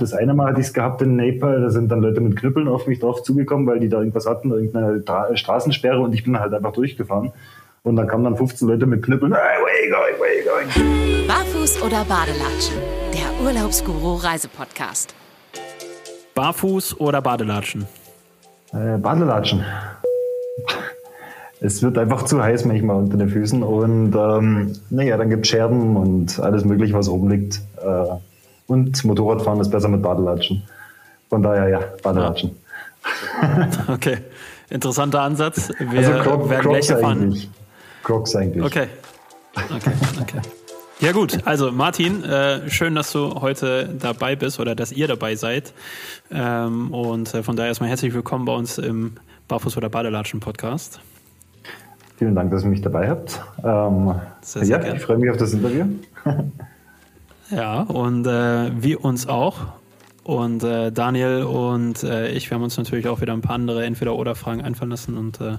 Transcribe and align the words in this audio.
Das 0.00 0.14
eine 0.14 0.32
Mal 0.32 0.48
hatte 0.48 0.62
ich 0.62 0.68
es 0.68 0.72
gehabt 0.72 1.02
in 1.02 1.14
Nepal, 1.14 1.60
da 1.60 1.68
sind 1.68 1.92
dann 1.92 2.00
Leute 2.00 2.22
mit 2.22 2.34
Knüppeln 2.34 2.68
auf 2.68 2.86
mich 2.86 3.00
drauf 3.00 3.22
zugekommen, 3.22 3.66
weil 3.66 3.80
die 3.80 3.90
da 3.90 3.98
irgendwas 3.98 4.24
hatten, 4.24 4.50
irgendeine 4.50 5.04
Tra 5.04 5.36
Straßensperre 5.36 6.00
und 6.00 6.14
ich 6.14 6.24
bin 6.24 6.40
halt 6.40 6.54
einfach 6.54 6.72
durchgefahren. 6.72 7.32
Und 7.82 7.96
dann 7.96 8.06
kamen 8.06 8.24
dann 8.24 8.34
15 8.34 8.66
Leute 8.66 8.86
mit 8.86 9.02
Knüppeln. 9.02 9.34
Hey, 9.34 9.58
where 9.58 9.90
going, 9.90 10.18
where 10.18 10.66
going? 10.66 11.26
Barfuß 11.28 11.82
oder 11.82 12.02
Badelatschen? 12.04 12.76
Der 13.12 13.44
Urlaubsguru 13.44 14.14
Reisepodcast. 14.14 15.14
Barfuß 16.34 16.98
oder 16.98 17.20
Badelatschen? 17.20 17.86
Äh, 18.72 18.96
Badelatschen. 18.96 19.62
Es 21.60 21.82
wird 21.82 21.98
einfach 21.98 22.22
zu 22.22 22.42
heiß 22.42 22.64
manchmal 22.64 22.96
unter 22.96 23.18
den 23.18 23.28
Füßen 23.28 23.62
und 23.62 24.14
ähm, 24.16 24.72
naja, 24.88 25.18
dann 25.18 25.28
gibt 25.28 25.44
es 25.44 25.50
Scherben 25.50 25.98
und 25.98 26.40
alles 26.40 26.64
mögliche, 26.64 26.94
was 26.94 27.06
oben 27.06 27.28
liegt. 27.28 27.60
Äh, 27.76 28.16
und 28.70 29.04
Motorradfahren 29.04 29.60
ist 29.60 29.70
besser 29.70 29.88
mit 29.88 30.00
Badelatschen. 30.00 30.62
Von 31.28 31.42
daher 31.42 31.68
ja, 31.68 31.80
Badelatschen. 32.02 32.52
Okay, 33.88 34.18
interessanter 34.68 35.22
Ansatz. 35.22 35.70
Wir 35.78 35.98
Also 36.06 36.12
Croc, 36.22 36.50
werden 36.50 36.62
Crocs 36.62 36.86
gleich 36.86 36.90
erfahren. 36.90 37.22
eigentlich. 37.22 37.50
Crocs 38.04 38.36
eigentlich. 38.36 38.64
Okay. 38.64 38.86
Okay, 39.74 39.92
okay. 40.20 40.40
Ja 41.00 41.12
gut, 41.12 41.38
also 41.46 41.72
Martin, 41.72 42.22
äh, 42.22 42.68
schön, 42.70 42.94
dass 42.94 43.10
du 43.10 43.40
heute 43.40 43.88
dabei 43.98 44.36
bist 44.36 44.60
oder 44.60 44.74
dass 44.74 44.92
ihr 44.92 45.08
dabei 45.08 45.34
seid. 45.34 45.72
Ähm, 46.30 46.92
und 46.92 47.34
äh, 47.34 47.42
von 47.42 47.56
daher 47.56 47.68
erstmal 47.68 47.88
herzlich 47.88 48.12
willkommen 48.12 48.44
bei 48.44 48.54
uns 48.54 48.76
im 48.78 49.14
Barfuß 49.48 49.78
oder 49.78 49.88
Badelatschen 49.88 50.40
Podcast. 50.40 51.00
Vielen 52.18 52.34
Dank, 52.34 52.50
dass 52.50 52.62
ihr 52.64 52.68
mich 52.68 52.82
dabei 52.82 53.08
habt. 53.08 53.40
Ähm, 53.64 54.14
Sehr, 54.42 54.64
sehr 54.64 54.76
ja, 54.76 54.82
gerne. 54.82 54.98
ich 54.98 55.02
freue 55.02 55.16
mich 55.16 55.30
auf 55.30 55.38
das 55.38 55.54
Interview. 55.54 55.86
Ja, 57.50 57.82
und 57.82 58.26
äh, 58.26 58.70
wir 58.82 59.04
uns 59.04 59.26
auch. 59.26 59.58
Und 60.22 60.62
äh, 60.62 60.92
Daniel 60.92 61.42
und 61.42 62.02
äh, 62.02 62.30
ich, 62.32 62.50
wir 62.50 62.54
haben 62.54 62.62
uns 62.62 62.76
natürlich 62.76 63.08
auch 63.08 63.20
wieder 63.20 63.32
ein 63.32 63.40
paar 63.40 63.54
andere 63.54 63.84
Entweder-Oder-Fragen 63.84 64.60
einfallen 64.62 64.90
lassen. 64.90 65.16
Und 65.16 65.40
äh, 65.40 65.56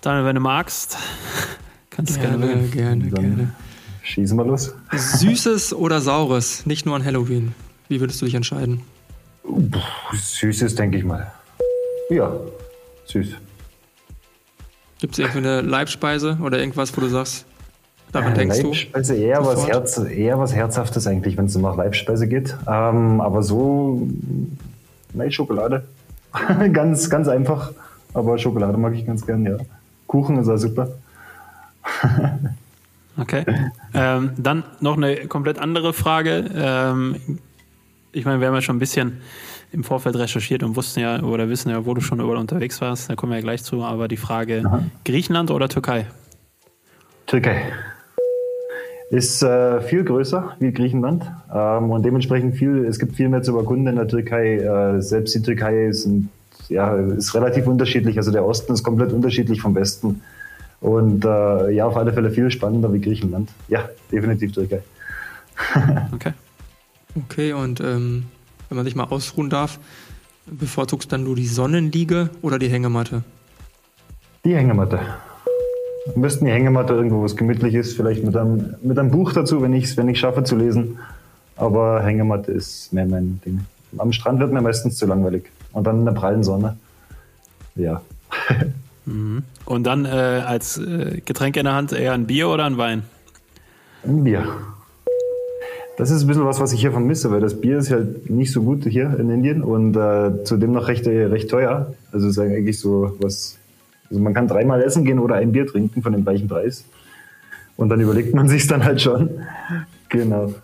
Daniel, 0.00 0.24
wenn 0.24 0.34
du 0.34 0.40
magst, 0.40 0.96
kannst 1.90 2.16
du 2.16 2.20
gerne 2.20 2.46
Gerne, 2.46 2.68
gerne, 2.68 3.04
Dann 3.10 3.22
gerne. 3.22 3.52
schießen 4.02 4.36
wir 4.36 4.44
los. 4.44 4.74
Süßes 4.92 5.74
oder 5.74 6.00
Saures? 6.00 6.66
Nicht 6.66 6.86
nur 6.86 6.96
an 6.96 7.04
Halloween. 7.04 7.54
Wie 7.88 8.00
würdest 8.00 8.20
du 8.20 8.24
dich 8.24 8.34
entscheiden? 8.34 8.82
Süßes, 10.12 10.74
denke 10.74 10.98
ich 10.98 11.04
mal. 11.04 11.30
Ja, 12.10 12.32
süß. 13.06 13.28
Gibt 14.98 15.12
es 15.12 15.18
irgendwie 15.18 15.38
eine 15.38 15.60
Leibspeise 15.60 16.38
oder 16.42 16.58
irgendwas, 16.58 16.96
wo 16.96 17.00
du 17.00 17.08
sagst, 17.08 17.45
daran 18.16 18.34
denkst 18.34 18.60
du? 18.60 18.68
Leibspeise 18.68 19.16
eher 19.16 19.44
was? 19.44 19.66
Herz, 19.66 19.98
eher 19.98 20.38
was 20.38 20.54
Herzhaftes 20.54 21.06
eigentlich, 21.06 21.36
wenn 21.36 21.46
es 21.46 21.56
nach 21.56 21.76
Leibspeise 21.76 22.26
geht. 22.26 22.56
Ähm, 22.66 23.20
aber 23.20 23.42
so, 23.42 24.08
nein, 25.12 25.30
Schokolade. 25.30 25.84
ganz, 26.72 27.08
ganz 27.10 27.28
einfach. 27.28 27.72
Aber 28.14 28.38
Schokolade 28.38 28.78
mag 28.78 28.94
ich 28.94 29.06
ganz 29.06 29.26
gern, 29.26 29.44
ja. 29.44 29.56
Kuchen 30.06 30.38
ist 30.38 30.48
auch 30.48 30.56
super. 30.56 30.88
Okay. 33.18 33.44
Ähm, 33.94 34.32
dann 34.36 34.62
noch 34.80 34.96
eine 34.96 35.26
komplett 35.26 35.58
andere 35.58 35.94
Frage. 35.94 36.50
Ähm, 36.54 37.38
ich 38.12 38.24
meine, 38.24 38.40
wir 38.40 38.48
haben 38.48 38.54
ja 38.54 38.60
schon 38.60 38.76
ein 38.76 38.78
bisschen 38.78 39.20
im 39.72 39.84
Vorfeld 39.84 40.16
recherchiert 40.16 40.62
und 40.62 40.76
wussten 40.76 41.00
ja 41.00 41.22
oder 41.22 41.48
wissen 41.48 41.70
ja, 41.70 41.86
wo 41.86 41.94
du 41.94 42.00
schon 42.00 42.20
überall 42.20 42.36
unterwegs 42.36 42.80
warst. 42.80 43.10
Da 43.10 43.14
kommen 43.14 43.32
wir 43.32 43.38
ja 43.38 43.42
gleich 43.42 43.64
zu. 43.64 43.82
Aber 43.82 44.08
die 44.08 44.16
Frage: 44.16 44.62
Griechenland 45.04 45.50
oder 45.50 45.68
Türkei? 45.68 46.06
Türkei. 47.26 47.62
Ist 49.08 49.42
äh, 49.42 49.80
viel 49.82 50.02
größer 50.02 50.56
wie 50.58 50.72
Griechenland 50.72 51.30
ähm, 51.54 51.90
und 51.90 52.04
dementsprechend 52.04 52.56
viel, 52.56 52.84
es 52.86 52.98
gibt 52.98 53.14
viel 53.14 53.28
mehr 53.28 53.42
zu 53.42 53.56
erkunden 53.56 53.86
in 53.86 53.96
der 53.96 54.08
Türkei. 54.08 54.56
Äh, 54.56 55.00
selbst 55.00 55.34
die 55.34 55.42
Türkei 55.42 55.86
ist, 55.86 56.06
ein, 56.06 56.28
ja, 56.68 56.96
ist 56.96 57.34
relativ 57.34 57.68
unterschiedlich. 57.68 58.16
Also 58.16 58.32
der 58.32 58.44
Osten 58.44 58.72
ist 58.72 58.82
komplett 58.82 59.12
unterschiedlich 59.12 59.60
vom 59.60 59.76
Westen. 59.76 60.22
Und 60.80 61.24
äh, 61.24 61.70
ja, 61.70 61.86
auf 61.86 61.96
alle 61.96 62.12
Fälle 62.12 62.30
viel 62.30 62.50
spannender 62.50 62.92
wie 62.92 63.00
Griechenland. 63.00 63.48
Ja, 63.68 63.88
definitiv 64.10 64.52
Türkei. 64.52 64.82
Okay. 66.12 66.32
Okay, 67.14 67.52
und 67.54 67.80
ähm, 67.80 68.24
wenn 68.68 68.76
man 68.76 68.84
sich 68.84 68.94
mal 68.94 69.04
ausruhen 69.04 69.48
darf, 69.48 69.78
bevorzugst 70.46 71.10
dann 71.12 71.24
du 71.24 71.34
die 71.34 71.46
Sonnenliege 71.46 72.30
oder 72.42 72.58
die 72.58 72.68
Hängematte? 72.68 73.22
Die 74.44 74.54
Hängematte. 74.54 75.00
Am 76.14 76.22
besten 76.22 76.44
die 76.44 76.52
Hängematte 76.52 76.94
irgendwo, 76.94 77.20
wo 77.20 77.24
es 77.24 77.36
gemütlich 77.36 77.74
ist, 77.74 77.96
vielleicht 77.96 78.24
mit 78.24 78.36
einem, 78.36 78.74
mit 78.82 78.98
einem 78.98 79.10
Buch 79.10 79.32
dazu, 79.32 79.62
wenn 79.62 79.72
ich 79.72 79.84
es 79.84 79.96
wenn 79.96 80.08
ich 80.08 80.20
schaffe 80.20 80.44
zu 80.44 80.56
lesen. 80.56 80.98
Aber 81.56 82.02
Hängematte 82.02 82.52
ist 82.52 82.92
mehr 82.92 83.06
mein 83.06 83.40
Ding. 83.44 83.60
Am 83.98 84.12
Strand 84.12 84.40
wird 84.40 84.52
mir 84.52 84.60
meistens 84.60 84.96
zu 84.96 85.06
langweilig. 85.06 85.50
Und 85.72 85.86
dann 85.86 86.00
in 86.00 86.04
der 86.04 86.12
prallen 86.12 86.44
Sonne. 86.44 86.76
Ja. 87.74 88.02
Und 89.06 89.84
dann 89.84 90.04
äh, 90.04 90.08
als 90.08 90.78
äh, 90.78 91.20
Getränk 91.24 91.56
in 91.56 91.64
der 91.64 91.74
Hand 91.74 91.92
eher 91.92 92.12
ein 92.12 92.26
Bier 92.26 92.48
oder 92.48 92.64
ein 92.64 92.76
Wein? 92.76 93.02
Ein 94.04 94.24
Bier. 94.24 94.46
Das 95.96 96.10
ist 96.10 96.22
ein 96.22 96.26
bisschen 96.26 96.44
was, 96.44 96.60
was 96.60 96.72
ich 96.72 96.80
hier 96.80 96.90
vermisse, 96.90 97.30
weil 97.30 97.40
das 97.40 97.60
Bier 97.60 97.78
ist 97.78 97.90
halt 97.90 98.28
nicht 98.28 98.52
so 98.52 98.62
gut 98.62 98.84
hier 98.84 99.18
in 99.18 99.30
Indien 99.30 99.62
und 99.62 99.96
äh, 99.96 100.44
zudem 100.44 100.72
noch 100.72 100.88
recht, 100.88 101.06
recht 101.06 101.48
teuer. 101.48 101.94
Also 102.12 102.28
ist 102.28 102.38
eigentlich 102.38 102.78
so 102.78 103.16
was. 103.20 103.58
Also 104.08 104.20
man 104.22 104.34
kann 104.34 104.48
dreimal 104.48 104.82
essen 104.82 105.04
gehen 105.04 105.18
oder 105.18 105.36
ein 105.36 105.52
Bier 105.52 105.66
trinken 105.66 106.02
von 106.02 106.12
dem 106.12 106.24
gleichen 106.24 106.48
Preis. 106.48 106.84
Und 107.76 107.88
dann 107.90 108.00
überlegt 108.00 108.34
man 108.34 108.48
sich 108.48 108.66
dann 108.66 108.84
halt 108.84 109.00
schon. 109.00 109.30
Genau. 110.08 110.54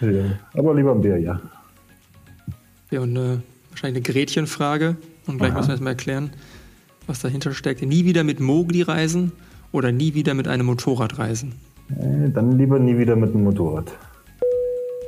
Ja. 0.00 0.24
Aber 0.54 0.74
lieber 0.74 0.92
ein 0.92 1.00
Bier, 1.00 1.18
ja. 1.18 1.40
Ja, 2.90 3.00
und 3.00 3.16
äh, 3.16 3.38
wahrscheinlich 3.70 4.04
eine 4.04 4.14
Gretchenfrage. 4.14 4.96
Und 5.26 5.38
gleich 5.38 5.50
Aha. 5.50 5.58
müssen 5.58 5.68
wir 5.68 5.72
erstmal 5.74 5.92
erklären, 5.92 6.30
was 7.06 7.20
dahinter 7.20 7.52
steckt. 7.52 7.82
Nie 7.82 8.04
wieder 8.04 8.24
mit 8.24 8.40
Mogli 8.40 8.82
reisen 8.82 9.32
oder 9.72 9.92
nie 9.92 10.14
wieder 10.14 10.34
mit 10.34 10.48
einem 10.48 10.66
Motorrad 10.66 11.18
reisen? 11.18 11.52
Äh, 11.90 12.30
Dann 12.30 12.58
lieber 12.58 12.78
nie 12.78 12.98
wieder 12.98 13.16
mit 13.16 13.34
dem 13.34 13.44
Motorrad. 13.44 13.92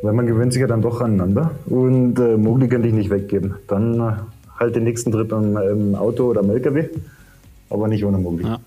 Weil 0.03 0.12
man 0.12 0.26
gewöhnt 0.26 0.53
sich 0.53 0.60
ja 0.60 0.66
dann 0.66 0.82
doch 0.82 1.00
aneinander. 1.00 1.53
Und 1.66 2.19
äh, 2.19 2.37
Mogli 2.37 2.69
könnte 2.69 2.88
ich 2.88 2.94
nicht 2.94 3.10
weggeben. 3.10 3.54
Dann 3.66 4.00
äh, 4.00 4.12
halt 4.59 4.76
den 4.76 4.84
nächsten 4.84 5.10
Trip 5.10 5.31
im, 5.32 5.56
im 5.56 5.94
Auto 5.94 6.31
oder 6.31 6.43
im 6.43 6.50
LKW. 6.50 6.88
Aber 7.72 7.88
nicht 7.88 8.05
ohne 8.05 8.19
Mogli. 8.19 8.44
Ja. 8.44 8.60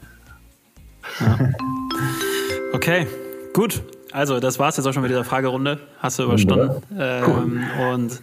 Okay, 2.74 3.08
gut. 3.54 3.84
Also, 4.12 4.40
das 4.40 4.60
war's 4.60 4.78
jetzt 4.78 4.86
auch 4.88 4.94
schon 4.94 5.04
mit 5.04 5.12
dieser 5.12 5.24
Fragerunde. 5.24 5.80
Hast 6.00 6.20
du 6.20 6.24
überstanden. 6.24 6.82
Ähm, 6.98 7.64
und 7.92 8.22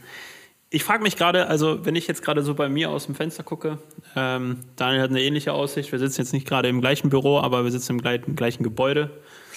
ich 0.70 0.84
frage 0.84 1.02
mich 1.02 1.16
gerade, 1.16 1.46
also 1.48 1.84
wenn 1.84 1.94
ich 1.96 2.06
jetzt 2.06 2.22
gerade 2.22 2.42
so 2.42 2.54
bei 2.54 2.68
mir 2.68 2.90
aus 2.90 3.06
dem 3.06 3.14
Fenster 3.14 3.42
gucke, 3.42 3.78
ähm, 4.16 4.58
Daniel 4.76 5.02
hat 5.02 5.10
eine 5.10 5.22
ähnliche 5.22 5.52
Aussicht. 5.52 5.92
Wir 5.92 5.98
sitzen 5.98 6.22
jetzt 6.22 6.32
nicht 6.32 6.46
gerade 6.46 6.68
im 6.68 6.80
gleichen 6.80 7.10
Büro, 7.10 7.38
aber 7.38 7.64
wir 7.64 7.70
sitzen 7.70 7.92
im 7.92 8.00
gleichen, 8.00 8.36
gleichen 8.36 8.62
Gebäude. 8.62 9.10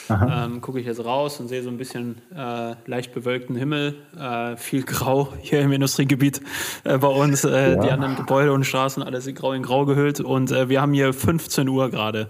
Ähm, 0.10 0.62
gucke 0.62 0.80
ich 0.80 0.86
jetzt 0.86 1.04
raus 1.04 1.40
und 1.40 1.48
sehe 1.48 1.64
so 1.64 1.70
ein 1.70 1.78
bisschen 1.78 2.18
äh, 2.36 2.76
leicht 2.86 3.14
bewölkten 3.14 3.56
Himmel, 3.56 3.96
äh, 4.20 4.56
viel 4.58 4.84
Grau 4.84 5.30
hier 5.42 5.62
im 5.62 5.72
Industriegebiet 5.72 6.42
äh, 6.84 6.98
bei 6.98 7.08
uns, 7.08 7.44
äh, 7.44 7.74
Ja. 7.76 7.82
die 7.82 7.90
anderen 7.92 8.16
Gebäude 8.16 8.54
und 8.54 8.64
Straßen, 8.66 9.02
alles 9.04 9.26
in 9.28 9.36
Grau 9.36 9.54
in 9.54 9.64
Grau 9.64 9.86
gehüllt 9.86 10.20
und 10.20 10.52
äh, 10.52 10.70
wir 10.70 10.82
haben 10.82 10.94
hier 10.94 11.14
15 11.14 11.68
Uhr 11.70 11.90
gerade, 11.90 12.28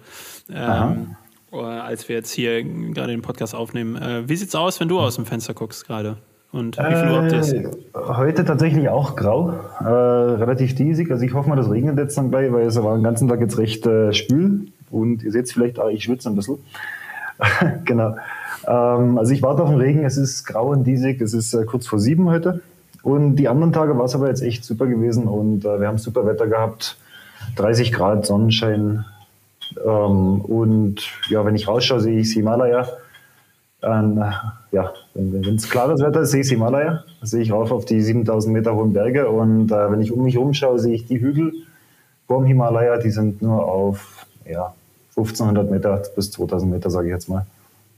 ähm, 0.54 1.16
äh, 1.52 1.58
als 1.58 2.08
wir 2.08 2.16
jetzt 2.16 2.32
hier 2.32 2.64
gerade 2.64 3.12
den 3.12 3.22
Podcast 3.22 3.56
aufnehmen. 3.56 4.28
Wie 4.28 4.36
sieht's 4.36 4.56
aus, 4.56 4.80
wenn 4.80 4.88
du 4.88 5.00
aus 5.00 5.16
dem 5.16 5.26
Fenster 5.26 5.54
guckst 5.54 5.86
gerade? 5.88 6.18
Und 6.52 6.78
wie 6.78 6.84
viel 6.84 7.12
Uhr 7.12 7.22
habt 7.22 7.32
ihr 7.34 7.40
es? 7.40 7.54
Heute 7.94 8.46
tatsächlich 8.46 8.88
auch 8.88 9.18
grau, 9.18 9.52
äh, 9.82 9.86
relativ 9.88 10.74
diesig. 10.76 11.12
Also 11.12 11.26
ich 11.26 11.34
hoffe 11.34 11.50
mal, 11.50 11.58
das 11.58 11.70
regnet 11.70 11.98
jetzt 11.98 12.18
dann 12.18 12.30
gleich, 12.30 12.50
weil 12.54 12.66
es 12.68 12.82
war 12.82 12.96
den 12.96 13.04
ganzen 13.04 13.28
Tag 13.28 13.42
jetzt 13.42 13.58
recht 13.58 13.86
äh, 13.86 14.14
spül. 14.14 14.68
Und 14.90 15.24
ihr 15.24 15.32
seht 15.34 15.46
es 15.46 15.52
vielleicht, 15.52 15.80
auch, 15.80 15.90
ich 15.90 16.04
schwitze 16.06 16.30
ein 16.30 16.36
bisschen. 16.38 16.60
genau. 17.86 18.16
Ähm, 18.68 19.18
also 19.18 19.32
ich 19.34 19.42
warte 19.42 19.64
auf 19.64 19.70
den 19.70 19.80
Regen. 19.80 20.06
Es 20.06 20.18
ist 20.18 20.46
grau 20.46 20.68
und 20.70 20.84
diesig. 20.84 21.22
Es 21.22 21.34
ist 21.34 21.54
äh, 21.54 21.66
kurz 21.66 21.88
vor 21.88 22.00
sieben 22.00 22.30
heute. 22.30 22.62
Und 23.04 23.36
die 23.36 23.48
anderen 23.48 23.72
Tage 23.72 23.98
war 23.98 24.06
es 24.06 24.16
aber 24.16 24.30
jetzt 24.30 24.42
echt 24.42 24.66
super 24.66 24.88
gewesen 24.88 25.28
und 25.28 25.64
äh, 25.64 25.80
wir 25.80 25.88
haben 25.88 26.00
super 26.00 26.26
Wetter 26.26 26.48
gehabt. 26.48 26.98
30 27.56 27.92
Grad, 27.92 28.26
Sonnenschein. 28.26 29.06
Ähm, 29.86 30.42
und 30.42 31.02
ja, 31.30 31.46
wenn 31.46 31.56
ich 31.56 31.68
rausschaue, 31.68 32.00
sehe 32.00 32.20
ich 32.20 32.34
Himalaya. 32.34 32.88
Ähm, 33.84 34.24
ja, 34.72 34.92
wenn 35.14 35.56
es 35.56 35.70
klares 35.70 36.02
Wetter 36.02 36.22
ist, 36.22 36.32
sehe 36.32 36.42
ich 36.42 36.50
Himalaya. 36.50 37.04
Sehe 37.22 37.44
ich 37.44 37.52
rauf 37.52 37.72
auf 37.72 37.86
die 37.86 38.02
7000 38.02 38.52
Meter 38.52 38.74
hohen 38.74 38.94
Berge. 38.94 39.30
Und 39.30 39.72
äh, 39.72 39.92
wenn 39.92 40.02
ich 40.02 40.12
um 40.12 40.24
mich 40.24 40.38
rumschaue, 40.38 40.80
sehe 40.80 40.96
ich 40.96 41.06
die 41.06 41.22
Hügel 41.22 41.54
vorm 42.26 42.46
Himalaya. 42.46 42.98
Die 42.98 43.12
sind 43.12 43.44
nur 43.44 43.66
auf 43.66 44.26
ja, 44.50 44.74
1500 45.18 45.72
Meter 45.72 46.04
bis 46.16 46.32
2000 46.32 46.72
Meter, 46.72 46.90
sage 46.90 47.08
ich 47.08 47.14
jetzt 47.14 47.30
mal. 47.30 47.46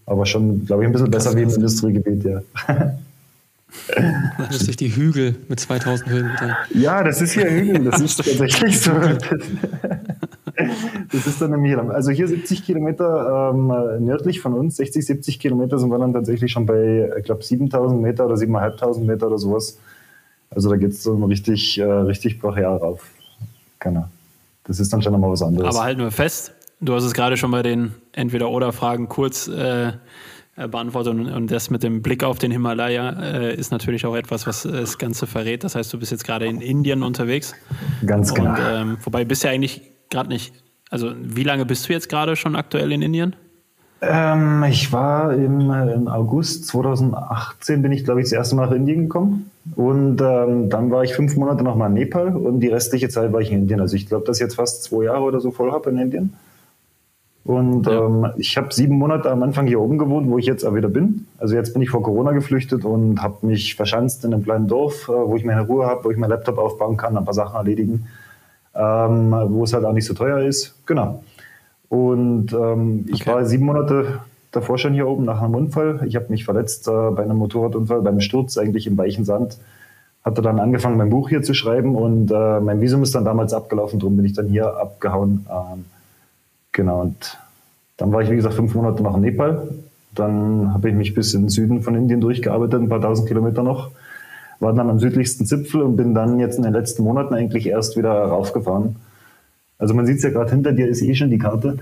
Aber 0.06 0.26
schon, 0.26 0.66
glaube 0.66 0.84
ich, 0.84 0.88
ein 0.88 0.94
bisschen 0.94 1.12
besser 1.12 1.36
wie 1.36 1.42
im 1.42 1.50
Industriegebiet, 1.50 2.24
ja. 2.24 2.42
Das 4.38 4.56
ist 4.56 4.68
durch 4.68 4.78
die 4.78 4.96
Hügel 4.96 5.36
mit 5.50 5.60
2000 5.60 6.10
Höhenmetern. 6.10 6.56
Ja, 6.74 7.04
das 7.04 7.22
ist 7.22 7.34
hier 7.34 7.50
Hügel, 7.50 7.84
das 7.84 8.00
ist 8.02 8.18
tatsächlich 8.24 8.80
so. 8.80 8.92
Das 11.12 11.28
ist 11.28 11.42
dann 11.42 11.52
nämlich, 11.52 11.78
also 11.78 12.12
hier 12.12 12.28
70 12.28 12.66
Kilometer 12.66 13.52
ähm, 13.54 13.68
nördlich 14.06 14.40
von 14.40 14.54
uns, 14.54 14.78
60, 14.78 15.06
70 15.06 15.40
Kilometer 15.40 15.78
sind 15.78 15.90
wir 15.90 16.00
dann 16.00 16.14
tatsächlich 16.14 16.52
schon 16.52 16.66
bei, 16.66 17.12
ich 17.18 17.26
glaube, 17.26 17.44
7000 17.44 18.02
Meter 18.02 18.26
oder 18.26 18.38
7500 18.38 19.08
Meter 19.08 19.28
oder 19.28 19.38
sowas. 19.38 19.78
Also 20.50 20.70
da 20.70 20.78
geht 20.78 20.92
es 20.92 21.04
so 21.04 21.14
richtig, 21.26 21.78
äh, 21.78 21.84
richtig 21.84 22.40
brachial 22.40 22.78
rauf. 22.78 23.04
Genau. 23.80 24.08
Das 24.64 24.80
ist 24.80 24.92
dann 24.92 25.02
schon 25.02 25.14
nochmal 25.14 25.32
was 25.32 25.42
anderes. 25.42 25.76
Aber 25.76 25.86
halten 25.86 26.02
wir 26.02 26.12
fest, 26.12 26.54
du 26.80 26.94
hast 26.94 27.04
es 27.04 27.14
gerade 27.14 27.38
schon 27.38 27.52
bei 27.52 27.64
den 27.64 27.94
Entweder-Oder-Fragen 28.14 29.08
kurz 29.10 29.48
äh, 29.48 29.94
äh, 30.58 30.68
beantwortet 30.68 31.14
und, 31.14 31.28
und, 31.28 31.52
das 31.52 31.70
mit 31.70 31.84
dem 31.84 32.02
Blick 32.02 32.24
auf 32.24 32.40
den 32.40 32.52
Himalaya 32.52 33.10
äh, 33.22 33.56
ist 33.56 33.72
natürlich 33.72 34.06
auch 34.06 34.16
etwas, 34.16 34.48
was 34.48 34.64
das 34.64 34.98
Ganze 34.98 35.28
verrät. 35.28 35.64
Das 35.64 35.76
heißt, 35.76 35.94
du 35.94 36.00
bist 36.00 36.12
jetzt 36.12 36.26
gerade 36.26 36.48
in 36.48 36.62
Indien 36.62 37.04
unterwegs. 37.04 37.54
Ganz 38.06 38.34
genau. 38.34 38.52
Und, 38.52 38.58
ähm, 38.68 38.98
wobei 39.04 39.24
bist 39.24 39.44
ja 39.44 39.52
eigentlich 39.52 39.84
gerade 40.10 40.30
nicht, 40.30 40.54
also 40.90 41.12
wie 41.22 41.44
lange 41.44 41.66
bist 41.66 41.88
du 41.88 41.94
jetzt 41.94 42.10
gerade 42.10 42.36
schon 42.36 42.56
aktuell 42.56 42.92
in 42.92 43.04
Indien? 43.04 43.36
Ähm, 44.02 44.64
ich 44.68 44.92
war 44.94 45.34
im, 45.34 45.72
im, 45.72 46.08
August 46.08 46.68
2018 46.68 47.82
bin 47.82 47.92
ich, 47.92 48.04
glaube 48.04 48.22
ich, 48.22 48.26
das 48.26 48.34
erste 48.34 48.56
Mal 48.56 48.68
nach 48.68 48.76
Indien 48.76 49.04
gekommen. 49.04 49.52
Und 49.76 50.22
ähm, 50.22 50.70
dann 50.70 50.92
war 50.92 51.04
ich 51.04 51.14
fünf 51.14 51.36
Monate 51.36 51.64
nochmal 51.64 51.90
in 51.90 51.96
Nepal 51.96 52.36
und 52.36 52.60
die 52.60 52.68
restliche 52.68 53.10
Zeit 53.10 53.34
war 53.34 53.42
ich 53.42 53.52
in 53.52 53.60
Indien. 53.62 53.80
Also 53.80 53.96
ich 53.96 54.08
glaube, 54.08 54.26
dass 54.26 54.38
ich 54.38 54.42
jetzt 54.42 54.56
fast 54.56 54.84
zwei 54.84 55.06
Jahre 55.06 55.22
oder 55.22 55.40
so 55.40 55.52
voll 55.52 55.72
habe 55.72 55.90
in 55.90 55.98
Indien. 55.98 56.34
Und 57.48 57.88
ja. 57.88 58.06
ähm, 58.06 58.28
ich 58.36 58.58
habe 58.58 58.74
sieben 58.74 58.98
Monate 58.98 59.32
am 59.32 59.42
Anfang 59.42 59.68
hier 59.68 59.80
oben 59.80 59.98
gewohnt, 59.98 60.30
wo 60.30 60.38
ich 60.38 60.46
jetzt 60.46 60.66
auch 60.66 60.76
wieder 60.76 60.90
bin. 60.90 61.28
Also 61.38 61.56
jetzt 61.56 61.72
bin 61.72 61.82
ich 61.82 61.90
vor 61.90 62.04
Corona 62.04 62.34
geflüchtet 62.34 62.84
und 62.84 63.24
habe 63.24 63.48
mich 63.48 63.76
verschanzt 63.76 64.26
in 64.26 64.34
einem 64.34 64.44
kleinen 64.44 64.68
Dorf, 64.68 65.08
äh, 65.08 65.14
wo 65.14 65.34
ich 65.38 65.46
meine 65.46 65.62
Ruhe 65.62 65.86
habe, 65.86 66.04
wo 66.04 66.12
ich 66.12 66.18
meinen 66.18 66.32
Laptop 66.32 66.58
aufbauen 66.58 66.98
kann, 66.98 67.16
ein 67.16 67.24
paar 67.24 67.34
Sachen 67.34 67.56
erledigen, 67.56 68.08
ähm, 68.76 69.32
wo 69.48 69.64
es 69.64 69.72
halt 69.72 69.86
auch 69.86 69.94
nicht 69.94 70.06
so 70.06 70.14
teuer 70.14 70.40
ist. 70.40 70.76
Genau. 70.86 71.24
Und 71.88 72.52
ähm, 72.52 73.06
ich 73.08 73.22
okay. 73.22 73.32
war 73.32 73.46
sieben 73.46 73.66
Monate 73.66 74.20
davor 74.52 74.78
schon 74.78 74.94
hier 74.94 75.08
oben 75.08 75.24
nach 75.24 75.42
einem 75.42 75.56
Unfall. 75.56 76.02
Ich 76.06 76.18
habe 76.18 76.26
mich 76.28 76.44
verletzt 76.44 76.90
äh, 76.90 77.12
bei 77.12 77.24
einem 77.24 77.38
Motorradunfall, 77.38 78.02
beim 78.02 78.20
Sturz 78.20 78.58
eigentlich 78.58 78.88
im 78.88 78.98
weichen 78.98 79.24
Sand. 79.24 79.58
Hatte 80.22 80.42
dann 80.42 80.60
angefangen, 80.60 80.98
mein 80.98 81.12
Buch 81.12 81.30
hier 81.30 81.42
zu 81.44 81.54
schreiben 81.54 81.96
und 81.96 82.30
äh, 82.30 82.60
mein 82.60 82.82
Visum 82.82 83.04
ist 83.04 83.16
dann 83.16 83.24
damals 83.24 83.54
abgelaufen, 83.54 84.00
darum 84.00 84.18
bin 84.18 84.26
ich 84.26 84.34
dann 84.34 84.48
hier 84.48 84.76
abgehauen. 84.76 85.46
Ähm, 85.50 85.86
genau, 86.78 87.02
und 87.02 87.38
dann 87.98 88.14
war 88.14 88.22
ich, 88.22 88.32
wie 88.32 88.38
gesagt, 88.38 88.56
fünf 88.56 88.74
Monate 88.74 89.04
noch 89.04 89.16
in 89.16 89.22
Nepal. 89.22 89.68
Dann 90.16 90.74
habe 90.74 90.90
ich 90.90 90.96
mich 90.96 91.14
bis 91.14 91.34
in 91.34 91.44
den 91.44 91.50
Süden 91.50 91.82
von 91.82 91.94
Indien 91.96 92.22
durchgearbeitet, 92.22 92.82
ein 92.82 92.90
paar 92.90 93.02
tausend 93.02 93.28
Kilometer 93.28 93.64
noch. 93.64 93.92
War 94.62 94.74
dann 94.74 94.90
am 94.90 95.00
südlichsten 95.00 95.46
Zipfel 95.46 95.82
und 95.82 95.98
bin 95.98 96.16
dann 96.16 96.40
jetzt 96.40 96.58
in 96.58 96.64
den 96.64 96.74
letzten 96.74 97.04
Monaten 97.04 97.34
eigentlich 97.34 97.68
erst 97.68 97.98
wieder 97.98 98.12
raufgefahren 98.12 98.96
also 99.80 99.94
man 99.94 100.06
sieht 100.06 100.18
es 100.18 100.24
ja 100.24 100.32
gerade 100.32 100.50
hinter 100.50 100.72
dir 100.72 100.88
ist 100.88 101.02
eh 101.02 101.14
schon 101.14 101.30
die 101.30 101.38
Karte. 101.38 101.78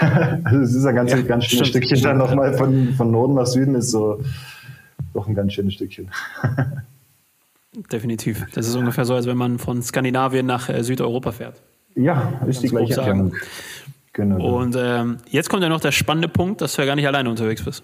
also 0.44 0.60
es 0.60 0.74
ist 0.74 0.84
ein 0.84 0.94
ganz, 0.94 1.10
ja, 1.10 1.20
ganz 1.22 1.46
schönes 1.46 1.68
Stückchen 1.68 2.00
dann 2.02 2.18
nochmal 2.18 2.56
von, 2.56 2.94
von 2.94 3.10
Norden 3.10 3.34
nach 3.34 3.46
Süden 3.46 3.74
ist 3.74 3.90
so 3.90 4.20
doch 5.12 5.26
ein 5.26 5.34
ganz 5.34 5.52
schönes 5.52 5.74
Stückchen. 5.74 6.08
Definitiv. 7.90 8.46
Das 8.54 8.68
ist 8.68 8.76
ungefähr 8.76 9.04
so, 9.04 9.14
als 9.14 9.26
wenn 9.26 9.36
man 9.36 9.58
von 9.58 9.82
Skandinavien 9.82 10.46
nach 10.46 10.68
äh, 10.68 10.84
Südeuropa 10.84 11.32
fährt. 11.32 11.60
Ja, 11.94 12.32
ist 12.46 12.62
die 12.62 12.68
gleiche 12.68 12.94
Erklärung. 12.94 13.34
Genau. 14.12 14.58
Und 14.58 14.76
ähm, 14.78 15.18
jetzt 15.30 15.48
kommt 15.48 15.62
ja 15.62 15.68
noch 15.68 15.80
der 15.80 15.92
spannende 15.92 16.28
Punkt, 16.28 16.60
dass 16.60 16.74
du 16.74 16.82
ja 16.82 16.86
gar 16.86 16.96
nicht 16.96 17.06
alleine 17.06 17.30
unterwegs 17.30 17.64
bist. 17.64 17.82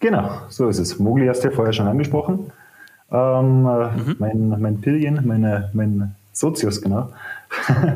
Genau, 0.00 0.30
so 0.48 0.68
ist 0.68 0.78
es. 0.78 0.98
Mogli 0.98 1.26
hast 1.26 1.42
du 1.42 1.48
ja 1.48 1.54
vorher 1.54 1.72
schon 1.72 1.86
angesprochen. 1.86 2.52
Ähm, 3.10 3.66
äh, 3.66 3.90
mhm. 3.96 4.16
mein, 4.18 4.48
mein 4.60 4.80
Pillion, 4.80 5.26
meine, 5.26 5.70
mein 5.72 6.14
Sozius, 6.32 6.80
genau. 6.82 7.10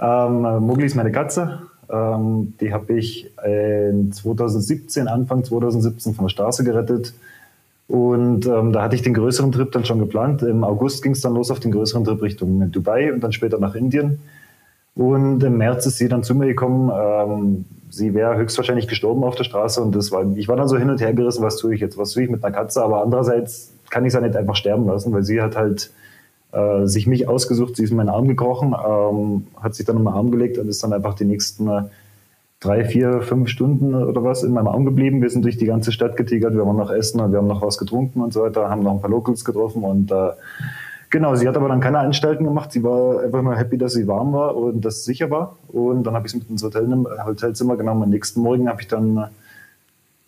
Ähm, 0.00 0.64
Mugli 0.64 0.86
ist 0.86 0.94
meine 0.94 1.12
Katze. 1.12 1.60
Ähm, 1.90 2.54
die 2.60 2.72
habe 2.72 2.94
ich 2.94 3.30
in 3.44 4.12
2017, 4.12 5.08
Anfang 5.08 5.44
2017 5.44 6.14
von 6.14 6.24
der 6.24 6.30
Straße 6.30 6.64
gerettet. 6.64 7.12
Und 7.86 8.46
ähm, 8.46 8.72
da 8.72 8.82
hatte 8.82 8.94
ich 8.94 9.02
den 9.02 9.14
größeren 9.14 9.52
Trip 9.52 9.70
dann 9.72 9.84
schon 9.84 9.98
geplant. 9.98 10.42
Im 10.42 10.64
August 10.64 11.02
ging 11.02 11.12
es 11.12 11.20
dann 11.20 11.34
los 11.34 11.50
auf 11.50 11.60
den 11.60 11.72
größeren 11.72 12.04
Trip 12.04 12.22
Richtung 12.22 12.70
Dubai 12.70 13.12
und 13.12 13.20
dann 13.20 13.32
später 13.32 13.58
nach 13.58 13.74
Indien. 13.74 14.20
Und 15.00 15.42
im 15.42 15.56
März 15.56 15.86
ist 15.86 15.96
sie 15.96 16.08
dann 16.08 16.22
zu 16.22 16.34
mir 16.34 16.48
gekommen. 16.48 16.92
Ähm, 16.94 17.64
sie 17.88 18.12
wäre 18.12 18.36
höchstwahrscheinlich 18.36 18.86
gestorben 18.86 19.24
auf 19.24 19.34
der 19.34 19.44
Straße 19.44 19.80
und 19.80 19.96
das 19.96 20.12
war, 20.12 20.30
ich 20.36 20.46
war 20.46 20.56
dann 20.56 20.68
so 20.68 20.76
hin 20.76 20.90
und 20.90 21.00
her 21.00 21.14
gerissen, 21.14 21.42
was 21.42 21.56
tue 21.56 21.74
ich 21.74 21.80
jetzt, 21.80 21.96
was 21.96 22.10
tue 22.10 22.24
ich 22.24 22.28
mit 22.28 22.44
einer 22.44 22.54
Katze, 22.54 22.84
aber 22.84 23.02
andererseits 23.02 23.72
kann 23.88 24.04
ich 24.04 24.12
sie 24.12 24.20
nicht 24.20 24.36
einfach 24.36 24.56
sterben 24.56 24.86
lassen, 24.86 25.10
weil 25.14 25.22
sie 25.22 25.40
hat 25.40 25.56
halt 25.56 25.90
äh, 26.52 26.84
sich 26.86 27.06
mich 27.06 27.26
ausgesucht, 27.26 27.76
sie 27.76 27.84
ist 27.84 27.92
in 27.92 27.96
meinen 27.96 28.10
Arm 28.10 28.28
gekrochen, 28.28 28.74
ähm, 28.74 29.46
hat 29.62 29.74
sich 29.74 29.86
dann 29.86 29.96
in 29.96 30.02
meinen 30.02 30.16
Arm 30.16 30.30
gelegt 30.32 30.58
und 30.58 30.68
ist 30.68 30.82
dann 30.84 30.92
einfach 30.92 31.14
die 31.14 31.24
nächsten 31.24 31.66
äh, 31.66 31.82
drei, 32.60 32.84
vier, 32.84 33.22
fünf 33.22 33.48
Stunden 33.48 33.94
oder 33.94 34.22
was 34.22 34.42
in 34.42 34.52
meinem 34.52 34.68
Arm 34.68 34.84
geblieben. 34.84 35.22
Wir 35.22 35.30
sind 35.30 35.46
durch 35.46 35.56
die 35.56 35.64
ganze 35.64 35.92
Stadt 35.92 36.18
getigert, 36.18 36.52
wir 36.52 36.66
waren 36.66 36.76
noch 36.76 36.90
essen 36.90 37.20
und 37.20 37.32
wir 37.32 37.38
haben 37.38 37.48
noch 37.48 37.62
was 37.62 37.78
getrunken 37.78 38.20
und 38.20 38.34
so 38.34 38.42
weiter, 38.42 38.68
haben 38.68 38.82
noch 38.82 38.92
ein 38.92 39.00
paar 39.00 39.08
Locals 39.08 39.46
getroffen 39.46 39.82
und 39.82 40.12
äh, 40.12 40.32
Genau, 41.10 41.34
sie 41.34 41.48
hat 41.48 41.56
aber 41.56 41.68
dann 41.68 41.80
keine 41.80 41.98
Anstalten 41.98 42.44
gemacht. 42.44 42.70
Sie 42.70 42.84
war 42.84 43.20
einfach 43.20 43.42
nur 43.42 43.56
happy, 43.56 43.76
dass 43.76 43.94
sie 43.94 44.06
warm 44.06 44.32
war 44.32 44.56
und 44.56 44.84
dass 44.84 44.98
es 44.98 45.04
sicher 45.04 45.28
war. 45.28 45.56
Und 45.68 46.04
dann 46.04 46.14
habe 46.14 46.26
ich 46.26 46.32
sie 46.32 46.38
mit 46.38 46.48
ins 46.48 46.62
Hotel, 46.62 46.86
Hotelzimmer 47.24 47.76
genommen. 47.76 48.04
Am 48.04 48.10
nächsten 48.10 48.40
Morgen 48.40 48.68
habe 48.68 48.80
ich 48.80 48.86
dann 48.86 49.28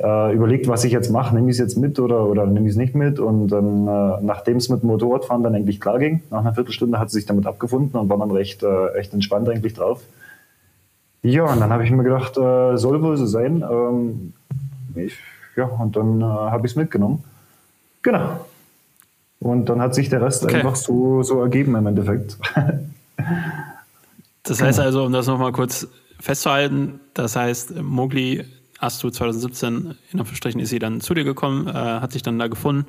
äh, 0.00 0.34
überlegt, 0.34 0.66
was 0.66 0.82
ich 0.82 0.90
jetzt 0.90 1.10
mache. 1.10 1.36
Nehme 1.36 1.48
ich 1.48 1.54
es 1.54 1.60
jetzt 1.60 1.76
mit 1.76 2.00
oder, 2.00 2.26
oder 2.26 2.46
nehme 2.46 2.66
ich 2.66 2.72
es 2.72 2.76
nicht 2.76 2.96
mit? 2.96 3.20
Und 3.20 3.46
dann, 3.48 3.86
äh, 3.86 4.22
nachdem 4.22 4.56
es 4.56 4.68
mit 4.68 4.82
dem 4.82 4.88
Motorradfahren 4.88 5.44
dann 5.44 5.54
eigentlich 5.54 5.80
klar 5.80 6.00
ging, 6.00 6.22
nach 6.30 6.40
einer 6.40 6.54
Viertelstunde 6.54 6.98
hat 6.98 7.10
sie 7.10 7.18
sich 7.18 7.26
damit 7.26 7.46
abgefunden 7.46 7.98
und 8.00 8.08
war 8.08 8.18
dann 8.18 8.32
recht, 8.32 8.64
äh, 8.64 8.88
echt 8.94 9.14
entspannt 9.14 9.48
eigentlich 9.48 9.74
drauf. 9.74 10.02
Ja, 11.22 11.44
und 11.44 11.60
dann 11.60 11.70
habe 11.70 11.84
ich 11.84 11.92
mir 11.92 12.02
gedacht, 12.02 12.36
äh, 12.36 12.76
soll 12.76 13.00
wohl 13.02 13.16
so 13.16 13.26
sein. 13.26 13.62
Ähm, 13.70 14.32
ich, 14.96 15.16
ja, 15.54 15.66
und 15.66 15.94
dann 15.94 16.20
äh, 16.20 16.24
habe 16.24 16.66
ich 16.66 16.72
es 16.72 16.76
mitgenommen. 16.76 17.22
Genau. 18.02 18.40
Und 19.42 19.66
dann 19.66 19.80
hat 19.80 19.94
sich 19.94 20.08
der 20.08 20.22
Rest 20.22 20.44
okay. 20.44 20.56
einfach 20.56 20.76
so, 20.76 21.22
so 21.24 21.40
ergeben 21.40 21.74
im 21.74 21.86
Endeffekt. 21.86 22.38
das 24.44 24.62
heißt 24.62 24.78
genau. 24.78 24.86
also, 24.86 25.04
um 25.04 25.12
das 25.12 25.26
nochmal 25.26 25.50
kurz 25.50 25.88
festzuhalten, 26.20 27.00
das 27.14 27.34
heißt, 27.34 27.82
Mogli 27.82 28.44
hast 28.78 29.02
du 29.02 29.10
2017, 29.10 29.94
in 30.12 30.18
Anführungsstrichen, 30.18 30.60
ist 30.60 30.70
sie 30.70 30.78
dann 30.78 31.00
zu 31.00 31.14
dir 31.14 31.24
gekommen, 31.24 31.66
äh, 31.66 31.72
hat 31.72 32.12
sich 32.12 32.22
dann 32.22 32.38
da 32.38 32.46
gefunden 32.46 32.86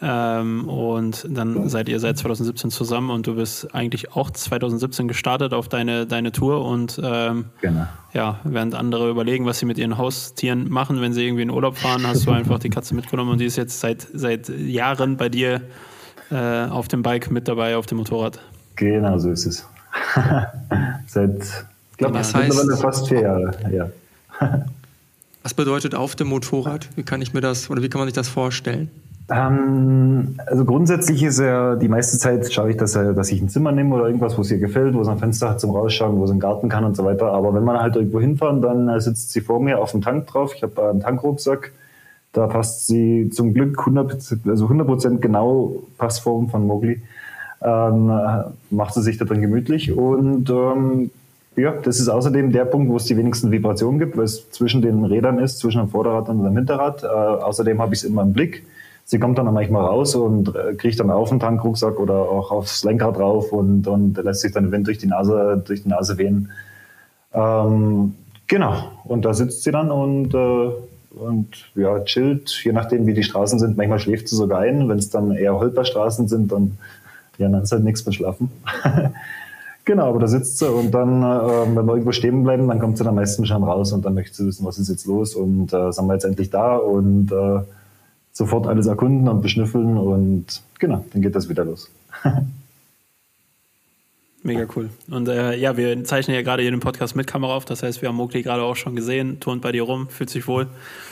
ähm, 0.00 0.68
und 0.68 1.26
dann 1.28 1.68
seid 1.68 1.88
ihr 1.90 1.98
seit 2.00 2.16
2017 2.16 2.70
zusammen 2.70 3.10
und 3.10 3.26
du 3.26 3.34
bist 3.34 3.74
eigentlich 3.74 4.12
auch 4.12 4.30
2017 4.30 5.06
gestartet 5.08 5.52
auf 5.52 5.68
deine, 5.68 6.06
deine 6.06 6.32
Tour 6.32 6.64
und 6.64 7.00
ähm, 7.02 7.46
genau. 7.60 7.86
ja, 8.12 8.40
während 8.44 8.74
andere 8.74 9.10
überlegen, 9.10 9.44
was 9.44 9.58
sie 9.58 9.66
mit 9.66 9.78
ihren 9.78 9.98
Haustieren 9.98 10.70
machen, 10.70 11.00
wenn 11.02 11.12
sie 11.12 11.26
irgendwie 11.26 11.42
in 11.42 11.50
Urlaub 11.50 11.76
fahren, 11.76 12.06
hast 12.06 12.26
du 12.26 12.30
einfach 12.32 12.58
die 12.58 12.70
Katze 12.70 12.94
mitgenommen 12.94 13.32
und 13.32 13.38
die 13.38 13.46
ist 13.46 13.56
jetzt 13.56 13.80
seit, 13.80 14.06
seit 14.12 14.48
Jahren 14.48 15.16
bei 15.18 15.28
dir 15.28 15.62
äh, 16.30 16.66
auf 16.66 16.88
dem 16.88 17.02
Bike 17.02 17.30
mit 17.30 17.48
dabei, 17.48 17.76
auf 17.76 17.86
dem 17.86 17.98
Motorrad. 17.98 18.40
Genau, 18.76 19.18
so 19.18 19.30
ist 19.30 19.46
es. 19.46 19.66
seit, 21.06 21.42
ich 21.92 21.96
glaube, 21.96 22.18
das 22.18 22.34
heißt, 22.34 22.80
fast 22.80 23.08
vier 23.08 23.22
Jahre, 23.22 23.52
ja. 23.70 23.90
Was 25.42 25.54
bedeutet 25.54 25.94
auf 25.94 26.16
dem 26.16 26.28
Motorrad? 26.28 26.88
Wie 26.96 27.02
kann 27.02 27.22
ich 27.22 27.32
mir 27.32 27.40
das 27.40 27.70
oder 27.70 27.82
wie 27.82 27.88
kann 27.88 28.00
man 28.00 28.08
sich 28.08 28.14
das 28.14 28.28
vorstellen? 28.28 28.90
Ähm, 29.30 30.36
also 30.46 30.64
grundsätzlich 30.64 31.22
ist 31.22 31.38
ja 31.38 31.76
die 31.76 31.88
meiste 31.88 32.18
Zeit 32.18 32.52
schaue 32.52 32.70
ich, 32.70 32.76
dass, 32.76 32.92
dass 32.92 33.30
ich 33.30 33.40
ein 33.40 33.48
Zimmer 33.48 33.70
nehme 33.72 33.94
oder 33.94 34.06
irgendwas, 34.06 34.36
wo 34.36 34.42
es 34.42 34.50
ihr 34.50 34.58
gefällt, 34.58 34.94
wo 34.94 35.00
es 35.00 35.08
ein 35.08 35.18
Fenster 35.18 35.50
hat 35.50 35.60
zum 35.60 35.70
Rausschauen, 35.70 36.18
wo 36.18 36.24
es 36.24 36.30
einen 36.30 36.40
Garten 36.40 36.68
kann 36.68 36.84
und 36.84 36.96
so 36.96 37.04
weiter. 37.04 37.32
Aber 37.32 37.54
wenn 37.54 37.64
man 37.64 37.80
halt 37.80 37.96
irgendwo 37.96 38.20
hinfahren, 38.20 38.60
dann 38.60 38.88
äh, 38.88 39.00
sitzt 39.00 39.32
sie 39.32 39.40
vor 39.40 39.60
mir 39.60 39.78
auf 39.78 39.92
dem 39.92 40.02
Tank 40.02 40.26
drauf. 40.26 40.52
Ich 40.54 40.62
habe 40.62 40.90
einen 40.90 41.00
Tankrucksack. 41.00 41.72
Da 42.32 42.46
passt 42.46 42.86
sie 42.86 43.30
zum 43.30 43.54
Glück 43.54 43.78
100%, 43.78 44.48
also 44.48 44.64
100 44.68 45.20
genau 45.20 45.82
Passform 45.98 46.48
von 46.48 46.66
Mogli. 46.66 47.02
Ähm, 47.62 48.10
macht 48.70 48.94
sie 48.94 49.02
sich 49.02 49.18
da 49.18 49.26
drin 49.26 49.42
gemütlich 49.42 49.92
und 49.92 50.48
ähm, 50.48 51.10
ja, 51.56 51.72
das 51.72 52.00
ist 52.00 52.08
außerdem 52.08 52.52
der 52.52 52.64
Punkt, 52.64 52.90
wo 52.90 52.96
es 52.96 53.04
die 53.04 53.16
wenigsten 53.16 53.50
Vibrationen 53.50 53.98
gibt, 53.98 54.16
weil 54.16 54.24
es 54.24 54.50
zwischen 54.50 54.82
den 54.82 55.04
Rädern 55.04 55.38
ist, 55.38 55.58
zwischen 55.58 55.78
dem 55.78 55.88
Vorderrad 55.88 56.28
und 56.28 56.42
dem 56.42 56.56
Hinterrad. 56.56 57.02
Äh, 57.02 57.06
außerdem 57.06 57.80
habe 57.80 57.94
ich 57.94 58.00
es 58.00 58.04
immer 58.04 58.22
im 58.22 58.32
Blick. 58.32 58.64
Sie 59.04 59.18
kommt 59.18 59.38
dann 59.38 59.52
manchmal 59.52 59.84
raus 59.84 60.14
und 60.14 60.54
äh, 60.54 60.74
kriegt 60.74 61.00
dann 61.00 61.10
auf 61.10 61.30
den 61.30 61.40
Tankrucksack 61.40 61.98
oder 61.98 62.14
auch 62.14 62.52
aufs 62.52 62.84
Lenkrad 62.84 63.18
drauf 63.18 63.52
und, 63.52 63.86
und 63.88 64.16
lässt 64.22 64.40
sich 64.40 64.52
dann 64.52 64.64
den 64.64 64.72
Wind 64.72 64.86
durch 64.86 64.98
die 64.98 65.08
Nase, 65.08 65.62
durch 65.66 65.82
die 65.82 65.88
Nase 65.88 66.16
wehen. 66.16 66.50
Ähm, 67.34 68.14
genau. 68.46 68.84
Und 69.04 69.24
da 69.24 69.34
sitzt 69.34 69.64
sie 69.64 69.72
dann 69.72 69.90
und, 69.90 70.32
äh, 70.32 70.70
und 71.10 71.48
ja, 71.74 72.00
chillt, 72.04 72.50
je 72.64 72.72
nachdem 72.72 73.06
wie 73.06 73.14
die 73.14 73.22
Straßen 73.22 73.58
sind. 73.58 73.76
Manchmal 73.76 73.98
schläft 73.98 74.28
sie 74.28 74.36
sogar 74.36 74.60
ein. 74.60 74.88
Wenn 74.88 74.98
es 74.98 75.10
dann 75.10 75.32
eher 75.32 75.58
Holperstraßen 75.58 76.28
sind, 76.28 76.52
dann, 76.52 76.78
ja, 77.38 77.48
dann 77.48 77.62
ist 77.62 77.72
halt 77.72 77.84
nichts 77.84 78.04
mit 78.06 78.14
Schlafen. 78.14 78.50
Genau, 79.86 80.08
aber 80.08 80.20
da 80.20 80.28
sitzt 80.28 80.58
sie 80.58 80.70
und 80.70 80.92
dann, 80.92 81.22
äh, 81.22 81.76
wenn 81.76 81.84
wir 81.86 81.94
irgendwo 81.94 82.12
stehen 82.12 82.44
bleiben, 82.44 82.68
dann 82.68 82.78
kommt 82.78 82.98
sie 82.98 83.02
dann 83.02 83.14
meistens 83.14 83.48
schon 83.48 83.64
raus 83.64 83.92
und 83.92 84.04
dann 84.04 84.14
möchte 84.14 84.36
sie 84.36 84.46
wissen, 84.46 84.64
was 84.64 84.78
ist 84.78 84.88
jetzt 84.88 85.06
los 85.06 85.34
und 85.34 85.72
äh, 85.72 85.90
sind 85.90 86.06
wir 86.06 86.12
jetzt 86.12 86.24
endlich 86.24 86.50
da 86.50 86.76
und 86.76 87.32
äh, 87.32 87.60
sofort 88.30 88.66
alles 88.66 88.86
erkunden 88.86 89.26
und 89.26 89.40
beschnüffeln 89.40 89.96
und 89.96 90.62
genau, 90.78 91.04
dann 91.12 91.22
geht 91.22 91.34
das 91.34 91.48
wieder 91.48 91.64
los. 91.64 91.90
Mega 94.42 94.66
cool. 94.74 94.88
Und 95.10 95.28
äh, 95.28 95.54
ja, 95.56 95.76
wir 95.76 96.02
zeichnen 96.04 96.34
ja 96.34 96.42
gerade 96.42 96.62
hier 96.62 96.70
den 96.70 96.80
Podcast 96.80 97.14
mit 97.14 97.26
Kamera 97.26 97.54
auf. 97.54 97.66
Das 97.66 97.82
heißt, 97.82 98.00
wir 98.00 98.08
haben 98.08 98.16
Mokli 98.16 98.42
gerade 98.42 98.62
auch 98.62 98.76
schon 98.76 98.96
gesehen, 98.96 99.38
turnt 99.38 99.60
bei 99.60 99.70
dir 99.70 99.82
rum, 99.82 100.08
fühlt 100.08 100.30
sich 100.30 100.48
wohl. 100.48 100.68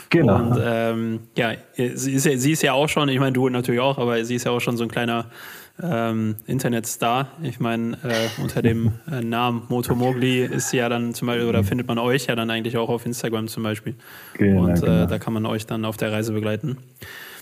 Genau. 0.09 0.35
Und 0.35 0.59
ähm, 0.63 1.19
ja, 1.37 1.51
sie 1.75 2.13
ist 2.13 2.25
ja, 2.25 2.37
sie 2.37 2.51
ist 2.53 2.63
ja 2.63 2.73
auch 2.73 2.89
schon, 2.89 3.07
ich 3.09 3.19
meine, 3.19 3.33
du 3.33 3.47
natürlich 3.49 3.81
auch, 3.81 3.99
aber 3.99 4.25
sie 4.25 4.35
ist 4.35 4.45
ja 4.45 4.51
auch 4.51 4.59
schon 4.59 4.77
so 4.77 4.83
ein 4.83 4.89
kleiner 4.89 5.27
ähm, 5.81 6.37
Internetstar. 6.47 7.27
Ich 7.43 7.59
meine, 7.59 7.97
äh, 8.03 8.41
unter 8.41 8.63
dem 8.63 8.93
äh, 9.11 9.21
Namen 9.21 9.63
Moto 9.69 9.93
Mogli 9.93 10.43
ist 10.43 10.73
ja 10.73 10.89
dann 10.89 11.13
zum 11.13 11.27
Beispiel, 11.27 11.47
oder 11.47 11.63
findet 11.63 11.87
man 11.87 11.99
euch 11.99 12.25
ja 12.25 12.35
dann 12.35 12.49
eigentlich 12.49 12.77
auch 12.77 12.89
auf 12.89 13.05
Instagram 13.05 13.47
zum 13.47 13.61
Beispiel. 13.61 13.93
Genau, 14.33 14.63
und 14.63 14.77
äh, 14.77 14.79
genau. 14.81 15.05
da 15.05 15.19
kann 15.19 15.33
man 15.33 15.45
euch 15.45 15.67
dann 15.67 15.85
auf 15.85 15.97
der 15.97 16.11
Reise 16.11 16.33
begleiten. 16.33 16.77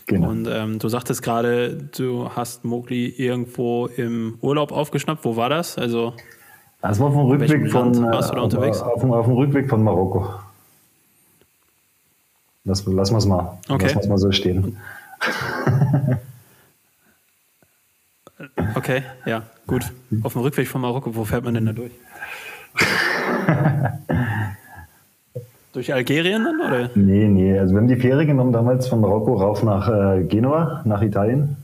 Genau. 0.07 0.29
Und 0.29 0.47
ähm, 0.49 0.79
du 0.79 0.87
sagtest 0.89 1.21
gerade, 1.21 1.75
du 1.75 2.29
hast 2.29 2.63
Mogli 2.63 3.07
irgendwo 3.09 3.87
im 3.87 4.37
Urlaub 4.41 4.71
aufgeschnappt. 4.71 5.23
Wo 5.25 5.35
war 5.35 5.49
das? 5.49 5.77
Also 5.77 6.13
das 6.81 6.99
war 6.99 7.07
auf 7.07 7.13
dem 7.13 7.25
Rückweg 7.25 7.71
von 7.71 8.03
warst 8.03 8.31
du 8.31 8.35
da 8.35 8.41
unterwegs? 8.41 8.81
Auf, 8.81 9.03
auf, 9.03 9.11
auf 9.11 9.25
dem 9.25 9.35
Rückweg 9.35 9.69
von 9.69 9.83
Marokko. 9.83 10.29
Lass, 12.63 12.85
lassen 12.85 13.13
wir 13.13 13.17
es 13.17 13.25
mal. 13.25 13.57
Okay. 13.67 13.85
Lassen 13.87 14.01
wir 14.03 14.09
mal 14.09 14.17
so 14.17 14.31
stehen. 14.31 14.77
Okay, 18.75 19.01
ja, 19.25 19.43
gut. 19.65 19.91
Auf 20.21 20.33
dem 20.33 20.43
Rückweg 20.43 20.67
von 20.67 20.81
Marokko, 20.81 21.15
wo 21.15 21.25
fährt 21.25 21.43
man 21.43 21.55
denn 21.55 21.65
da 21.65 21.73
durch? 21.73 21.91
durch 25.77 25.93
Algerien 25.93 26.43
dann, 26.43 26.59
oder? 26.59 26.89
Nee, 26.95 27.27
nee. 27.27 27.57
Also 27.57 27.75
wir 27.75 27.81
haben 27.81 27.87
die 27.87 27.97
Fähre 27.97 28.25
genommen 28.25 28.51
damals 28.51 28.87
von 28.87 28.99
Marokko 28.99 29.35
rauf 29.35 29.61
nach 29.61 29.87
äh, 29.87 30.23
Genua, 30.23 30.81
nach 30.85 31.03
Italien. 31.03 31.55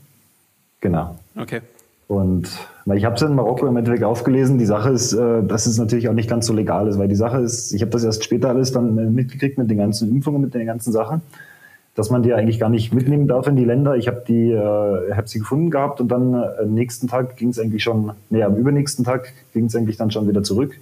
Genau. 0.81 1.17
Okay. 1.35 1.61
Und 2.07 2.47
na, 2.85 2.93
ich 2.93 3.05
habe 3.05 3.15
es 3.15 3.23
in 3.23 3.33
Marokko 3.33 3.65
im 3.65 3.75
Endeffekt 3.75 4.03
aufgelesen. 4.03 4.59
Die 4.59 4.67
Sache 4.67 4.91
ist, 4.91 5.13
äh, 5.13 5.41
dass 5.41 5.65
es 5.65 5.79
natürlich 5.79 6.09
auch 6.09 6.13
nicht 6.13 6.29
ganz 6.29 6.45
so 6.45 6.53
legal 6.53 6.87
ist, 6.87 6.99
weil 6.99 7.07
die 7.07 7.15
Sache 7.15 7.39
ist, 7.39 7.73
ich 7.73 7.81
habe 7.81 7.89
das 7.89 8.03
erst 8.03 8.23
später 8.23 8.49
alles 8.49 8.71
dann 8.71 8.99
äh, 8.99 9.05
mitgekriegt 9.05 9.57
mit 9.57 9.71
den 9.71 9.79
ganzen 9.79 10.11
Impfungen, 10.11 10.41
mit 10.41 10.53
den 10.53 10.67
ganzen 10.67 10.91
Sachen 10.91 11.21
dass 11.95 12.09
man 12.09 12.23
die 12.23 12.33
eigentlich 12.33 12.59
gar 12.59 12.69
nicht 12.69 12.91
mitnehmen 12.91 13.27
darf 13.27 13.45
in 13.45 13.55
die 13.55 13.65
Länder. 13.65 13.95
Ich 13.95 14.07
habe 14.07 14.23
die, 14.27 14.49
äh, 14.49 15.13
habe 15.13 15.27
sie 15.27 15.37
gefunden 15.37 15.69
gehabt 15.69 16.01
und 16.01 16.07
dann 16.07 16.33
äh, 16.33 16.63
am 16.63 16.73
nächsten 16.73 17.07
Tag 17.07 17.37
ging 17.37 17.49
es 17.49 17.59
eigentlich 17.59 17.83
schon, 17.83 18.13
nee, 18.31 18.41
am 18.41 18.55
übernächsten 18.55 19.05
Tag 19.05 19.31
ging 19.53 19.65
es 19.65 19.75
eigentlich 19.75 19.97
dann 19.97 20.09
schon 20.09 20.27
wieder 20.27 20.41
zurück. 20.41 20.79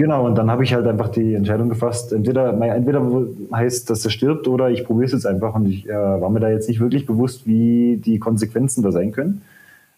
Genau, 0.00 0.24
und 0.24 0.34
dann 0.38 0.50
habe 0.50 0.64
ich 0.64 0.72
halt 0.72 0.86
einfach 0.86 1.10
die 1.10 1.34
Entscheidung 1.34 1.68
gefasst, 1.68 2.10
entweder, 2.14 2.58
entweder 2.58 3.06
heißt, 3.52 3.90
dass 3.90 4.02
er 4.02 4.10
stirbt 4.10 4.48
oder 4.48 4.70
ich 4.70 4.86
probiere 4.86 5.04
es 5.04 5.12
jetzt 5.12 5.26
einfach 5.26 5.54
und 5.54 5.66
ich 5.66 5.86
äh, 5.86 5.92
war 5.92 6.30
mir 6.30 6.40
da 6.40 6.48
jetzt 6.48 6.70
nicht 6.70 6.80
wirklich 6.80 7.04
bewusst, 7.04 7.46
wie 7.46 7.98
die 8.02 8.18
Konsequenzen 8.18 8.82
da 8.82 8.92
sein 8.92 9.12
können. 9.12 9.42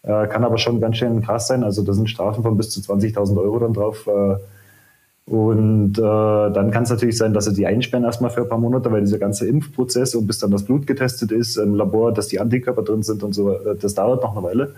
Äh, 0.01 0.27
kann 0.27 0.43
aber 0.43 0.57
schon 0.57 0.81
ganz 0.81 0.97
schön 0.97 1.21
krass 1.21 1.47
sein, 1.47 1.63
also 1.63 1.83
da 1.83 1.93
sind 1.93 2.09
Strafen 2.09 2.43
von 2.43 2.57
bis 2.57 2.69
zu 2.71 2.81
20.000 2.81 3.37
Euro 3.37 3.59
dann 3.59 3.71
drauf. 3.71 4.05
Äh, 4.07 5.31
und 5.31 5.97
äh, 5.97 6.01
dann 6.01 6.71
kann 6.71 6.83
es 6.83 6.89
natürlich 6.89 7.17
sein, 7.17 7.33
dass 7.33 7.45
sie 7.45 7.53
die 7.53 7.65
einsperren 7.65 8.03
erstmal 8.03 8.29
für 8.29 8.41
ein 8.41 8.49
paar 8.49 8.57
Monate, 8.57 8.91
weil 8.91 8.99
dieser 8.99 9.19
ganze 9.19 9.47
Impfprozess 9.47 10.15
und 10.15 10.27
bis 10.27 10.37
dann 10.37 10.51
das 10.51 10.65
Blut 10.65 10.85
getestet 10.85 11.31
ist 11.31 11.55
im 11.55 11.75
Labor, 11.75 12.13
dass 12.13 12.27
die 12.27 12.41
Antikörper 12.41 12.81
drin 12.81 13.03
sind 13.03 13.23
und 13.23 13.31
so, 13.31 13.53
äh, 13.53 13.77
das 13.79 13.93
dauert 13.93 14.21
noch 14.21 14.35
eine 14.35 14.45
Weile. 14.45 14.75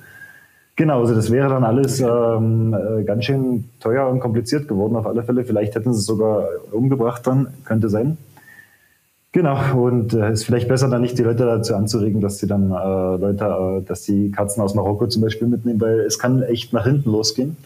Genau, 0.78 1.00
also 1.00 1.16
das 1.16 1.32
wäre 1.32 1.48
dann 1.48 1.64
alles 1.64 2.02
ähm, 2.02 2.74
äh, 2.74 3.04
ganz 3.04 3.24
schön 3.24 3.64
teuer 3.80 4.10
und 4.10 4.20
kompliziert 4.20 4.68
geworden 4.68 4.98
auf 4.98 5.08
alle 5.08 5.24
Fälle. 5.24 5.46
Vielleicht 5.46 5.74
hätten 5.76 5.94
sie 5.94 6.00
es 6.00 6.06
sogar 6.06 6.50
umgebracht 6.72 7.26
dann, 7.26 7.48
könnte 7.64 7.88
sein. 7.90 8.18
Genau, 9.32 9.58
und 9.86 10.14
es 10.14 10.20
äh, 10.20 10.32
ist 10.32 10.46
vielleicht 10.46 10.68
besser 10.68 10.90
dann 10.90 11.02
nicht 11.02 11.18
die 11.18 11.24
Leute 11.24 11.46
dazu 11.46 11.76
anzuregen, 11.76 12.22
dass 12.22 12.40
sie 12.40 12.48
dann 12.48 12.72
äh, 12.72 13.18
Leute, 13.18 13.46
äh, 13.46 13.82
dass 13.86 14.04
die 14.04 14.32
Katzen 14.32 14.64
aus 14.64 14.76
Marokko 14.76 15.08
zum 15.08 15.22
Beispiel 15.22 15.48
mitnehmen, 15.48 15.80
weil 15.80 16.00
es 16.02 16.20
kann 16.20 16.42
echt 16.42 16.74
nach 16.74 16.86
hinten 16.86 17.12
losgehen. 17.12 17.58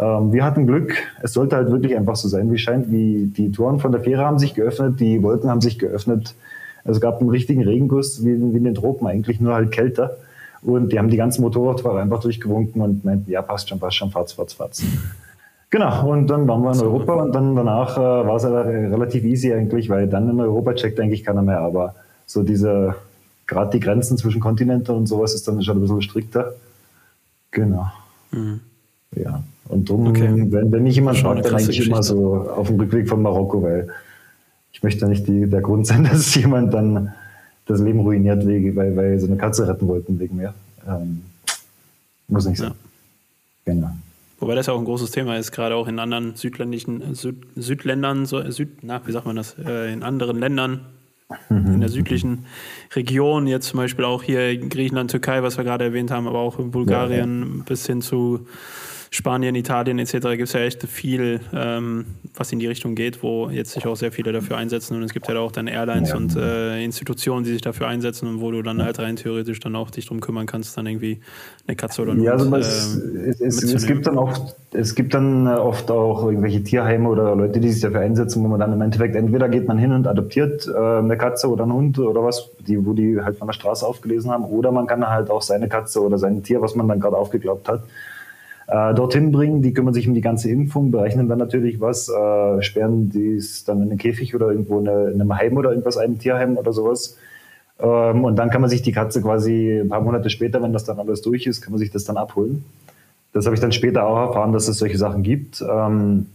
Ähm, 0.00 0.32
wir 0.32 0.44
hatten 0.44 0.66
Glück. 0.66 0.94
Es 1.22 1.32
sollte 1.32 1.56
halt 1.56 1.70
wirklich 1.70 1.96
einfach 1.96 2.16
so 2.16 2.28
sein, 2.28 2.50
wie 2.50 2.54
es 2.54 2.60
scheint. 2.60 2.90
Wie 2.90 3.26
die 3.26 3.52
Toren 3.52 3.78
von 3.80 3.92
der 3.92 4.00
Fähre 4.02 4.24
haben 4.24 4.38
sich 4.38 4.54
geöffnet, 4.54 4.98
die 4.98 5.22
Wolken 5.22 5.50
haben 5.50 5.60
sich 5.60 5.78
geöffnet. 5.78 6.34
Es 6.84 7.00
gab 7.00 7.20
einen 7.20 7.30
richtigen 7.30 7.62
Regenguss, 7.62 8.24
wie, 8.24 8.40
wie 8.40 8.56
in 8.56 8.64
den 8.64 8.74
Tropen 8.74 9.06
eigentlich, 9.06 9.40
nur 9.40 9.54
halt 9.54 9.72
kälter. 9.72 10.16
Und 10.62 10.92
die 10.92 10.98
haben 10.98 11.08
die 11.08 11.16
ganzen 11.16 11.42
Motorradfahrer 11.42 12.00
einfach 12.00 12.20
durchgewunken 12.20 12.82
und 12.82 13.04
meinten, 13.04 13.30
ja, 13.30 13.40
passt 13.42 13.68
schon, 13.68 13.78
passt 13.78 13.96
schon, 13.96 14.10
fahrt's, 14.10 14.34
fahrt's, 14.34 14.52
fahrt's. 14.52 14.82
Genau, 15.70 16.10
und 16.10 16.26
dann 16.26 16.48
waren 16.48 16.62
wir 16.62 16.72
in 16.72 16.80
Europa 16.80 17.14
und 17.14 17.32
dann 17.32 17.54
danach 17.54 17.96
äh, 17.96 18.00
war 18.00 18.36
es 18.36 18.44
relativ 18.44 19.24
easy 19.24 19.52
eigentlich, 19.52 19.88
weil 19.88 20.08
dann 20.08 20.28
in 20.28 20.40
Europa 20.40 20.74
checkt 20.74 20.98
eigentlich 20.98 21.24
keiner 21.24 21.42
mehr. 21.42 21.60
Aber 21.60 21.94
so 22.26 22.42
diese, 22.42 22.96
gerade 23.46 23.70
die 23.70 23.80
Grenzen 23.80 24.18
zwischen 24.18 24.40
Kontinenten 24.40 24.94
und 24.94 25.06
sowas 25.06 25.32
ist 25.32 25.46
dann 25.46 25.62
schon 25.62 25.78
ein 25.78 25.80
bisschen 25.80 26.02
strikter. 26.02 26.54
Genau. 27.52 27.86
Mhm. 28.32 28.60
Ja. 29.14 29.42
Und 29.68 29.88
darum, 29.88 30.08
okay. 30.08 30.28
wenn, 30.50 30.72
wenn 30.72 30.82
mich 30.82 30.96
jemand 30.96 31.18
fragt, 31.18 31.44
dann 31.44 31.54
eigentlich 31.54 31.86
immer 31.86 32.02
so 32.02 32.50
auf 32.56 32.66
dem 32.66 32.80
Rückweg 32.80 33.08
von 33.08 33.22
Marokko, 33.22 33.62
weil 33.62 33.88
ich 34.72 34.82
möchte 34.82 35.06
nicht 35.06 35.28
die, 35.28 35.48
der 35.48 35.60
Grund 35.60 35.86
sein, 35.86 36.04
dass 36.10 36.34
jemand 36.34 36.74
dann 36.74 37.12
das 37.70 37.80
Leben 37.80 38.00
ruiniert, 38.00 38.44
weil, 38.46 38.96
weil 38.96 39.18
sie 39.18 39.26
eine 39.26 39.36
Katze 39.36 39.66
retten 39.66 39.88
wollten 39.88 40.18
wegen 40.18 40.36
mir. 40.36 40.54
Ähm, 40.86 41.22
muss 42.28 42.46
nicht 42.46 42.58
sein. 42.58 42.72
Ja. 43.66 43.72
Genau. 43.72 43.90
Wobei 44.38 44.54
das 44.54 44.66
ja 44.66 44.72
auch 44.72 44.78
ein 44.78 44.86
großes 44.86 45.10
Thema 45.10 45.36
ist, 45.36 45.52
gerade 45.52 45.74
auch 45.74 45.86
in 45.86 45.98
anderen 45.98 46.34
südländischen 46.34 47.14
Süd, 47.14 47.36
Südländern, 47.56 48.24
so, 48.24 48.50
Süd, 48.50 48.82
na, 48.82 49.02
wie 49.06 49.12
sagt 49.12 49.26
man 49.26 49.36
das, 49.36 49.54
äh, 49.58 49.92
in 49.92 50.02
anderen 50.02 50.38
Ländern, 50.38 50.80
mhm. 51.50 51.74
in 51.74 51.80
der 51.80 51.90
südlichen 51.90 52.46
Region, 52.94 53.46
jetzt 53.46 53.68
zum 53.68 53.76
Beispiel 53.76 54.06
auch 54.06 54.22
hier 54.22 54.50
in 54.50 54.70
Griechenland, 54.70 55.10
Türkei, 55.10 55.42
was 55.42 55.58
wir 55.58 55.64
gerade 55.64 55.84
erwähnt 55.84 56.10
haben, 56.10 56.26
aber 56.26 56.38
auch 56.38 56.58
in 56.58 56.70
Bulgarien 56.70 57.40
ja, 57.40 57.56
ja. 57.58 57.62
bis 57.66 57.86
hin 57.86 58.00
zu 58.00 58.46
Spanien, 59.12 59.56
Italien 59.56 59.98
etc. 59.98 60.12
gibt 60.12 60.42
es 60.42 60.52
ja 60.52 60.60
echt 60.60 60.84
viel, 60.84 61.40
ähm, 61.52 62.06
was 62.32 62.52
in 62.52 62.60
die 62.60 62.68
Richtung 62.68 62.94
geht, 62.94 63.24
wo 63.24 63.50
jetzt 63.50 63.72
sich 63.72 63.84
auch 63.88 63.96
sehr 63.96 64.12
viele 64.12 64.30
dafür 64.30 64.56
einsetzen. 64.56 64.96
Und 64.96 65.02
es 65.02 65.12
gibt 65.12 65.26
ja 65.26 65.34
halt 65.34 65.40
auch 65.40 65.50
dann 65.50 65.66
Airlines 65.66 66.10
ja. 66.10 66.16
und 66.16 66.36
äh, 66.36 66.84
Institutionen, 66.84 67.44
die 67.44 67.50
sich 67.50 67.60
dafür 67.60 67.88
einsetzen 67.88 68.28
und 68.28 68.40
wo 68.40 68.52
du 68.52 68.62
dann 68.62 68.80
halt 68.80 69.00
rein 69.00 69.16
theoretisch 69.16 69.58
dann 69.58 69.74
auch 69.74 69.90
dich 69.90 70.06
drum 70.06 70.20
kümmern 70.20 70.46
kannst, 70.46 70.78
dann 70.78 70.86
irgendwie 70.86 71.18
eine 71.66 71.74
Katze 71.74 72.02
oder 72.02 72.12
ein 72.12 72.22
Ja, 72.22 72.32
also 72.32 72.54
es, 72.54 72.98
äh, 72.98 73.44
es, 73.44 73.62
es, 73.64 73.84
gibt 73.84 74.06
dann 74.06 74.16
oft, 74.16 74.54
es 74.72 74.94
gibt 74.94 75.12
dann 75.12 75.48
oft 75.48 75.90
auch 75.90 76.26
irgendwelche 76.26 76.62
Tierheime 76.62 77.08
oder 77.08 77.34
Leute, 77.34 77.58
die 77.58 77.72
sich 77.72 77.82
dafür 77.82 78.00
einsetzen, 78.00 78.44
wo 78.44 78.48
man 78.48 78.60
dann 78.60 78.72
im 78.72 78.80
Endeffekt 78.80 79.16
entweder 79.16 79.48
geht 79.48 79.66
man 79.66 79.76
hin 79.76 79.92
und 79.92 80.06
adoptiert 80.06 80.68
äh, 80.68 80.78
eine 80.78 81.16
Katze 81.16 81.50
oder 81.50 81.64
einen 81.64 81.72
Hund 81.72 81.98
oder 81.98 82.22
was, 82.22 82.50
die, 82.60 82.86
wo 82.86 82.92
die 82.92 83.20
halt 83.20 83.38
von 83.38 83.48
der 83.48 83.54
Straße 83.54 83.84
aufgelesen 83.84 84.30
haben, 84.30 84.44
oder 84.44 84.70
man 84.70 84.86
kann 84.86 85.04
halt 85.04 85.30
auch 85.30 85.42
seine 85.42 85.68
Katze 85.68 86.00
oder 86.00 86.16
sein 86.16 86.44
Tier, 86.44 86.62
was 86.62 86.76
man 86.76 86.86
dann 86.86 87.00
gerade 87.00 87.16
aufgeglaubt 87.16 87.68
hat, 87.68 87.82
äh, 88.70 88.94
dorthin 88.94 89.32
bringen. 89.32 89.62
Die 89.62 89.74
kümmern 89.74 89.94
sich 89.94 90.06
um 90.08 90.14
die 90.14 90.20
ganze 90.20 90.50
Impfung, 90.50 90.90
berechnen 90.90 91.28
dann 91.28 91.38
natürlich 91.38 91.80
was, 91.80 92.08
äh, 92.08 92.62
sperren 92.62 93.10
die 93.10 93.42
dann 93.66 93.82
in 93.82 93.90
einen 93.90 93.98
Käfig 93.98 94.34
oder 94.34 94.50
irgendwo 94.50 94.78
in, 94.78 94.88
eine, 94.88 95.10
in 95.10 95.20
einem 95.20 95.36
Heim 95.36 95.56
oder 95.56 95.70
irgendwas, 95.70 95.96
einem 95.96 96.18
Tierheim 96.18 96.56
oder 96.56 96.72
sowas. 96.72 97.16
Ähm, 97.80 98.24
und 98.24 98.36
dann 98.36 98.50
kann 98.50 98.60
man 98.60 98.70
sich 98.70 98.82
die 98.82 98.92
Katze 98.92 99.22
quasi 99.22 99.80
ein 99.80 99.88
paar 99.88 100.00
Monate 100.00 100.30
später, 100.30 100.62
wenn 100.62 100.72
das 100.72 100.84
dann 100.84 100.98
alles 100.98 101.22
durch 101.22 101.46
ist, 101.46 101.62
kann 101.62 101.72
man 101.72 101.78
sich 101.78 101.90
das 101.90 102.04
dann 102.04 102.16
abholen. 102.16 102.64
Das 103.32 103.46
habe 103.46 103.54
ich 103.54 103.60
dann 103.60 103.72
später 103.72 104.06
auch 104.06 104.28
erfahren, 104.28 104.52
dass 104.52 104.68
es 104.68 104.78
solche 104.78 104.98
Sachen 104.98 105.22
gibt. 105.22 105.62
Ähm, 105.62 106.26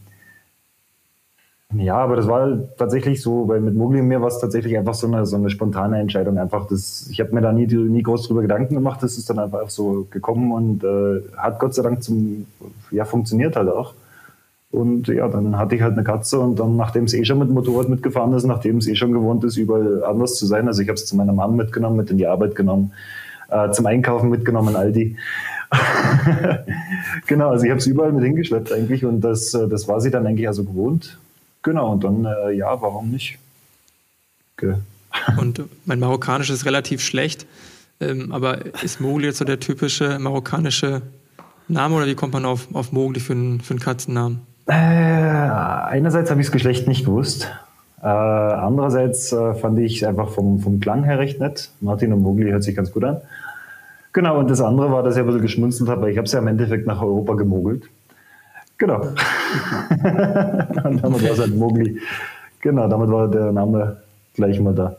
ja, 1.73 1.97
aber 1.97 2.15
das 2.15 2.27
war 2.27 2.59
tatsächlich 2.77 3.21
so, 3.21 3.47
weil 3.47 3.59
mit 3.59 3.75
Mogli 3.75 3.99
und 3.99 4.07
mir 4.07 4.21
war 4.21 4.27
es 4.27 4.39
tatsächlich 4.39 4.77
einfach 4.77 4.93
so 4.93 5.07
eine, 5.07 5.25
so 5.25 5.35
eine 5.35 5.49
spontane 5.49 5.99
Entscheidung. 5.99 6.37
Einfach 6.37 6.67
das, 6.67 7.07
ich 7.09 7.19
habe 7.19 7.33
mir 7.33 7.41
da 7.41 7.51
nie, 7.51 7.65
nie 7.65 8.03
groß 8.03 8.27
drüber 8.27 8.43
Gedanken 8.43 8.75
gemacht, 8.75 9.01
das 9.01 9.17
ist 9.17 9.29
dann 9.29 9.39
einfach 9.39 9.69
so 9.69 10.07
gekommen 10.09 10.51
und 10.51 10.83
äh, 10.83 11.21
hat 11.37 11.59
Gott 11.59 11.73
sei 11.73 11.81
Dank 11.81 12.03
zum, 12.03 12.45
ja, 12.91 13.03
funktioniert 13.03 13.55
halt 13.55 13.69
auch. 13.69 13.93
Und 14.71 15.07
ja, 15.07 15.27
dann 15.27 15.57
hatte 15.57 15.75
ich 15.75 15.81
halt 15.81 15.93
eine 15.93 16.03
Katze 16.03 16.39
und 16.39 16.59
dann, 16.59 16.75
nachdem 16.75 17.05
es 17.05 17.13
eh 17.13 17.23
schon 17.23 17.39
mit 17.39 17.47
dem 17.47 17.55
Motorrad 17.55 17.89
mitgefahren 17.89 18.33
ist, 18.33 18.45
nachdem 18.45 18.77
es 18.77 18.87
eh 18.87 18.95
schon 18.95 19.13
gewohnt 19.13 19.43
ist, 19.43 19.57
überall 19.57 20.03
anders 20.03 20.35
zu 20.35 20.45
sein, 20.45 20.67
also 20.67 20.81
ich 20.81 20.89
habe 20.89 20.95
es 20.95 21.05
zu 21.05 21.15
meiner 21.15 21.33
Mama 21.33 21.53
mitgenommen, 21.53 21.95
mit 21.95 22.11
in 22.11 22.17
die 22.17 22.27
Arbeit 22.27 22.55
genommen, 22.55 22.91
äh, 23.49 23.71
zum 23.71 23.85
Einkaufen 23.85 24.29
mitgenommen, 24.29 24.75
Aldi. 24.75 25.17
genau, 27.27 27.49
also 27.49 27.63
ich 27.63 27.71
habe 27.71 27.79
es 27.79 27.87
überall 27.87 28.11
mit 28.11 28.23
hingeschleppt 28.23 28.71
eigentlich 28.71 29.05
und 29.05 29.21
das, 29.21 29.53
äh, 29.53 29.67
das 29.67 29.87
war 29.87 30.01
sie 30.01 30.11
dann 30.11 30.27
eigentlich 30.27 30.47
also 30.47 30.63
gewohnt. 30.63 31.17
Genau, 31.65 31.93
und 31.93 32.03
dann, 32.03 32.25
äh, 32.25 32.51
ja, 32.51 32.79
warum 32.79 33.09
nicht? 33.09 33.39
Okay. 34.55 34.75
Und 35.39 35.63
mein 35.85 35.99
Marokkanisch 35.99 36.51
ist 36.51 36.65
relativ 36.65 37.01
schlecht, 37.01 37.47
ähm, 37.99 38.31
aber 38.31 38.65
ist 38.83 39.01
Mogli 39.01 39.25
jetzt 39.25 39.39
so 39.39 39.45
der 39.45 39.59
typische 39.59 40.19
marokkanische 40.19 41.01
Name 41.67 41.95
oder 41.95 42.05
wie 42.05 42.13
kommt 42.13 42.33
man 42.33 42.45
auf, 42.45 42.67
auf 42.73 42.91
Mogli 42.91 43.19
für 43.19 43.33
einen, 43.33 43.61
für 43.61 43.71
einen 43.71 43.79
Katzennamen? 43.79 44.41
Äh, 44.67 44.73
einerseits 44.73 46.29
habe 46.29 46.39
ich 46.39 46.47
das 46.47 46.51
Geschlecht 46.51 46.87
nicht 46.87 47.05
gewusst. 47.05 47.49
Äh, 48.03 48.05
andererseits 48.07 49.31
äh, 49.31 49.55
fand 49.55 49.79
ich 49.79 50.03
es 50.03 50.07
einfach 50.07 50.29
vom, 50.29 50.59
vom 50.59 50.79
Klang 50.79 51.03
her 51.03 51.17
recht 51.17 51.39
nett. 51.39 51.71
Martin 51.81 52.13
und 52.13 52.21
Mogli 52.21 52.51
hört 52.51 52.63
sich 52.63 52.75
ganz 52.75 52.91
gut 52.91 53.05
an. 53.05 53.21
Genau, 54.13 54.37
und 54.37 54.51
das 54.51 54.61
andere 54.61 54.91
war, 54.91 55.01
dass 55.01 55.15
ich 55.15 55.21
ein 55.21 55.25
bisschen 55.25 55.41
geschmunzelt 55.41 55.89
habe, 55.89 56.03
weil 56.03 56.11
ich 56.11 56.17
habe 56.17 56.27
es 56.27 56.31
ja 56.31 56.39
im 56.39 56.47
Endeffekt 56.47 56.85
nach 56.85 57.01
Europa 57.01 57.33
gemogelt. 57.33 57.89
Genau. 58.77 59.01
und 59.01 61.03
damit 61.03 61.23
war 61.23 61.31
es 61.31 61.39
halt 61.39 61.55
Mogli. 61.55 61.99
Genau, 62.61 62.87
damit 62.87 63.09
war 63.09 63.29
der 63.29 63.51
Name 63.51 63.97
gleich 64.33 64.59
mal 64.59 64.73
da. 64.73 64.95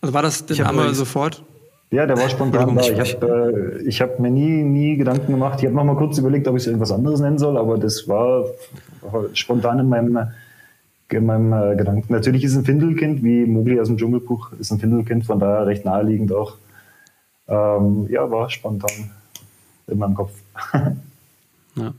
Also 0.00 0.14
war 0.14 0.22
das 0.22 0.46
der 0.46 0.64
Name 0.64 0.94
sofort? 0.94 1.42
Ja, 1.90 2.06
der 2.06 2.16
war 2.16 2.28
spontan 2.28 2.74
da. 2.74 2.82
Ich 2.82 3.14
habe 3.14 3.82
äh, 3.84 3.90
hab 3.90 4.18
mir 4.18 4.30
nie, 4.30 4.62
nie 4.62 4.96
Gedanken 4.96 5.32
gemacht. 5.32 5.60
Ich 5.60 5.66
habe 5.66 5.76
noch 5.76 5.84
mal 5.84 5.96
kurz 5.96 6.18
überlegt, 6.18 6.48
ob 6.48 6.56
ich 6.56 6.62
es 6.62 6.66
irgendwas 6.66 6.90
anderes 6.90 7.20
nennen 7.20 7.38
soll, 7.38 7.56
aber 7.56 7.78
das 7.78 8.08
war 8.08 8.44
spontan 9.34 9.78
in 9.78 9.88
meinem, 9.88 10.18
in 11.10 11.26
meinem 11.26 11.52
äh, 11.52 11.76
Gedanken. 11.76 12.12
Natürlich 12.12 12.44
ist 12.44 12.52
es 12.52 12.58
ein 12.58 12.64
Findelkind, 12.64 13.22
wie 13.22 13.46
Mogli 13.46 13.78
aus 13.78 13.86
dem 13.86 13.98
Dschungelbuch 13.98 14.52
ist 14.58 14.72
ein 14.72 14.80
Findelkind, 14.80 15.26
von 15.26 15.38
daher 15.38 15.66
recht 15.66 15.84
naheliegend 15.84 16.32
auch. 16.32 16.56
Ähm, 17.48 18.08
ja, 18.10 18.28
war 18.30 18.50
spontan. 18.50 19.12
in 19.86 19.98
meinem 19.98 20.14
Kopf. 20.14 20.32
ja. 21.76 21.94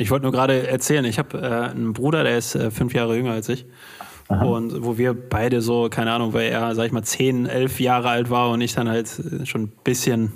Ich 0.00 0.10
wollte 0.10 0.22
nur 0.22 0.32
gerade 0.32 0.66
erzählen, 0.66 1.04
ich 1.04 1.18
habe 1.18 1.38
äh, 1.38 1.70
einen 1.70 1.92
Bruder, 1.92 2.24
der 2.24 2.38
ist 2.38 2.54
äh, 2.54 2.70
fünf 2.70 2.94
Jahre 2.94 3.16
jünger 3.16 3.32
als 3.32 3.50
ich. 3.50 3.66
Aha. 4.28 4.44
Und 4.44 4.82
wo 4.82 4.96
wir 4.96 5.12
beide 5.12 5.60
so, 5.60 5.88
keine 5.90 6.12
Ahnung, 6.12 6.32
weil 6.32 6.48
er, 6.48 6.74
sag 6.74 6.86
ich 6.86 6.92
mal, 6.92 7.02
zehn, 7.02 7.46
elf 7.46 7.80
Jahre 7.80 8.08
alt 8.08 8.30
war 8.30 8.50
und 8.50 8.62
ich 8.62 8.74
dann 8.74 8.88
halt 8.88 9.10
äh, 9.18 9.44
schon 9.44 9.64
ein 9.64 9.72
bisschen 9.84 10.32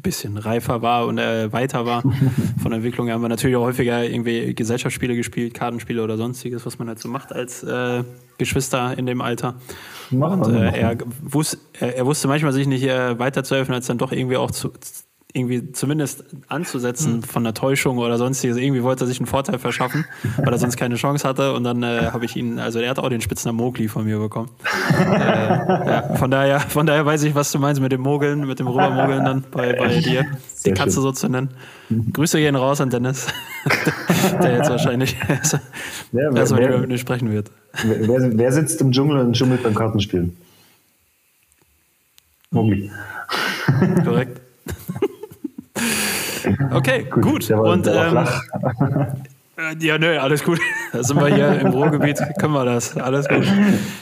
bisschen 0.00 0.38
reifer 0.38 0.80
war 0.80 1.06
und 1.06 1.18
äh, 1.18 1.52
weiter 1.52 1.84
war 1.84 2.02
von 2.62 2.70
der 2.70 2.74
Entwicklung 2.74 3.06
her, 3.06 3.16
haben 3.16 3.22
wir 3.22 3.28
natürlich 3.28 3.56
auch 3.56 3.64
häufiger 3.64 4.04
irgendwie 4.04 4.54
Gesellschaftsspiele 4.54 5.16
gespielt, 5.16 5.54
Kartenspiele 5.54 6.04
oder 6.04 6.16
sonstiges, 6.16 6.64
was 6.66 6.78
man 6.78 6.86
halt 6.86 7.00
so 7.00 7.08
macht 7.08 7.32
als 7.32 7.64
äh, 7.64 8.04
Geschwister 8.36 8.96
in 8.96 9.06
dem 9.06 9.20
Alter. 9.20 9.56
Und 10.12 10.54
äh, 10.54 10.78
er, 10.78 10.98
wus 11.20 11.58
er, 11.80 11.96
er, 11.96 12.06
wusste 12.06 12.28
manchmal 12.28 12.52
sich 12.52 12.68
nicht 12.68 12.84
äh, 12.84 13.18
weiterzuhelfen, 13.18 13.74
als 13.74 13.86
dann 13.86 13.98
doch 13.98 14.12
irgendwie 14.12 14.36
auch 14.36 14.52
zu, 14.52 14.70
irgendwie 15.34 15.72
zumindest 15.72 16.24
anzusetzen 16.48 17.14
hm. 17.14 17.22
von 17.22 17.44
einer 17.44 17.52
Täuschung 17.52 17.98
oder 17.98 18.16
sonstiges. 18.16 18.56
Irgendwie 18.56 18.82
wollte 18.82 19.04
er 19.04 19.06
sich 19.06 19.20
einen 19.20 19.26
Vorteil 19.26 19.58
verschaffen, 19.58 20.06
weil 20.38 20.52
er 20.52 20.58
sonst 20.58 20.78
keine 20.78 20.94
Chance 20.94 21.28
hatte. 21.28 21.52
Und 21.52 21.64
dann 21.64 21.82
äh, 21.82 22.10
habe 22.12 22.24
ich 22.24 22.34
ihn, 22.34 22.58
also 22.58 22.78
er 22.78 22.88
hat 22.88 22.98
auch 22.98 23.10
den 23.10 23.20
Spitznamen 23.20 23.58
Mogli 23.58 23.88
von 23.88 24.04
mir 24.04 24.18
bekommen. 24.18 24.48
äh, 24.98 25.06
ja, 25.06 26.14
von 26.14 26.30
daher, 26.30 26.60
von 26.60 26.86
daher 26.86 27.04
weiß 27.04 27.24
ich, 27.24 27.34
was 27.34 27.52
du 27.52 27.58
meinst 27.58 27.80
mit 27.82 27.92
dem 27.92 28.00
Mogeln, 28.00 28.46
mit 28.46 28.58
dem 28.58 28.68
Rübermogeln 28.68 29.24
dann 29.24 29.44
bei, 29.50 29.74
bei 29.74 30.00
dir. 30.00 30.24
Die 30.64 30.72
Katze 30.72 31.00
so 31.02 31.12
zu 31.12 31.28
nennen. 31.28 31.50
Grüße 32.12 32.38
gehen 32.38 32.56
raus 32.56 32.80
an 32.80 32.90
Dennis, 32.90 33.26
der 34.42 34.56
jetzt 34.56 34.70
wahrscheinlich 34.70 35.16
ja, 36.12 36.32
erstmal 36.34 36.86
nicht 36.86 37.00
sprechen 37.00 37.30
wird. 37.30 37.50
Wer, 37.84 38.36
wer, 38.36 38.52
sitzt 38.52 38.80
im 38.80 38.92
Dschungel 38.92 39.18
und 39.18 39.36
schummelt 39.36 39.62
beim 39.62 39.74
Kartenspielen? 39.74 40.36
Mogli. 42.50 42.90
Korrekt. 44.04 44.40
Okay, 46.72 47.06
gut. 47.10 47.48
gut. 47.48 47.50
Und 47.50 47.86
ähm, 47.86 48.18
äh, 49.56 49.76
ja, 49.84 49.98
nö, 49.98 50.18
alles 50.18 50.44
gut. 50.44 50.60
Da 50.92 51.02
sind 51.02 51.20
wir 51.20 51.26
hier 51.26 51.60
im 51.60 51.66
Ruhrgebiet, 51.66 52.18
können 52.38 52.54
wir 52.54 52.64
das. 52.64 52.96
Alles 52.96 53.28
gut. 53.28 53.46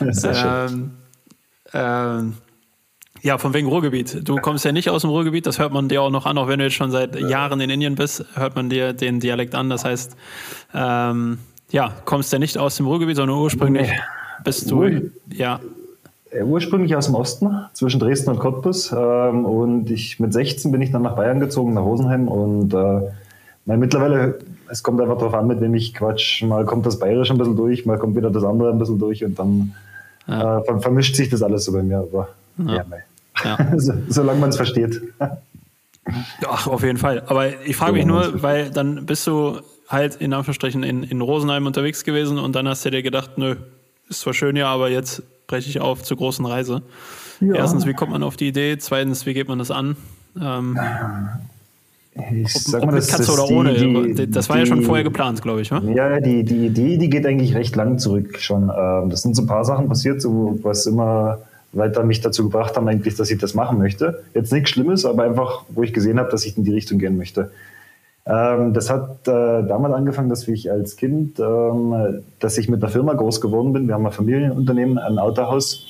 Ähm, 0.00 0.92
ähm, 1.74 2.34
ja, 3.22 3.38
von 3.38 3.54
wegen 3.54 3.66
Ruhrgebiet. 3.66 4.28
Du 4.28 4.36
kommst 4.36 4.64
ja 4.64 4.70
nicht 4.70 4.88
aus 4.88 5.02
dem 5.02 5.10
Ruhrgebiet, 5.10 5.46
das 5.46 5.58
hört 5.58 5.72
man 5.72 5.88
dir 5.88 6.02
auch 6.02 6.10
noch 6.10 6.26
an, 6.26 6.38
auch 6.38 6.46
wenn 6.46 6.60
du 6.60 6.66
jetzt 6.66 6.74
schon 6.74 6.92
seit 6.92 7.16
Jahren 7.18 7.60
in 7.60 7.70
Indien 7.70 7.96
bist, 7.96 8.24
hört 8.34 8.54
man 8.54 8.70
dir 8.70 8.92
den 8.92 9.18
Dialekt 9.18 9.56
an. 9.56 9.68
Das 9.68 9.84
heißt, 9.84 10.16
ähm, 10.74 11.38
ja, 11.70 11.92
kommst 12.04 12.32
ja 12.32 12.38
nicht 12.38 12.56
aus 12.56 12.76
dem 12.76 12.86
Ruhrgebiet, 12.86 13.16
sondern 13.16 13.36
ursprünglich 13.38 13.90
bist 14.44 14.70
du, 14.70 15.10
ja, 15.32 15.58
ursprünglich 16.44 16.96
aus 16.96 17.06
dem 17.06 17.14
Osten, 17.14 17.50
zwischen 17.72 18.00
Dresden 18.00 18.30
und 18.30 18.38
Cottbus. 18.38 18.92
Ähm, 18.92 19.44
und 19.44 19.90
ich 19.90 20.20
mit 20.20 20.32
16 20.32 20.72
bin 20.72 20.82
ich 20.82 20.90
dann 20.90 21.02
nach 21.02 21.16
Bayern 21.16 21.40
gezogen, 21.40 21.74
nach 21.74 21.82
Rosenheim. 21.82 22.28
Und 22.28 22.74
äh, 22.74 23.00
mein, 23.64 23.80
mittlerweile, 23.80 24.38
es 24.70 24.82
kommt 24.82 25.00
einfach 25.00 25.18
darauf 25.18 25.34
an, 25.34 25.46
mit 25.46 25.60
wem 25.60 25.74
ich 25.74 25.94
quatsch. 25.94 26.42
Mal 26.42 26.64
kommt 26.64 26.86
das 26.86 26.98
Bayerische 26.98 27.34
ein 27.34 27.38
bisschen 27.38 27.56
durch, 27.56 27.86
mal 27.86 27.98
kommt 27.98 28.16
wieder 28.16 28.30
das 28.30 28.44
andere 28.44 28.70
ein 28.70 28.78
bisschen 28.78 28.98
durch 28.98 29.24
und 29.24 29.38
dann 29.38 29.74
ja. 30.26 30.58
äh, 30.60 30.80
vermischt 30.80 31.16
sich 31.16 31.28
das 31.28 31.42
alles 31.42 31.64
so 31.64 31.72
bei 31.72 31.82
mir. 31.82 31.98
Aber 31.98 32.28
ja, 32.58 32.84
ja, 33.44 33.56
ja. 33.58 33.72
so, 33.78 33.92
solange 34.08 34.40
man 34.40 34.50
es 34.50 34.56
versteht. 34.56 35.00
Ach, 36.46 36.66
auf 36.66 36.82
jeden 36.82 36.98
Fall. 36.98 37.22
Aber 37.26 37.60
ich 37.64 37.76
frage 37.76 37.92
mich 37.92 38.06
nur, 38.06 38.42
weil 38.42 38.70
dann 38.70 39.06
bist 39.06 39.26
du 39.26 39.60
halt 39.88 40.16
in 40.16 40.32
Anführungsstrichen 40.32 40.82
in, 40.82 41.02
in 41.02 41.20
Rosenheim 41.20 41.66
unterwegs 41.66 42.04
gewesen 42.04 42.38
und 42.38 42.56
dann 42.56 42.68
hast 42.68 42.84
du 42.84 42.90
dir 42.90 43.02
gedacht, 43.02 43.32
nö, 43.36 43.56
ist 44.08 44.20
zwar 44.20 44.34
schön 44.34 44.56
ja, 44.56 44.68
aber 44.68 44.90
jetzt 44.90 45.22
breche 45.46 45.68
ich 45.68 45.80
auf 45.80 46.02
zur 46.02 46.16
großen 46.16 46.44
Reise. 46.44 46.82
Ja. 47.40 47.54
Erstens, 47.54 47.86
wie 47.86 47.94
kommt 47.94 48.12
man 48.12 48.22
auf 48.22 48.36
die 48.36 48.48
Idee? 48.48 48.78
Zweitens, 48.78 49.26
wie 49.26 49.34
geht 49.34 49.48
man 49.48 49.58
das 49.58 49.70
an? 49.70 49.96
Ähm, 50.40 50.78
ich 52.32 52.52
sag 52.52 52.82
mal, 52.82 52.88
ob 52.88 52.94
mit 52.94 53.08
Katze 53.08 53.32
oder 53.32 53.50
ohne. 53.50 53.74
Die, 53.74 54.30
das 54.30 54.48
war 54.48 54.56
die, 54.56 54.62
ja 54.62 54.66
schon 54.66 54.82
vorher 54.82 55.04
geplant, 55.04 55.42
glaube 55.42 55.60
ich. 55.60 55.70
Ne? 55.70 55.92
Ja, 55.94 56.18
die, 56.20 56.44
die 56.44 56.66
Idee, 56.66 56.96
die 56.96 57.10
geht 57.10 57.26
eigentlich 57.26 57.54
recht 57.54 57.76
lang 57.76 57.98
zurück 57.98 58.38
schon. 58.38 58.70
Ähm, 58.74 59.10
das 59.10 59.22
sind 59.22 59.36
so 59.36 59.42
ein 59.42 59.46
paar 59.46 59.64
Sachen 59.64 59.88
passiert, 59.88 60.22
so, 60.22 60.58
was 60.62 60.86
immer 60.86 61.38
weiter 61.72 62.04
mich 62.04 62.22
dazu 62.22 62.44
gebracht 62.44 62.76
haben, 62.76 62.88
eigentlich, 62.88 63.16
dass 63.16 63.30
ich 63.30 63.38
das 63.38 63.54
machen 63.54 63.78
möchte. 63.78 64.22
Jetzt 64.34 64.52
nichts 64.52 64.70
Schlimmes, 64.70 65.04
aber 65.04 65.24
einfach, 65.24 65.64
wo 65.68 65.82
ich 65.82 65.92
gesehen 65.92 66.18
habe, 66.18 66.30
dass 66.30 66.46
ich 66.46 66.56
in 66.56 66.64
die 66.64 66.72
Richtung 66.72 66.98
gehen 66.98 67.18
möchte. 67.18 67.50
Ähm, 68.26 68.72
das 68.72 68.90
hat 68.90 69.28
äh, 69.28 69.62
damals 69.66 69.94
angefangen, 69.94 70.28
dass 70.28 70.48
ich 70.48 70.70
als 70.70 70.96
Kind, 70.96 71.38
ähm, 71.38 72.22
dass 72.40 72.58
ich 72.58 72.68
mit 72.68 72.82
einer 72.82 72.90
Firma 72.90 73.14
groß 73.14 73.40
geworden 73.40 73.72
bin. 73.72 73.86
Wir 73.86 73.94
haben 73.94 74.06
ein 74.06 74.12
Familienunternehmen, 74.12 74.98
ein 74.98 75.18
Autohaus. 75.18 75.86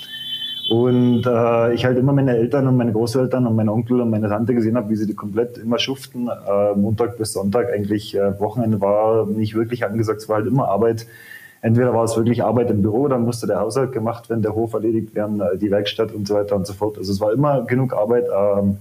Und 0.71 1.25
äh, 1.25 1.75
ich 1.75 1.85
halt 1.85 1.97
immer 1.97 2.13
meine 2.13 2.37
Eltern 2.37 2.67
und 2.67 2.77
meine 2.77 2.93
Großeltern 2.93 3.47
und 3.47 3.55
meine 3.55 3.73
Onkel 3.73 4.01
und 4.01 4.11
meine 4.11 4.29
Tante 4.29 4.53
gesehen 4.53 4.77
habe, 4.77 4.91
wie 4.91 4.97
sie 4.97 5.07
die 5.07 5.15
komplett 5.15 5.59
immer 5.59 5.79
schuften. 5.79 6.29
Äh, 6.29 6.75
Montag 6.75 7.17
bis 7.19 7.33
Sonntag 7.33 7.73
eigentlich. 7.73 8.15
Äh, 8.17 8.39
Wochenende 8.41 8.81
war 8.81 9.27
nicht 9.27 9.55
wirklich 9.55 9.85
angesagt, 9.85 10.23
es 10.23 10.29
war 10.29 10.37
halt 10.37 10.49
immer 10.49 10.69
Arbeit. 10.69 11.07
Entweder 11.63 11.95
war 11.95 12.05
es 12.05 12.17
wirklich 12.17 12.43
Arbeit 12.43 12.71
im 12.71 12.83
Büro, 12.83 13.09
dann 13.09 13.25
musste 13.25 13.47
der 13.47 13.61
Haushalt 13.61 13.93
gemacht 13.93 14.29
werden, 14.29 14.43
der 14.43 14.55
Hof 14.55 14.75
erledigt 14.75 15.15
werden, 15.15 15.41
äh, 15.41 15.57
die 15.57 15.71
Werkstatt 15.71 16.13
und 16.13 16.29
so 16.29 16.35
weiter 16.35 16.57
und 16.57 16.67
so 16.67 16.75
fort. 16.75 16.99
Also 16.99 17.13
es 17.13 17.21
war 17.21 17.33
immer 17.33 17.65
genug 17.65 17.95
Arbeit. 17.95 18.27
Ähm, 18.27 18.79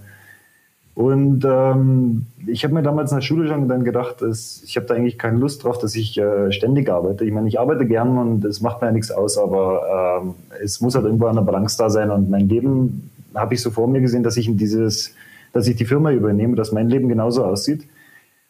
und 0.95 1.43
ähm, 1.43 2.25
ich 2.47 2.63
habe 2.63 2.73
mir 2.73 2.81
damals 2.81 3.11
in 3.11 3.17
der 3.17 3.21
Schule 3.21 3.49
schon 3.49 3.67
dann 3.67 3.83
gedacht, 3.83 4.21
dass 4.21 4.63
ich 4.65 4.77
habe 4.77 4.87
da 4.87 4.93
eigentlich 4.93 5.19
keine 5.19 5.37
Lust 5.37 5.63
drauf, 5.63 5.77
dass 5.77 5.93
ich 5.93 6.17
äh, 6.17 6.53
ständig 6.53 6.89
arbeite. 6.89 7.25
Ich 7.25 7.33
meine, 7.33 7.49
ich 7.49 7.59
arbeite 7.59 7.85
gern 7.85 8.17
und 8.17 8.45
es 8.45 8.61
macht 8.61 8.81
mir 8.81 8.87
ja 8.87 8.93
nichts 8.93 9.11
aus, 9.11 9.37
aber 9.37 10.21
ähm, 10.23 10.35
es 10.63 10.79
muss 10.79 10.95
halt 10.95 11.03
irgendwo 11.03 11.25
eine 11.25 11.41
Balance 11.41 11.77
da 11.77 11.89
sein. 11.89 12.11
Und 12.11 12.29
mein 12.29 12.47
Leben 12.47 13.11
habe 13.35 13.55
ich 13.55 13.61
so 13.61 13.71
vor 13.71 13.89
mir 13.89 13.99
gesehen, 13.99 14.23
dass 14.23 14.37
ich 14.37 14.47
in 14.47 14.55
dieses, 14.55 15.13
dass 15.51 15.67
ich 15.67 15.75
die 15.75 15.83
Firma 15.83 16.11
übernehme, 16.11 16.55
dass 16.55 16.71
mein 16.71 16.89
Leben 16.89 17.09
genauso 17.09 17.43
aussieht. 17.43 17.85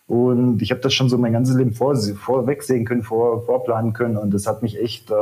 Und 0.08 0.62
ich 0.62 0.70
habe 0.70 0.82
das 0.82 0.94
schon 0.94 1.10
so 1.10 1.18
mein 1.18 1.34
ganzes 1.34 1.56
Leben 1.56 1.74
vor, 1.74 1.96
vorwegsehen 1.96 2.86
können, 2.86 3.02
vor, 3.02 3.42
vorplanen 3.42 3.94
können. 3.94 4.18
Und 4.18 4.36
das 4.36 4.46
hat 4.46 4.62
mich 4.62 4.80
echt 4.80 5.10
äh, 5.10 5.16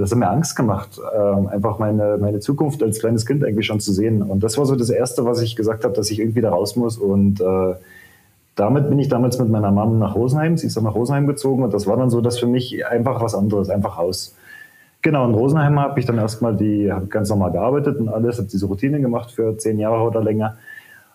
das 0.00 0.10
hat 0.10 0.18
mir 0.18 0.30
Angst 0.30 0.56
gemacht, 0.56 0.98
äh, 0.98 1.48
einfach 1.48 1.78
meine, 1.78 2.18
meine 2.18 2.40
Zukunft 2.40 2.82
als 2.82 3.00
kleines 3.00 3.26
Kind 3.26 3.44
eigentlich 3.44 3.66
schon 3.66 3.80
zu 3.80 3.92
sehen. 3.92 4.22
Und 4.22 4.42
das 4.42 4.58
war 4.58 4.66
so 4.66 4.76
das 4.76 4.90
Erste, 4.90 5.24
was 5.24 5.40
ich 5.40 5.56
gesagt 5.56 5.84
habe, 5.84 5.94
dass 5.94 6.10
ich 6.10 6.18
irgendwie 6.18 6.40
da 6.40 6.50
raus 6.50 6.76
muss. 6.76 6.98
Und 6.98 7.40
äh, 7.40 7.74
damit 8.54 8.88
bin 8.88 8.98
ich 8.98 9.08
damals 9.08 9.38
mit 9.38 9.48
meiner 9.48 9.70
Mom 9.70 9.98
nach 9.98 10.14
Rosenheim. 10.14 10.56
Sie 10.56 10.66
ist 10.66 10.76
dann 10.76 10.84
nach 10.84 10.94
Rosenheim 10.94 11.26
gezogen 11.26 11.62
und 11.62 11.72
das 11.72 11.86
war 11.86 11.96
dann 11.96 12.10
so, 12.10 12.20
dass 12.20 12.38
für 12.38 12.46
mich 12.46 12.86
einfach 12.86 13.22
was 13.22 13.34
anderes, 13.34 13.70
einfach 13.70 13.98
raus. 13.98 14.34
Genau, 15.00 15.24
in 15.26 15.34
Rosenheim 15.34 15.78
habe 15.78 16.00
ich 16.00 16.06
dann 16.06 16.18
erstmal 16.18 16.56
die, 16.56 16.92
ganz 17.08 17.28
normal 17.30 17.52
gearbeitet 17.52 17.98
und 18.00 18.08
alles, 18.08 18.38
habe 18.38 18.48
diese 18.48 18.66
Routine 18.66 19.00
gemacht 19.00 19.30
für 19.30 19.56
zehn 19.56 19.78
Jahre 19.78 20.02
oder 20.02 20.22
länger. 20.22 20.56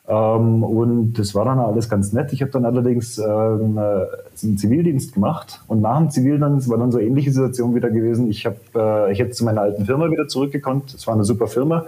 Ähm, 0.08 0.64
und 0.64 1.14
das 1.14 1.34
war 1.34 1.46
dann 1.46 1.60
alles 1.60 1.90
ganz 1.90 2.12
nett. 2.12 2.34
Ich 2.34 2.42
habe 2.42 2.52
dann 2.52 2.66
allerdings 2.66 3.18
ähm, 3.18 3.78
äh, 3.78 4.06
einen 4.44 4.58
Zivildienst 4.58 5.14
gemacht 5.14 5.62
und 5.68 5.82
nach 5.82 5.98
dem 5.98 6.10
Zivildienst 6.10 6.70
war 6.70 6.78
dann 6.78 6.92
so 6.92 7.00
ähnliche 7.00 7.32
Situation 7.32 7.74
wieder 7.74 7.90
gewesen. 7.90 8.30
Ich, 8.30 8.46
hab, 8.46 8.58
äh, 8.76 9.12
ich 9.14 9.20
hätte 9.20 9.32
zu 9.32 9.46
meiner 9.46 9.62
alten 9.62 9.86
Firma 9.86 10.12
wieder 10.12 10.28
zurückgekommen. 10.28 10.84
Es 10.88 11.08
war 11.08 11.14
eine 11.14 11.24
super 11.24 11.48
Firma. 11.48 11.86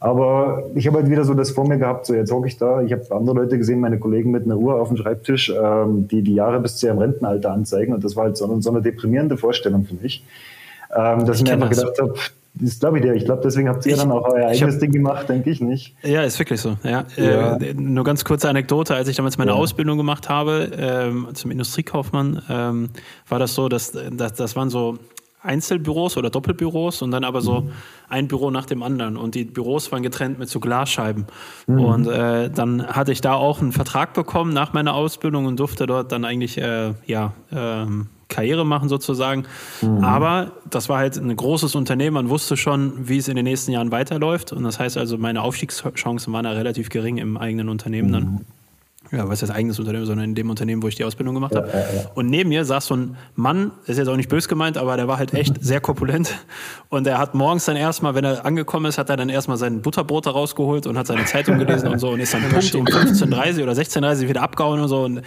Aber 0.00 0.64
ich 0.74 0.86
habe 0.86 0.98
halt 0.98 1.08
wieder 1.08 1.24
so 1.24 1.32
das 1.32 1.50
vor 1.52 1.66
mir 1.66 1.78
gehabt, 1.78 2.04
so 2.04 2.14
jetzt 2.14 2.30
hocke 2.30 2.46
ich 2.46 2.58
da, 2.58 2.82
ich 2.82 2.92
habe 2.92 3.04
andere 3.10 3.36
Leute 3.36 3.56
gesehen, 3.56 3.80
meine 3.80 3.98
Kollegen 3.98 4.32
mit 4.32 4.44
einer 4.44 4.58
Uhr 4.58 4.78
auf 4.78 4.88
dem 4.88 4.98
Schreibtisch, 4.98 5.50
ähm, 5.50 6.08
die 6.08 6.20
die 6.20 6.34
Jahre 6.34 6.60
bis 6.60 6.76
zu 6.76 6.86
ihrem 6.86 6.98
Rentenalter 6.98 7.50
anzeigen 7.52 7.94
und 7.94 8.04
das 8.04 8.14
war 8.14 8.24
halt 8.24 8.36
so, 8.36 8.60
so 8.60 8.70
eine 8.70 8.82
deprimierende 8.82 9.38
Vorstellung 9.38 9.86
für 9.86 9.94
mich, 9.94 10.22
ähm, 10.94 11.24
dass 11.24 11.36
ich, 11.36 11.44
ich 11.44 11.48
mir 11.48 11.54
einfach 11.54 11.70
gedacht 11.70 11.98
habe, 11.98 12.14
das 12.54 12.78
glaube 12.78 12.98
ich 12.98 13.04
dir. 13.04 13.14
Ich 13.14 13.24
glaube, 13.24 13.42
deswegen 13.44 13.68
habt 13.68 13.84
ihr 13.84 13.92
ich, 13.92 13.98
dann 13.98 14.12
auch 14.12 14.28
euer 14.28 14.46
eigenes 14.46 14.74
hab, 14.74 14.80
Ding 14.80 14.92
gemacht, 14.92 15.28
denke 15.28 15.50
ich 15.50 15.60
nicht. 15.60 15.96
Ja, 16.02 16.22
ist 16.22 16.38
wirklich 16.38 16.60
so. 16.60 16.76
Ja. 16.84 17.04
ja. 17.16 17.56
Äh, 17.56 17.74
nur 17.74 18.04
ganz 18.04 18.24
kurze 18.24 18.48
Anekdote, 18.48 18.94
als 18.94 19.08
ich 19.08 19.16
damals 19.16 19.38
meine 19.38 19.50
ja. 19.50 19.56
Ausbildung 19.56 19.98
gemacht 19.98 20.28
habe 20.28 20.70
ähm, 20.76 21.28
zum 21.34 21.50
Industriekaufmann, 21.50 22.42
ähm, 22.48 22.90
war 23.28 23.40
das 23.40 23.54
so, 23.54 23.68
dass, 23.68 23.92
dass 23.92 24.34
das 24.34 24.54
waren 24.54 24.70
so 24.70 24.98
Einzelbüros 25.44 26.16
oder 26.16 26.30
Doppelbüros 26.30 27.02
und 27.02 27.10
dann 27.10 27.22
aber 27.22 27.40
so 27.40 27.60
mhm. 27.60 27.70
ein 28.08 28.28
Büro 28.28 28.50
nach 28.50 28.66
dem 28.66 28.82
anderen. 28.82 29.16
Und 29.16 29.34
die 29.34 29.44
Büros 29.44 29.92
waren 29.92 30.02
getrennt 30.02 30.38
mit 30.38 30.48
so 30.48 30.58
Glasscheiben. 30.58 31.26
Mhm. 31.66 31.80
Und 31.80 32.06
äh, 32.06 32.50
dann 32.50 32.86
hatte 32.86 33.12
ich 33.12 33.20
da 33.20 33.34
auch 33.34 33.60
einen 33.60 33.72
Vertrag 33.72 34.14
bekommen 34.14 34.52
nach 34.52 34.72
meiner 34.72 34.94
Ausbildung 34.94 35.46
und 35.46 35.60
durfte 35.60 35.86
dort 35.86 36.10
dann 36.12 36.24
eigentlich 36.24 36.58
äh, 36.58 36.94
ja 37.06 37.32
ähm, 37.52 38.08
Karriere 38.28 38.64
machen 38.64 38.88
sozusagen. 38.88 39.44
Mhm. 39.82 40.02
Aber 40.02 40.52
das 40.68 40.88
war 40.88 40.98
halt 40.98 41.16
ein 41.16 41.34
großes 41.34 41.74
Unternehmen. 41.74 42.14
Man 42.14 42.28
wusste 42.30 42.56
schon, 42.56 43.08
wie 43.08 43.18
es 43.18 43.28
in 43.28 43.36
den 43.36 43.44
nächsten 43.44 43.70
Jahren 43.70 43.92
weiterläuft. 43.92 44.52
Und 44.52 44.64
das 44.64 44.78
heißt 44.80 44.96
also, 44.96 45.18
meine 45.18 45.42
Aufstiegschancen 45.42 46.32
waren 46.32 46.44
da 46.44 46.52
relativ 46.52 46.88
gering 46.88 47.18
im 47.18 47.36
eigenen 47.36 47.68
Unternehmen 47.68 48.12
dann. 48.12 48.40
Ja, 49.12 49.28
was 49.28 49.42
heißt 49.42 49.52
eigenes 49.52 49.78
Unternehmen, 49.78 50.06
sondern 50.06 50.24
in 50.24 50.34
dem 50.34 50.50
Unternehmen, 50.50 50.82
wo 50.82 50.88
ich 50.88 50.94
die 50.94 51.04
Ausbildung 51.04 51.34
gemacht 51.34 51.54
habe. 51.54 51.68
Ja, 51.68 51.74
ja, 51.74 51.80
ja. 51.80 52.10
Und 52.14 52.26
neben 52.26 52.48
mir 52.48 52.64
saß 52.64 52.86
so 52.86 52.96
ein 52.96 53.16
Mann, 53.34 53.70
ist 53.86 53.98
jetzt 53.98 54.08
auch 54.08 54.16
nicht 54.16 54.28
böse 54.28 54.48
gemeint, 54.48 54.78
aber 54.78 54.96
der 54.96 55.06
war 55.08 55.18
halt 55.18 55.34
echt 55.34 55.56
sehr 55.62 55.80
korpulent. 55.80 56.34
Und 56.88 57.06
er 57.06 57.18
hat 57.18 57.34
morgens 57.34 57.66
dann 57.66 57.76
erstmal, 57.76 58.14
wenn 58.14 58.24
er 58.24 58.44
angekommen 58.44 58.86
ist, 58.86 58.98
hat 58.98 59.10
er 59.10 59.16
dann 59.16 59.28
erstmal 59.28 59.56
sein 59.56 59.82
Butterbrot 59.82 60.26
da 60.26 60.30
rausgeholt 60.30 60.86
und 60.86 60.96
hat 60.96 61.06
seine 61.06 61.24
Zeitung 61.26 61.58
gelesen 61.58 61.88
und 61.88 61.98
so 61.98 62.10
und 62.10 62.20
ist 62.20 62.32
dann 62.32 62.42
Punkt 62.42 62.74
um 62.74 62.86
15.30 62.86 63.62
oder 63.62 63.72
16.30 63.72 64.28
wieder 64.28 64.42
abgehauen 64.42 64.80
und 64.80 64.88
so. 64.88 65.02
Und 65.02 65.22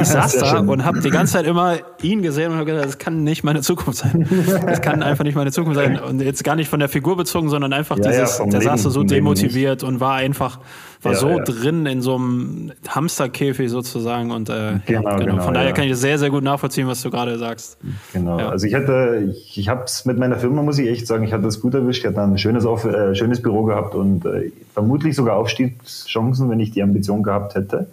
ich 0.00 0.08
saß 0.08 0.38
da 0.38 0.56
schön. 0.56 0.68
und 0.68 0.84
habe 0.84 1.00
die 1.00 1.10
ganze 1.10 1.34
Zeit 1.34 1.46
immer 1.46 1.76
ihn 2.02 2.22
gesehen 2.22 2.52
und 2.52 2.58
habe 2.58 2.66
gedacht, 2.66 2.86
das 2.86 2.98
kann 2.98 3.22
nicht 3.22 3.44
meine 3.44 3.60
Zukunft 3.60 3.98
sein. 4.00 4.26
Das 4.66 4.80
kann 4.80 5.02
einfach 5.02 5.24
nicht 5.24 5.34
meine 5.34 5.52
Zukunft 5.52 5.78
sein. 5.78 6.00
Und 6.00 6.20
jetzt 6.20 6.42
gar 6.42 6.56
nicht 6.56 6.68
von 6.68 6.80
der 6.80 6.88
Figur 6.88 7.16
bezogen, 7.16 7.48
sondern 7.48 7.72
einfach 7.72 7.96
dieses, 7.96 8.38
der 8.38 8.46
Leben, 8.46 8.62
saß 8.62 8.82
so 8.82 9.02
demotiviert 9.02 9.82
und 9.82 10.00
war 10.00 10.14
einfach 10.14 10.58
war 11.02 11.12
Ja, 11.12 11.18
so 11.18 11.28
ja. 11.28 11.44
drin 11.44 11.86
in 11.86 12.02
so 12.02 12.16
einem 12.16 12.72
Hamsterkäfig 12.88 13.70
sozusagen 13.70 14.30
und 14.30 14.48
äh, 14.48 14.80
Genau, 14.86 15.08
ja, 15.08 15.16
genau, 15.18 15.42
von 15.42 15.54
daher 15.54 15.72
kann 15.72 15.84
ich 15.84 15.96
sehr, 15.96 16.18
sehr 16.18 16.30
gut 16.30 16.42
nachvollziehen, 16.44 16.86
was 16.86 17.02
du 17.02 17.10
gerade 17.10 17.38
sagst. 17.38 17.78
Genau. 18.12 18.36
Also 18.36 18.66
ich 18.66 18.74
hatte, 18.74 19.28
ich, 19.30 19.58
ich 19.58 19.68
habe 19.68 19.84
es 19.84 20.04
mit 20.04 20.18
meiner 20.18 20.36
Firma, 20.36 20.62
muss 20.62 20.78
ich 20.78 20.88
echt 20.88 21.06
sagen, 21.06 21.24
ich 21.24 21.32
hatte 21.32 21.46
es 21.46 21.60
gut 21.60 21.74
erwischt. 21.74 22.00
Ich 22.04 22.06
hatte 22.06 22.20
ein 22.20 22.38
schönes, 22.38 22.66
Auf, 22.66 22.84
äh, 22.84 23.14
schönes 23.14 23.40
Büro 23.42 23.64
gehabt 23.64 23.94
und 23.94 24.24
äh, 24.26 24.52
vermutlich 24.74 25.16
sogar 25.16 25.36
Aufstiegschancen, 25.36 26.50
wenn 26.50 26.60
ich 26.60 26.70
die 26.70 26.82
Ambition 26.82 27.22
gehabt 27.22 27.54
hätte. 27.54 27.86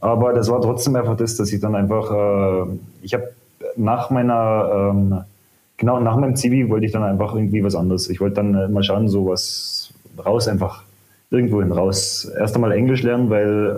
Aber 0.00 0.32
das 0.32 0.50
war 0.50 0.60
trotzdem 0.60 0.96
einfach 0.96 1.16
das, 1.16 1.36
dass 1.36 1.52
ich 1.52 1.60
dann 1.60 1.74
einfach, 1.74 2.10
äh, 2.10 2.70
ich 3.02 3.14
habe 3.14 3.28
nach 3.76 4.10
meiner, 4.10 4.90
ähm, 4.92 5.20
genau 5.76 5.98
nach 6.00 6.16
meinem 6.16 6.36
Zivi 6.36 6.68
wollte 6.68 6.86
ich 6.86 6.92
dann 6.92 7.02
einfach 7.02 7.34
irgendwie 7.34 7.64
was 7.64 7.74
anderes. 7.74 8.08
Ich 8.10 8.20
wollte 8.20 8.36
dann 8.36 8.54
äh, 8.54 8.68
mal 8.68 8.82
schauen, 8.82 9.08
so 9.08 9.26
was 9.26 9.90
raus 10.24 10.46
einfach, 10.46 10.82
irgendwo 11.30 11.60
hin 11.60 11.72
raus. 11.72 12.30
Erst 12.38 12.54
einmal 12.54 12.72
Englisch 12.72 13.02
lernen, 13.02 13.30
weil 13.30 13.76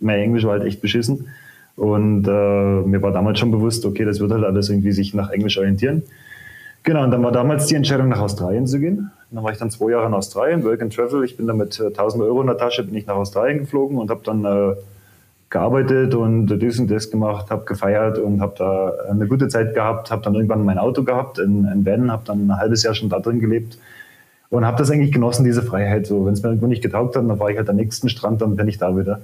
mein 0.00 0.20
Englisch 0.20 0.44
war 0.44 0.52
halt 0.52 0.64
echt 0.64 0.80
beschissen. 0.80 1.28
Und 1.76 2.26
äh, 2.26 2.30
mir 2.30 3.00
war 3.02 3.12
damals 3.12 3.38
schon 3.38 3.50
bewusst, 3.50 3.84
okay, 3.86 4.04
das 4.04 4.20
wird 4.20 4.30
halt 4.30 4.44
alles 4.44 4.68
irgendwie 4.68 4.92
sich 4.92 5.14
nach 5.14 5.30
Englisch 5.30 5.58
orientieren. 5.58 6.02
Genau, 6.84 7.04
und 7.04 7.12
dann 7.12 7.22
war 7.22 7.32
damals 7.32 7.66
die 7.66 7.76
Entscheidung, 7.76 8.08
nach 8.08 8.20
Australien 8.20 8.66
zu 8.66 8.80
gehen. 8.80 9.10
Dann 9.30 9.44
war 9.44 9.52
ich 9.52 9.58
dann 9.58 9.70
zwei 9.70 9.92
Jahre 9.92 10.06
in 10.06 10.14
Australien, 10.14 10.64
Work 10.64 10.82
and 10.82 10.94
Travel. 10.94 11.24
Ich 11.24 11.36
bin 11.36 11.46
dann 11.46 11.56
mit 11.56 11.78
äh, 11.78 11.86
1000 11.86 12.22
Euro 12.24 12.40
in 12.40 12.48
der 12.48 12.58
Tasche 12.58 12.82
bin 12.82 12.94
ich 12.94 13.06
nach 13.06 13.14
Australien 13.14 13.60
geflogen 13.60 13.98
und 13.98 14.10
habe 14.10 14.20
dann 14.24 14.44
äh, 14.44 14.74
gearbeitet 15.48 16.14
und 16.14 16.48
das 16.48 16.78
und 16.78 16.90
das 16.90 17.10
gemacht, 17.10 17.50
habe 17.50 17.64
gefeiert 17.64 18.18
und 18.18 18.40
habe 18.40 18.54
da 18.58 18.92
eine 19.10 19.26
gute 19.26 19.48
Zeit 19.48 19.74
gehabt. 19.74 20.10
Habe 20.10 20.22
dann 20.22 20.34
irgendwann 20.34 20.64
mein 20.64 20.78
Auto 20.78 21.04
gehabt 21.04 21.38
in, 21.38 21.66
in 21.66 21.86
Van, 21.86 22.10
habe 22.10 22.24
dann 22.26 22.48
ein 22.48 22.58
halbes 22.58 22.82
Jahr 22.82 22.94
schon 22.94 23.08
da 23.08 23.20
drin 23.20 23.38
gelebt 23.38 23.78
und 24.52 24.66
habe 24.66 24.76
das 24.76 24.90
eigentlich 24.90 25.12
genossen, 25.12 25.44
diese 25.44 25.62
Freiheit. 25.62 26.06
So, 26.06 26.26
wenn 26.26 26.34
es 26.34 26.42
mir 26.42 26.50
irgendwo 26.50 26.66
nicht 26.66 26.82
getaugt 26.82 27.16
hat, 27.16 27.26
dann 27.26 27.38
war 27.40 27.48
ich 27.48 27.56
halt 27.56 27.70
am 27.70 27.76
nächsten 27.76 28.10
Strand, 28.10 28.42
dann 28.42 28.54
bin 28.54 28.68
ich 28.68 28.76
da 28.76 28.94
wieder. 28.94 29.22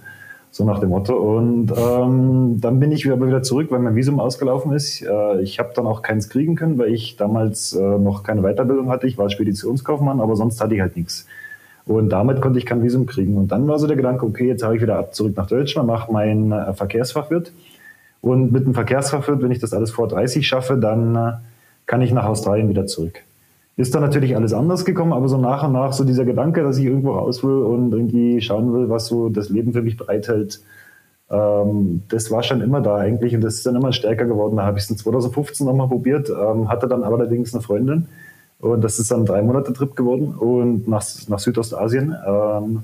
So 0.51 0.65
nach 0.65 0.79
dem 0.79 0.89
Motto. 0.89 1.15
Und 1.17 1.71
ähm, 1.71 2.59
dann 2.63 2.81
bin 2.81 2.91
ich 2.91 3.07
aber 3.13 3.27
wieder 3.27 3.43
zurück, 3.43 3.71
weil 3.71 3.81
mein 3.81 3.95
Visum 3.95 4.21
ausgelaufen 4.21 4.73
ist. 4.73 5.03
Äh, 5.03 5.43
ich 5.43 5.59
habe 5.59 5.73
dann 5.75 5.87
auch 5.87 6.01
keins 6.01 6.31
kriegen 6.31 6.55
können, 6.55 6.79
weil 6.79 6.95
ich 6.95 7.17
damals 7.19 7.75
äh, 7.75 7.99
noch 7.99 8.23
keine 8.23 8.41
Weiterbildung 8.41 8.89
hatte. 8.89 9.07
Ich 9.07 9.19
war 9.19 9.29
Speditionskaufmann, 9.29 10.23
aber 10.23 10.35
sonst 10.35 10.63
hatte 10.63 10.75
ich 10.75 10.81
halt 10.81 10.97
nichts. 10.97 11.27
Und 11.85 12.09
damit 12.09 12.41
konnte 12.41 12.59
ich 12.59 12.65
kein 12.65 12.83
Visum 12.83 13.05
kriegen. 13.05 13.37
Und 13.37 13.53
dann 13.53 13.69
war 13.69 13.79
so 13.79 13.87
der 13.87 13.97
Gedanke, 13.97 14.25
okay, 14.25 14.49
jetzt 14.49 14.63
habe 14.63 14.77
ich 14.77 14.83
wieder 14.83 14.99
ab 14.99 15.15
zurück 15.15 15.37
nach 15.37 15.47
Deutschland, 15.47 15.89
mache 15.89 16.11
mein 16.11 16.53
äh, 16.53 16.73
Verkehrsfachwirt. 16.73 17.53
Und 18.23 18.51
mit 18.51 18.65
dem 18.65 18.73
Verkehrsfachwirt, 18.73 19.43
wenn 19.43 19.51
ich 19.51 19.59
das 19.59 19.75
alles 19.75 19.91
vor 19.91 20.09
30 20.09 20.49
schaffe, 20.49 20.79
dann 20.79 21.15
äh, 21.15 21.33
kann 21.85 22.01
ich 22.01 22.13
nach 22.13 22.25
Australien 22.25 22.71
wieder 22.71 22.87
zurück. 22.87 23.25
Ist 23.79 23.95
dann 23.95 24.03
natürlich 24.03 24.35
alles 24.35 24.53
anders 24.53 24.85
gekommen, 24.85 25.13
aber 25.13 25.29
so 25.29 25.39
nach 25.39 25.63
und 25.63 25.73
nach 25.73 25.93
so 25.93 26.03
dieser 26.03 26.25
Gedanke, 26.25 26.65
dass 26.65 26.79
ich 26.79 26.85
irgendwo 26.85 27.13
raus 27.13 27.45
will 27.45 27.63
und 27.63 27.93
irgendwie 27.93 28.41
schauen 28.41 28.75
will, 28.75 28.91
was 28.91 29.07
so 29.07 29.29
das 29.29 29.51
Leben 29.51 29.73
für 29.73 29.83
mich 29.83 29.97
bereithält, 29.97 30.61
ähm, 31.31 32.03
das 32.09 32.33
war 32.33 32.43
schon 32.43 32.61
immer 32.61 32.81
da 32.81 32.97
eigentlich 32.97 33.37
und 33.37 33.41
das 33.41 33.55
ist 33.55 33.67
dann 33.67 33.77
immer 33.77 33.93
stärker 33.93 34.25
geworden. 34.25 34.57
Da 34.57 34.65
habe 34.65 34.79
ich 34.79 34.85
es 34.85 34.91
in 34.91 34.97
2015 34.97 35.65
nochmal 35.65 35.87
probiert, 35.87 36.29
ähm, 36.29 36.69
hatte 36.69 36.89
dann 36.89 37.05
allerdings 37.05 37.55
eine 37.55 37.63
Freundin 37.63 38.09
und 38.59 38.83
das 38.83 38.99
ist 38.99 39.13
dann 39.13 39.21
ein 39.21 39.27
drei 39.27 39.43
Monate 39.43 39.73
Trip 39.73 39.95
geworden 39.95 40.35
und 40.37 40.89
nach, 40.89 41.05
nach 41.29 41.39
Südostasien. 41.39 42.17
Ähm, 42.27 42.83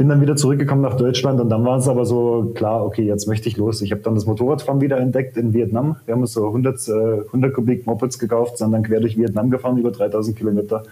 bin 0.00 0.08
dann 0.08 0.22
wieder 0.22 0.34
zurückgekommen 0.34 0.80
nach 0.80 0.96
Deutschland 0.96 1.42
und 1.42 1.50
dann 1.50 1.62
war 1.62 1.76
es 1.76 1.86
aber 1.86 2.06
so 2.06 2.52
klar, 2.54 2.86
okay, 2.86 3.02
jetzt 3.02 3.28
möchte 3.28 3.50
ich 3.50 3.58
los. 3.58 3.82
Ich 3.82 3.92
habe 3.92 4.00
dann 4.00 4.14
das 4.14 4.24
Motorradfahren 4.24 4.80
wieder 4.80 4.96
entdeckt 4.96 5.36
in 5.36 5.52
Vietnam. 5.52 5.96
Wir 6.06 6.14
haben 6.14 6.22
uns 6.22 6.32
so 6.32 6.46
100, 6.46 6.88
äh, 6.88 6.92
100 7.26 7.52
Kubik 7.52 7.86
Mopeds 7.86 8.18
gekauft, 8.18 8.56
sind 8.56 8.72
dann 8.72 8.82
quer 8.82 9.00
durch 9.00 9.18
Vietnam 9.18 9.50
gefahren, 9.50 9.76
über 9.76 9.90
3000 9.90 10.34
Kilometer 10.38 10.84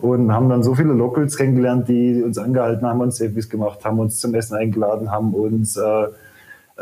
und 0.00 0.32
haben 0.32 0.48
dann 0.48 0.64
so 0.64 0.74
viele 0.74 0.92
Locals 0.92 1.36
kennengelernt, 1.36 1.86
die 1.88 2.20
uns 2.20 2.36
angehalten 2.36 2.84
haben, 2.84 3.00
uns 3.00 3.14
Selfies 3.18 3.48
gemacht 3.48 3.84
haben, 3.84 4.00
uns 4.00 4.18
zum 4.18 4.34
Essen 4.34 4.56
eingeladen 4.56 5.12
haben, 5.12 5.34
uns 5.34 5.76
äh, 5.76 5.82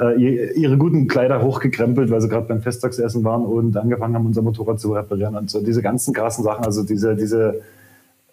äh, 0.01 0.19
ihr- 0.19 0.57
ihre 0.57 0.79
guten 0.79 1.09
Kleider 1.09 1.43
hochgekrempelt, 1.43 2.11
weil 2.11 2.23
sie 2.23 2.29
gerade 2.31 2.47
beim 2.49 2.63
Festtagsessen 2.63 3.23
waren 3.23 3.45
und 3.45 3.77
angefangen 3.77 4.15
haben, 4.15 4.25
unser 4.25 4.41
Motorrad 4.41 4.81
zu 4.81 4.95
reparieren 4.95 5.37
und 5.37 5.51
so 5.51 5.61
diese 5.63 5.83
ganzen 5.83 6.15
krassen 6.15 6.43
Sachen, 6.43 6.65
also 6.65 6.85
diese, 6.85 7.15
diese 7.17 7.61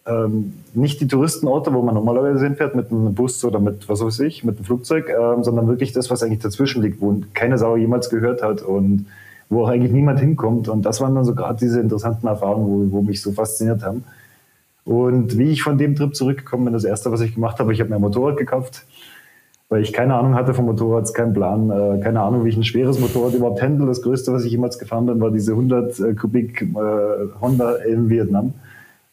ähm, 0.08 0.54
nicht 0.74 1.02
die 1.02 1.08
Touristenorte, 1.08 1.74
wo 1.74 1.82
man 1.82 1.96
normalerweise 1.96 2.46
hinfährt 2.46 2.76
mit 2.76 2.91
einem 2.91 3.13
Bus 3.13 3.43
oder 3.43 3.60
mit 3.60 3.89
was 3.89 4.04
weiß 4.04 4.20
ich, 4.22 4.43
mit 4.43 4.58
einem 4.58 4.65
Flugzeug, 4.65 5.10
ähm, 5.10 5.43
sondern 5.43 5.67
wirklich 5.67 5.91
das, 5.91 6.10
was 6.10 6.24
eigentlich 6.24 6.39
dazwischen 6.39 6.82
liegt, 6.82 7.02
wo 7.02 7.22
keine 7.34 7.58
Sau 7.58 7.76
jemals 7.76 8.10
gehört 8.10 8.41
hat 8.41 8.62
und 8.62 9.06
wo 9.50 9.63
auch 9.63 9.70
eigentlich 9.70 9.91
niemand 9.91 10.20
hinkommt. 10.20 10.70
Und 10.70 10.84
das 10.84 11.02
waren 11.02 11.15
dann 11.15 11.26
so 11.26 11.36
gerade 11.36 11.60
diese 11.60 11.80
interessanten 11.80 12.28
Erfahrungen, 12.28 12.91
wo, 12.91 12.98
wo 12.98 13.02
mich 13.02 13.22
so 13.22 13.32
fasziniert 13.32 13.84
haben. 13.84 14.04
Und 14.86 15.38
wie 15.38 15.52
ich 15.52 15.63
von 15.63 15.78
dem 15.78 15.96
Trip 15.96 16.15
zurückgekommen 16.15 16.65
bin, 16.65 16.74
das 16.74 16.86
erste, 16.86 17.12
was 17.12 17.20
ich 17.20 17.36
gemacht 17.36 17.60
habe, 17.60 17.74
ich 17.74 17.82
habe 17.82 17.89
mir 17.89 17.98
ein 17.98 18.02
Motorrad 18.02 18.38
gekauft, 18.38 18.86
weil 19.67 19.82
ich 19.82 19.91
keine 19.91 20.15
Ahnung 20.15 20.36
hatte 20.36 20.54
vom 20.54 20.65
Motorrad, 20.65 21.13
keinen 21.13 21.34
Plan, 21.34 21.70
äh, 21.70 22.00
keine 22.02 22.22
Ahnung, 22.22 22.46
wie 22.46 22.50
ich 22.50 22.56
ein 22.58 22.63
schweres 22.63 22.98
Motorrad 22.98 23.34
überhaupt 23.34 23.62
handle. 23.62 23.86
Das 23.86 24.02
größte, 24.02 24.32
was 24.32 24.46
ich 24.46 24.52
jemals 24.52 24.80
gefahren 24.80 25.06
bin, 25.06 25.20
war 25.20 25.32
diese 25.32 25.52
100 25.52 26.00
äh, 26.00 26.13
Kubik 26.13 26.62
äh, 26.62 26.65
Honda 27.41 27.76
in 27.76 28.10
Vietnam. 28.10 28.54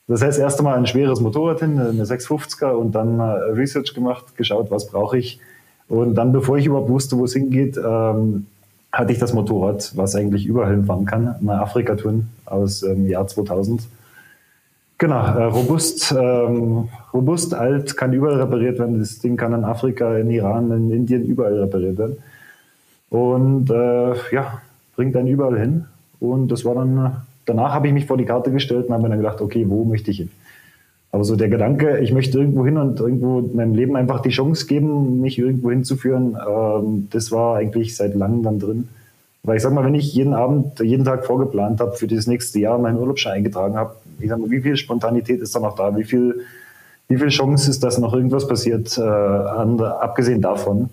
Das 0.07 0.23
heißt, 0.23 0.39
erst 0.39 0.59
einmal 0.59 0.77
ein 0.77 0.87
schweres 0.87 1.21
Motorrad 1.21 1.61
hin, 1.61 1.81
eine 1.81 2.05
650er 2.05 2.73
und 2.73 2.93
dann 2.93 3.21
äh, 3.21 3.23
Research 3.23 3.95
gemacht, 3.95 4.37
geschaut, 4.37 4.71
was 4.71 4.89
brauche 4.89 5.17
ich. 5.19 5.41
Und 5.89 6.15
dann, 6.15 6.33
bevor 6.33 6.59
ich 6.59 6.67
überhaupt 6.67 6.91
wusste, 6.91 7.17
wo 7.17 7.25
es 7.25 7.33
hingeht, 7.33 7.79
ähm, 7.79 8.47
hatte 8.93 9.13
ich 9.13 9.19
das 9.19 9.33
Motorrad, 9.33 9.93
was 9.97 10.15
eigentlich 10.15 10.47
überall 10.47 10.71
hinfahren 10.71 11.05
kann, 11.05 11.35
eine 11.41 11.61
Afrika-Twin 11.61 12.29
aus 12.47 12.81
dem 12.81 13.09
Jahr 13.09 13.27
2000. 13.27 13.83
Genau, 14.99 15.25
äh, 15.25 15.45
robust, 15.45 16.15
ähm, 16.17 16.89
robust, 17.13 17.53
alt, 17.55 17.97
kann 17.97 18.13
überall 18.13 18.41
repariert 18.41 18.79
werden. 18.79 19.01
Das 19.01 19.19
Ding 19.19 19.37
kann 19.37 19.53
in 19.53 19.65
Afrika, 19.65 20.17
in 20.17 20.31
Iran, 20.31 20.71
in 20.71 20.91
Indien 20.93 21.25
überall 21.25 21.59
repariert 21.59 21.99
werden. 21.99 22.19
Und 23.11 23.71
äh, 23.71 24.15
ja, 24.33 24.63
bringt 24.95 25.17
einen 25.17 25.29
überall 25.29 25.59
hin. 25.59 25.87
Und 26.21 26.49
das 26.49 26.65
war 26.65 26.77
dann, 26.77 26.99
äh, 26.99 27.11
danach 27.47 27.73
habe 27.73 27.89
ich 27.89 27.93
mich 27.93 28.07
vor 28.07 28.17
die 28.17 28.25
Karte 28.25 28.51
gestellt 28.51 28.87
und 28.87 28.93
habe 28.93 29.03
mir 29.03 29.11
dann 29.11 29.19
gedacht, 29.19 29.41
okay, 29.41 29.65
wo 29.69 29.85
möchte 29.85 30.11
ich 30.11 30.19
hin? 30.19 30.31
Aber 31.13 31.23
so 31.23 31.37
der 31.37 31.49
Gedanke, 31.49 31.99
ich 31.99 32.13
möchte 32.13 32.39
irgendwo 32.39 32.65
hin 32.65 32.77
und 32.77 32.99
irgendwo 32.99 33.41
meinem 33.41 33.75
Leben 33.75 33.95
einfach 33.95 34.21
die 34.21 34.31
Chance 34.31 34.67
geben, 34.67 35.21
mich 35.21 35.39
irgendwo 35.39 35.71
hinzuführen, 35.71 36.37
ähm, 36.45 37.09
das 37.13 37.31
war 37.31 37.57
eigentlich 37.57 37.95
seit 37.95 38.15
langem 38.15 38.43
dann 38.43 38.59
drin. 38.59 38.89
Weil 39.45 39.59
ich 39.59 39.63
sag 39.63 39.73
mal, 39.73 39.85
wenn 39.85 39.95
ich 39.95 40.13
jeden 40.15 40.35
Abend, 40.35 40.81
jeden 40.81 41.05
Tag 41.05 41.25
vorgeplant 41.25 41.81
habe, 41.81 41.93
für 41.93 42.09
das 42.09 42.27
nächste 42.27 42.59
Jahr 42.59 42.79
meinen 42.79 42.99
Urlaubsschein 42.99 43.35
eingetragen 43.35 43.77
habe, 43.77 43.95
ich 44.19 44.29
sag 44.29 44.41
mal, 44.41 44.51
wie 44.51 44.61
viel 44.61 44.77
Spontanität 44.77 45.41
ist 45.41 45.55
da 45.55 45.61
noch 45.61 45.77
da? 45.77 45.97
Wie 45.97 46.05
viel, 46.05 46.41
wie 47.09 47.17
viel 47.17 47.29
Chance 47.29 47.71
ist, 47.71 47.85
dass 47.85 47.99
noch 47.99 48.15
irgendwas 48.15 48.49
passiert, 48.49 48.99
äh, 48.99 49.03
abgesehen 49.03 50.41
davon? 50.41 50.91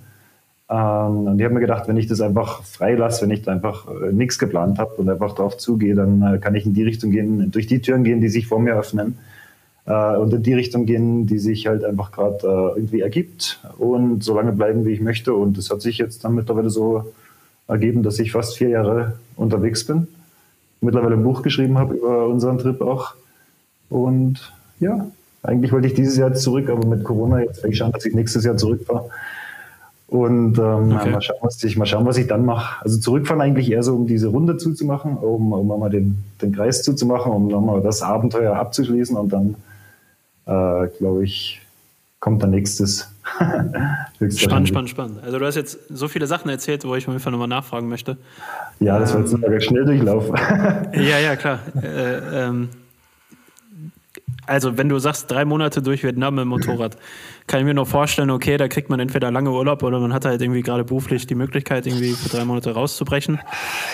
Ähm, 0.72 1.28
und 1.28 1.40
ich 1.40 1.44
habe 1.44 1.54
mir 1.54 1.60
gedacht, 1.60 1.88
wenn 1.88 1.98
ich 1.98 2.08
das 2.08 2.22
einfach 2.22 2.64
freilasse, 2.64 3.24
wenn 3.24 3.32
ich 3.32 3.42
da 3.42 3.52
einfach 3.52 3.88
äh, 3.90 4.14
nichts 4.14 4.40
geplant 4.40 4.80
habe 4.80 4.94
und 4.96 5.10
einfach 5.10 5.36
drauf 5.36 5.58
zugehe, 5.58 5.96
dann 5.96 6.22
äh, 6.22 6.38
kann 6.38 6.56
ich 6.56 6.66
in 6.66 6.74
die 6.74 6.84
Richtung 6.84 7.12
gehen, 7.12 7.52
durch 7.52 7.68
die 7.68 7.82
Türen 7.82 8.06
gehen, 8.06 8.22
die 8.22 8.30
sich 8.30 8.48
vor 8.48 8.60
mir 8.60 8.76
öffnen 8.76 9.18
äh, 9.86 10.16
und 10.16 10.34
in 10.34 10.44
die 10.44 10.54
Richtung 10.54 10.86
gehen, 10.86 11.28
die 11.28 11.40
sich 11.40 11.68
halt 11.68 11.84
einfach 11.84 12.14
gerade 12.14 12.48
äh, 12.48 12.80
irgendwie 12.80 13.02
ergibt 13.02 13.60
und 13.78 14.24
so 14.24 14.34
lange 14.34 14.54
bleiben, 14.54 14.86
wie 14.86 14.94
ich 14.94 15.02
möchte. 15.02 15.34
Und 15.34 15.58
das 15.58 15.70
hat 15.70 15.82
sich 15.82 15.98
jetzt 15.98 16.24
dann 16.24 16.36
mittlerweile 16.36 16.70
so 16.70 17.12
ergeben, 17.68 18.02
dass 18.02 18.18
ich 18.20 18.32
fast 18.32 18.58
vier 18.58 18.70
Jahre 18.70 19.16
unterwegs 19.36 19.86
bin, 19.86 20.08
mittlerweile 20.80 21.16
ein 21.16 21.24
Buch 21.24 21.42
geschrieben 21.42 21.78
habe 21.78 21.96
über 21.96 22.28
unseren 22.28 22.58
Trip 22.58 22.80
auch. 22.82 23.16
Und 23.90 24.54
ja, 24.80 25.06
eigentlich 25.44 25.74
wollte 25.74 25.88
ich 25.88 25.96
dieses 25.96 26.16
Jahr 26.16 26.34
zurück, 26.34 26.70
aber 26.70 26.88
mit 26.88 27.04
Corona 27.04 27.42
jetzt 27.42 27.58
werde 27.58 27.74
ich 27.74 27.78
schauen, 27.78 27.92
dass 27.92 28.06
ich 28.06 28.14
nächstes 28.14 28.46
Jahr 28.46 28.56
zurückfahre. 28.56 29.10
Und 30.12 30.58
ähm, 30.60 30.92
Okay. 30.92 31.10
mal, 31.10 31.22
schauen, 31.22 31.38
was 31.42 31.64
ich, 31.64 31.78
mal 31.78 31.86
schauen, 31.86 32.06
was 32.06 32.18
ich 32.18 32.28
dann 32.28 32.44
mache. 32.44 32.84
Also 32.84 33.00
zurückfahren 33.00 33.40
eigentlich 33.40 33.72
eher 33.72 33.82
so, 33.82 33.96
um 33.96 34.08
diese 34.08 34.28
Runde 34.28 34.58
zuzumachen, 34.58 35.16
um, 35.16 35.54
um 35.54 35.80
mal 35.80 35.90
den, 35.90 36.22
den 36.42 36.52
Kreis 36.52 36.84
zuzumachen, 36.84 37.32
um 37.32 37.48
nochmal 37.48 37.80
das 37.80 38.02
Abenteuer 38.02 38.58
abzuschließen 38.58 39.16
und 39.16 39.32
dann, 39.32 39.56
äh, 40.48 40.90
glaube 40.98 41.24
ich, 41.24 41.62
kommt 42.20 42.44
dann 42.44 42.50
nächstes. 42.50 43.10
Spannend, 44.36 44.68
spannend, 44.68 44.90
spannend. 44.90 45.24
Also 45.24 45.40
du 45.40 45.46
hast 45.46 45.56
jetzt 45.56 45.80
so 45.88 46.10
viele 46.10 46.28
Sachen 46.28 46.50
erzählt, 46.50 46.84
wo 46.84 46.94
ich 46.96 47.08
auf 47.08 47.14
jeden 47.14 47.24
Fall 47.24 47.32
nochmal 47.32 47.48
nachfragen 47.48 47.88
möchte. 47.88 48.18
Ja, 48.82 49.00
das 49.00 49.14
war 49.14 49.22
jetzt 49.22 49.34
ein 49.34 49.62
Schnelldurchlauf. 49.62 50.30
Ja, 50.94 51.20
ja, 51.20 51.38
klar. 51.38 51.60
Äh, 51.82 52.48
ähm, 52.48 52.68
also 54.52 54.78
wenn 54.78 54.90
du 54.90 55.00
sagst, 55.00 55.32
drei 55.32 55.46
Monate 55.46 55.82
durch 55.82 56.04
Vietnam 56.04 56.38
im 56.38 56.50
Motorrad, 56.50 56.98
kann 57.48 57.62
ich 57.62 57.66
mir 57.66 57.74
noch 57.74 57.88
vorstellen, 57.88 58.30
okay, 58.30 58.58
da 58.58 58.68
kriegt 58.68 58.90
man 58.90 59.00
entweder 59.00 59.32
lange 59.32 59.50
Urlaub 59.50 59.82
oder 59.82 60.00
man 60.00 60.14
hat 60.14 60.26
halt 60.26 60.42
irgendwie 60.42 60.62
gerade 60.62 60.84
beruflich 60.84 61.26
die 61.26 61.36
Möglichkeit, 61.36 61.88
irgendwie 61.88 62.12
für 62.12 62.28
drei 62.28 62.44
Monate 62.44 62.72
rauszubrechen. 62.72 63.40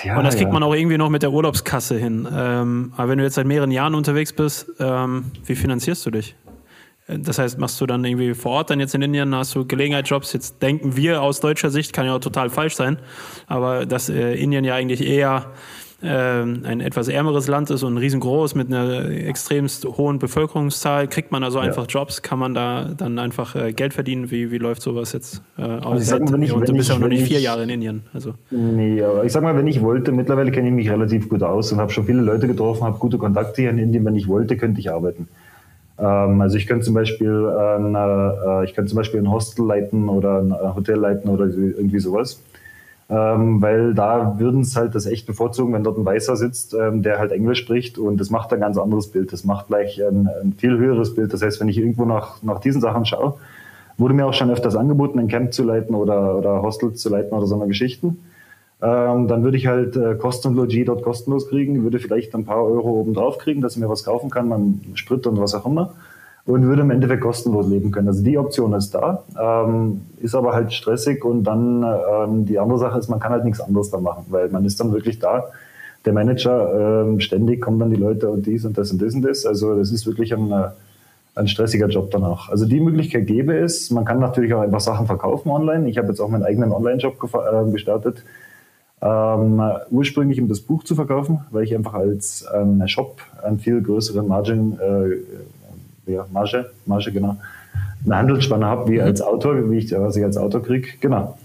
Ja, 0.04 0.18
Und 0.18 0.24
das 0.24 0.36
kriegt 0.36 0.48
ja. 0.48 0.54
man 0.54 0.64
auch 0.64 0.74
irgendwie 0.74 0.98
noch 0.98 1.10
mit 1.10 1.22
der 1.22 1.32
Urlaubskasse 1.32 1.98
hin. 1.98 2.28
Ähm, 2.32 2.92
aber 2.98 3.10
wenn 3.10 3.20
du 3.20 3.24
jetzt 3.24 3.36
seit 3.36 3.46
mehreren 3.46 3.70
Jahren 3.70 3.94
unterwegs 3.94 4.34
bist, 4.34 4.68
ähm, 4.80 5.26
wie 5.46 5.56
finanzierst 5.56 6.04
du 6.08 6.12
dich? 6.12 6.36
Das 7.08 7.40
heißt, 7.40 7.58
machst 7.58 7.80
du 7.80 7.86
dann 7.86 8.04
irgendwie 8.04 8.34
vor 8.34 8.52
Ort 8.52 8.70
dann 8.70 8.82
jetzt 8.82 8.94
in 8.94 9.02
Indien, 9.02 9.34
hast 9.34 9.56
du 9.56 9.66
Gelegenheitsjobs? 9.66 10.34
Jetzt 10.34 10.62
denken 10.62 10.98
wir 10.98 11.22
aus 11.22 11.40
deutscher 11.40 11.70
Sicht, 11.70 11.94
kann 11.94 12.06
ja 12.06 12.16
auch 12.16 12.20
total 12.20 12.50
falsch 12.50 12.76
sein, 12.76 12.98
aber 13.46 13.86
dass 13.86 14.10
äh, 14.10 14.34
Indien 14.34 14.66
ja 14.66 14.76
eigentlich 14.76 15.08
eher 15.08 15.54
ein 16.00 16.80
etwas 16.80 17.08
ärmeres 17.08 17.48
Land 17.48 17.72
ist 17.72 17.82
und 17.82 17.98
riesengroß 17.98 18.54
mit 18.54 18.68
einer 18.68 19.10
extremst 19.10 19.84
hohen 19.86 20.20
Bevölkerungszahl, 20.20 21.08
kriegt 21.08 21.32
man 21.32 21.44
also 21.44 21.58
einfach 21.58 21.84
ja. 21.84 21.90
Jobs? 21.90 22.22
Kann 22.22 22.38
man 22.38 22.54
da 22.54 22.92
dann 22.96 23.18
einfach 23.18 23.56
äh, 23.56 23.74
Geld 23.74 23.96
verdienen? 23.96 24.30
Wie, 24.30 24.52
wie 24.52 24.60
läuft 24.60 24.84
sowas 24.84 25.14
jetzt 25.14 25.42
äh, 25.58 25.64
aus? 25.64 25.86
Also 25.86 26.02
ich 26.02 26.08
sag 26.08 26.22
mal, 26.22 26.34
wenn 26.34 26.44
ich, 26.44 26.54
und 26.54 26.70
du 26.70 26.74
bist 26.74 26.90
ja 26.90 27.00
noch 27.00 27.08
nicht 27.08 27.24
vier 27.24 27.40
Jahre 27.40 27.64
in 27.64 27.70
Indien. 27.70 28.04
Also. 28.14 28.36
Nee, 28.52 29.02
aber 29.02 29.26
ich 29.26 29.32
sag 29.32 29.42
mal, 29.42 29.58
wenn 29.58 29.66
ich 29.66 29.82
wollte, 29.82 30.12
mittlerweile 30.12 30.52
kenne 30.52 30.68
ich 30.68 30.74
mich 30.74 30.90
relativ 30.90 31.30
gut 31.30 31.42
aus 31.42 31.72
und 31.72 31.80
habe 31.80 31.92
schon 31.92 32.06
viele 32.06 32.22
Leute 32.22 32.48
getroffen, 32.48 32.84
habe 32.84 33.00
gute 33.00 33.18
Kontakte 33.18 33.64
hier 33.64 33.72
in 33.72 33.80
Indien. 33.80 34.06
Wenn 34.06 34.16
ich 34.16 34.28
wollte, 34.28 34.56
könnte 34.56 34.80
ich 34.80 34.92
arbeiten. 34.92 35.28
Ähm, 35.98 36.42
also 36.42 36.58
ich 36.58 36.68
könnte 36.68 36.86
zum 36.86 36.94
Beispiel 36.94 37.48
ein, 37.48 37.96
äh, 37.96 38.66
ich 38.66 38.76
könnte 38.76 38.90
zum 38.90 38.98
Beispiel 38.98 39.20
ein 39.20 39.32
Hostel 39.32 39.66
leiten 39.66 40.10
oder 40.10 40.44
ein 40.44 40.76
Hotel 40.76 40.98
leiten 40.98 41.28
oder 41.32 41.46
irgendwie 41.46 42.00
sowas 42.00 42.40
ähm, 43.10 43.62
weil 43.62 43.94
da 43.94 44.38
würden 44.38 44.62
es 44.62 44.76
halt 44.76 44.94
das 44.94 45.06
echt 45.06 45.26
bevorzugen, 45.28 45.74
wenn 45.74 45.84
dort 45.84 45.98
ein 45.98 46.06
Weißer 46.06 46.36
sitzt, 46.36 46.74
ähm, 46.74 47.04
der 47.04 47.20
halt 47.20 47.32
Englisch 47.32 47.60
spricht 47.60 47.98
und 47.98 48.18
das 48.18 48.30
macht 48.30 48.52
ein 48.52 48.60
ganz 48.60 48.78
anderes 48.78 49.08
Bild. 49.08 49.32
Das 49.32 49.46
macht 49.46 49.68
gleich 49.68 50.02
ein, 50.04 50.28
ein, 50.28 50.54
viel 50.54 50.78
höheres 50.78 51.16
Bild. 51.16 51.32
Das 51.32 51.42
heißt, 51.42 51.62
wenn 51.62 51.70
ich 51.70 51.78
irgendwo 51.78 52.04
nach, 52.04 52.44
nach 52.44 52.60
diesen 52.60 52.82
Sachen 52.82 53.06
schaue, 53.06 53.36
wurde 53.98 54.14
mir 54.14 54.26
auch 54.26 54.34
schon 54.34 54.52
öfters 54.52 54.76
angeboten, 54.76 55.20
ein 55.20 55.30
Camp 55.30 55.54
zu 55.54 55.64
leiten 55.64 55.96
oder, 55.96 56.38
oder 56.38 56.62
Hostels 56.62 57.02
zu 57.02 57.10
leiten 57.10 57.36
oder 57.36 57.48
so 57.48 57.56
eine 57.56 57.68
Geschichten. 57.68 58.20
Ähm, 58.82 59.28
dann 59.28 59.42
würde 59.44 59.58
ich 59.58 59.68
halt 59.68 59.96
äh, 59.96 60.16
Kost 60.16 60.46
und 60.46 60.56
Logis 60.56 60.86
dort 60.86 61.02
kostenlos 61.02 61.48
kriegen, 61.48 61.84
würde 61.84 62.00
vielleicht 62.00 62.36
ein 62.36 62.46
paar 62.46 62.64
Euro 62.64 62.90
oben 62.90 63.14
drauf 63.14 63.38
kriegen, 63.38 63.62
dass 63.62 63.76
ich 63.76 63.82
mir 63.82 63.90
was 63.90 64.04
kaufen 64.04 64.30
kann, 64.30 64.50
man 64.50 64.82
Sprit 64.96 65.26
und 65.26 65.40
was 65.40 65.56
auch 65.56 65.66
immer 65.66 65.94
und 66.48 66.64
würde 66.64 66.82
im 66.82 66.92
Endeffekt 66.92 67.22
kostenlos 67.22 67.68
leben 67.68 67.92
können. 67.92 68.08
Also 68.08 68.24
die 68.24 68.38
Option 68.38 68.74
ist 68.74 68.92
da, 68.92 69.24
ähm, 69.40 70.02
ist 70.22 70.34
aber 70.34 70.54
halt 70.54 70.72
stressig 70.74 71.24
und 71.24 71.44
dann 71.44 71.84
ähm, 71.84 72.46
die 72.46 72.58
andere 72.58 72.80
Sache 72.80 72.98
ist, 72.98 73.10
man 73.10 73.20
kann 73.20 73.34
halt 73.34 73.44
nichts 73.44 73.60
anderes 73.60 73.92
da 73.92 74.00
machen, 74.00 74.26
weil 74.30 74.50
man 74.50 74.66
ist 74.66 74.80
dann 74.80 74.92
wirklich 74.94 75.20
da. 75.20 75.44
Der 76.06 76.14
Manager, 76.14 77.04
ähm, 77.04 77.20
ständig 77.20 77.62
kommen 77.62 77.80
dann 77.80 77.90
die 77.90 77.98
Leute 77.98 78.30
und 78.30 78.46
dies 78.46 78.64
und 78.64 78.78
das 78.78 78.92
und 78.92 79.02
das 79.02 79.14
und 79.14 79.24
das. 79.24 79.46
Also 79.46 79.76
das 79.76 79.92
ist 79.92 80.08
wirklich 80.08 80.34
ein, 80.34 80.50
äh, 80.52 80.70
ein 81.36 81.50
stressiger 81.50 81.88
Job 81.88 82.12
danach. 82.12 82.50
Also 82.50 82.66
die 82.66 82.80
Möglichkeit 82.80 83.28
gäbe 83.28 83.54
es. 83.58 83.92
Man 83.92 84.06
kann 84.06 84.20
natürlich 84.20 84.54
auch 84.54 84.62
einfach 84.62 84.80
Sachen 84.80 85.06
verkaufen 85.06 85.50
online. 85.50 85.90
Ich 85.90 85.98
habe 85.98 86.08
jetzt 86.08 86.22
auch 86.22 86.30
meinen 86.30 86.44
eigenen 86.44 86.72
Online-Shop 86.72 87.16
äh, 87.24 87.72
gestartet. 87.72 88.24
Ähm, 89.02 89.62
ursprünglich 89.92 90.42
um 90.42 90.48
das 90.48 90.62
Buch 90.62 90.86
zu 90.86 90.96
verkaufen, 90.96 91.42
weil 91.52 91.66
ich 91.66 91.76
einfach 91.76 91.94
als 91.94 92.46
ähm, 92.56 92.82
Shop 92.88 93.18
einen 93.44 93.60
viel 93.60 93.82
größeren 93.82 94.28
Margin 94.28 94.80
äh, 94.80 95.18
ja, 96.08 96.26
Marge, 96.32 96.72
Marge, 96.86 97.12
genau, 97.12 97.38
eine 98.06 98.18
Handelsspanne 98.18 98.66
habe, 98.66 98.92
wie 98.92 99.02
als 99.02 99.22
Autor, 99.22 99.70
wie 99.70 99.78
ich, 99.78 99.92
was 99.92 100.16
ich 100.16 100.24
als 100.24 100.38
Autor 100.38 100.64
kriege, 100.64 100.90
genau. 101.00 101.38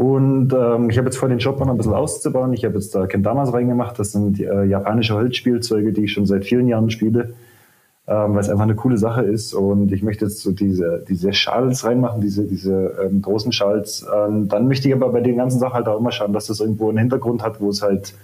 Und 0.00 0.54
ähm, 0.54 0.88
ich 0.88 0.96
habe 0.96 1.08
jetzt 1.08 1.18
vor, 1.18 1.28
den 1.28 1.40
Shop 1.40 1.60
noch 1.60 1.68
ein 1.68 1.76
bisschen 1.76 1.92
auszubauen. 1.92 2.54
Ich 2.54 2.64
habe 2.64 2.76
jetzt 2.76 2.94
da 2.94 3.06
Kendamas 3.06 3.52
reingemacht. 3.52 3.98
Das 3.98 4.12
sind 4.12 4.40
äh, 4.40 4.64
japanische 4.64 5.14
Holzspielzeuge, 5.14 5.92
die 5.92 6.04
ich 6.04 6.12
schon 6.12 6.24
seit 6.24 6.46
vielen 6.46 6.68
Jahren 6.68 6.90
spiele, 6.90 7.34
ähm, 8.08 8.34
weil 8.34 8.40
es 8.40 8.48
einfach 8.48 8.64
eine 8.64 8.76
coole 8.76 8.96
Sache 8.96 9.22
ist. 9.22 9.52
Und 9.52 9.92
ich 9.92 10.02
möchte 10.02 10.24
jetzt 10.24 10.40
so 10.40 10.52
diese, 10.52 11.04
diese 11.06 11.34
Schals 11.34 11.84
reinmachen, 11.84 12.22
diese, 12.22 12.44
diese 12.44 12.96
ähm, 13.04 13.20
großen 13.20 13.52
Schals. 13.52 14.06
Ähm, 14.10 14.48
dann 14.48 14.68
möchte 14.68 14.88
ich 14.88 14.94
aber 14.94 15.10
bei 15.10 15.20
den 15.20 15.36
ganzen 15.36 15.58
Sachen 15.58 15.74
halt 15.74 15.86
auch 15.86 15.98
immer 15.98 16.12
schauen, 16.12 16.32
dass 16.32 16.46
das 16.46 16.60
irgendwo 16.60 16.88
einen 16.88 16.96
Hintergrund 16.96 17.42
hat, 17.42 17.60
wo 17.60 17.68
es 17.68 17.82
halt 17.82 18.14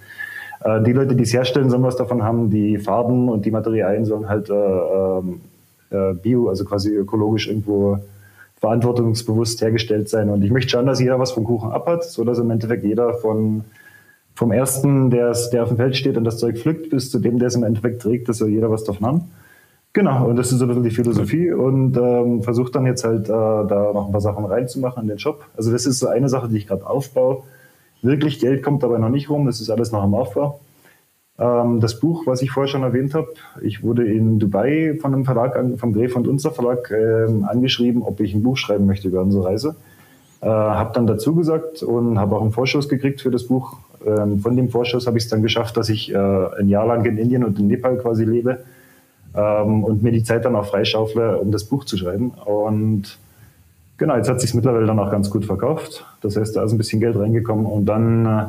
äh, 0.63 0.81
die 0.81 0.93
Leute, 0.93 1.15
die 1.15 1.23
es 1.25 1.33
herstellen, 1.33 1.69
sollen 1.69 1.83
was 1.83 1.97
davon 1.97 2.23
haben. 2.23 2.49
Die 2.49 2.79
Farben 2.79 3.29
und 3.29 3.45
die 3.45 3.51
Materialien 3.51 4.05
sollen 4.05 4.27
halt 4.27 4.49
äh, 4.49 4.53
ähm, 4.53 5.41
äh, 5.89 6.13
bio, 6.13 6.49
also 6.49 6.65
quasi 6.65 6.91
ökologisch 6.95 7.47
irgendwo 7.47 7.99
verantwortungsbewusst 8.59 9.61
hergestellt 9.61 10.09
sein. 10.09 10.29
Und 10.29 10.43
ich 10.43 10.51
möchte 10.51 10.69
schauen, 10.69 10.87
dass 10.87 10.99
jeder 10.99 11.19
was 11.19 11.31
vom 11.31 11.43
Kuchen 11.43 11.71
abhat, 11.71 12.03
so 12.03 12.23
dass 12.23 12.39
im 12.39 12.49
Endeffekt 12.49 12.83
jeder 12.83 13.13
von 13.13 13.63
vom 14.37 14.51
ersten, 14.51 15.09
der, 15.09 15.35
der 15.51 15.63
auf 15.63 15.69
dem 15.69 15.77
Feld 15.77 15.97
steht 15.97 16.15
und 16.15 16.23
das 16.23 16.37
Zeug 16.37 16.59
pflückt, 16.59 16.91
bis 16.91 17.09
zu 17.09 17.17
dem, 17.17 17.39
der 17.39 17.47
es 17.47 17.55
im 17.55 17.63
Endeffekt 17.63 18.03
trägt, 18.03 18.29
dass 18.29 18.37
soll 18.37 18.49
jeder 18.49 18.69
was 18.69 18.83
davon 18.83 19.07
haben. 19.07 19.21
Genau, 19.93 20.27
und 20.27 20.35
das 20.35 20.51
ist 20.51 20.59
so 20.59 20.65
ein 20.65 20.67
bisschen 20.67 20.83
die 20.83 20.91
Philosophie 20.91 21.51
und 21.51 21.97
ähm, 21.97 22.43
versuche 22.43 22.71
dann 22.71 22.85
jetzt 22.85 23.03
halt 23.03 23.25
äh, 23.25 23.31
da 23.31 23.91
noch 23.95 24.05
ein 24.05 24.11
paar 24.11 24.21
Sachen 24.21 24.45
reinzumachen 24.45 25.01
in 25.01 25.09
den 25.09 25.17
Shop. 25.17 25.43
Also 25.57 25.71
das 25.71 25.87
ist 25.87 25.97
so 25.97 26.07
eine 26.07 26.29
Sache, 26.29 26.49
die 26.49 26.57
ich 26.57 26.67
gerade 26.67 26.85
aufbaue. 26.85 27.43
Wirklich 28.03 28.39
Geld 28.39 28.61
kommt 28.61 28.83
dabei 28.83 28.99
noch 28.99 29.09
nicht 29.09 29.27
rum, 29.27 29.47
das 29.47 29.59
ist 29.59 29.71
alles 29.71 29.91
noch 29.91 30.03
im 30.03 30.13
Aufbau. 30.13 30.59
Ähm, 31.39 31.79
das 31.79 31.99
Buch, 31.99 32.25
was 32.25 32.41
ich 32.41 32.51
vorher 32.51 32.67
schon 32.67 32.83
erwähnt 32.83 33.13
habe, 33.13 33.27
ich 33.61 33.83
wurde 33.83 34.05
in 34.05 34.39
Dubai 34.39 34.97
von 34.99 35.13
einem 35.13 35.25
Verlag, 35.25 35.59
vom 35.77 35.93
Gref 35.93 36.15
und 36.15 36.27
Unser 36.27 36.51
Verlag, 36.51 36.91
ähm, 36.91 37.45
angeschrieben, 37.47 38.01
ob 38.01 38.19
ich 38.19 38.33
ein 38.33 38.43
Buch 38.43 38.57
schreiben 38.57 38.85
möchte 38.85 39.07
über 39.07 39.21
unsere 39.21 39.45
Reise. 39.45 39.75
Äh, 40.41 40.47
habe 40.47 40.93
dann 40.93 41.07
dazu 41.07 41.35
gesagt 41.35 41.81
und 41.83 42.19
habe 42.19 42.35
auch 42.35 42.41
einen 42.41 42.51
Vorschuss 42.51 42.89
gekriegt 42.89 43.21
für 43.21 43.31
das 43.31 43.45
Buch. 43.45 43.77
Ähm, 44.05 44.39
von 44.39 44.55
dem 44.55 44.69
Vorschuss 44.69 45.07
habe 45.07 45.17
ich 45.17 45.25
es 45.25 45.29
dann 45.29 45.41
geschafft, 45.41 45.77
dass 45.77 45.89
ich 45.89 46.13
äh, 46.13 46.17
ein 46.17 46.69
Jahr 46.69 46.85
lang 46.85 47.05
in 47.05 47.17
Indien 47.17 47.43
und 47.43 47.59
in 47.59 47.67
Nepal 47.67 47.97
quasi 47.97 48.23
lebe 48.23 48.59
ähm, 49.35 49.83
und 49.83 50.03
mir 50.03 50.11
die 50.11 50.23
Zeit 50.23 50.45
dann 50.45 50.55
auch 50.55 50.65
freischaufle, 50.65 51.37
um 51.37 51.51
das 51.51 51.63
Buch 51.65 51.85
zu 51.85 51.97
schreiben. 51.97 52.31
Und 52.45 53.17
genau, 53.97 54.15
jetzt 54.15 54.29
hat 54.29 54.41
sich 54.41 54.53
mittlerweile 54.53 54.85
dann 54.85 54.99
auch 54.99 55.11
ganz 55.11 55.29
gut 55.29 55.45
verkauft. 55.45 56.05
Das 56.21 56.35
heißt, 56.35 56.55
da 56.55 56.63
ist 56.63 56.71
ein 56.71 56.77
bisschen 56.77 56.99
Geld 56.99 57.17
reingekommen 57.17 57.65
und 57.65 57.85
dann 57.85 58.25
äh, 58.25 58.45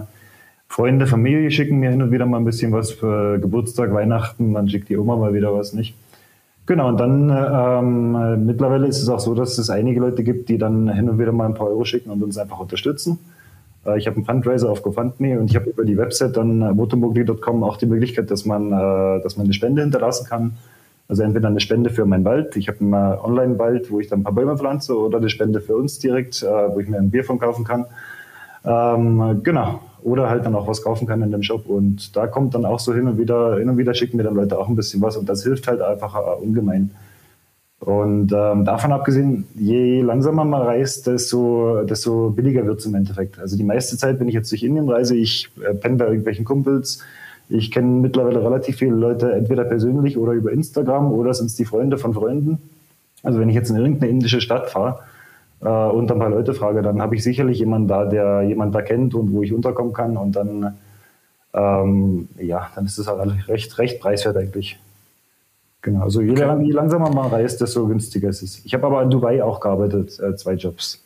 Freunde, 0.69 1.07
Familie 1.07 1.51
schicken 1.51 1.79
mir 1.79 1.91
hin 1.91 2.03
und 2.03 2.13
wieder 2.13 2.27
mal 2.27 2.37
ein 2.37 2.45
bisschen 2.45 2.73
was 2.73 2.93
für 2.93 3.39
Geburtstag, 3.39 3.93
Weihnachten, 3.93 4.55
dann 4.55 4.69
schickt 4.69 4.91
die 4.91 4.99
Oma 4.99 5.17
mal 5.17 5.35
wieder 5.35 5.53
was, 5.55 5.73
nicht? 5.73 5.97
Genau, 6.67 6.89
und 6.89 7.01
dann 7.01 7.31
ähm, 7.31 8.45
mittlerweile 8.45 8.87
ist 8.87 9.03
es 9.03 9.09
auch 9.09 9.21
so, 9.21 9.35
dass 9.35 9.57
es 9.57 9.71
einige 9.71 10.01
Leute 10.01 10.23
gibt, 10.23 10.51
die 10.51 10.59
dann 10.59 10.93
hin 10.93 11.09
und 11.09 11.19
wieder 11.19 11.33
mal 11.33 11.47
ein 11.47 11.55
paar 11.55 11.69
Euro 11.69 11.85
schicken 11.87 12.11
und 12.11 12.23
uns 12.23 12.37
einfach 12.37 12.61
unterstützen. 12.61 13.19
Äh, 13.87 13.97
ich 13.97 14.07
habe 14.07 14.17
einen 14.17 14.27
Fundraiser 14.27 14.71
auf 14.71 14.83
GoFundMe 14.83 15.41
und 15.41 15.49
ich 15.51 15.57
habe 15.57 15.71
über 15.71 15.87
die 15.87 15.97
Website 15.97 16.37
dann 16.37 16.61
äh, 16.61 16.75
motomogli.com 16.75 17.65
auch 17.65 17.79
die 17.79 17.87
Möglichkeit, 17.87 18.31
dass 18.31 18.45
man, 18.45 18.71
äh, 18.71 19.23
dass 19.23 19.39
man 19.39 19.47
eine 19.47 19.55
Spende 19.55 19.81
hinterlassen 19.81 20.27
kann. 20.29 20.59
Also 21.09 21.23
entweder 21.23 21.49
eine 21.49 21.61
Spende 21.61 21.89
für 21.89 22.05
meinen 22.05 22.27
Wald, 22.27 22.55
ich 22.57 22.69
habe 22.69 22.81
einen 22.81 22.93
Online-Wald, 22.93 23.91
wo 23.91 23.99
ich 23.99 24.09
dann 24.09 24.21
ein 24.21 24.25
paar 24.25 24.35
Bäume 24.35 24.59
pflanze, 24.59 24.95
oder 24.95 25.17
eine 25.17 25.31
Spende 25.31 25.63
für 25.63 25.75
uns 25.75 25.99
direkt, 25.99 26.43
äh, 26.43 26.47
wo 26.47 26.79
ich 26.81 26.89
mir 26.89 26.99
ein 26.99 27.11
Bier 27.11 27.25
von 27.25 27.39
kaufen 27.39 27.65
kann. 27.65 27.87
Ähm, 28.67 29.41
genau 29.43 29.81
oder 30.03 30.29
halt 30.29 30.45
dann 30.45 30.55
auch 30.55 30.67
was 30.67 30.83
kaufen 30.83 31.07
kann 31.07 31.23
in 31.23 31.31
dem 31.31 31.43
Shop. 31.43 31.67
Und 31.67 32.17
da 32.17 32.27
kommt 32.27 32.55
dann 32.55 32.65
auch 32.65 32.81
so 32.81 32.95
hin 32.95 33.07
und 33.07 33.19
wieder, 33.19 33.59
hin 33.59 33.69
und 33.69 33.79
wieder 33.79 33.95
schicken 33.95 34.17
mir 34.17 34.23
dann 34.23 34.35
Leute 34.35 34.59
auch 34.59 34.69
ein 34.69 34.77
bisschen 34.77 35.03
was 35.03 35.17
und 35.17 35.29
das 35.29 35.43
hilft 35.43 35.69
halt 35.69 35.81
einfach 35.81 36.15
äh, 36.15 36.43
ungemein. 36.43 36.91
Und 37.81 38.33
ähm, 38.33 38.65
davon 38.65 38.93
abgesehen, 38.93 39.47
je 39.55 40.03
langsamer 40.03 40.45
man 40.45 40.63
reist, 40.63 41.07
desto, 41.07 41.85
desto 41.85 42.31
billiger 42.31 42.67
wird 42.67 42.81
es 42.81 42.87
im 42.87 42.95
Endeffekt. 42.97 43.39
Also 43.39 43.57
die 43.57 43.63
meiste 43.63 43.97
Zeit, 43.97 44.19
wenn 44.19 44.27
ich 44.27 44.35
jetzt 44.35 44.51
durch 44.51 44.65
Indien 44.65 44.89
reise, 44.89 45.15
ich 45.17 45.49
äh, 45.63 45.75
penne 45.75 45.97
bei 45.97 46.07
irgendwelchen 46.07 46.45
Kumpels. 46.45 47.01
Ich 47.49 47.71
kenne 47.71 48.01
mittlerweile 48.01 48.43
relativ 48.43 48.77
viele 48.77 48.95
Leute, 48.95 49.33
entweder 49.33 49.65
persönlich 49.65 50.19
oder 50.19 50.33
über 50.33 50.53
Instagram 50.53 51.13
oder 51.13 51.33
sind 51.33 51.47
es 51.47 51.57
die 51.57 51.65
Freunde 51.65 51.99
von 51.99 52.13
Freunden. 52.15 52.59
Also 53.23 53.39
wenn 53.39 53.49
ich 53.49 53.55
jetzt 53.55 53.71
in 53.71 53.77
irgendeine 53.77 54.11
indische 54.11 54.41
Stadt 54.41 54.71
fahre, 54.71 55.01
äh, 55.61 55.69
und 55.69 56.11
ein 56.11 56.19
paar 56.19 56.31
Leute 56.31 56.55
frage, 56.55 56.83
dann 56.83 57.01
habe 57.03 57.17
ich 57.17 57.23
sicherlich 57.23 57.59
jemanden 57.59 57.89
da, 57.89 58.05
der 58.05 58.43
jemand 58.43 58.75
da 58.75 58.83
kennt 58.83 59.15
und 59.15 59.33
wo 59.33 59.43
ich 59.43 59.53
unterkommen 59.53 59.93
kann. 59.93 60.17
Und 60.17 60.33
dann, 60.33 60.77
ähm, 61.55 62.29
ja, 62.39 62.71
dann 62.75 62.87
ist 62.87 62.99
das 62.99 63.07
halt 63.07 63.49
recht, 63.49 63.79
recht 63.79 64.01
preiswert 64.01 64.37
eigentlich. 64.37 64.79
Genau, 65.83 66.03
also 66.03 66.21
je, 66.21 66.33
okay. 66.33 66.65
je 66.65 66.73
langsamer 66.73 67.11
man 67.11 67.31
reist, 67.31 67.61
desto 67.61 67.87
günstiger 67.87 68.29
ist 68.29 68.43
es. 68.43 68.65
Ich 68.65 68.75
habe 68.75 68.87
aber 68.87 69.03
in 69.03 69.11
Dubai 69.11 69.43
auch 69.43 69.61
gearbeitet, 69.61 70.19
äh, 70.21 70.35
zwei 70.37 70.55
Jobs. 70.55 71.03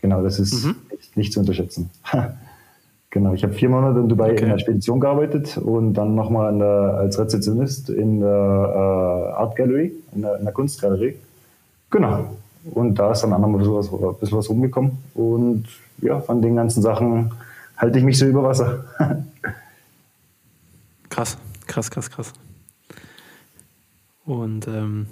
Genau, 0.00 0.22
das 0.22 0.38
ist 0.38 0.64
mhm. 0.64 0.76
nicht, 0.92 1.16
nicht, 1.16 1.32
zu 1.32 1.40
unterschätzen. 1.40 1.90
genau, 3.10 3.34
ich 3.34 3.42
habe 3.42 3.52
vier 3.52 3.68
Monate 3.68 3.98
in 3.98 4.08
Dubai 4.08 4.32
okay. 4.32 4.44
in 4.44 4.50
der 4.50 4.58
Spedition 4.58 5.00
gearbeitet 5.00 5.58
und 5.58 5.94
dann 5.94 6.14
nochmal 6.14 6.62
als 6.62 7.18
Rezeptionist 7.18 7.90
in 7.90 8.20
der 8.20 8.28
äh, 8.28 9.32
Art 9.36 9.56
Gallery, 9.56 9.92
in 10.14 10.22
der, 10.22 10.36
in 10.36 10.44
der 10.44 10.52
Kunstgalerie. 10.52 11.16
Genau, 11.90 12.36
und 12.72 12.94
da 12.94 13.12
ist 13.12 13.22
dann 13.22 13.32
auch 13.32 13.38
noch 13.38 13.48
ein 13.48 13.58
bisschen 13.58 13.74
was, 13.74 13.92
ein 13.92 14.20
bisschen 14.20 14.38
was 14.38 14.48
rumgekommen. 14.48 14.98
Und 15.14 15.66
ja, 16.00 16.20
von 16.20 16.42
den 16.42 16.56
ganzen 16.56 16.82
Sachen 16.82 17.32
halte 17.76 17.98
ich 17.98 18.04
mich 18.04 18.18
so 18.18 18.26
über 18.26 18.42
Wasser. 18.42 18.84
krass, 21.08 21.38
krass, 21.66 21.90
krass, 21.90 22.10
krass. 22.10 22.32
Und 24.24 24.68
ähm, 24.68 25.06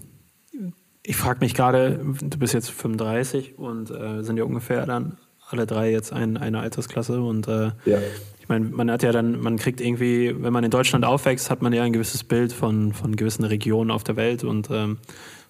ich 1.03 1.17
frage 1.17 1.41
mich 1.41 1.55
gerade, 1.55 2.01
du 2.21 2.39
bist 2.39 2.53
jetzt 2.53 2.71
35 2.71 3.59
und 3.59 3.91
äh, 3.91 4.23
sind 4.23 4.37
ja 4.37 4.45
ungefähr 4.45 4.85
dann 4.87 5.17
alle 5.49 5.67
drei 5.67 5.91
jetzt 5.91 6.13
ein, 6.13 6.37
eine 6.37 6.59
Altersklasse 6.59 7.23
und 7.23 7.47
äh, 7.47 7.71
ja. 7.85 7.99
ich 8.41 8.49
meine, 8.49 8.65
man 8.65 8.91
hat 8.91 9.05
ja 9.05 9.13
dann, 9.13 9.41
man 9.41 9.57
kriegt 9.57 9.81
irgendwie, 9.81 10.35
wenn 10.43 10.53
man 10.53 10.65
in 10.65 10.71
Deutschland 10.73 11.05
aufwächst, 11.05 11.51
hat 11.51 11.63
man 11.63 11.73
ja 11.73 11.85
ein 11.85 11.93
gewisses 11.93 12.25
Bild 12.25 12.53
von, 12.53 12.93
von 12.93 13.15
gewissen 13.15 13.45
Regionen 13.45 13.93
auf 13.93 14.03
der 14.03 14.17
Welt 14.17 14.43
und 14.43 14.69
ähm, 14.73 14.99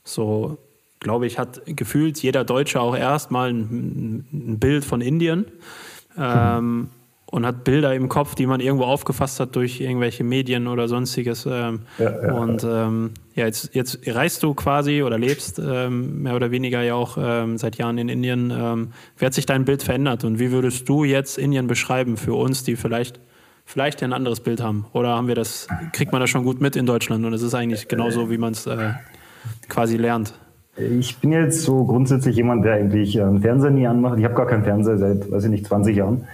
so 0.04 0.58
glaube 1.06 1.28
ich, 1.28 1.38
hat 1.38 1.62
gefühlt 1.66 2.18
jeder 2.18 2.42
Deutsche 2.42 2.80
auch 2.80 2.96
erstmal 2.96 3.50
ein, 3.50 4.26
ein 4.32 4.58
Bild 4.58 4.84
von 4.84 5.00
Indien 5.00 5.44
ähm, 6.18 6.88
und 7.26 7.46
hat 7.46 7.62
Bilder 7.62 7.94
im 7.94 8.08
Kopf, 8.08 8.34
die 8.34 8.44
man 8.44 8.58
irgendwo 8.58 8.86
aufgefasst 8.86 9.38
hat 9.38 9.54
durch 9.54 9.80
irgendwelche 9.80 10.24
Medien 10.24 10.66
oder 10.66 10.88
sonstiges. 10.88 11.46
Ähm, 11.46 11.82
ja, 11.98 12.10
ja, 12.10 12.32
und 12.32 12.64
ähm, 12.64 13.10
ja, 13.36 13.46
jetzt, 13.46 13.72
jetzt 13.72 14.00
reist 14.04 14.42
du 14.42 14.54
quasi 14.54 15.04
oder 15.04 15.16
lebst 15.16 15.60
ähm, 15.64 16.24
mehr 16.24 16.34
oder 16.34 16.50
weniger 16.50 16.82
ja 16.82 16.94
auch 16.94 17.16
ähm, 17.20 17.56
seit 17.56 17.78
Jahren 17.78 17.98
in 17.98 18.08
Indien. 18.08 18.50
Ähm, 18.50 18.88
wie 19.16 19.26
hat 19.26 19.34
sich 19.34 19.46
dein 19.46 19.64
Bild 19.64 19.84
verändert 19.84 20.24
und 20.24 20.40
wie 20.40 20.50
würdest 20.50 20.88
du 20.88 21.04
jetzt 21.04 21.38
Indien 21.38 21.68
beschreiben 21.68 22.16
für 22.16 22.34
uns, 22.34 22.64
die 22.64 22.74
vielleicht 22.74 23.20
vielleicht 23.64 24.02
ein 24.02 24.12
anderes 24.12 24.40
Bild 24.40 24.60
haben? 24.60 24.86
Oder 24.92 25.10
haben 25.10 25.28
wir 25.28 25.36
das, 25.36 25.68
kriegt 25.92 26.10
man 26.10 26.20
das 26.20 26.30
schon 26.30 26.42
gut 26.42 26.60
mit 26.60 26.74
in 26.74 26.84
Deutschland 26.84 27.24
und 27.24 27.32
es 27.32 27.42
ist 27.42 27.54
eigentlich 27.54 27.86
genauso, 27.86 28.28
wie 28.28 28.38
man 28.38 28.54
es 28.54 28.66
äh, 28.66 28.94
quasi 29.68 29.96
lernt? 29.96 30.34
Ich 30.76 31.18
bin 31.18 31.32
jetzt 31.32 31.62
so 31.62 31.84
grundsätzlich 31.84 32.36
jemand, 32.36 32.64
der 32.64 32.74
eigentlich 32.74 33.20
einen 33.20 33.40
Fernseher 33.40 33.70
nie 33.70 33.86
anmacht. 33.86 34.18
Ich 34.18 34.24
habe 34.24 34.34
gar 34.34 34.46
keinen 34.46 34.64
Fernseher 34.64 34.98
seit, 34.98 35.30
weiß 35.30 35.44
ich 35.44 35.50
nicht, 35.50 35.66
20 35.66 35.96
Jahren. 35.96 36.26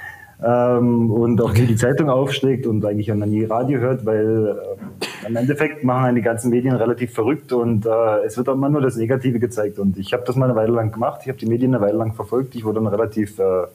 Ähm, 0.45 1.13
und 1.13 1.41
auch 1.41 1.53
nie 1.53 1.67
die 1.67 1.77
Zeitung 1.77 2.11
aufschlägt 2.11 2.67
und 2.67 2.85
eigentlich 2.85 3.13
auch 3.13 3.17
nie 3.17 3.45
Radio 3.45 3.79
hört, 3.79 4.05
weil 4.05 4.57
äh, 4.59 5.27
im 5.29 5.37
Endeffekt 5.37 5.85
machen 5.85 6.07
einen 6.07 6.17
die 6.17 6.23
ganzen 6.23 6.51
Medien 6.51 6.75
relativ 6.75 7.15
verrückt 7.15 7.53
und 7.53 7.87
äh, 7.87 8.25
es 8.27 8.37
wird 8.37 8.49
auch 8.49 8.55
immer 8.55 8.69
nur 8.69 8.81
das 8.81 8.97
Negative 8.97 9.39
gezeigt. 9.39 9.79
Und 9.79 9.97
ich 9.97 10.13
habe 10.13 10.25
das 10.27 10.35
mal 10.35 10.47
eine 10.47 10.57
Weile 10.57 10.73
lang 10.73 10.91
gemacht. 10.91 11.21
Ich 11.23 11.29
habe 11.29 11.39
die 11.39 11.47
Medien 11.47 11.73
eine 11.73 11.85
Weile 11.85 11.97
lang 11.97 12.15
verfolgt. 12.15 12.57
Ich 12.57 12.65
wurde 12.65 12.81
dann 12.81 12.89
relativ 12.89 13.39
äh, 13.39 13.67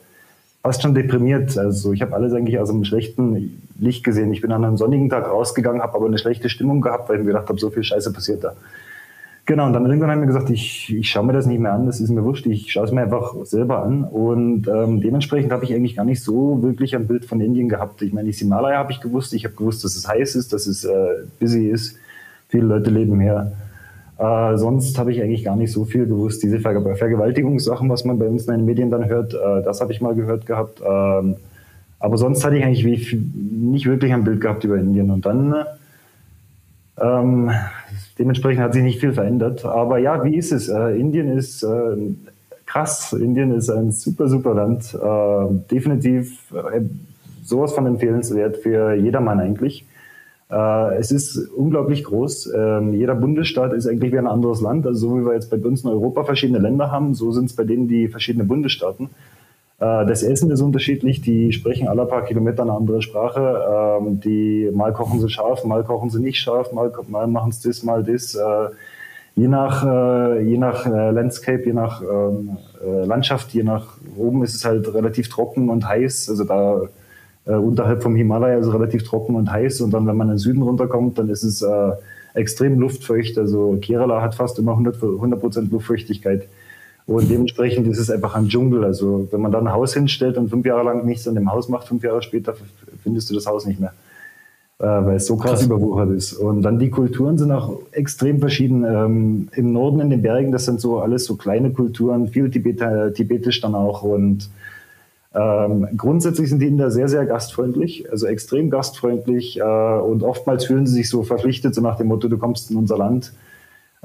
fast 0.62 0.82
schon 0.82 0.94
deprimiert. 0.94 1.58
Also 1.58 1.94
ich 1.94 2.02
habe 2.02 2.14
alles 2.14 2.34
eigentlich 2.34 2.60
aus 2.60 2.70
einem 2.70 2.84
schlechten 2.84 3.62
Licht 3.80 4.04
gesehen. 4.04 4.34
Ich 4.34 4.42
bin 4.42 4.52
an 4.52 4.66
einem 4.66 4.76
sonnigen 4.76 5.10
Tag 5.10 5.30
rausgegangen, 5.30 5.82
habe 5.82 5.96
aber 5.96 6.08
eine 6.08 6.18
schlechte 6.18 6.50
Stimmung 6.50 6.82
gehabt, 6.82 7.08
weil 7.08 7.16
ich 7.16 7.22
mir 7.22 7.32
gedacht 7.32 7.48
habe, 7.48 7.58
so 7.58 7.70
viel 7.70 7.84
Scheiße 7.84 8.12
passiert 8.12 8.44
da. 8.44 8.54
Genau, 9.48 9.66
und 9.66 9.72
dann 9.72 9.86
irgendwann 9.86 10.12
haben 10.12 10.20
wir 10.20 10.28
gesagt, 10.28 10.50
ich, 10.50 10.94
ich 10.94 11.10
schaue 11.10 11.26
mir 11.26 11.32
das 11.32 11.46
nicht 11.46 11.62
mehr 11.62 11.72
an, 11.72 11.86
das 11.86 12.02
ist 12.02 12.10
mir 12.10 12.22
wurscht, 12.22 12.46
ich 12.48 12.70
schaue 12.70 12.84
es 12.84 12.92
mir 12.92 13.04
einfach 13.04 13.34
selber 13.46 13.82
an. 13.82 14.04
Und 14.04 14.68
ähm, 14.68 15.00
dementsprechend 15.00 15.54
habe 15.54 15.64
ich 15.64 15.74
eigentlich 15.74 15.96
gar 15.96 16.04
nicht 16.04 16.22
so 16.22 16.62
wirklich 16.62 16.98
ein 16.98 17.08
Bild 17.08 17.24
von 17.24 17.40
Indien 17.40 17.70
gehabt. 17.70 18.02
Ich 18.02 18.12
meine, 18.12 18.30
die 18.30 18.36
Himalaya 18.36 18.78
habe 18.78 18.92
ich 18.92 19.00
gewusst, 19.00 19.34
ich 19.34 19.46
habe 19.46 19.56
gewusst, 19.56 19.86
dass 19.86 19.96
es 19.96 20.06
heiß 20.06 20.36
ist, 20.36 20.52
dass 20.52 20.68
es 20.68 20.84
äh, 20.84 21.24
busy 21.40 21.70
ist, 21.70 21.96
viele 22.50 22.66
Leute 22.66 22.92
leben 22.92 23.22
hier. 23.22 23.54
Äh, 24.18 24.58
sonst 24.58 25.00
habe 25.00 25.14
ich 25.14 25.22
eigentlich 25.22 25.46
gar 25.46 25.56
nicht 25.56 25.72
so 25.72 25.86
viel 25.86 26.08
gewusst. 26.08 26.44
Diese 26.44 26.60
Ver 26.60 26.82
Vergewaltigungssachen, 26.98 27.90
was 27.90 28.04
man 28.04 28.20
bei 28.20 28.28
uns 28.28 28.48
in 28.48 28.54
den 28.54 28.66
Medien 28.66 28.92
dann 28.92 29.06
hört, 29.06 29.34
äh, 29.34 29.64
das 29.64 29.80
habe 29.80 29.94
ich 29.94 30.02
mal 30.02 30.14
gehört 30.14 30.46
gehabt. 30.46 30.82
Ähm, 30.86 31.38
aber 32.00 32.18
sonst 32.18 32.44
hatte 32.44 32.58
ich 32.58 32.66
eigentlich 32.66 32.84
nicht 32.84 33.86
wirklich 33.86 34.12
ein 34.14 34.26
Bild 34.26 34.42
gehabt 34.42 34.66
über 34.66 34.76
Indien. 34.76 35.10
Und 35.10 35.26
dann 35.26 35.56
ähm, 37.00 37.52
dementsprechend 38.18 38.64
hat 38.64 38.74
sich 38.74 38.84
nicht 38.84 39.00
viel 39.00 39.14
verändert. 39.14 39.66
Aber 39.66 39.98
ja, 39.98 40.24
wie 40.24 40.36
ist 40.36 40.52
es? 40.52 40.70
Äh, 40.70 41.00
Indien 41.00 41.38
ist 41.38 41.64
äh, 41.64 41.98
krass. 42.66 43.14
Indien 43.14 43.52
ist 43.52 43.70
ein 43.70 43.92
super, 43.92 44.28
super 44.28 44.54
Land. 44.54 44.94
Äh, 44.94 45.54
definitiv 45.72 46.40
sowas 47.44 47.74
von 47.74 47.86
empfehlenswert 47.86 48.58
für 48.58 48.94
jedermann 48.94 49.40
eigentlich. 49.40 49.86
Äh, 50.50 50.96
es 50.98 51.12
ist 51.12 51.38
unglaublich 51.50 52.04
groß. 52.04 52.52
Ähm, 52.56 52.94
jeder 52.94 53.16
Bundesstaat 53.16 53.74
ist 53.74 53.88
eigentlich 53.88 54.14
wie 54.14 54.18
ein 54.18 54.28
anderes 54.28 54.62
Land. 54.62 54.86
Also 54.86 55.10
so 55.10 55.20
wie 55.20 55.26
wir 55.26 55.34
jetzt 55.34 55.50
bei 55.50 55.58
uns 55.58 55.84
in 55.84 55.90
Europa 55.90 56.24
verschiedene 56.24 56.60
Länder 56.60 56.92
haben, 56.92 57.14
so 57.16 57.32
sind 57.32 57.46
es 57.46 57.56
bei 57.56 57.64
denen 57.64 57.88
die 57.88 58.08
verschiedenen 58.08 58.48
Bundesstaaten. 58.48 59.10
Äh, 59.80 60.06
das 60.06 60.24
Essen 60.24 60.50
ist 60.52 60.62
unterschiedlich, 60.62 61.22
die 61.22 61.52
sprechen 61.54 61.88
alle 61.88 62.06
paar 62.06 62.24
Kilometer 62.26 62.64
eine 62.64 62.74
andere 62.74 63.02
Sprache. 63.02 64.00
Ähm, 64.00 64.20
die, 64.20 64.70
mal 64.74 64.94
kochen 64.94 65.20
sie 65.20 65.30
scharf, 65.30 65.64
mal 65.64 65.84
kochen 65.84 66.10
sie 66.10 66.22
nicht 66.22 66.40
scharf, 66.40 66.72
mal, 66.72 66.92
mal 67.08 67.28
machen 67.28 67.52
sie 67.52 67.68
das, 67.70 67.84
mal 67.84 68.04
das. 68.04 68.36
Äh, 68.36 68.70
je 69.36 69.48
nach, 69.48 69.86
äh, 69.86 70.42
je 70.42 70.58
nach 70.58 70.86
Landscape, 70.88 71.64
je 71.64 71.74
nach 71.74 72.02
ähm, 72.02 72.58
Landschaft, 73.06 73.54
je 73.54 73.64
nach 73.64 73.98
oben 74.18 74.44
ist 74.44 74.56
es 74.56 74.66
halt 74.66 74.92
relativ 74.94 75.30
trocken 75.30 75.70
und 75.70 75.88
heiß. 75.88 76.30
Also 76.30 76.44
da 76.44 76.82
unterhalb 77.46 78.04
vom 78.04 78.16
Himalaya 78.16 78.58
ist 78.58 78.68
es 78.68 78.74
relativ 78.74 79.04
trocken 79.04 79.36
und 79.36 79.50
heiß. 79.50 79.82
Und 79.82 79.92
dann, 79.92 80.06
wenn 80.06 80.18
man 80.18 80.28
in 80.28 80.34
den 80.34 80.40
Süden 80.40 80.62
runterkommt, 80.64 81.18
dann 81.18 81.30
ist 81.30 81.44
es 81.44 81.66
extrem 82.34 82.80
luftfeucht. 82.80 83.38
Also 83.38 83.78
Kerala 83.82 84.22
hat 84.22 84.36
fast 84.36 84.60
immer 84.60 84.74
100 84.74 85.40
Prozent 85.40 85.72
Luftfeuchtigkeit. 85.72 86.48
Und 87.08 87.32
dementsprechend 87.32 87.88
ist 87.88 88.00
es 88.00 88.12
einfach 88.12 88.36
ein 88.36 88.50
Dschungel. 88.50 88.84
Also 88.84 89.28
wenn 89.32 89.40
man 89.40 89.52
da 89.52 89.60
ein 89.60 89.72
Haus 89.72 89.94
hinstellt 89.94 90.38
und 90.38 90.50
fünf 90.50 90.66
Jahre 90.66 90.84
lang 90.84 91.06
nichts 91.06 91.28
an 91.28 91.36
dem 91.36 91.50
Haus 91.50 91.70
macht, 91.70 91.88
fünf 91.88 92.04
Jahre 92.04 92.22
später 92.22 92.54
findest 93.02 93.30
du 93.30 93.34
das 93.34 93.48
Haus 93.48 93.66
nicht 93.66 93.80
mehr. 93.80 93.94
Äh, 94.80 94.86
weil 94.86 95.16
es 95.16 95.26
so 95.26 95.38
krass, 95.38 95.52
krass, 95.52 95.66
überwuchert 95.66 96.12
ist. 96.12 96.34
Und 96.34 96.62
dann 96.62 96.78
die 96.80 96.90
Kulturen 96.90 97.38
sind 97.38 97.52
auch 97.52 97.80
extrem 97.94 98.40
verschieden. 98.40 98.84
Ähm, 98.84 99.48
Im 99.56 99.72
Norden 99.72 100.02
in 100.02 100.10
den 100.10 100.22
Bergen, 100.22 100.52
das 100.52 100.66
sind 100.66 100.82
so 100.82 101.00
alles 101.00 101.24
so 101.24 101.36
kleine 101.36 101.72
Kulturen, 101.72 102.28
viel 102.28 102.52
Tibeter, 102.52 103.14
Tibetisch 103.14 103.62
dann 103.62 103.74
auch. 103.74 104.04
Und 104.04 104.50
ähm, 105.34 105.88
grundsätzlich 105.96 106.50
sind 106.50 106.60
die 106.62 106.68
Inder 106.68 106.92
sehr, 106.92 107.08
sehr 107.08 107.26
gastfreundlich, 107.26 108.12
also 108.12 108.28
extrem 108.28 108.70
gastfreundlich. 108.70 109.60
Äh, 109.60 109.64
und 109.64 110.24
oftmals 110.24 110.66
fühlen 110.66 110.86
sie 110.86 110.94
sich 110.94 111.10
so 111.10 111.24
verpflichtet, 111.24 111.74
so 111.74 111.82
nach 111.82 111.98
dem 111.98 112.08
Motto, 112.08 112.28
du 112.28 112.38
kommst 112.38 112.70
in 112.70 112.76
unser 112.76 112.98
Land 112.98 113.32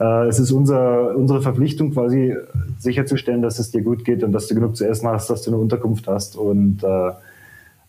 es 0.02 0.38
ist 0.38 0.52
unser, 0.52 1.16
unsere 1.16 1.42
Verpflichtung 1.42 1.92
quasi 1.92 2.34
sicherzustellen, 2.78 3.42
dass 3.42 3.58
es 3.58 3.70
dir 3.70 3.82
gut 3.82 4.04
geht 4.04 4.24
und 4.24 4.32
dass 4.32 4.46
du 4.46 4.54
genug 4.54 4.76
zu 4.76 4.86
essen 4.86 5.08
hast, 5.08 5.30
dass 5.30 5.42
du 5.42 5.50
eine 5.50 5.60
Unterkunft 5.60 6.08
hast. 6.08 6.36
Und 6.36 6.82
äh, 6.82 7.10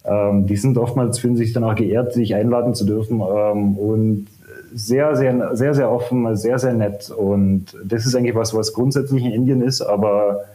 ähm, 0.05 0.45
die 0.47 0.57
sind 0.57 0.77
oftmals, 0.77 1.19
fühlen 1.19 1.37
sich 1.37 1.53
dann 1.53 1.63
auch 1.63 1.75
geehrt, 1.75 2.13
sich 2.13 2.35
einladen 2.35 2.75
zu 2.75 2.85
dürfen 2.85 3.21
ähm, 3.21 3.77
und 3.77 4.27
sehr, 4.73 5.15
sehr, 5.15 5.55
sehr, 5.55 5.73
sehr 5.73 5.91
offen, 5.91 6.35
sehr, 6.35 6.59
sehr 6.59 6.73
nett. 6.73 7.09
Und 7.09 7.67
das 7.85 8.05
ist 8.05 8.15
eigentlich 8.15 8.35
was, 8.35 8.53
was 8.53 8.73
grundsätzlich 8.73 9.23
in 9.23 9.31
Indien 9.31 9.61
ist, 9.61 9.81
aber 9.81 10.45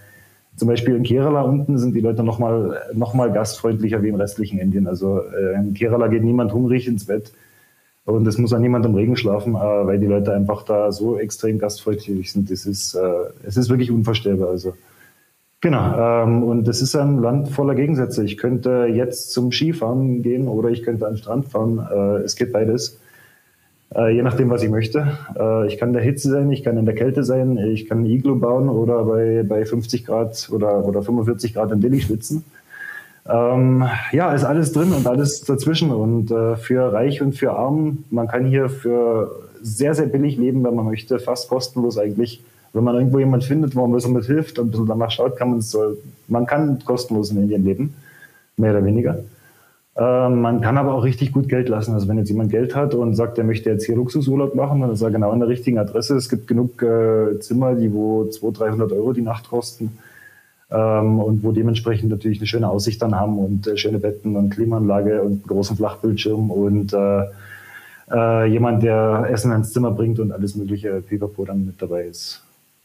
zum 0.57 0.68
Beispiel 0.68 0.97
in 0.97 1.05
Kerala 1.05 1.42
unten 1.42 1.79
sind 1.79 1.94
die 1.94 2.01
Leute 2.01 2.25
nochmal 2.25 2.81
noch 2.92 3.14
mal 3.14 3.33
gastfreundlicher 3.33 4.03
wie 4.03 4.09
im 4.09 4.16
restlichen 4.16 4.59
Indien. 4.59 4.88
Also 4.88 5.21
äh, 5.21 5.55
in 5.55 5.75
Kerala 5.75 6.09
geht 6.09 6.25
niemand 6.25 6.53
hungrig 6.53 6.88
ins 6.88 7.07
Bett. 7.07 7.33
Und 8.09 8.27
es 8.27 8.38
muss 8.38 8.55
auch 8.55 8.59
niemand 8.59 8.87
im 8.87 8.94
Regen 8.94 9.18
schlafen, 9.18 9.55
äh, 9.55 9.59
weil 9.59 9.99
die 9.99 10.07
Leute 10.07 10.33
einfach 10.33 10.62
da 10.62 10.90
so 10.92 11.18
extrem 11.18 11.59
gastfreundlich 11.59 12.33
sind. 12.33 12.51
Das 12.51 12.64
ist, 12.64 12.94
äh, 12.94 13.01
es 13.42 13.59
ist 13.59 13.68
wirklich 13.68 13.90
unvorstellbar. 13.90 14.49
Also. 14.49 14.73
Genau. 15.61 16.25
Ähm, 16.25 16.42
und 16.42 16.66
das 16.66 16.81
ist 16.81 16.97
ein 16.97 17.18
Land 17.18 17.51
voller 17.51 17.75
Gegensätze. 17.75 18.25
Ich 18.25 18.38
könnte 18.38 18.87
jetzt 18.90 19.33
zum 19.33 19.53
Skifahren 19.53 20.23
gehen 20.23 20.49
oder 20.49 20.71
ich 20.71 20.85
könnte 20.85 21.07
an 21.07 21.14
den 21.14 21.18
Strand 21.18 21.49
fahren. 21.49 21.87
Äh, 21.92 22.23
es 22.25 22.35
geht 22.35 22.53
beides. 22.53 22.99
je 23.90 24.23
nachdem, 24.23 24.51
was 24.51 24.62
ich 24.62 24.68
möchte. 24.68 25.16
ich 25.66 25.79
kann 25.79 25.88
in 25.88 25.92
der 25.94 26.03
Hitze 26.03 26.29
sein, 26.29 26.51
ich 26.51 26.62
kann 26.62 26.77
in 26.77 26.85
der 26.85 26.94
Kälte 26.94 27.25
sein, 27.25 27.57
ich 27.57 27.88
kann 27.88 28.03
ein 28.03 28.05
Iglo 28.05 28.35
bauen 28.35 28.68
oder 28.68 29.03
bei, 29.05 29.42
bei 29.49 29.64
50 29.64 30.05
Grad 30.05 30.51
oder, 30.53 30.85
oder 30.85 31.03
45 31.03 31.55
Grad 31.55 31.73
in 31.73 31.81
Delhi 31.81 32.03
schwitzen. 32.03 32.44
Ähm, 33.29 33.85
ja, 34.12 34.33
ist 34.33 34.45
alles 34.45 34.73
drin 34.73 34.93
und 34.93 35.07
alles 35.07 35.43
dazwischen. 35.43 35.91
Und 35.91 36.31
äh, 36.31 36.57
für 36.57 36.93
Reich 36.93 37.21
und 37.21 37.37
für 37.37 37.53
Arm, 37.53 38.05
man 38.11 38.27
kann 38.27 38.47
hier 38.47 38.69
für 38.71 39.31
sehr, 39.61 39.95
sehr 39.95 40.07
billig 40.07 40.37
leben, 40.37 40.64
wenn 40.64 40.75
man 40.75 40.87
möchte, 40.87 41.19
fast 41.19 41.49
kostenlos 41.49 41.99
eigentlich. 41.99 42.43
Wenn 42.73 42.85
man 42.85 42.95
irgendwo 42.95 43.19
jemand 43.19 43.45
findet, 43.45 43.75
wo 43.75 43.83
man 43.83 43.91
ein 43.91 43.95
bisschen 43.95 44.12
mit 44.12 44.25
hilft 44.25 44.59
und 44.59 44.69
ein 44.69 44.71
bisschen 44.71 44.87
danach 44.87 45.11
schaut, 45.11 45.37
kann 45.37 45.51
man 45.51 45.59
es 45.59 45.71
so, 45.71 45.97
man 46.29 46.47
kann 46.47 46.83
kostenlos 46.85 47.31
in 47.31 47.38
Indien 47.38 47.64
leben, 47.64 47.95
mehr 48.57 48.73
oder 48.73 48.85
weniger. 48.85 49.19
Ähm, 49.97 50.41
man 50.41 50.61
kann 50.61 50.79
aber 50.79 50.95
auch 50.95 51.05
richtig 51.05 51.33
gut 51.33 51.49
Geld 51.49 51.69
lassen. 51.69 51.93
Also 51.93 52.09
wenn 52.09 52.19
jetzt 52.19 52.29
jemand 52.29 52.51
Geld 52.51 52.75
hat 52.75 52.95
und 52.95 53.14
sagt, 53.14 53.37
er 53.37 53.45
möchte 53.45 53.69
jetzt 53.69 53.85
hier 53.85 53.97
Luxusurlaub 53.97 54.55
machen, 54.55 54.81
dann 54.81 54.93
ist 54.93 55.03
er 55.03 55.11
genau 55.11 55.33
an 55.33 55.41
der 55.41 55.49
richtigen 55.49 55.79
Adresse. 55.79 56.17
Es 56.17 56.29
gibt 56.29 56.47
genug 56.47 56.81
äh, 56.83 57.38
Zimmer, 57.41 57.75
die 57.75 57.93
wo 57.93 58.27
200, 58.27 58.61
300 58.61 58.93
Euro 58.93 59.12
die 59.12 59.23
Nacht 59.23 59.51
kosten 59.51 59.99
ähm, 60.71 61.19
und 61.19 61.43
wo 61.43 61.53
dementsprechend 61.53 62.11
natürlich 62.11 62.39
eine 62.39 62.47
schöne 62.47 62.69
Aussicht 62.69 63.01
dann 63.01 63.15
haben 63.15 63.39
und 63.39 63.67
äh, 63.67 63.77
schöne 63.77 63.99
Betten 63.99 64.37
und 64.37 64.51
Klimaanlage 64.51 65.23
und 65.23 65.33
einen 65.33 65.43
großen 65.47 65.77
Flachbildschirm 65.77 66.51
und 66.51 66.93
äh, 66.93 67.25
äh, 68.11 68.47
jemand, 68.47 68.83
der 68.83 69.27
Essen 69.31 69.53
ins 69.53 69.73
Zimmer 69.73 69.91
bringt 69.91 70.19
und 70.19 70.33
alles 70.33 70.57
mögliche 70.57 71.01
Pipapo 71.01 71.45
dann 71.45 71.67
mit 71.67 71.81
dabei 71.81 72.05
ist. 72.05 72.43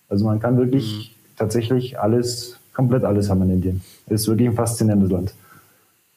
Also 0.09 0.25
man 0.25 0.39
kann 0.39 0.57
wirklich 0.57 1.15
mhm. 1.15 1.37
tatsächlich 1.37 1.99
alles, 1.99 2.57
komplett 2.73 3.03
alles 3.03 3.29
haben 3.29 3.41
in 3.43 3.49
Indien. 3.51 3.81
Ist 4.07 4.27
wirklich 4.27 4.47
ein 4.47 4.55
faszinierendes 4.55 5.11
Land. 5.11 5.33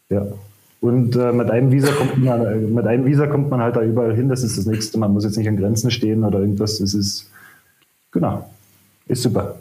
Ja. 0.09 0.27
Und 0.81 1.17
äh, 1.17 1.33
mit 1.33 1.51
einem 1.51 1.73
Visa 1.73 1.91
kommt 1.93 2.19
man, 2.19 2.45
äh, 2.45 2.57
mit 2.57 2.87
einem 2.87 3.07
Visa 3.07 3.27
kommt 3.27 3.51
man 3.51 3.61
halt 3.61 3.77
da 3.77 3.83
überall 3.83 4.15
hin. 4.15 4.29
Das 4.29 4.43
ist 4.43 4.59
das 4.59 4.67
Nächste. 4.67 4.99
Man 4.99 5.13
muss 5.13 5.25
jetzt 5.25 5.37
nicht 5.37 5.49
an 5.49 5.57
Grenzen 5.57 5.91
stehen 5.91 6.23
oder 6.23 6.41
irgendwas. 6.41 6.81
Es 6.81 6.95
ist, 6.95 7.31
genau, 8.13 8.49
ist 9.09 9.23
super. 9.23 9.57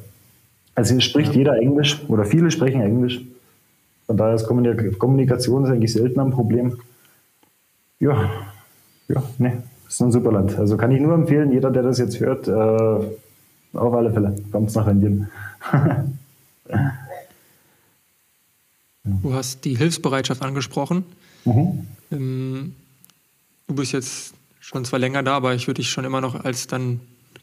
Also 0.76 0.94
hier 0.94 1.02
spricht 1.02 1.32
ja. 1.34 1.40
jeder 1.40 1.58
Englisch 1.58 2.04
oder 2.08 2.26
viele 2.26 2.52
sprechen 2.52 2.82
Englisch. 2.82 3.22
Von 4.06 4.18
daher 4.18 4.36
ist 4.36 4.46
Kommunikation 4.46 5.64
ist 5.64 5.72
eigentlich 5.72 5.94
selten 5.94 6.20
ein 6.20 6.32
Problem. 6.32 6.78
Ja, 8.00 8.30
ja, 9.08 9.24
ne, 9.38 9.64
ist 9.88 10.02
ein 10.02 10.12
super 10.12 10.32
Land. 10.32 10.60
Also 10.60 10.78
kann 10.78 10.92
ich 10.92 11.00
nur 11.02 11.14
empfehlen, 11.14 11.52
jeder, 11.52 11.72
der 11.72 11.84
das 11.84 11.98
jetzt 11.98 12.20
hört, 12.20 12.48
äh, 12.48 12.52
auf 13.78 13.94
alle 13.94 14.12
Fälle, 14.12 14.36
kommt 14.52 14.76
nach 14.76 14.88
Indien. 14.88 15.30
du 19.04 19.34
hast 19.34 19.66
die 19.66 19.76
Hilfsbereitschaft 19.76 20.42
angesprochen. 20.42 21.06
Mhm. 21.46 21.88
Ähm, 22.12 22.76
du 23.68 23.76
bist 23.76 23.92
jetzt 23.94 24.34
schon 24.60 24.86
zwar 24.86 25.00
länger 25.00 25.24
da, 25.24 25.36
aber 25.36 25.56
ich 25.56 25.68
würde 25.68 25.82
dich 25.82 25.90
schon 25.90 26.06
immer 26.06 26.22
noch 26.22 26.44
als 26.44 26.68
dann 26.68 27.00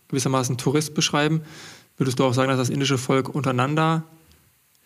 gewissermaßen 0.09 0.59
Tourist 0.59 0.95
beschreiben. 0.95 1.43
Würdest 1.99 2.19
du 2.19 2.25
auch 2.25 2.35
sagen, 2.35 2.49
dass 2.49 2.59
das 2.59 2.71
indische 2.71 2.99
Volk 2.99 3.35
untereinander 3.35 4.03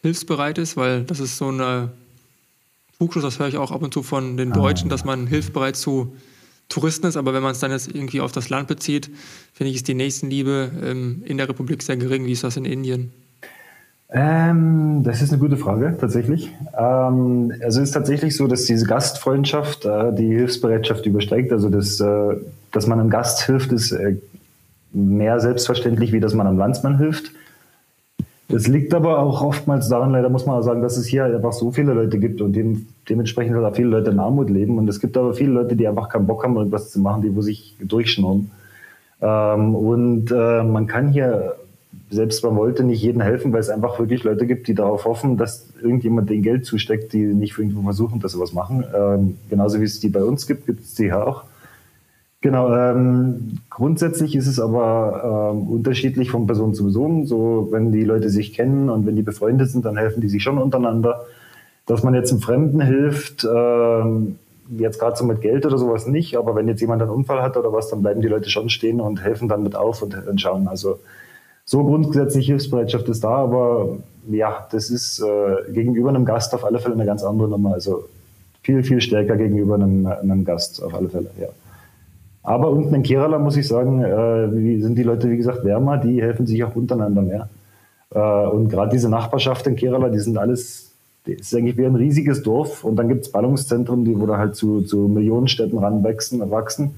hilfsbereit 0.02 0.58
ist? 0.58 0.76
Weil 0.76 1.02
das 1.04 1.20
ist 1.20 1.36
so 1.36 1.50
ein 1.50 1.90
Trugschluss, 2.98 3.24
das 3.24 3.38
höre 3.38 3.48
ich 3.48 3.58
auch 3.58 3.72
ab 3.72 3.82
und 3.82 3.92
zu 3.92 4.02
von 4.02 4.36
den 4.36 4.52
Deutschen, 4.52 4.88
dass 4.88 5.04
man 5.04 5.26
hilfsbereit 5.26 5.76
zu 5.76 6.14
Touristen 6.68 7.06
ist. 7.06 7.16
Aber 7.16 7.34
wenn 7.34 7.42
man 7.42 7.52
es 7.52 7.60
dann 7.60 7.70
jetzt 7.70 7.94
irgendwie 7.94 8.20
auf 8.20 8.32
das 8.32 8.48
Land 8.48 8.68
bezieht, 8.68 9.10
finde 9.52 9.70
ich, 9.70 9.76
ist 9.76 9.88
die 9.88 9.94
Nächstenliebe 9.94 10.70
ähm, 10.82 11.22
in 11.24 11.36
der 11.36 11.48
Republik 11.48 11.82
sehr 11.82 11.96
gering. 11.96 12.24
Wie 12.26 12.32
ist 12.32 12.44
das 12.44 12.56
in 12.56 12.64
Indien? 12.64 13.12
Ähm, 14.08 15.02
das 15.02 15.20
ist 15.20 15.32
eine 15.32 15.40
gute 15.40 15.56
Frage, 15.56 15.96
tatsächlich. 16.00 16.52
Ähm, 16.78 17.52
also 17.62 17.80
es 17.80 17.88
ist 17.88 17.92
tatsächlich 17.92 18.36
so, 18.36 18.46
dass 18.46 18.64
diese 18.64 18.86
Gastfreundschaft 18.86 19.84
äh, 19.84 20.14
die 20.14 20.28
Hilfsbereitschaft 20.28 21.06
übersteigt. 21.06 21.52
Also 21.52 21.68
das, 21.68 22.00
äh, 22.00 22.36
dass 22.72 22.86
man 22.86 23.00
einem 23.00 23.10
Gast 23.10 23.44
hilft, 23.46 23.72
ist 23.72 23.92
äh, 23.92 24.16
mehr 24.96 25.40
selbstverständlich, 25.40 26.12
wie 26.12 26.20
dass 26.20 26.34
man 26.34 26.46
einem 26.46 26.58
Landsmann 26.58 26.98
hilft. 26.98 27.32
Das 28.48 28.68
liegt 28.68 28.94
aber 28.94 29.18
auch 29.18 29.42
oftmals 29.42 29.88
daran, 29.88 30.12
leider 30.12 30.28
muss 30.28 30.46
man 30.46 30.56
auch 30.56 30.62
sagen, 30.62 30.80
dass 30.80 30.96
es 30.96 31.06
hier 31.06 31.24
einfach 31.24 31.52
so 31.52 31.72
viele 31.72 31.94
Leute 31.94 32.18
gibt 32.18 32.40
und 32.40 32.52
dem, 32.52 32.86
dementsprechend 33.08 33.56
halt 33.56 33.64
auch 33.64 33.74
viele 33.74 33.88
Leute 33.88 34.10
in 34.12 34.20
Armut 34.20 34.50
leben. 34.50 34.78
Und 34.78 34.88
es 34.88 35.00
gibt 35.00 35.16
aber 35.16 35.34
viele 35.34 35.50
Leute, 35.50 35.74
die 35.74 35.86
einfach 35.86 36.08
keinen 36.08 36.26
Bock 36.26 36.44
haben, 36.44 36.56
irgendwas 36.56 36.90
zu 36.90 37.00
machen, 37.00 37.22
die 37.22 37.34
wo 37.34 37.42
sich 37.42 37.76
durchschnurren. 37.80 38.50
Ähm, 39.20 39.74
und 39.74 40.30
äh, 40.30 40.62
man 40.62 40.86
kann 40.86 41.08
hier 41.08 41.56
selbst 42.10 42.44
man 42.44 42.56
wollte 42.56 42.84
nicht 42.84 43.02
jedem 43.02 43.20
helfen, 43.20 43.52
weil 43.52 43.60
es 43.60 43.68
einfach 43.68 43.98
wirklich 43.98 44.22
Leute 44.22 44.46
gibt, 44.46 44.68
die 44.68 44.74
darauf 44.74 45.04
hoffen, 45.04 45.36
dass 45.36 45.68
irgendjemand 45.82 46.30
den 46.30 46.42
Geld 46.42 46.64
zusteckt, 46.64 47.12
die 47.12 47.18
nicht 47.18 47.54
für 47.54 47.62
irgendwo 47.62 47.82
versuchen, 47.82 48.20
dass 48.20 48.32
sie 48.32 48.38
was 48.38 48.52
machen. 48.52 48.84
Ähm, 48.94 49.38
genauso 49.50 49.80
wie 49.80 49.84
es 49.84 49.98
die 49.98 50.08
bei 50.08 50.22
uns 50.22 50.46
gibt, 50.46 50.66
gibt 50.66 50.80
es 50.80 50.94
die 50.94 51.04
hier 51.04 51.26
auch. 51.26 51.44
Genau, 52.42 52.72
ähm, 52.74 53.58
grundsätzlich 53.70 54.36
ist 54.36 54.46
es 54.46 54.60
aber 54.60 55.52
ähm, 55.54 55.68
unterschiedlich 55.68 56.30
von 56.30 56.46
Person 56.46 56.74
zu 56.74 56.84
Person. 56.84 57.26
So, 57.26 57.68
wenn 57.70 57.92
die 57.92 58.04
Leute 58.04 58.28
sich 58.28 58.52
kennen 58.52 58.90
und 58.90 59.06
wenn 59.06 59.16
die 59.16 59.22
befreundet 59.22 59.70
sind, 59.70 59.84
dann 59.84 59.96
helfen 59.96 60.20
die 60.20 60.28
sich 60.28 60.42
schon 60.42 60.58
untereinander. 60.58 61.24
Dass 61.86 62.02
man 62.02 62.14
jetzt 62.14 62.32
einem 62.32 62.42
Fremden 62.42 62.80
hilft, 62.80 63.44
ähm, 63.44 64.38
jetzt 64.76 64.98
gerade 64.98 65.16
so 65.16 65.24
mit 65.24 65.40
Geld 65.40 65.64
oder 65.64 65.78
sowas 65.78 66.06
nicht, 66.06 66.36
aber 66.36 66.54
wenn 66.54 66.68
jetzt 66.68 66.80
jemand 66.80 67.00
einen 67.00 67.10
Unfall 67.10 67.42
hat 67.42 67.56
oder 67.56 67.72
was, 67.72 67.88
dann 67.88 68.02
bleiben 68.02 68.20
die 68.20 68.28
Leute 68.28 68.50
schon 68.50 68.68
stehen 68.68 69.00
und 69.00 69.22
helfen 69.22 69.48
dann 69.48 69.62
mit 69.62 69.76
auf 69.76 70.02
und, 70.02 70.26
und 70.26 70.40
schauen. 70.40 70.68
Also 70.68 70.98
so 71.64 71.84
grundsätzlich 71.84 72.46
Hilfsbereitschaft 72.46 73.08
ist 73.08 73.24
da, 73.24 73.36
aber 73.36 73.96
ja, 74.28 74.66
das 74.70 74.90
ist 74.90 75.20
äh, 75.20 75.72
gegenüber 75.72 76.10
einem 76.10 76.24
Gast 76.24 76.54
auf 76.54 76.64
alle 76.64 76.78
Fälle 76.78 76.94
eine 76.94 77.06
ganz 77.06 77.22
andere 77.22 77.48
Nummer. 77.48 77.74
Also 77.74 78.08
viel, 78.62 78.82
viel 78.82 79.00
stärker 79.00 79.36
gegenüber 79.36 79.76
einem, 79.76 80.06
einem 80.06 80.44
Gast 80.44 80.82
auf 80.82 80.94
alle 80.94 81.08
Fälle, 81.08 81.30
ja. 81.40 81.48
Aber 82.46 82.70
unten 82.70 82.94
in 82.94 83.02
Kerala 83.02 83.40
muss 83.40 83.56
ich 83.56 83.66
sagen, 83.66 84.04
äh, 84.04 84.80
sind 84.80 84.96
die 84.96 85.02
Leute, 85.02 85.28
wie 85.28 85.36
gesagt, 85.36 85.64
wärmer, 85.64 85.98
die 85.98 86.22
helfen 86.22 86.46
sich 86.46 86.62
auch 86.62 86.76
untereinander 86.76 87.20
mehr. 87.20 87.48
Äh, 88.14 88.20
und 88.46 88.68
gerade 88.68 88.92
diese 88.92 89.10
Nachbarschaft 89.10 89.66
in 89.66 89.74
Kerala, 89.74 90.10
die 90.10 90.20
sind 90.20 90.38
alles, 90.38 90.92
das 91.26 91.40
ist 91.40 91.56
eigentlich 91.56 91.76
wie 91.76 91.86
ein 91.86 91.96
riesiges 91.96 92.44
Dorf. 92.44 92.84
Und 92.84 92.94
dann 92.96 93.08
gibt 93.08 93.24
es 93.26 93.32
Ballungszentren, 93.32 94.04
die 94.04 94.16
wo 94.16 94.26
da 94.26 94.38
halt 94.38 94.54
zu, 94.54 94.82
zu 94.82 95.08
Millionenstädten 95.08 95.76
ranwachsen. 95.76 96.48
Wachsen. 96.48 96.94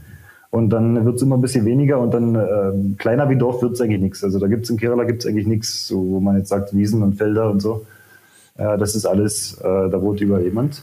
Und 0.50 0.68
dann 0.68 1.06
wird 1.06 1.16
es 1.16 1.22
immer 1.22 1.38
ein 1.38 1.40
bisschen 1.40 1.64
weniger 1.64 1.98
und 1.98 2.12
dann 2.12 2.34
äh, 2.34 2.96
kleiner 2.98 3.30
wie 3.30 3.36
Dorf 3.36 3.62
wird 3.62 3.72
es 3.72 3.80
eigentlich 3.80 4.02
nichts. 4.02 4.22
Also 4.22 4.38
da 4.38 4.48
gibt 4.48 4.64
es 4.64 4.70
in 4.70 4.76
Kerala 4.76 5.04
gibt's 5.04 5.24
eigentlich 5.24 5.46
nichts, 5.46 5.88
so, 5.88 5.96
wo 5.96 6.20
man 6.20 6.36
jetzt 6.36 6.50
sagt 6.50 6.76
Wiesen 6.76 7.02
und 7.02 7.14
Felder 7.14 7.50
und 7.50 7.60
so. 7.60 7.86
Äh, 8.58 8.76
das 8.76 8.94
ist 8.94 9.06
alles, 9.06 9.58
äh, 9.62 9.64
da 9.64 10.02
wohnt 10.02 10.20
über 10.20 10.40
jemand. 10.40 10.82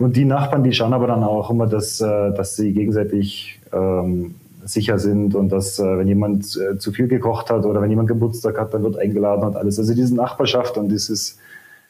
Und 0.00 0.16
die 0.16 0.24
Nachbarn, 0.24 0.64
die 0.64 0.72
schauen 0.72 0.94
aber 0.94 1.06
dann 1.06 1.22
auch 1.22 1.50
immer, 1.50 1.66
dass, 1.66 2.00
äh, 2.00 2.32
dass 2.32 2.56
sie 2.56 2.72
gegenseitig 2.72 3.60
ähm, 3.70 4.34
sicher 4.64 4.98
sind 4.98 5.34
und 5.34 5.50
dass, 5.50 5.78
äh, 5.78 5.98
wenn 5.98 6.08
jemand 6.08 6.56
äh, 6.56 6.78
zu 6.78 6.90
viel 6.90 7.06
gekocht 7.06 7.50
hat 7.50 7.66
oder 7.66 7.82
wenn 7.82 7.90
jemand 7.90 8.08
Geburtstag 8.08 8.58
hat, 8.58 8.72
dann 8.72 8.82
wird 8.82 8.96
eingeladen 8.96 9.44
und 9.44 9.56
alles. 9.56 9.78
Also 9.78 9.94
diese 9.94 10.14
Nachbarschaft 10.14 10.78
und 10.78 10.88
dieses, 10.88 11.36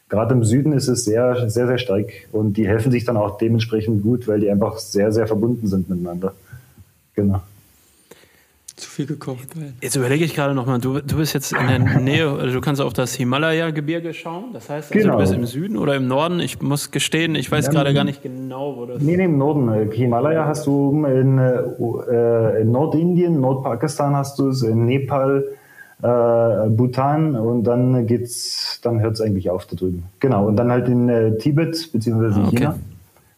gerade 0.09 0.35
im 0.35 0.43
Süden 0.43 0.73
ist 0.73 0.89
es 0.89 1.05
sehr, 1.05 1.49
sehr, 1.49 1.69
sehr 1.69 1.79
stark 1.79 2.09
und 2.33 2.57
die 2.57 2.67
helfen 2.67 2.91
sich 2.91 3.05
dann 3.05 3.17
auch 3.17 3.39
dementsprechend 3.39 4.03
gut, 4.03 4.27
weil 4.27 4.41
die 4.41 4.51
einfach 4.51 4.79
sehr, 4.79 5.13
sehr 5.13 5.29
verbunden 5.29 5.69
sind 5.69 5.89
miteinander. 5.89 6.35
Genau. 7.15 7.43
Zu 8.81 8.89
viel 8.89 9.05
gekocht. 9.05 9.47
Jetzt 9.83 9.95
überlege 9.95 10.25
ich 10.25 10.35
gerade 10.35 10.55
nochmal, 10.55 10.79
du, 10.79 11.01
du 11.01 11.17
bist 11.17 11.35
jetzt 11.35 11.53
in 11.53 11.67
der 11.67 12.01
Nähe, 12.01 12.31
also 12.31 12.55
du 12.55 12.61
kannst 12.63 12.81
auf 12.81 12.95
das 12.95 13.13
Himalaya-Gebirge 13.15 14.15
schauen. 14.15 14.55
Das 14.55 14.71
heißt, 14.71 14.91
also 14.91 15.03
genau. 15.03 15.17
du 15.17 15.21
bist 15.21 15.35
im 15.35 15.45
Süden 15.45 15.77
oder 15.77 15.97
im 15.97 16.09
Norden. 16.09 16.41
Ich 16.41 16.63
muss 16.63 16.91
gestehen, 16.91 17.35
ich 17.35 17.53
weiß 17.53 17.67
ja, 17.67 17.73
gerade 17.73 17.93
gar 17.93 18.05
nicht 18.05 18.23
genau, 18.23 18.77
wo 18.79 18.87
das 18.87 19.03
Nee, 19.03 19.19
nee, 19.19 19.27
im 19.27 19.37
Norden. 19.37 19.91
Himalaya 19.93 20.47
hast 20.47 20.67
du 20.67 21.05
in, 21.05 21.37
äh, 21.37 22.63
in 22.63 22.71
Nordindien, 22.71 23.39
Nordpakistan 23.39 24.17
hast 24.17 24.39
du 24.39 24.49
es, 24.49 24.63
in 24.63 24.87
Nepal, 24.87 25.45
äh, 26.01 26.71
Bhutan 26.71 27.37
und 27.37 27.65
dann 27.65 28.07
geht's, 28.07 28.81
dann 28.83 29.01
hört 29.01 29.15
es 29.15 29.21
eigentlich 29.21 29.51
auf 29.51 29.67
da 29.67 29.77
drüben. 29.77 30.05
Genau, 30.21 30.47
und 30.47 30.57
dann 30.57 30.71
halt 30.71 30.89
in 30.89 31.11
äh, 31.11 31.37
Tibet 31.37 31.93
beziehungsweise 31.93 32.41
ah, 32.41 32.47
okay. 32.47 32.57
China. 32.57 32.79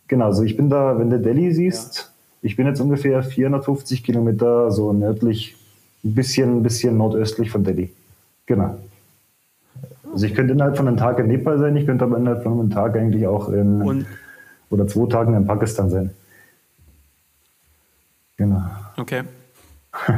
Genau, 0.07 0.27
also 0.27 0.45
ich 0.45 0.57
bin 0.57 0.71
da, 0.71 0.97
wenn 1.01 1.11
du 1.11 1.19
Delhi 1.19 1.51
siehst, 1.51 1.97
ja 1.97 2.12
ich 2.43 2.57
bin 2.57 2.67
jetzt 2.67 2.81
ungefähr 2.81 3.23
450 3.23 4.03
Kilometer 4.03 4.71
so 4.73 4.93
nördlich, 4.93 5.57
ein 6.05 6.15
bisschen, 6.15 6.59
ein 6.59 6.63
bisschen 6.63 6.97
nordöstlich 6.97 7.51
von 7.51 7.63
Delhi. 7.63 7.93
Genau. 8.47 8.79
Also 10.13 10.27
ich 10.27 10.35
könnte 10.35 10.53
innerhalb 10.53 10.77
von 10.77 10.89
einem 10.89 10.97
Tag 10.97 11.21
in 11.21 11.29
Nepal 11.29 11.59
sein, 11.59 11.77
ich 11.77 11.87
könnte 11.87 12.05
aber 12.05 12.19
innerhalb 12.19 12.43
von 12.43 12.59
einem 12.59 12.71
Tag 12.71 12.97
eigentlich 12.97 13.27
auch 13.27 13.49
in, 13.49 13.81
Und? 13.81 14.07
oder 14.71 14.87
zwei 14.89 15.09
Tagen 15.09 15.35
in 15.35 15.47
Pakistan 15.47 15.89
sein. 15.89 16.11
Genau. 18.37 18.63
Okay. 18.97 19.23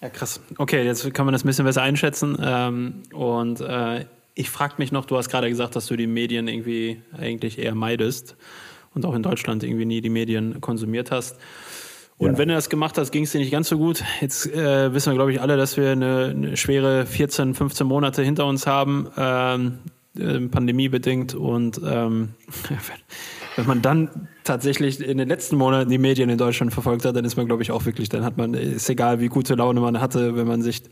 ja, 0.00 0.08
krass. 0.08 0.40
Okay, 0.56 0.82
jetzt 0.82 1.12
kann 1.12 1.26
man 1.26 1.32
das 1.32 1.44
ein 1.44 1.48
bisschen 1.48 1.66
besser 1.66 1.82
einschätzen. 1.82 2.38
Ähm, 2.42 3.02
und 3.12 3.60
äh, 3.60 4.06
ich 4.34 4.48
frage 4.48 4.74
mich 4.78 4.92
noch, 4.92 5.04
du 5.04 5.16
hast 5.18 5.28
gerade 5.28 5.48
gesagt, 5.48 5.76
dass 5.76 5.86
du 5.86 5.96
die 5.96 6.06
Medien 6.06 6.48
irgendwie 6.48 7.02
eigentlich 7.16 7.58
eher 7.58 7.74
meidest 7.74 8.34
und 8.96 9.04
auch 9.04 9.14
in 9.14 9.22
Deutschland 9.22 9.62
irgendwie 9.62 9.84
nie 9.84 10.00
die 10.00 10.08
Medien 10.08 10.60
konsumiert 10.60 11.12
hast. 11.12 11.38
Und 12.18 12.32
ja. 12.32 12.38
wenn 12.38 12.48
du 12.48 12.54
das 12.54 12.70
gemacht 12.70 12.96
hast, 12.96 13.12
ging 13.12 13.24
es 13.24 13.32
dir 13.32 13.38
nicht 13.38 13.52
ganz 13.52 13.68
so 13.68 13.76
gut. 13.76 14.02
Jetzt 14.22 14.46
äh, 14.46 14.92
wissen 14.94 15.12
wir, 15.12 15.16
glaube 15.16 15.32
ich, 15.32 15.40
alle, 15.40 15.58
dass 15.58 15.76
wir 15.76 15.90
eine, 15.90 16.34
eine, 16.34 16.56
schwere 16.56 17.04
14, 17.04 17.54
15 17.54 17.86
Monate 17.86 18.22
hinter 18.22 18.46
uns 18.46 18.66
haben, 18.66 19.08
ähm, 19.18 19.78
äh, 20.18 20.40
pandemiebedingt. 20.48 21.34
Und 21.34 21.78
ähm, 21.84 22.30
wenn 23.56 23.66
man 23.66 23.82
dann 23.82 24.28
tatsächlich 24.44 24.98
in 24.98 25.18
den 25.18 25.28
letzten 25.28 25.56
Monaten 25.56 25.90
die 25.90 25.98
Medien 25.98 26.30
in 26.30 26.38
Deutschland 26.38 26.72
verfolgt 26.72 27.04
hat, 27.04 27.14
dann 27.16 27.26
ist 27.26 27.36
man, 27.36 27.46
glaube 27.46 27.62
ich, 27.62 27.70
auch 27.70 27.84
wirklich, 27.84 28.08
dann 28.08 28.24
hat 28.24 28.38
man, 28.38 28.54
ist 28.54 28.88
egal, 28.88 29.20
wie 29.20 29.28
gute 29.28 29.54
Laune 29.54 29.80
man 29.80 30.00
hatte, 30.00 30.36
wenn 30.36 30.46
man 30.46 30.62
sich 30.62 30.84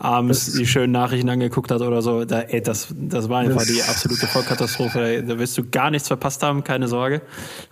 abends 0.00 0.54
die 0.54 0.66
schönen 0.66 0.92
Nachrichten 0.92 1.28
angeguckt 1.28 1.70
hat 1.70 1.82
oder 1.82 2.00
so. 2.00 2.24
Da, 2.24 2.40
ey, 2.40 2.62
das, 2.62 2.88
das 2.90 3.28
war 3.28 3.40
einfach 3.40 3.64
die 3.64 3.82
absolute 3.82 4.26
Vollkatastrophe. 4.26 5.22
Da 5.22 5.38
wirst 5.38 5.56
du 5.58 5.64
gar 5.70 5.90
nichts 5.90 6.08
verpasst 6.08 6.42
haben, 6.42 6.64
keine 6.64 6.88
Sorge. 6.88 7.20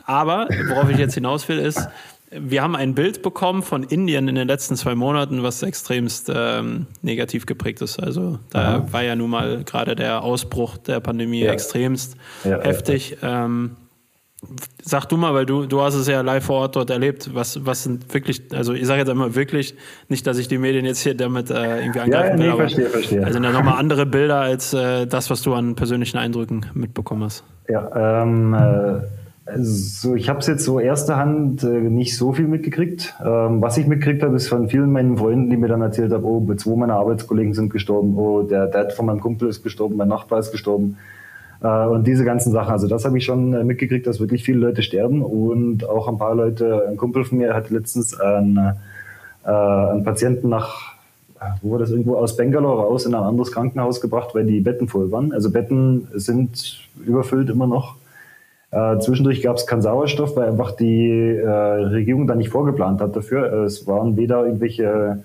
Aber 0.05 0.47
worauf 0.69 0.91
ich 0.91 0.99
jetzt 0.99 1.15
hinaus 1.15 1.49
will, 1.49 1.59
ist, 1.59 1.89
wir 2.31 2.63
haben 2.63 2.77
ein 2.77 2.95
Bild 2.95 3.23
bekommen 3.23 3.63
von 3.63 3.83
Indien 3.83 4.29
in 4.29 4.35
den 4.35 4.47
letzten 4.47 4.77
zwei 4.77 4.95
Monaten, 4.95 5.43
was 5.43 5.63
extremst 5.63 6.31
ähm, 6.35 6.87
negativ 7.01 7.47
geprägt 7.47 7.81
ist. 7.81 7.99
Also 7.99 8.39
da 8.51 8.77
Aha. 8.77 8.93
war 8.93 9.03
ja 9.03 9.17
nun 9.17 9.31
mal 9.31 9.65
gerade 9.65 9.97
der 9.97 10.23
Ausbruch 10.23 10.77
der 10.77 11.01
Pandemie 11.01 11.45
ja. 11.45 11.53
extremst 11.53 12.17
ja, 12.45 12.61
heftig. 12.61 13.17
Ja, 13.23 13.47
ähm, 13.47 13.77
sag 14.83 15.07
du 15.07 15.17
mal, 15.17 15.35
weil 15.35 15.47
du, 15.47 15.67
du 15.67 15.81
hast 15.81 15.95
es 15.95 16.07
ja 16.07 16.21
live 16.21 16.45
vor 16.45 16.61
Ort 16.61 16.77
dort 16.77 16.91
erlebt, 16.91 17.31
was, 17.35 17.65
was 17.67 17.83
sind 17.83 18.13
wirklich, 18.15 18.43
also 18.53 18.73
ich 18.73 18.87
sage 18.87 19.01
jetzt 19.01 19.11
einmal 19.11 19.35
wirklich, 19.35 19.75
nicht, 20.09 20.27
dass 20.27 20.39
ich 20.39 20.49
die 20.49 20.59
Medien 20.59 20.85
jetzt 20.85 21.01
hier 21.01 21.15
damit 21.15 21.51
äh, 21.51 21.81
irgendwie 21.81 22.01
angreifen 22.01 22.39
will, 22.39 22.47
nee, 22.47 22.53
aber 22.53 22.63
verstehe, 22.63 22.87
verstehe. 22.87 23.25
also 23.25 23.41
dann 23.41 23.53
nochmal 23.53 23.79
andere 23.79 24.07
Bilder 24.07 24.41
als 24.41 24.73
äh, 24.73 25.07
das, 25.07 25.31
was 25.31 25.43
du 25.43 25.55
an 25.55 25.75
persönlichen 25.75 26.19
Eindrücken 26.19 26.67
mitbekommen 26.75 27.25
hast. 27.25 27.45
Ja, 27.69 28.23
ähm, 28.23 28.55
äh 28.55 29.01
ich 30.15 30.29
habe 30.29 30.41
es 30.41 30.47
jetzt 30.47 30.65
so 30.65 30.79
erster 30.79 31.17
Hand 31.17 31.63
äh, 31.63 31.69
nicht 31.69 32.17
so 32.17 32.33
viel 32.35 32.47
mitgekriegt. 32.47 33.15
Ähm, 33.25 33.63
was 33.63 33.79
ich 33.79 33.87
mitgekriegt 33.87 34.23
habe, 34.23 34.37
ist 34.37 34.49
von 34.49 34.69
vielen 34.69 34.93
meinen 34.93 35.17
Freunden, 35.17 35.49
die 35.49 35.57
mir 35.57 35.69
dann 35.69 35.81
erzählt 35.81 36.13
haben, 36.13 36.25
oh, 36.25 36.55
zwei 36.55 36.77
meiner 36.77 36.97
Arbeitskollegen 36.97 37.55
sind 37.55 37.71
gestorben, 37.71 38.17
oh, 38.19 38.43
der 38.43 38.67
Dad 38.67 38.93
von 38.93 39.07
meinem 39.07 39.21
Kumpel 39.21 39.49
ist 39.49 39.63
gestorben, 39.63 39.97
mein 39.97 40.09
Nachbar 40.09 40.39
ist 40.41 40.53
gestorben. 40.53 40.99
Äh, 41.63 41.87
und 41.87 42.07
diese 42.07 42.25
ganzen 42.25 42.53
Sachen. 42.53 42.71
Also 42.71 42.89
das 42.89 43.05
habe 43.05 43.19
ich 43.19 43.25
schon 43.25 43.53
äh, 43.55 43.65
mitgekriegt, 43.65 44.07
dass 44.07 44.21
wirklich 44.21 44.45
viele 44.45 44.59
Leute 44.59 44.83
sterben 44.83 45.23
und 45.23 45.89
auch 45.89 46.09
ein 46.09 46.19
paar 46.19 46.35
Leute, 46.35 46.87
ein 46.89 46.97
Kumpel 46.97 47.25
von 47.25 47.39
mir 47.39 47.55
hat 47.55 47.71
letztens 47.71 48.19
einen, 48.19 48.57
äh, 49.45 49.51
einen 49.51 50.05
Patienten 50.05 50.49
nach 50.49 50.99
wo 51.63 51.73
war 51.73 51.79
das 51.79 51.91
irgendwo 51.91 52.17
aus 52.17 52.37
Bangalore 52.37 52.83
raus 52.83 53.07
in 53.07 53.15
ein 53.15 53.23
anderes 53.23 53.53
Krankenhaus 53.53 54.01
gebracht, 54.01 54.35
weil 54.35 54.45
die 54.45 54.61
Betten 54.61 54.89
voll 54.89 55.11
waren. 55.13 55.33
Also 55.33 55.51
Betten 55.51 56.09
sind 56.15 56.81
überfüllt 57.05 57.49
immer 57.49 57.67
noch. 57.67 57.97
Äh, 58.71 58.99
zwischendurch 58.99 59.43
gab 59.43 59.57
es 59.57 59.67
keinen 59.67 59.83
Sauerstoff, 59.83 60.37
weil 60.37 60.49
einfach 60.49 60.73
die 60.73 61.09
äh, 61.11 61.49
Regierung 61.49 62.27
da 62.27 62.35
nicht 62.35 62.51
vorgeplant 62.51 63.01
hat 63.01 63.17
dafür. 63.17 63.53
Es 63.65 63.87
waren 63.87 64.17
weder 64.17 64.45
irgendwelche 64.45 65.23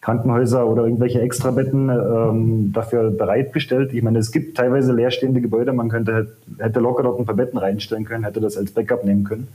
Krankenhäuser 0.00 0.66
oder 0.66 0.84
irgendwelche 0.84 1.20
Extrabetten 1.20 1.88
ähm, 1.88 2.72
dafür 2.72 3.10
bereitgestellt. 3.10 3.92
Ich 3.92 4.02
meine, 4.02 4.18
es 4.18 4.30
gibt 4.30 4.56
teilweise 4.56 4.92
leerstehende 4.92 5.40
Gebäude, 5.40 5.72
man 5.72 5.88
könnte 5.88 6.36
hätte 6.58 6.80
locker 6.80 7.02
dort 7.02 7.18
ein 7.18 7.26
paar 7.26 7.34
Betten 7.34 7.58
reinstellen 7.58 8.04
können, 8.04 8.24
hätte 8.24 8.40
das 8.40 8.56
als 8.56 8.70
Backup 8.70 9.04
nehmen 9.04 9.24
können. 9.24 9.48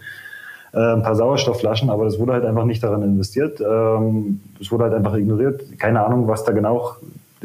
Äh, 0.74 0.80
ein 0.80 1.04
paar 1.04 1.16
Sauerstoffflaschen, 1.16 1.90
aber 1.90 2.06
das 2.06 2.20
wurde 2.20 2.34
halt 2.34 2.46
einfach 2.46 2.66
nicht 2.66 2.82
daran 2.84 3.02
investiert. 3.02 3.62
Ähm, 3.62 4.42
das 4.58 4.72
wurde 4.72 4.86
halt 4.86 4.94
einfach 4.94 5.16
ignoriert. 5.16 5.80
Keine 5.80 6.06
Ahnung, 6.06 6.28
was 6.28 6.44
da 6.44 6.52
genau. 6.52 6.96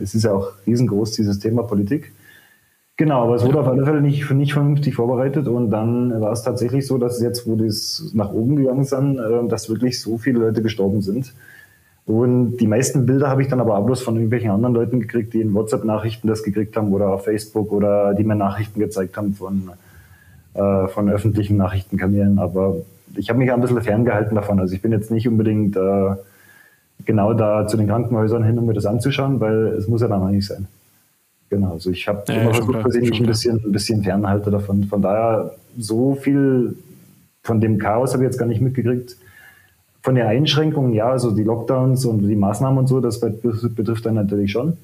Es 0.00 0.14
ist 0.14 0.24
ja 0.24 0.32
auch 0.32 0.52
riesengroß, 0.66 1.12
dieses 1.12 1.38
Thema 1.38 1.62
Politik. 1.62 2.12
Genau, 2.98 3.24
aber 3.24 3.34
es 3.34 3.44
wurde 3.44 3.60
auf 3.60 3.68
alle 3.68 3.84
Fälle 3.84 4.00
nicht, 4.00 4.30
nicht 4.30 4.54
vernünftig 4.54 4.94
vorbereitet 4.94 5.48
und 5.48 5.70
dann 5.70 6.18
war 6.18 6.32
es 6.32 6.42
tatsächlich 6.42 6.86
so, 6.86 6.96
dass 6.96 7.20
jetzt, 7.20 7.46
wo 7.46 7.54
das 7.54 8.10
nach 8.14 8.32
oben 8.32 8.56
gegangen 8.56 8.80
ist, 8.80 8.92
äh, 8.92 9.48
dass 9.48 9.68
wirklich 9.68 10.00
so 10.00 10.16
viele 10.16 10.38
Leute 10.38 10.62
gestorben 10.62 11.02
sind. 11.02 11.34
Und 12.06 12.58
die 12.58 12.68
meisten 12.68 13.04
Bilder 13.04 13.28
habe 13.28 13.42
ich 13.42 13.48
dann 13.48 13.60
aber 13.60 13.76
auch 13.76 13.84
bloß 13.84 14.00
von 14.00 14.14
irgendwelchen 14.14 14.50
anderen 14.50 14.74
Leuten 14.74 15.00
gekriegt, 15.00 15.34
die 15.34 15.40
in 15.40 15.52
WhatsApp-Nachrichten 15.52 16.28
das 16.28 16.44
gekriegt 16.44 16.76
haben 16.76 16.92
oder 16.92 17.08
auf 17.08 17.24
Facebook 17.24 17.72
oder 17.72 18.14
die 18.14 18.22
mir 18.22 18.36
Nachrichten 18.36 18.78
gezeigt 18.78 19.16
haben 19.16 19.34
von, 19.34 19.72
äh, 20.54 20.86
von 20.86 21.10
öffentlichen 21.10 21.56
Nachrichtenkanälen. 21.56 22.38
Aber 22.38 22.76
ich 23.16 23.28
habe 23.28 23.40
mich 23.40 23.52
ein 23.52 23.60
bisschen 23.60 23.82
ferngehalten 23.82 24.36
davon. 24.36 24.60
Also 24.60 24.74
ich 24.74 24.82
bin 24.82 24.92
jetzt 24.92 25.10
nicht 25.10 25.26
unbedingt 25.26 25.76
äh, 25.76 26.14
genau 27.04 27.34
da 27.34 27.66
zu 27.66 27.76
den 27.76 27.88
Krankenhäusern 27.88 28.44
hin, 28.44 28.56
um 28.56 28.66
mir 28.66 28.74
das 28.74 28.86
anzuschauen, 28.86 29.40
weil 29.40 29.66
es 29.68 29.88
muss 29.88 30.00
ja 30.00 30.06
dann 30.06 30.22
auch 30.22 30.30
nicht 30.30 30.46
sein. 30.46 30.68
Genau, 31.50 31.72
also 31.72 31.90
ich 31.90 32.06
habe 32.06 32.22
ja, 32.28 32.42
immer 32.42 32.54
versucht, 32.54 32.86
dass 32.86 32.94
ich 32.94 33.10
mich 33.10 33.20
ein 33.20 33.26
bisschen, 33.26 33.60
ein 33.64 33.72
bisschen 33.72 34.02
fernhalte 34.04 34.52
davon. 34.52 34.84
Von 34.84 35.02
daher, 35.02 35.54
so 35.76 36.14
viel 36.14 36.76
von 37.42 37.60
dem 37.60 37.78
Chaos 37.78 38.12
habe 38.12 38.22
ich 38.22 38.28
jetzt 38.28 38.38
gar 38.38 38.46
nicht 38.46 38.60
mitgekriegt. 38.60 39.16
Von 40.06 40.14
den 40.14 40.24
Einschränkungen, 40.24 40.92
ja, 40.92 41.08
also 41.10 41.32
die 41.32 41.42
Lockdowns 41.42 42.04
und 42.04 42.20
die 42.20 42.36
Maßnahmen 42.36 42.78
und 42.78 42.86
so, 42.86 43.00
das 43.00 43.18
betrifft 43.18 44.06
dann 44.06 44.14
natürlich 44.14 44.52
schon. 44.52 44.76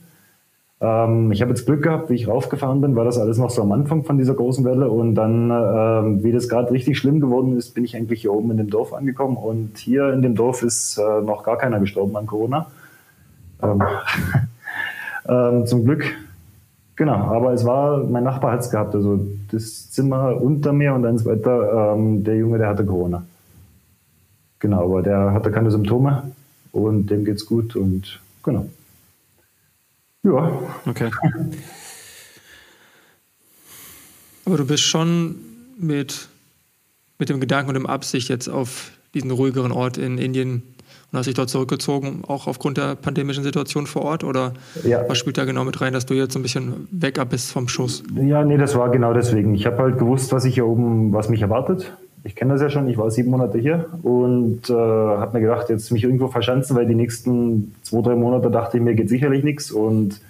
Ähm, 0.81 1.31
ich 1.31 1.41
habe 1.43 1.53
jetzt 1.53 1.65
Glück 1.65 1.85
gehabt, 1.85 2.11
wie 2.11 2.15
ich 2.15 2.27
raufgefahren 2.27 2.81
bin, 2.81 2.97
war 2.97 3.05
das 3.05 3.19
alles 3.19 3.39
noch 3.39 3.51
so 3.51 3.63
am 3.63 3.71
Anfang 3.71 4.03
von 4.03 4.19
dieser 4.19 4.35
großen 4.35 4.65
Welle 4.65 4.91
und 4.91 5.15
dann, 5.15 5.49
ähm, 5.53 6.25
wie 6.25 6.33
das 6.33 6.49
gerade 6.49 6.73
richtig 6.73 6.99
schlimm 6.99 7.21
geworden 7.21 7.57
ist, 7.57 7.73
bin 7.73 7.85
ich 7.85 7.95
eigentlich 7.95 8.23
hier 8.23 8.33
oben 8.33 8.51
in 8.51 8.57
dem 8.57 8.69
Dorf 8.69 8.93
angekommen 8.93 9.37
und 9.37 9.79
hier 9.79 10.13
in 10.13 10.23
dem 10.23 10.35
Dorf 10.35 10.65
ist 10.65 10.99
äh, 10.99 11.23
noch 11.23 11.45
gar 11.45 11.57
keiner 11.57 11.79
gestorben 11.79 12.17
an 12.17 12.27
Corona. 12.27 12.67
Ähm, 13.63 13.81
ähm 15.29 15.67
zum 15.67 15.85
Glück. 15.85 16.05
Genau, 16.97 17.15
aber 17.15 17.53
es 17.53 17.65
war, 17.65 17.99
mein 17.99 18.25
Nachbar 18.25 18.51
hat 18.51 18.61
es 18.63 18.71
gehabt, 18.71 18.93
also 18.97 19.21
das 19.53 19.89
Zimmer 19.93 20.43
unter 20.43 20.73
mir 20.73 20.93
und 20.95 21.05
dann 21.05 21.25
weiter, 21.25 21.95
ähm, 21.95 22.25
der 22.25 22.39
Junge, 22.39 22.59
der 22.59 22.71
hatte 22.71 22.85
Corona. 22.85 23.23
Genau, 24.63 24.85
aber 24.85 25.03
der 25.03 25.33
hatte 25.33 25.51
keine 25.51 25.73
Symptome 25.73 26.31
und 26.71 27.11
dem 27.11 27.25
geht's 27.25 27.47
gut 27.47 27.75
und 27.75 28.21
genau. 28.45 28.69
Ja. 30.23 30.53
Okay. 30.87 31.11
Aber 34.45 34.57
du 34.57 34.65
bist 34.65 34.85
schon 34.85 35.35
mit, 35.77 36.29
mit 37.19 37.29
dem 37.29 37.41
Gedanken 37.41 37.71
und 37.71 37.75
dem 37.75 37.87
Absicht 37.87 38.29
jetzt 38.29 38.47
auf 38.47 38.93
diesen 39.15 39.33
ruhigeren 39.33 39.73
Ort 39.73 39.99
in 39.99 40.17
Indien 40.17 40.63
und 41.11 41.19
hast 41.19 41.27
dich 41.27 41.35
dort 41.35 41.51
zurückgezogen, 41.51 42.23
auch 42.29 42.47
aufgrund 42.47 42.77
der 42.77 42.95
pandemischen 42.95 43.43
Situation 43.43 43.89
vor 43.89 44.03
Ort? 44.03 44.23
Oder 44.23 44.55
ja. 44.85 45.09
was 45.09 45.19
spielt 45.19 45.39
da 45.39 45.45
genau 45.45 45.65
mit 45.65 45.81
rein, 45.81 45.93
dass 45.93 46.07
du 46.07 46.15
jetzt 46.15 46.37
ein 46.37 46.43
bisschen 46.43 46.87
weg 46.93 47.19
ab 47.19 47.31
bist 47.31 47.51
vom 47.51 47.67
Schuss? 47.67 48.05
Ja, 48.15 48.45
nee, 48.45 48.59
das 48.59 48.77
war 48.77 48.93
genau 48.93 49.13
deswegen. 49.13 49.57
Ich 49.57 49.67
habe 49.67 49.79
halt 49.79 49.99
gewusst, 49.99 50.31
was 50.31 50.45
ich 50.45 50.55
hier 50.55 50.69
oben, 50.69 51.13
was 51.13 51.29
mich 51.29 51.43
erwartet 51.43 51.93
ich 52.25 52.37
kenne 52.37 52.53
das 52.53 52.63
ja 52.63 52.71
schon, 52.71 52.89
ich 52.89 52.97
war 52.99 53.11
sieben 53.11 53.31
Monate 53.31 53.59
hier 53.59 53.87
und 54.03 54.71
äh, 54.71 54.73
habe 54.75 55.39
mir 55.39 55.43
gedacht, 55.43 55.69
jetzt 55.71 55.91
mich 55.91 56.05
irgendwo 56.05 56.29
verschanzen, 56.29 56.77
weil 56.77 56.87
die 56.87 56.95
nächsten 56.95 57.75
zwei, 57.83 58.01
drei 58.03 58.15
Monate 58.15 58.51
dachte 58.51 58.77
ich 58.77 58.83
mir, 58.83 58.95
geht 58.95 59.09
sicherlich 59.09 59.43
nichts. 59.43 59.73
Und 59.73 60.21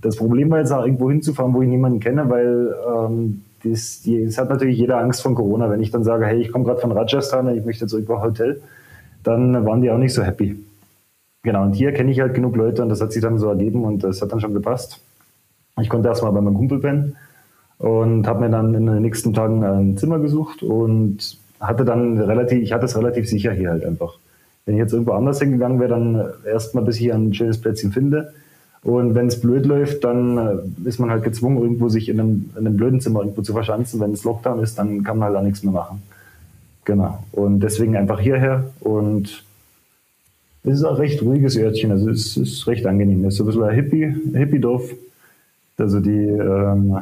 das 0.00 0.16
Problem 0.16 0.50
war 0.50 0.60
jetzt 0.60 0.72
auch 0.72 0.84
irgendwo 0.84 1.10
hinzufahren, 1.10 1.52
wo 1.52 1.60
ich 1.60 1.68
niemanden 1.68 2.00
kenne, 2.00 2.30
weil 2.30 2.74
ähm, 2.88 3.42
das, 3.62 4.00
die, 4.02 4.22
es 4.22 4.38
hat 4.38 4.48
natürlich 4.48 4.78
jeder 4.78 4.98
Angst 4.98 5.22
von 5.22 5.34
Corona. 5.34 5.68
Wenn 5.70 5.82
ich 5.82 5.90
dann 5.90 6.04
sage, 6.04 6.24
hey, 6.24 6.40
ich 6.40 6.50
komme 6.50 6.64
gerade 6.64 6.80
von 6.80 6.92
Rajasthan 6.92 7.48
und 7.48 7.56
ich 7.56 7.64
möchte 7.64 7.84
jetzt 7.84 7.92
irgendwo 7.92 8.22
Hotel, 8.22 8.62
dann 9.22 9.66
waren 9.66 9.82
die 9.82 9.90
auch 9.90 9.98
nicht 9.98 10.14
so 10.14 10.22
happy. 10.22 10.56
Genau, 11.42 11.64
und 11.64 11.74
hier 11.74 11.92
kenne 11.92 12.10
ich 12.10 12.20
halt 12.20 12.34
genug 12.34 12.56
Leute 12.56 12.82
und 12.82 12.88
das 12.88 13.00
hat 13.00 13.12
sich 13.12 13.22
dann 13.22 13.38
so 13.38 13.48
ergeben 13.48 13.84
und 13.84 14.02
das 14.02 14.22
hat 14.22 14.32
dann 14.32 14.40
schon 14.40 14.54
gepasst. 14.54 15.00
Ich 15.80 15.90
konnte 15.90 16.08
erstmal 16.08 16.32
bei 16.32 16.40
meinem 16.40 16.56
Kumpel 16.56 16.78
pennen 16.78 17.16
und 17.78 18.26
habe 18.26 18.40
mir 18.40 18.50
dann 18.50 18.74
in 18.74 18.86
den 18.86 19.02
nächsten 19.02 19.34
Tagen 19.34 19.64
ein 19.64 19.96
Zimmer 19.96 20.18
gesucht 20.18 20.62
und 20.62 21.38
hatte 21.60 21.84
dann 21.84 22.18
relativ, 22.18 22.62
ich 22.62 22.72
hatte 22.72 22.86
es 22.86 22.96
relativ 22.96 23.28
sicher 23.28 23.52
hier 23.52 23.70
halt 23.70 23.84
einfach. 23.84 24.18
Wenn 24.64 24.74
ich 24.74 24.80
jetzt 24.80 24.92
irgendwo 24.92 25.12
anders 25.12 25.38
hingegangen 25.38 25.78
wäre, 25.78 25.90
dann 25.90 26.24
erstmal 26.44 26.84
bis 26.84 27.00
ich 27.00 27.12
ein 27.12 27.32
schönes 27.32 27.60
Plätzchen 27.60 27.92
finde. 27.92 28.32
Und 28.82 29.14
wenn 29.14 29.26
es 29.26 29.40
blöd 29.40 29.66
läuft, 29.66 30.04
dann 30.04 30.38
äh, 30.38 30.88
ist 30.88 31.00
man 31.00 31.10
halt 31.10 31.24
gezwungen, 31.24 31.58
irgendwo 31.60 31.88
sich 31.88 32.08
in 32.08 32.20
einem, 32.20 32.50
in 32.52 32.66
einem 32.66 32.76
blöden 32.76 33.00
Zimmer 33.00 33.20
irgendwo 33.20 33.42
zu 33.42 33.52
verschanzen. 33.52 34.00
Wenn 34.00 34.12
es 34.12 34.24
Lockdown 34.24 34.60
ist, 34.60 34.78
dann 34.78 35.02
kann 35.02 35.18
man 35.18 35.28
halt 35.28 35.38
auch 35.38 35.42
nichts 35.42 35.62
mehr 35.62 35.72
machen. 35.72 36.02
Genau. 36.84 37.24
Und 37.32 37.60
deswegen 37.60 37.96
einfach 37.96 38.20
hierher. 38.20 38.64
Und 38.80 39.44
es 40.62 40.74
ist 40.74 40.84
auch 40.84 40.92
ein 40.92 40.96
recht 40.96 41.22
ruhiges 41.22 41.56
Örtchen. 41.56 41.90
Also 41.90 42.10
es 42.10 42.36
ist 42.36 42.66
recht 42.66 42.86
angenehm. 42.86 43.24
Es 43.24 43.34
ist 43.34 43.38
so 43.38 43.44
ein 43.44 43.46
bisschen 43.46 43.62
ein 43.64 43.74
Hippie, 43.74 44.14
Hippie-Dorf. 44.34 44.90
Also 45.78 46.00
die, 46.00 46.10
ähm, 46.10 46.96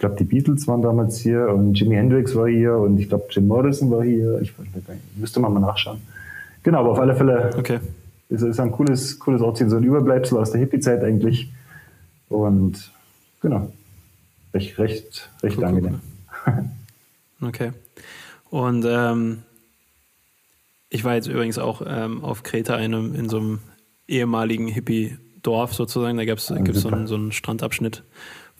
ich 0.00 0.02
glaube, 0.02 0.16
die 0.16 0.24
Beatles 0.24 0.66
waren 0.66 0.80
damals 0.80 1.18
hier 1.18 1.48
und 1.50 1.74
Jimi 1.74 1.94
Hendrix 1.94 2.34
war 2.34 2.48
hier 2.48 2.74
und 2.74 2.98
ich 2.98 3.10
glaube, 3.10 3.26
Jim 3.28 3.46
Morrison 3.46 3.90
war 3.90 4.02
hier. 4.02 4.40
Ich 4.40 4.54
müsste 5.16 5.40
mal, 5.40 5.50
mal 5.50 5.60
nachschauen. 5.60 6.00
Genau, 6.62 6.78
aber 6.80 6.92
auf 6.92 6.98
alle 6.98 7.14
Fälle 7.14 7.50
okay. 7.58 7.80
ist 8.30 8.40
es 8.40 8.58
ein 8.58 8.72
cooles, 8.72 9.18
cooles 9.18 9.42
Ort, 9.42 9.58
so 9.58 9.76
ein 9.76 9.84
Überbleibsel 9.84 10.38
aus 10.38 10.52
der 10.52 10.60
Hippie-Zeit 10.62 11.04
eigentlich. 11.04 11.52
Und 12.30 12.90
genau, 13.42 13.70
recht, 14.54 14.78
recht, 14.78 15.28
recht 15.42 15.58
cool, 15.58 15.64
angenehm. 15.64 16.00
Cool. 16.46 16.64
Okay. 17.42 17.72
Und 18.48 18.86
ähm, 18.86 19.42
ich 20.88 21.04
war 21.04 21.14
jetzt 21.14 21.26
übrigens 21.26 21.58
auch 21.58 21.82
ähm, 21.86 22.24
auf 22.24 22.42
Kreta 22.42 22.76
in, 22.76 22.94
einem, 22.94 23.14
in 23.14 23.28
so 23.28 23.36
einem 23.36 23.58
ehemaligen 24.08 24.66
Hippie-Dorf 24.66 25.74
sozusagen. 25.74 26.16
Da 26.16 26.24
gibt 26.24 26.40
es 26.40 26.46
so 26.46 26.86
einen 26.88 27.32
Strandabschnitt 27.32 28.02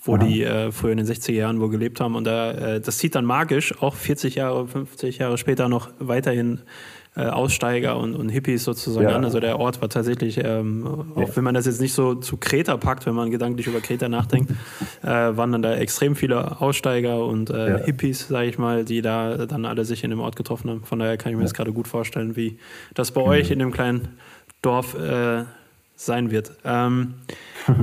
wo 0.03 0.15
Aha. 0.15 0.25
die 0.25 0.43
äh, 0.43 0.73
früher 0.73 0.93
in 0.93 0.99
den 0.99 1.07
60er 1.07 1.33
Jahren 1.33 1.61
wo 1.61 1.69
gelebt 1.69 2.01
haben. 2.01 2.17
Und 2.17 2.25
da, 2.25 2.53
äh, 2.53 2.81
das 2.81 2.99
zieht 2.99 3.15
dann 3.15 3.25
magisch 3.25 3.81
auch 3.83 3.95
40 3.95 4.37
Jahre, 4.37 4.67
50 4.67 5.19
Jahre 5.19 5.39
später 5.39 5.69
noch 5.69 5.91
weiterhin 5.99 6.61
äh, 7.17 7.23
Aussteiger 7.23 7.99
und, 7.99 8.15
und 8.15 8.29
Hippies 8.29 8.65
sozusagen 8.65 9.09
ja. 9.09 9.17
an. 9.17 9.25
Also 9.25 9.41
der 9.41 9.59
Ort 9.59 9.83
war 9.83 9.89
tatsächlich, 9.89 10.39
ähm, 10.43 10.87
auch 11.15 11.29
ja. 11.29 11.37
wenn 11.37 11.45
man 11.45 11.55
das 11.55 11.67
jetzt 11.67 11.81
nicht 11.81 11.93
so 11.93 12.15
zu 12.15 12.37
Kreta 12.37 12.77
packt, 12.77 13.05
wenn 13.05 13.15
man 13.15 13.31
gedanklich 13.31 13.67
über 13.67 13.81
Kreta 13.81 14.09
nachdenkt, 14.09 14.53
äh, 15.03 15.07
waren 15.09 15.53
dann 15.53 15.63
da 15.63 15.75
extrem 15.75 16.15
viele 16.15 16.61
Aussteiger 16.61 17.25
und 17.25 17.51
äh, 17.51 17.71
ja. 17.71 17.85
Hippies, 17.85 18.29
sage 18.29 18.49
ich 18.49 18.59
mal, 18.59 18.85
die 18.85 19.03
da 19.03 19.47
dann 19.47 19.65
alle 19.65 19.85
sich 19.85 20.05
in 20.05 20.11
dem 20.11 20.21
Ort 20.21 20.37
getroffen 20.37 20.71
haben. 20.71 20.85
Von 20.85 21.01
daher 21.01 21.17
kann 21.17 21.33
ich 21.33 21.37
mir 21.37 21.43
das 21.43 21.55
gerade 21.55 21.73
gut 21.73 21.89
vorstellen, 21.89 22.37
wie 22.37 22.59
das 22.95 23.11
bei 23.11 23.23
mhm. 23.23 23.29
euch 23.29 23.51
in 23.51 23.59
dem 23.59 23.73
kleinen 23.73 24.09
Dorf 24.63 24.95
äh, 24.95 25.45
sein 26.05 26.31
wird. 26.31 26.53
Ähm, 26.65 27.15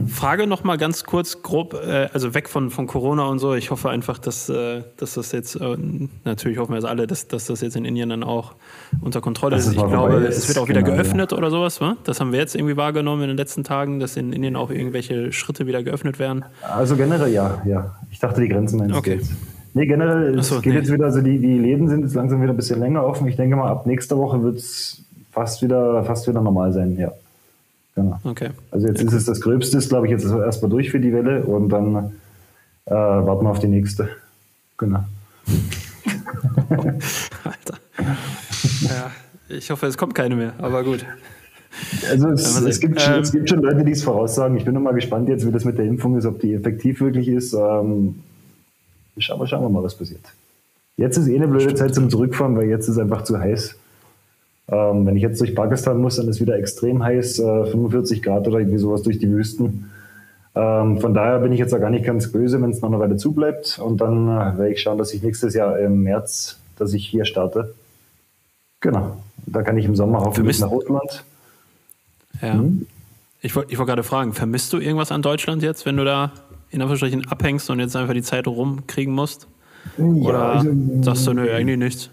Frage 0.08 0.48
noch 0.48 0.64
mal 0.64 0.78
ganz 0.78 1.04
kurz 1.04 1.44
grob, 1.44 1.76
äh, 1.76 2.10
also 2.12 2.34
weg 2.34 2.50
von, 2.50 2.72
von 2.72 2.88
Corona 2.88 3.28
und 3.28 3.40
so. 3.40 3.54
Ich 3.54 3.70
hoffe 3.70 3.90
einfach, 3.90 4.18
dass, 4.18 4.50
äh, 4.50 4.82
dass 4.98 5.14
das 5.14 5.32
jetzt, 5.32 5.56
äh, 5.56 5.78
natürlich 6.26 6.58
hoffen 6.58 6.74
wir 6.74 6.80
es 6.80 6.86
alle, 6.86 7.06
dass, 7.06 7.28
dass 7.28 7.46
das 7.46 7.62
jetzt 7.62 7.76
in 7.76 7.86
Indien 7.86 8.10
dann 8.10 8.24
auch 8.24 8.56
unter 9.02 9.22
Kontrolle 9.22 9.58
ist. 9.58 9.68
Ich 9.68 9.78
glaube, 9.78 10.26
es 10.28 10.48
wird 10.48 10.58
auch 10.58 10.68
wieder 10.68 10.82
genau, 10.82 10.96
geöffnet 10.96 11.32
ja. 11.32 11.38
oder 11.38 11.52
sowas, 11.52 11.80
wa? 11.80 11.96
Das 12.06 12.20
haben 12.20 12.32
wir 12.32 12.40
jetzt 12.40 12.56
irgendwie 12.56 12.76
wahrgenommen 12.76 13.22
in 13.22 13.28
den 13.30 13.38
letzten 13.38 13.64
Tagen, 13.64 14.00
dass 14.00 14.18
in 14.18 14.34
Indien 14.34 14.56
auch 14.56 14.72
irgendwelche 14.72 15.32
Schritte 15.32 15.68
wieder 15.68 15.84
geöffnet 15.84 16.18
werden. 16.18 16.44
Also 16.62 16.96
generell 16.96 17.32
ja, 17.32 17.62
ja. 17.66 17.96
Ich 18.10 18.20
dachte, 18.20 18.42
die 18.42 18.48
Grenzen 18.48 18.80
meinst 18.80 18.96
okay. 18.96 19.16
jetzt. 19.16 19.32
Nee, 19.76 19.86
generell, 19.86 20.42
so, 20.42 20.56
es 20.56 20.62
geht 20.64 20.74
nee. 20.74 20.80
jetzt 20.80 20.92
wieder, 20.92 21.06
also 21.06 21.22
die, 21.22 21.38
die 21.38 21.60
Läden 21.60 21.88
sind 21.88 22.02
jetzt 22.02 22.16
langsam 22.16 22.42
wieder 22.42 22.52
ein 22.52 22.58
bisschen 22.58 22.80
länger 22.80 23.06
offen. 23.06 23.28
Ich 23.28 23.36
denke 23.36 23.56
mal, 23.56 23.70
ab 23.70 23.86
nächster 23.86 24.18
Woche 24.18 24.42
wird 24.42 24.58
es 24.58 25.04
fast 25.32 25.62
wieder, 25.62 26.04
fast 26.04 26.28
wieder 26.28 26.42
normal 26.42 26.74
sein, 26.74 26.98
ja. 26.98 27.12
Genau. 27.98 28.20
Okay. 28.24 28.52
Also 28.70 28.88
jetzt 28.88 29.02
ja, 29.02 29.08
ist 29.08 29.14
es 29.14 29.26
das 29.26 29.42
Gröbste, 29.42 29.80
glaube 29.80 30.06
ich, 30.06 30.12
jetzt 30.12 30.24
ist 30.24 30.32
erstmal 30.32 30.70
durch 30.70 30.92
für 30.92 31.00
die 31.00 31.12
Welle 31.12 31.44
und 31.44 31.70
dann 31.70 32.12
äh, 32.86 32.94
warten 32.94 33.44
wir 33.44 33.50
auf 33.50 33.58
die 33.58 33.68
nächste. 33.68 34.10
Genau. 34.78 35.04
Alter. 36.70 37.80
Ja, 38.82 39.12
ich 39.50 39.72
hoffe, 39.72 39.88
es 39.88 39.98
kommt 39.98 40.14
keine 40.14 40.36
mehr, 40.36 40.54
aber 40.60 40.84
gut. 40.84 41.04
Also 42.08 42.30
es, 42.30 42.62
es, 42.62 42.80
gibt, 42.80 43.02
schon, 43.02 43.16
ähm, 43.16 43.22
es 43.22 43.32
gibt 43.32 43.50
schon 43.50 43.64
Leute, 43.64 43.84
die 43.84 43.94
es 43.94 44.04
voraussagen. 44.04 44.56
Ich 44.58 44.66
bin 44.66 44.76
noch 44.76 44.82
mal 44.82 44.94
gespannt 44.94 45.28
jetzt, 45.28 45.48
wie 45.48 45.52
das 45.52 45.66
mit 45.66 45.80
der 45.80 45.86
Impfung 45.86 46.16
ist, 46.20 46.28
ob 46.28 46.40
die 46.40 46.54
effektiv 46.54 47.02
wirklich 47.02 47.28
ist. 47.28 47.54
Ähm, 47.54 48.22
schauen, 49.18 49.40
wir, 49.40 49.48
schauen 49.48 49.64
wir 49.64 49.70
mal, 49.70 49.82
was 49.82 49.98
passiert. 49.98 50.22
Jetzt 50.98 51.18
ist 51.18 51.28
eh 51.28 51.36
eine 51.36 51.48
blöde. 51.48 51.74
Zeit 51.74 51.96
zum 51.96 52.12
Zurückfahren, 52.12 52.56
weil 52.56 52.68
jetzt 52.68 52.88
ist 52.88 53.00
einfach 53.00 53.24
zu 53.24 53.40
heiß. 53.40 53.76
Ähm, 54.70 55.06
wenn 55.06 55.16
ich 55.16 55.24
jetzt 55.24 55.40
durch 55.40 55.56
Pakistan 55.56 56.00
muss, 56.00 56.18
dann 56.18 56.28
ist 56.28 56.42
wieder 56.42 56.58
extrem 56.58 57.04
heiß, 57.04 57.40
äh, 57.40 57.66
45 57.68 58.22
Grad 58.22 58.48
oder 58.48 58.60
irgendwie 58.60 58.78
sowas 58.78 59.02
durch 59.02 59.18
die 59.18 59.30
Wüsten. 59.30 59.92
Ähm, 60.56 61.00
von 61.00 61.14
daher 61.14 61.40
bin 61.40 61.54
ich 61.54 61.60
jetzt 61.60 61.74
auch 61.74 61.80
gar 61.80 61.90
nicht 61.90 62.06
ganz 62.06 62.32
böse, 62.32 62.62
wenn 62.62 62.72
es 62.72 62.82
noch 62.82 62.90
eine 62.90 63.00
Weile 63.00 63.16
zubleibt. 63.16 63.80
Und 63.80 64.02
dann 64.02 64.28
äh, 64.28 64.58
werde 64.58 64.72
ich 64.72 64.82
schauen, 64.82 64.98
dass 64.98 65.14
ich 65.14 65.24
nächstes 65.24 65.54
Jahr 65.54 65.80
im 65.80 66.04
März, 66.04 66.58
dass 66.78 66.94
ich 66.94 67.08
hier 67.08 67.26
starte. 67.26 67.76
Genau. 68.82 69.18
Da 69.46 69.62
kann 69.62 69.78
ich 69.78 69.86
im 69.86 69.96
Sommer 69.96 70.20
hoffentlich 70.20 70.60
nach 70.60 70.72
Russland. 70.72 71.24
Ja. 72.42 72.54
Hm? 72.54 72.88
Ich 73.42 73.56
wollte 73.56 73.72
ich 73.72 73.78
wollt 73.78 73.88
gerade 73.88 74.04
fragen, 74.04 74.34
vermisst 74.34 74.74
du 74.74 74.80
irgendwas 74.80 75.12
an 75.12 75.22
Deutschland 75.22 75.64
jetzt, 75.64 75.86
wenn 75.86 75.96
du 75.96 76.04
da 76.04 76.32
in 76.72 76.82
Anführungsstrichen 76.82 77.28
abhängst 77.28 77.70
und 77.70 77.80
jetzt 77.80 77.96
einfach 77.96 78.14
die 78.14 78.24
Zeit 78.24 78.48
rumkriegen 78.48 79.14
musst? 79.14 79.48
Ja, 79.98 80.04
Oder 80.04 80.44
also, 80.56 80.72
sagst 81.02 81.28
du, 81.28 81.34
nö, 81.34 81.50
eigentlich 81.52 81.78
nichts? 81.78 82.10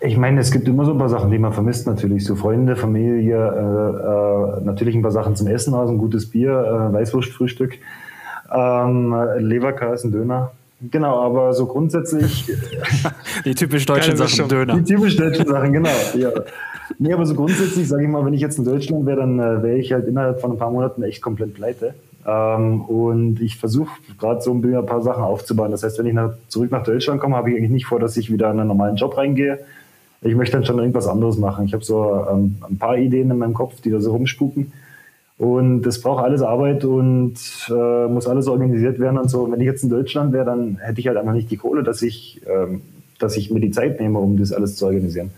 Ich 0.00 0.16
meine, 0.16 0.40
es 0.40 0.50
gibt 0.50 0.68
immer 0.68 0.84
so 0.84 0.92
ein 0.92 0.98
paar 0.98 1.08
Sachen, 1.08 1.30
die 1.30 1.38
man 1.38 1.52
vermisst 1.52 1.86
natürlich. 1.86 2.24
So 2.24 2.36
Freunde, 2.36 2.76
Familie, 2.76 3.36
äh, 3.36 4.60
äh, 4.60 4.64
natürlich 4.64 4.94
ein 4.94 5.02
paar 5.02 5.10
Sachen 5.10 5.36
zum 5.36 5.46
Essen, 5.46 5.74
also 5.74 5.92
ein 5.92 5.98
gutes 5.98 6.30
Bier, 6.30 6.50
äh, 6.50 6.92
Weißwurstfrühstück, 6.92 7.78
ähm, 8.54 9.14
Leberkäse, 9.38 10.10
Döner. 10.10 10.52
Genau, 10.82 11.20
aber 11.20 11.54
so 11.54 11.66
grundsätzlich. 11.66 12.52
die 13.46 13.54
typisch 13.54 13.86
deutschen 13.86 14.16
Sachen, 14.16 14.48
Döner. 14.48 14.76
Die 14.76 14.84
typisch 14.84 15.16
deutschen 15.16 15.46
Sachen, 15.46 15.72
genau. 15.72 15.88
Ja. 16.14 16.30
Nee, 16.98 17.12
aber 17.12 17.24
so 17.24 17.34
grundsätzlich, 17.34 17.88
sage 17.88 18.04
ich 18.04 18.08
mal, 18.08 18.24
wenn 18.24 18.34
ich 18.34 18.42
jetzt 18.42 18.58
in 18.58 18.64
Deutschland 18.64 19.06
wäre, 19.06 19.20
dann 19.20 19.38
äh, 19.38 19.62
wäre 19.62 19.78
ich 19.78 19.92
halt 19.92 20.06
innerhalb 20.06 20.40
von 20.40 20.52
ein 20.52 20.58
paar 20.58 20.70
Monaten 20.70 21.02
echt 21.02 21.22
komplett 21.22 21.54
pleite. 21.54 21.94
Ähm, 22.26 22.82
und 22.82 23.40
ich 23.40 23.56
versuche 23.56 23.90
gerade 24.18 24.40
so 24.42 24.52
ein 24.52 24.86
paar 24.86 25.00
Sachen 25.00 25.24
aufzubauen. 25.24 25.70
Das 25.70 25.82
heißt, 25.82 25.98
wenn 25.98 26.06
ich 26.06 26.14
nach, 26.14 26.34
zurück 26.48 26.70
nach 26.70 26.82
Deutschland 26.82 27.20
komme, 27.20 27.36
habe 27.36 27.50
ich 27.50 27.56
eigentlich 27.56 27.70
nicht 27.70 27.86
vor, 27.86 27.98
dass 27.98 28.16
ich 28.16 28.30
wieder 28.30 28.50
in 28.50 28.60
einen 28.60 28.68
normalen 28.68 28.96
Job 28.96 29.16
reingehe. 29.16 29.60
Ich 30.22 30.34
möchte 30.34 30.56
dann 30.56 30.64
schon 30.64 30.78
irgendwas 30.78 31.08
anderes 31.08 31.38
machen. 31.38 31.66
Ich 31.66 31.74
habe 31.74 31.84
so 31.84 32.26
ähm, 32.30 32.56
ein 32.68 32.78
paar 32.78 32.96
Ideen 32.96 33.30
in 33.30 33.38
meinem 33.38 33.54
Kopf, 33.54 33.80
die 33.80 33.90
da 33.90 34.00
so 34.00 34.12
rumspuken. 34.12 34.72
Und 35.38 35.82
das 35.82 36.00
braucht 36.00 36.24
alles 36.24 36.40
Arbeit 36.40 36.84
und 36.84 37.34
äh, 37.68 38.06
muss 38.08 38.26
alles 38.26 38.48
organisiert 38.48 38.98
werden 38.98 39.18
und 39.18 39.28
so. 39.28 39.50
Wenn 39.50 39.60
ich 39.60 39.66
jetzt 39.66 39.82
in 39.82 39.90
Deutschland 39.90 40.32
wäre, 40.32 40.46
dann 40.46 40.78
hätte 40.78 41.00
ich 41.00 41.08
halt 41.08 41.18
einfach 41.18 41.34
nicht 41.34 41.50
die 41.50 41.58
Kohle, 41.58 41.82
dass 41.82 42.00
ich, 42.00 42.40
ähm, 42.46 42.80
dass 43.18 43.36
ich 43.36 43.50
mir 43.50 43.60
die 43.60 43.70
Zeit 43.70 44.00
nehme, 44.00 44.18
um 44.18 44.38
das 44.38 44.52
alles 44.52 44.76
zu 44.76 44.86
organisieren. 44.86 45.30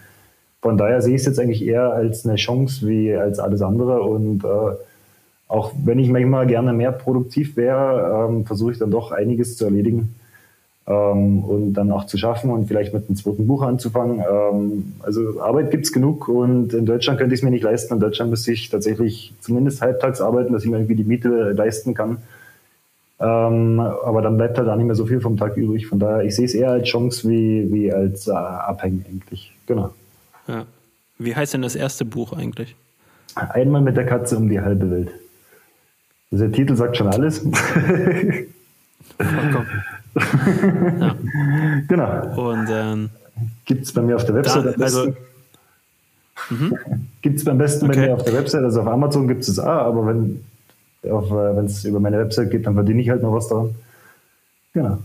Von 0.63 0.79
daher 0.79 1.03
sehe 1.03 1.17
ich 1.17 1.23
es 1.23 1.27
jetzt 1.27 1.41
eigentlich 1.41 1.65
eher 1.65 1.93
als 1.93 2.25
eine 2.25 2.37
Chance 2.37 2.87
wie 2.87 3.15
als 3.15 3.41
alles 3.41 3.61
andere. 3.61 4.03
Und 4.03 4.45
äh, 4.45 4.49
auch 5.49 5.73
wenn 5.85 5.99
ich 5.99 6.11
manchmal 6.11 6.47
gerne 6.47 6.73
mehr 6.73 6.93
produktiv 6.93 7.57
wäre, 7.57 8.29
ähm, 8.29 8.45
versuche 8.45 8.73
ich 8.73 8.79
dann 8.79 8.93
doch 8.93 9.11
einiges 9.11 9.57
zu 9.57 9.65
erledigen 9.65 10.15
ähm, 10.89 11.45
und 11.45 11.75
dann 11.75 11.93
auch 11.93 12.07
zu 12.07 12.17
schaffen 12.17 12.51
und 12.51 12.67
vielleicht 12.67 12.95
mit 12.95 13.09
einem 13.09 13.17
zweiten 13.17 13.47
Buch 13.47 13.63
anzufangen. 13.63 14.21
Ähm, 14.21 14.95
also 15.01 15.41
Arbeit 15.41 15.71
gibt 15.71 15.85
es 15.85 15.93
genug 15.93 16.29
und 16.29 16.73
in 16.73 16.87
Deutschland 16.87 17.19
könnte 17.19 17.35
ich 17.35 17.41
es 17.41 17.45
mir 17.45 17.51
nicht 17.51 17.63
leisten. 17.63 17.95
In 17.95 18.01
Deutschland 18.01 18.31
müsste 18.31 18.53
ich 18.53 18.71
tatsächlich 18.71 19.35
zumindest 19.41 19.83
halbtags 19.83 20.21
arbeiten, 20.21 20.53
dass 20.53 20.65
ich 20.65 20.71
mir 20.71 20.79
irgendwie 20.79 20.97
die 20.97 21.05
Miete 21.05 21.53
leisten 21.53 21.93
kann. 21.93 22.19
Ähm, 23.21 23.81
aber 23.81 24.23
dann 24.23 24.37
bleibt 24.37 24.57
halt 24.59 24.69
auch 24.69 24.77
nicht 24.77 24.87
mehr 24.87 24.95
so 24.95 25.05
viel 25.05 25.21
vom 25.21 25.37
Tag 25.37 25.57
übrig. 25.57 25.87
Von 25.87 25.99
daher, 25.99 26.25
ich 26.25 26.35
sehe 26.37 26.47
es 26.47 26.55
eher 26.55 26.71
als 26.71 26.89
Chance 26.89 27.29
wie, 27.29 27.71
wie 27.71 27.93
als 27.93 28.29
äh, 28.29 28.33
Abhängen 28.33 29.05
eigentlich. 29.11 29.53
Genau. 29.67 29.93
Ja. 30.47 30.65
Wie 31.19 31.35
heißt 31.35 31.53
denn 31.53 31.63
das 31.63 31.75
erste 31.75 32.05
Buch 32.05 32.33
eigentlich? 32.33 32.77
Einmal 33.35 33.83
mit 33.83 33.97
der 33.97 34.07
Katze 34.07 34.37
um 34.37 34.49
die 34.49 34.61
halbe 34.61 34.91
Welt. 34.91 35.11
Also 36.31 36.45
der 36.45 36.53
Titel 36.53 36.77
sagt 36.77 36.97
schon 36.97 37.09
alles. 37.09 37.45
Ja. 40.19 41.17
Genau. 41.89 42.51
Und 42.51 42.69
ähm, 42.71 43.11
gibt 43.65 43.85
es 43.85 43.93
bei 43.93 44.03
mir 44.03 44.17
auf 44.17 44.25
der 44.25 44.35
Website. 44.35 44.79
Da, 44.79 44.85
also, 44.85 45.15
mhm. 46.51 46.79
Gibt 47.23 47.39
es 47.39 47.45
beim 47.45 47.59
besten 47.59 47.87
okay. 47.87 48.01
bei 48.01 48.07
mir 48.07 48.15
auf 48.15 48.25
der 48.25 48.35
Website. 48.35 48.65
Also 48.65 48.81
auf 48.81 48.87
Amazon 48.87 49.29
gibt 49.29 49.43
es 49.43 49.59
auch, 49.59 49.67
aber 49.67 50.07
wenn 50.07 50.45
äh, 51.03 51.65
es 51.65 51.85
über 51.85 52.01
meine 52.01 52.19
Website 52.19 52.51
geht, 52.51 52.67
dann 52.67 52.75
verdiene 52.75 53.01
ich 53.01 53.11
halt 53.11 53.23
noch 53.23 53.33
was 53.33 53.49
daran. 53.49 53.75
Genau. 54.73 54.99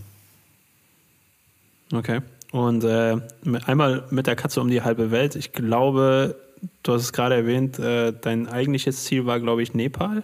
Okay. 1.93 2.21
Und 2.51 2.83
äh, 2.83 3.17
einmal 3.65 4.03
mit 4.11 4.27
der 4.27 4.35
Katze 4.35 4.61
um 4.61 4.69
die 4.69 4.81
halbe 4.83 5.09
Welt. 5.11 5.35
Ich 5.35 5.53
glaube, 5.53 6.35
du 6.83 6.93
hast 6.93 7.01
es 7.01 7.13
gerade 7.13 7.35
erwähnt, 7.35 7.79
äh, 7.79 8.13
dein 8.13 8.47
eigentliches 8.47 9.03
Ziel 9.05 9.25
war, 9.25 9.39
glaube 9.39 9.63
ich, 9.63 9.73
Nepal. 9.73 10.23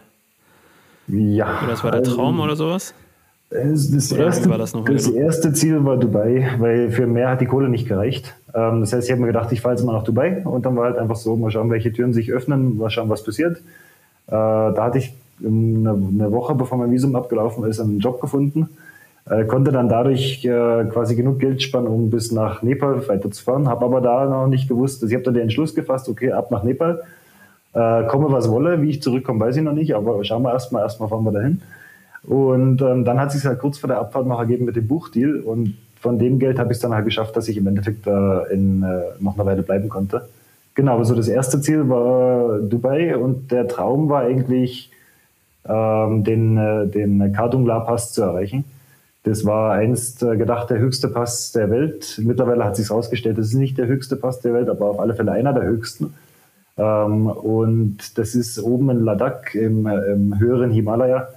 Ja. 1.08 1.60
Oder 1.60 1.72
das 1.72 1.84
war 1.84 1.92
der 1.92 2.04
Traum 2.04 2.36
also, 2.36 2.44
oder 2.44 2.56
sowas? 2.56 2.94
Das, 3.52 3.90
das, 3.90 4.12
erste, 4.12 4.48
das, 4.48 4.74
das 4.74 5.08
erste, 5.08 5.54
Ziel 5.54 5.84
war 5.84 5.98
Dubai, 5.98 6.48
weil 6.60 6.92
für 6.92 7.08
mehr 7.08 7.30
hat 7.30 7.42
die 7.42 7.48
Kohle 7.48 7.68
nicht 7.68 7.88
gereicht. 7.88 8.36
Ähm, 8.54 8.82
das 8.82 8.94
heißt, 8.94 9.08
ich 9.08 9.12
habe 9.12 9.22
mir 9.22 9.28
gedacht, 9.28 9.52
ich 9.52 9.62
fahre 9.62 9.74
jetzt 9.74 9.84
mal 9.84 9.94
nach 9.94 10.04
Dubai 10.04 10.44
und 10.46 10.68
dann 10.68 10.76
war 10.76 10.86
halt 10.86 10.98
einfach 10.98 11.16
so, 11.16 11.36
mal 11.36 11.50
schauen, 11.50 11.72
welche 11.72 11.92
Türen 11.92 12.14
sich 12.14 12.32
öffnen, 12.32 12.78
mal 12.78 12.92
schauen, 12.92 13.10
was 13.10 13.24
passiert. 13.24 13.58
Äh, 13.58 14.32
da 14.32 14.78
hatte 14.78 15.00
ich 15.00 15.16
eine, 15.44 16.32
Woche, 16.32 16.54
bevor 16.54 16.78
mein 16.78 16.92
Visum 16.92 17.16
abgelaufen 17.16 17.64
ist, 17.64 17.80
einen 17.80 18.00
Job 18.00 18.22
gefunden 18.22 18.70
äh, 19.30 19.46
konnte 19.46 19.72
dann 19.72 19.90
dadurch 19.90 20.44
äh, 20.44 20.86
quasi 20.86 21.16
genug 21.16 21.40
Geld 21.40 21.62
sparen, 21.62 21.88
um 21.88 22.10
bis 22.10 22.32
nach 22.32 22.64
Nepal 22.64 23.08
weiterzufahren. 23.08 23.68
Habe 23.68 23.86
aber 23.86 24.02
da 24.02 24.26
noch 24.26 24.48
nicht 24.48 24.68
gewusst, 24.68 25.04
also 25.04 25.12
ich 25.12 25.16
habe 25.16 25.24
dann 25.24 25.36
den 25.36 25.44
Entschluss 25.44 25.76
gefasst, 25.76 26.10
okay, 26.10 26.32
ab 26.32 26.52
nach 26.52 26.64
Nepal. 26.64 27.02
Komme 27.72 28.32
was 28.32 28.50
wolle, 28.50 28.82
wie 28.82 28.90
ich 28.90 29.02
zurückkomme, 29.04 29.40
weiß 29.40 29.58
ich 29.58 29.62
noch 29.62 29.74
nicht, 29.74 29.94
aber 29.96 30.24
schauen 30.24 30.42
wir 30.42 30.52
erstmal, 30.52 30.82
erstmal 30.82 31.08
fahren 31.08 31.24
wir 31.24 31.32
dahin. 31.32 31.62
Und 32.24 32.82
ähm, 32.82 33.06
dann 33.06 33.20
hat 33.20 33.32
sich 33.32 33.46
halt 33.46 33.60
kurz 33.60 33.78
vor 33.78 33.88
der 33.88 34.00
Abfahrt 34.00 34.28
noch 34.28 34.40
ergeben 34.40 34.66
mit 34.66 34.76
dem 34.76 34.88
Buchdeal 34.88 35.40
und 35.40 35.76
von 36.00 36.18
dem 36.18 36.40
Geld 36.40 36.60
habe 36.60 36.72
ich 36.72 36.78
es 36.78 36.82
dann 36.82 36.94
halt 36.94 37.06
geschafft, 37.06 37.36
dass 37.36 37.48
ich 37.48 37.58
im 37.58 37.68
Endeffekt 37.68 38.08
äh, 38.08 38.54
in, 38.54 38.84
äh, 38.84 39.02
noch 39.20 39.36
eine 39.36 39.46
Weile 39.46 39.64
bleiben 39.64 39.90
konnte. 39.90 40.28
Genau, 40.76 40.98
also 40.98 41.14
das 41.16 41.28
erste 41.28 41.60
Ziel 41.60 41.90
war 41.90 42.60
Dubai 42.60 43.18
und 43.18 43.52
der 43.52 43.68
Traum 43.68 44.08
war 44.08 44.22
eigentlich, 44.22 44.92
ähm, 45.68 46.24
den, 46.24 46.58
äh, 46.58 46.88
den 46.88 47.34
Kardung 47.34 47.66
La 47.66 47.82
Pass 47.82 48.14
zu 48.14 48.22
erreichen. 48.22 48.64
Das 49.24 49.46
war 49.46 49.74
einst 49.74 50.24
äh, 50.24 50.38
gedacht 50.38 50.70
der 50.70 50.80
höchste 50.80 51.10
Pass 51.10 51.52
der 51.52 51.70
Welt. 51.70 52.20
Mittlerweile 52.24 52.64
hat 52.64 52.78
sich 52.78 52.90
herausgestellt, 52.90 53.38
das 53.38 53.48
ist 53.48 53.56
nicht 53.56 53.78
der 53.78 53.88
höchste 53.88 54.16
Pass 54.16 54.40
der 54.40 54.54
Welt, 54.54 54.70
aber 54.70 54.86
auf 54.86 55.00
alle 55.00 55.14
Fälle 55.14 55.34
einer 55.34 55.54
der 55.54 55.64
höchsten. 55.64 56.14
Ähm, 56.78 57.28
und 57.28 58.18
das 58.18 58.36
ist 58.36 58.62
oben 58.64 58.90
in 58.90 59.04
Ladakh 59.04 59.54
im, 59.56 59.86
äh, 59.86 60.14
im 60.14 60.40
höheren 60.40 60.72
Himalaya. 60.72 61.28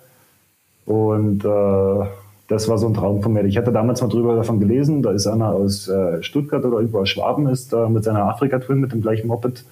Und 0.84 1.44
äh, 1.44 2.06
das 2.48 2.68
war 2.68 2.78
so 2.78 2.86
ein 2.86 2.94
Traum 2.94 3.22
von 3.22 3.32
mir. 3.32 3.44
Ich 3.44 3.56
hatte 3.56 3.72
damals 3.72 4.02
mal 4.02 4.08
drüber 4.08 4.36
davon 4.36 4.60
gelesen, 4.60 5.02
da 5.02 5.12
ist 5.12 5.26
einer 5.26 5.50
aus 5.50 5.88
äh, 5.88 6.22
Stuttgart 6.22 6.64
oder 6.64 6.78
irgendwo 6.78 7.00
aus 7.00 7.08
Schwaben, 7.08 7.48
ist 7.48 7.72
da 7.72 7.88
mit 7.88 8.04
seiner 8.04 8.24
Afrika-Tour 8.24 8.76
mit 8.76 8.92
dem 8.92 9.00
gleichen 9.00 9.28
Moped 9.28 9.64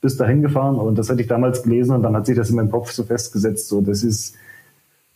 bis 0.00 0.16
dahin 0.16 0.42
gefahren. 0.42 0.76
Und 0.76 0.98
das 0.98 1.10
hatte 1.10 1.20
ich 1.20 1.28
damals 1.28 1.62
gelesen 1.62 1.94
und 1.94 2.02
dann 2.02 2.16
hat 2.16 2.26
sich 2.26 2.36
das 2.36 2.50
in 2.50 2.56
meinem 2.56 2.70
Kopf 2.70 2.90
so 2.90 3.04
festgesetzt. 3.04 3.68
So, 3.68 3.80
das 3.80 4.02
ist 4.02 4.34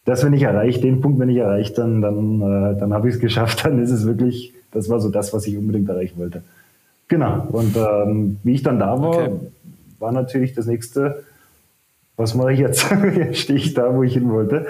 das, 0.04 0.24
wenn 0.24 0.32
ich 0.32 0.42
erreiche, 0.42 0.80
den 0.80 1.02
Punkt, 1.02 1.18
wenn 1.18 1.28
ich 1.28 1.36
erreiche, 1.36 1.74
dann, 1.74 2.00
dann, 2.00 2.40
äh, 2.40 2.78
dann 2.78 2.94
habe 2.94 3.08
ich 3.08 3.16
es 3.16 3.20
geschafft. 3.28 3.64
Dann 3.64 3.78
ist 3.78 3.90
es 3.90 4.06
wirklich, 4.06 4.54
das 4.70 4.88
war 4.88 5.00
so 5.00 5.08
das, 5.10 5.34
was 5.34 5.46
ich 5.46 5.56
unbedingt 5.56 5.88
erreichen 5.88 6.18
wollte. 6.18 6.42
Genau. 7.08 7.46
Und 7.50 7.76
ähm, 7.76 8.38
wie 8.44 8.54
ich 8.54 8.62
dann 8.62 8.78
da 8.78 9.00
war, 9.00 9.08
okay. 9.08 9.30
war 9.98 10.12
natürlich 10.12 10.54
das 10.54 10.66
nächste, 10.66 11.24
was 12.16 12.34
mache 12.34 12.52
ich 12.52 12.60
jetzt? 12.60 12.90
jetzt 13.16 13.38
stehe 13.40 13.58
ich 13.58 13.74
da, 13.74 13.94
wo 13.94 14.02
ich 14.02 14.14
hin 14.14 14.30
wollte. 14.30 14.66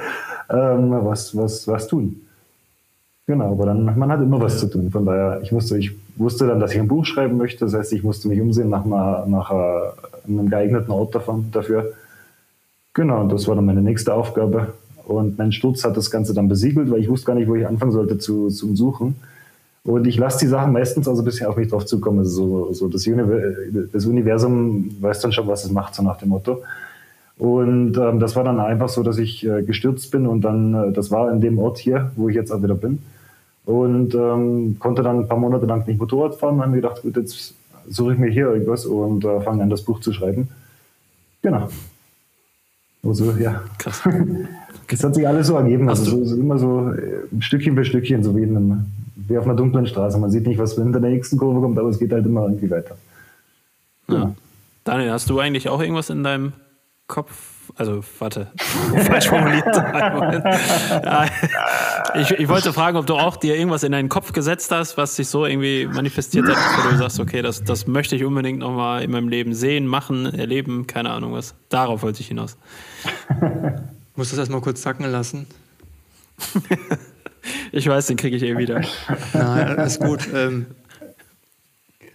Ähm, 0.50 0.90
was, 1.04 1.36
was, 1.36 1.68
was 1.68 1.86
tun? 1.86 2.22
Genau, 3.26 3.52
aber 3.52 3.66
dann, 3.66 3.84
man 3.84 4.10
hat 4.10 4.22
immer 4.22 4.40
was 4.40 4.58
zu 4.58 4.68
tun. 4.68 4.90
Von 4.90 5.04
daher, 5.04 5.40
ich 5.42 5.52
musste, 5.52 5.76
ich 5.76 5.92
wusste 6.16 6.46
dann, 6.46 6.60
dass 6.60 6.72
ich 6.72 6.80
ein 6.80 6.88
Buch 6.88 7.04
schreiben 7.04 7.36
möchte. 7.36 7.66
Das 7.66 7.74
heißt, 7.74 7.92
ich 7.92 8.02
musste 8.02 8.28
mich 8.28 8.40
umsehen 8.40 8.70
nach, 8.70 8.86
einer, 8.86 9.26
nach 9.26 9.50
äh, 9.50 10.26
einem 10.26 10.48
geeigneten 10.48 10.90
Ort 10.90 11.14
davon, 11.14 11.50
dafür. 11.52 11.92
Genau, 12.94 13.28
das 13.28 13.46
war 13.46 13.54
dann 13.54 13.66
meine 13.66 13.82
nächste 13.82 14.14
Aufgabe. 14.14 14.72
Und 15.04 15.38
mein 15.38 15.52
Sturz 15.52 15.84
hat 15.84 15.96
das 15.96 16.10
Ganze 16.10 16.32
dann 16.32 16.48
besiegelt, 16.48 16.90
weil 16.90 17.00
ich 17.00 17.08
wusste 17.08 17.26
gar 17.26 17.34
nicht, 17.34 17.48
wo 17.48 17.54
ich 17.54 17.66
anfangen 17.66 17.92
sollte 17.92 18.18
zu, 18.18 18.48
zum 18.48 18.76
Suchen. 18.76 19.16
Und 19.84 20.06
ich 20.06 20.16
lasse 20.16 20.38
die 20.40 20.46
Sachen 20.46 20.72
meistens 20.72 21.06
also 21.06 21.22
ein 21.22 21.24
bisschen 21.24 21.46
auf 21.46 21.56
mich 21.56 21.68
drauf 21.68 21.86
zukommen. 21.86 22.20
Also 22.20 22.72
so, 22.72 22.88
so 22.88 22.88
das 22.88 24.06
Universum 24.06 24.96
weiß 25.00 25.20
dann 25.20 25.32
schon, 25.32 25.46
was 25.46 25.64
es 25.64 25.70
macht, 25.70 25.94
so 25.94 26.02
nach 26.02 26.18
dem 26.18 26.30
Motto. 26.30 26.62
Und 27.38 27.96
ähm, 27.96 28.18
das 28.18 28.34
war 28.34 28.42
dann 28.42 28.58
einfach 28.58 28.88
so, 28.88 29.02
dass 29.02 29.18
ich 29.18 29.46
äh, 29.46 29.62
gestürzt 29.62 30.10
bin 30.10 30.26
und 30.26 30.40
dann, 30.40 30.74
äh, 30.74 30.92
das 30.92 31.10
war 31.10 31.32
in 31.32 31.40
dem 31.40 31.58
Ort 31.58 31.78
hier, 31.78 32.10
wo 32.16 32.28
ich 32.28 32.34
jetzt 32.34 32.50
auch 32.50 32.62
wieder 32.62 32.74
bin. 32.74 32.98
Und 33.64 34.14
ähm, 34.14 34.76
konnte 34.80 35.02
dann 35.02 35.20
ein 35.20 35.28
paar 35.28 35.38
Monate 35.38 35.66
lang 35.66 35.86
nicht 35.86 36.00
Motorrad 36.00 36.34
fahren 36.34 36.56
und 36.56 36.62
habe 36.62 36.70
mir 36.72 36.76
gedacht, 36.78 37.02
gut, 37.02 37.16
jetzt 37.16 37.54
suche 37.88 38.14
ich 38.14 38.18
mir 38.18 38.28
hier 38.28 38.46
irgendwas 38.48 38.86
und 38.86 39.24
äh, 39.24 39.40
fange 39.40 39.62
an, 39.62 39.70
das 39.70 39.82
Buch 39.82 40.00
zu 40.00 40.12
schreiben. 40.12 40.48
Genau. 41.42 41.68
Also, 43.04 43.32
ja. 43.32 43.62
Krass. 43.78 44.02
Das 44.90 45.04
hat 45.04 45.14
sich 45.14 45.28
alles 45.28 45.48
so 45.48 45.54
ergeben. 45.54 45.90
Also 45.90 46.24
so, 46.24 46.34
immer 46.34 46.58
so 46.58 46.90
äh, 46.92 47.20
Stückchen 47.40 47.76
für 47.76 47.84
Stückchen, 47.84 48.22
so 48.22 48.34
wie, 48.34 48.42
in 48.42 48.56
einem, 48.56 48.86
wie 49.16 49.36
auf 49.36 49.44
einer 49.44 49.54
dunklen 49.54 49.86
Straße. 49.86 50.16
Man 50.16 50.30
sieht 50.30 50.46
nicht, 50.46 50.58
was 50.58 50.76
hinter 50.76 50.98
der 50.98 51.10
nächsten 51.10 51.36
Kurve 51.36 51.60
kommt, 51.60 51.78
aber 51.78 51.90
es 51.90 51.98
geht 51.98 52.10
halt 52.10 52.24
immer 52.24 52.44
irgendwie 52.44 52.70
weiter. 52.70 52.96
Ja. 54.08 54.14
ja. 54.14 54.34
Daniel, 54.84 55.10
hast 55.10 55.28
du 55.28 55.38
eigentlich 55.38 55.68
auch 55.68 55.82
irgendwas 55.82 56.08
in 56.08 56.24
deinem 56.24 56.54
Kopf? 57.08 57.32
Also, 57.76 58.02
warte, 58.18 58.50
falsch 59.06 59.28
formuliert. 59.28 59.66
ich, 62.14 62.30
ich 62.30 62.48
wollte 62.48 62.72
fragen, 62.72 62.96
ob 62.96 63.06
du 63.06 63.14
auch 63.14 63.36
dir 63.36 63.56
irgendwas 63.56 63.82
in 63.82 63.92
deinen 63.92 64.08
Kopf 64.08 64.32
gesetzt 64.32 64.70
hast, 64.70 64.96
was 64.96 65.16
sich 65.16 65.28
so 65.28 65.44
irgendwie 65.44 65.86
manifestiert 65.86 66.46
hat, 66.48 66.56
wo 66.56 66.90
du 66.90 66.96
sagst, 66.96 67.20
okay, 67.20 67.42
das, 67.42 67.64
das 67.64 67.86
möchte 67.86 68.16
ich 68.16 68.24
unbedingt 68.24 68.60
nochmal 68.60 69.02
in 69.02 69.10
meinem 69.10 69.28
Leben 69.28 69.54
sehen, 69.54 69.86
machen, 69.86 70.26
erleben, 70.26 70.86
keine 70.86 71.10
Ahnung 71.10 71.32
was. 71.32 71.54
Darauf 71.68 72.02
wollte 72.02 72.20
ich 72.20 72.28
hinaus 72.28 72.56
muss 74.16 74.30
das 74.30 74.38
erstmal 74.38 74.60
kurz 74.60 74.82
sacken 74.82 75.06
lassen. 75.06 75.46
ich 77.72 77.86
weiß, 77.86 78.06
den 78.06 78.16
kriege 78.16 78.36
ich 78.36 78.42
eh 78.42 78.56
wieder. 78.58 78.82
Nein, 79.32 79.68
alles 79.68 80.00
gut. 80.00 80.28
Ähm, 80.34 80.66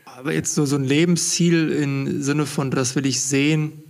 aber 0.06 0.34
jetzt 0.34 0.54
so, 0.54 0.66
so 0.66 0.76
ein 0.76 0.84
Lebensziel 0.84 1.72
im 1.72 2.22
Sinne 2.22 2.46
von, 2.46 2.72
das 2.72 2.96
will 2.96 3.06
ich 3.06 3.22
sehen. 3.22 3.83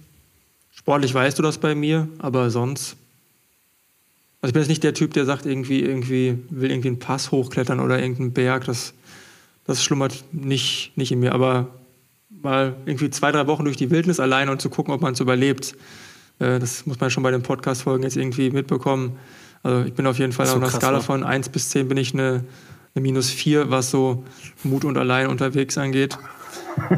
Sportlich 0.84 1.14
weißt 1.14 1.40
du 1.40 1.44
das 1.44 1.60
bei 1.60 1.76
mir, 1.76 2.10
aber 2.20 2.50
sonst. 2.50 2.98
Also 4.42 4.50
ich 4.50 4.54
bin 4.54 4.62
jetzt 4.64 4.70
nicht 4.70 4.84
der 4.84 4.94
Typ, 4.94 5.14
der 5.14 5.24
sagt, 5.24 5.46
irgendwie, 5.46 5.80
irgendwie 5.80 6.38
will 6.50 6.70
irgendwie 6.70 6.90
einen 6.90 7.00
Pass 7.00 7.32
hochklettern 7.32 7.80
oder 7.80 8.02
irgendeinen 8.02 8.34
Berg. 8.34 8.66
Das, 8.66 8.94
das 9.66 9.82
schlummert 9.82 10.26
nicht, 10.34 10.92
nicht 10.98 11.14
in 11.14 11.22
mir. 11.22 11.32
Aber 11.32 11.70
mal 12.42 12.76
irgendwie 12.86 13.10
zwei, 13.10 13.32
drei 13.32 13.48
Wochen 13.48 13.64
durch 13.64 13.78
die 13.78 13.92
Wildnis 13.92 14.20
allein 14.20 14.50
und 14.50 14.62
zu 14.62 14.70
gucken, 14.70 14.94
ob 14.94 15.00
man 15.00 15.14
es 15.14 15.22
überlebt, 15.22 15.74
äh, 16.40 16.60
das 16.60 16.86
muss 16.86 17.00
man 17.00 17.10
schon 17.10 17.24
bei 17.24 17.32
den 17.32 17.44
Podcast-Folgen 17.44 18.04
jetzt 18.04 18.18
irgendwie 18.18 18.50
mitbekommen. 18.50 19.18
Also 19.64 19.86
ich 19.86 19.94
bin 19.94 20.06
auf 20.06 20.20
jeden 20.20 20.34
Fall 20.34 20.48
so 20.48 20.56
auf 20.56 20.58
einer 20.58 20.68
krass, 20.68 20.82
Skala 20.82 20.98
ne? 20.98 21.04
von 21.04 21.24
1 21.24 21.48
bis 21.48 21.70
10 21.70 21.88
bin 21.88 21.98
ich 21.98 22.14
eine, 22.14 22.44
eine 22.94 23.02
minus 23.02 23.30
4, 23.30 23.70
was 23.70 23.90
so 23.90 24.26
Mut 24.66 24.84
und 24.84 24.98
allein 24.98 25.28
unterwegs 25.28 25.78
angeht. 25.78 26.18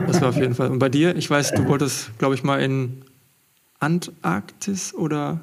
Das 0.07 0.21
war 0.21 0.29
auf 0.29 0.37
jeden 0.37 0.55
Fall. 0.55 0.71
Und 0.71 0.79
bei 0.79 0.89
dir, 0.89 1.15
ich 1.15 1.29
weiß, 1.29 1.51
du 1.51 1.67
wolltest, 1.67 2.17
glaube 2.17 2.33
ich, 2.33 2.43
mal 2.43 2.59
in 2.59 3.03
Antarktis 3.79 4.93
oder 4.93 5.39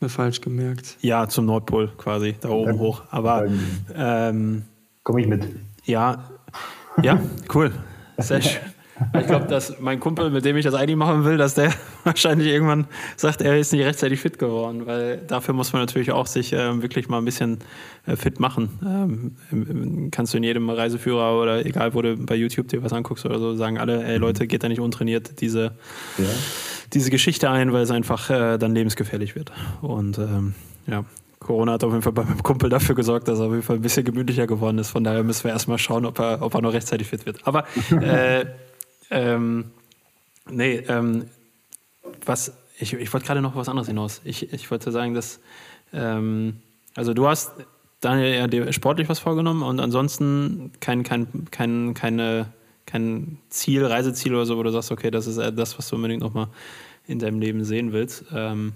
mir 0.00 0.08
falsch 0.08 0.40
gemerkt? 0.40 0.96
Ja, 1.00 1.28
zum 1.28 1.46
Nordpol 1.46 1.88
quasi, 1.96 2.34
da 2.40 2.48
oben 2.48 2.78
hoch. 2.78 3.02
Aber 3.10 3.46
ähm, 3.94 4.64
komme 5.02 5.20
ich 5.20 5.26
mit. 5.26 5.46
Ja, 5.84 6.30
ja, 7.02 7.20
cool. 7.54 7.72
Sehr 8.18 8.42
schön. 8.42 8.60
Ich 9.18 9.26
glaube, 9.26 9.46
dass 9.46 9.80
mein 9.80 9.98
Kumpel, 9.98 10.28
mit 10.28 10.44
dem 10.44 10.58
ich 10.58 10.64
das 10.64 10.74
eigentlich 10.74 10.96
machen 10.96 11.24
will, 11.24 11.38
dass 11.38 11.54
der 11.54 11.72
wahrscheinlich 12.04 12.48
irgendwann 12.48 12.86
sagt, 13.16 13.40
er 13.40 13.58
ist 13.58 13.72
nicht 13.72 13.84
rechtzeitig 13.84 14.20
fit 14.20 14.38
geworden, 14.38 14.86
weil 14.86 15.18
dafür 15.26 15.54
muss 15.54 15.72
man 15.72 15.80
natürlich 15.80 16.12
auch 16.12 16.26
sich 16.26 16.52
äh, 16.52 16.82
wirklich 16.82 17.08
mal 17.08 17.18
ein 17.18 17.24
bisschen 17.24 17.60
äh, 18.06 18.16
fit 18.16 18.40
machen. 18.40 18.78
Ähm, 19.50 20.10
kannst 20.10 20.34
du 20.34 20.36
in 20.36 20.44
jedem 20.44 20.68
Reiseführer 20.68 21.40
oder 21.40 21.64
egal, 21.64 21.94
wo 21.94 22.02
du 22.02 22.16
bei 22.16 22.34
YouTube 22.34 22.68
dir 22.68 22.82
was 22.82 22.92
anguckst 22.92 23.24
oder 23.24 23.38
so, 23.38 23.54
sagen 23.54 23.78
alle, 23.78 24.04
ey 24.04 24.18
Leute, 24.18 24.46
geht 24.46 24.62
da 24.62 24.68
nicht 24.68 24.80
untrainiert 24.80 25.40
diese, 25.40 25.72
ja. 26.18 26.24
Diese 26.92 27.10
Geschichte 27.10 27.50
ein, 27.50 27.72
weil 27.72 27.82
es 27.82 27.90
einfach 27.90 28.30
äh, 28.30 28.58
dann 28.58 28.74
lebensgefährlich 28.74 29.34
wird. 29.34 29.52
Und 29.82 30.18
ähm, 30.18 30.54
ja, 30.86 31.04
Corona 31.38 31.72
hat 31.72 31.84
auf 31.84 31.90
jeden 31.90 32.02
Fall 32.02 32.12
bei 32.12 32.24
meinem 32.24 32.42
Kumpel 32.42 32.68
dafür 32.68 32.94
gesorgt, 32.94 33.28
dass 33.28 33.38
er 33.38 33.46
auf 33.46 33.52
jeden 33.52 33.62
Fall 33.62 33.76
ein 33.76 33.82
bisschen 33.82 34.04
gemütlicher 34.04 34.46
geworden 34.46 34.78
ist. 34.78 34.90
Von 34.90 35.04
daher 35.04 35.22
müssen 35.22 35.44
wir 35.44 35.52
erstmal 35.52 35.78
schauen, 35.78 36.04
ob 36.04 36.18
er, 36.18 36.42
ob 36.42 36.54
er 36.54 36.60
noch 36.60 36.72
rechtzeitig 36.72 37.08
fit 37.08 37.26
wird. 37.26 37.46
Aber 37.46 37.64
äh, 37.90 38.44
ähm, 39.10 39.70
nee, 40.50 40.76
ähm, 40.88 41.26
was, 42.24 42.52
ich, 42.78 42.92
ich 42.92 43.12
wollte 43.12 43.26
gerade 43.26 43.40
noch 43.40 43.56
was 43.56 43.68
anderes 43.68 43.88
hinaus. 43.88 44.20
Ich, 44.24 44.52
ich 44.52 44.70
wollte 44.70 44.92
sagen, 44.92 45.14
dass, 45.14 45.40
ähm, 45.92 46.60
also 46.94 47.14
du 47.14 47.26
hast 47.26 47.52
Daniel 48.00 48.34
ja 48.34 48.46
dir 48.46 48.72
sportlich 48.72 49.08
was 49.08 49.18
vorgenommen 49.18 49.62
und 49.62 49.80
ansonsten 49.80 50.72
kein, 50.80 51.02
kein, 51.02 51.46
kein, 51.50 51.94
keine, 51.94 52.46
kein 52.86 53.38
Ziel, 53.48 53.84
Reiseziel 53.84 54.34
oder 54.34 54.46
so, 54.46 54.56
wo 54.56 54.62
du 54.62 54.70
sagst, 54.70 54.90
okay, 54.90 55.10
das 55.10 55.26
ist 55.26 55.38
das, 55.38 55.78
was 55.78 55.88
du 55.88 55.96
unbedingt 55.96 56.22
nochmal 56.22 56.48
in 57.06 57.18
deinem 57.18 57.40
Leben 57.40 57.64
sehen 57.64 57.92
willst. 57.92 58.24
Ähm, 58.34 58.72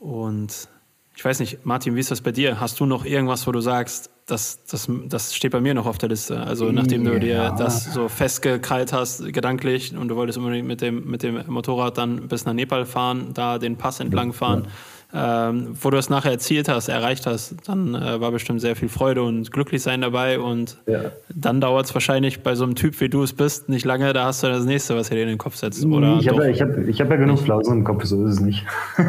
und 0.00 0.68
ich 1.16 1.24
weiß 1.24 1.40
nicht, 1.40 1.64
Martin, 1.64 1.94
wie 1.96 2.00
ist 2.00 2.10
das 2.10 2.20
bei 2.20 2.32
dir? 2.32 2.60
Hast 2.60 2.80
du 2.80 2.86
noch 2.86 3.04
irgendwas, 3.04 3.46
wo 3.46 3.52
du 3.52 3.60
sagst, 3.60 4.10
das, 4.26 4.64
das, 4.64 4.88
das 5.06 5.34
steht 5.34 5.52
bei 5.52 5.60
mir 5.60 5.74
noch 5.74 5.86
auf 5.86 5.98
der 5.98 6.08
Liste. 6.08 6.40
Also 6.40 6.72
nachdem 6.72 7.04
du 7.04 7.20
dir 7.20 7.54
das 7.58 7.92
so 7.92 8.08
festgekrallt 8.08 8.92
hast, 8.92 9.32
gedanklich, 9.32 9.94
und 9.94 10.08
du 10.08 10.16
wolltest 10.16 10.38
unbedingt 10.38 10.66
mit 10.66 10.80
dem, 10.80 11.06
mit 11.06 11.22
dem 11.22 11.44
Motorrad 11.46 11.98
dann 11.98 12.28
bis 12.28 12.46
nach 12.46 12.54
Nepal 12.54 12.86
fahren, 12.86 13.32
da 13.34 13.58
den 13.58 13.76
Pass 13.76 14.00
entlang 14.00 14.32
fahren. 14.32 14.64
Ja 14.64 14.70
ähm, 15.14 15.76
wo 15.80 15.90
du 15.90 15.96
es 15.96 16.10
nachher 16.10 16.32
erzielt 16.32 16.68
hast, 16.68 16.88
erreicht 16.88 17.26
hast, 17.26 17.54
dann 17.68 17.94
äh, 17.94 18.20
war 18.20 18.32
bestimmt 18.32 18.60
sehr 18.60 18.74
viel 18.74 18.88
Freude 18.88 19.22
und 19.22 19.52
Glücklichsein 19.52 20.00
dabei. 20.00 20.40
Und 20.40 20.78
ja. 20.86 21.12
dann 21.32 21.60
dauert 21.60 21.86
es 21.86 21.94
wahrscheinlich 21.94 22.42
bei 22.42 22.56
so 22.56 22.64
einem 22.64 22.74
Typ, 22.74 23.00
wie 23.00 23.08
du 23.08 23.22
es 23.22 23.32
bist, 23.32 23.68
nicht 23.68 23.84
lange, 23.84 24.12
da 24.12 24.26
hast 24.26 24.42
du 24.42 24.48
das 24.48 24.64
nächste, 24.64 24.96
was 24.96 25.10
dir 25.10 25.22
in 25.22 25.28
den 25.28 25.38
Kopf 25.38 25.54
setzt. 25.54 25.84
Oder 25.84 26.18
ich 26.18 26.28
habe 26.28 26.50
ja, 26.50 26.66
hab, 26.66 26.76
hab 26.76 27.10
ja 27.10 27.16
genug 27.16 27.38
Flausen 27.38 27.78
im 27.78 27.84
Kopf, 27.84 28.04
so 28.04 28.24
ist 28.26 28.34
es 28.34 28.40
nicht. 28.40 28.66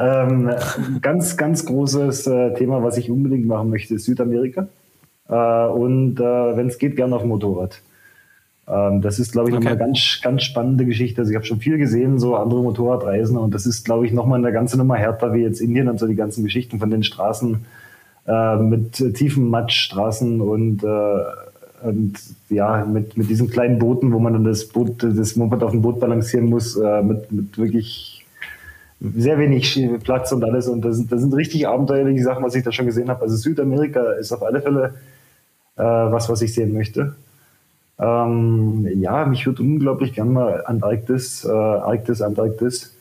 ähm, 0.00 0.50
ganz, 1.00 1.36
ganz 1.38 1.64
großes 1.64 2.26
äh, 2.26 2.54
Thema, 2.54 2.82
was 2.82 2.98
ich 2.98 3.10
unbedingt 3.10 3.46
machen 3.46 3.70
möchte, 3.70 3.94
ist 3.94 4.04
Südamerika. 4.04 4.68
Äh, 5.28 5.34
und 5.34 6.20
äh, 6.20 6.22
wenn 6.22 6.66
es 6.66 6.78
geht, 6.78 6.96
gerne 6.96 7.16
auf 7.16 7.22
dem 7.22 7.30
Motorrad. 7.30 7.80
Ähm, 8.66 9.02
das 9.02 9.18
ist, 9.18 9.32
glaube 9.32 9.50
ich, 9.50 9.54
okay. 9.54 9.64
nochmal 9.64 9.82
eine 9.82 9.92
ganz, 9.92 10.20
ganz 10.22 10.42
spannende 10.42 10.86
Geschichte. 10.86 11.20
Also 11.20 11.30
ich 11.30 11.36
habe 11.36 11.46
schon 11.46 11.60
viel 11.60 11.78
gesehen, 11.78 12.18
so 12.18 12.36
andere 12.36 12.62
Motorradreisen 12.62 13.36
und 13.36 13.54
das 13.54 13.66
ist, 13.66 13.84
glaube 13.84 14.06
ich, 14.06 14.12
nochmal 14.12 14.38
eine 14.38 14.52
ganze 14.52 14.78
Nummer 14.78 14.96
härter 14.96 15.34
wie 15.34 15.42
jetzt 15.42 15.60
Indien 15.60 15.88
und 15.88 15.98
so 15.98 16.06
die 16.06 16.14
ganzen 16.14 16.44
Geschichten 16.44 16.78
von 16.78 16.90
den 16.90 17.02
Straßen 17.02 17.64
äh, 18.26 18.56
mit 18.56 18.92
tiefen 19.14 19.50
Matschstraßen 19.50 20.40
und, 20.40 20.82
äh, 20.82 21.86
und 21.86 22.14
ja, 22.48 22.84
mit, 22.86 23.16
mit 23.18 23.28
diesen 23.28 23.50
kleinen 23.50 23.78
Booten, 23.78 24.12
wo 24.12 24.18
man 24.18 24.32
dann 24.32 24.44
das 24.44 24.66
Boot, 24.66 25.02
das 25.02 25.36
Moped 25.36 25.62
auf 25.62 25.72
dem 25.72 25.82
Boot 25.82 26.00
balancieren 26.00 26.46
muss, 26.46 26.76
äh, 26.76 27.02
mit, 27.02 27.30
mit 27.30 27.58
wirklich 27.58 28.24
sehr 29.00 29.38
wenig 29.38 29.78
Platz 30.02 30.32
und 30.32 30.42
alles. 30.42 30.68
Und 30.68 30.82
das 30.82 30.96
sind, 30.96 31.12
das 31.12 31.20
sind 31.20 31.34
richtig 31.34 31.68
abenteuerliche 31.68 32.24
Sachen, 32.24 32.42
was 32.42 32.54
ich 32.54 32.64
da 32.64 32.72
schon 32.72 32.86
gesehen 32.86 33.10
habe. 33.10 33.22
Also 33.22 33.36
Südamerika 33.36 34.12
ist 34.12 34.32
auf 34.32 34.42
alle 34.42 34.62
Fälle 34.62 34.94
äh, 35.76 35.82
was, 35.82 36.28
was 36.28 36.40
ich 36.40 36.54
sehen 36.54 36.72
möchte. 36.72 37.14
Ähm, 37.98 38.88
ja, 39.00 39.24
mich 39.24 39.46
würde 39.46 39.62
unglaublich 39.62 40.14
gerne 40.14 40.30
mal 40.30 40.62
Antarktis, 40.66 41.44
äh, 41.44 41.50
Arktis, 41.50 42.22
Antarktis. 42.22 42.94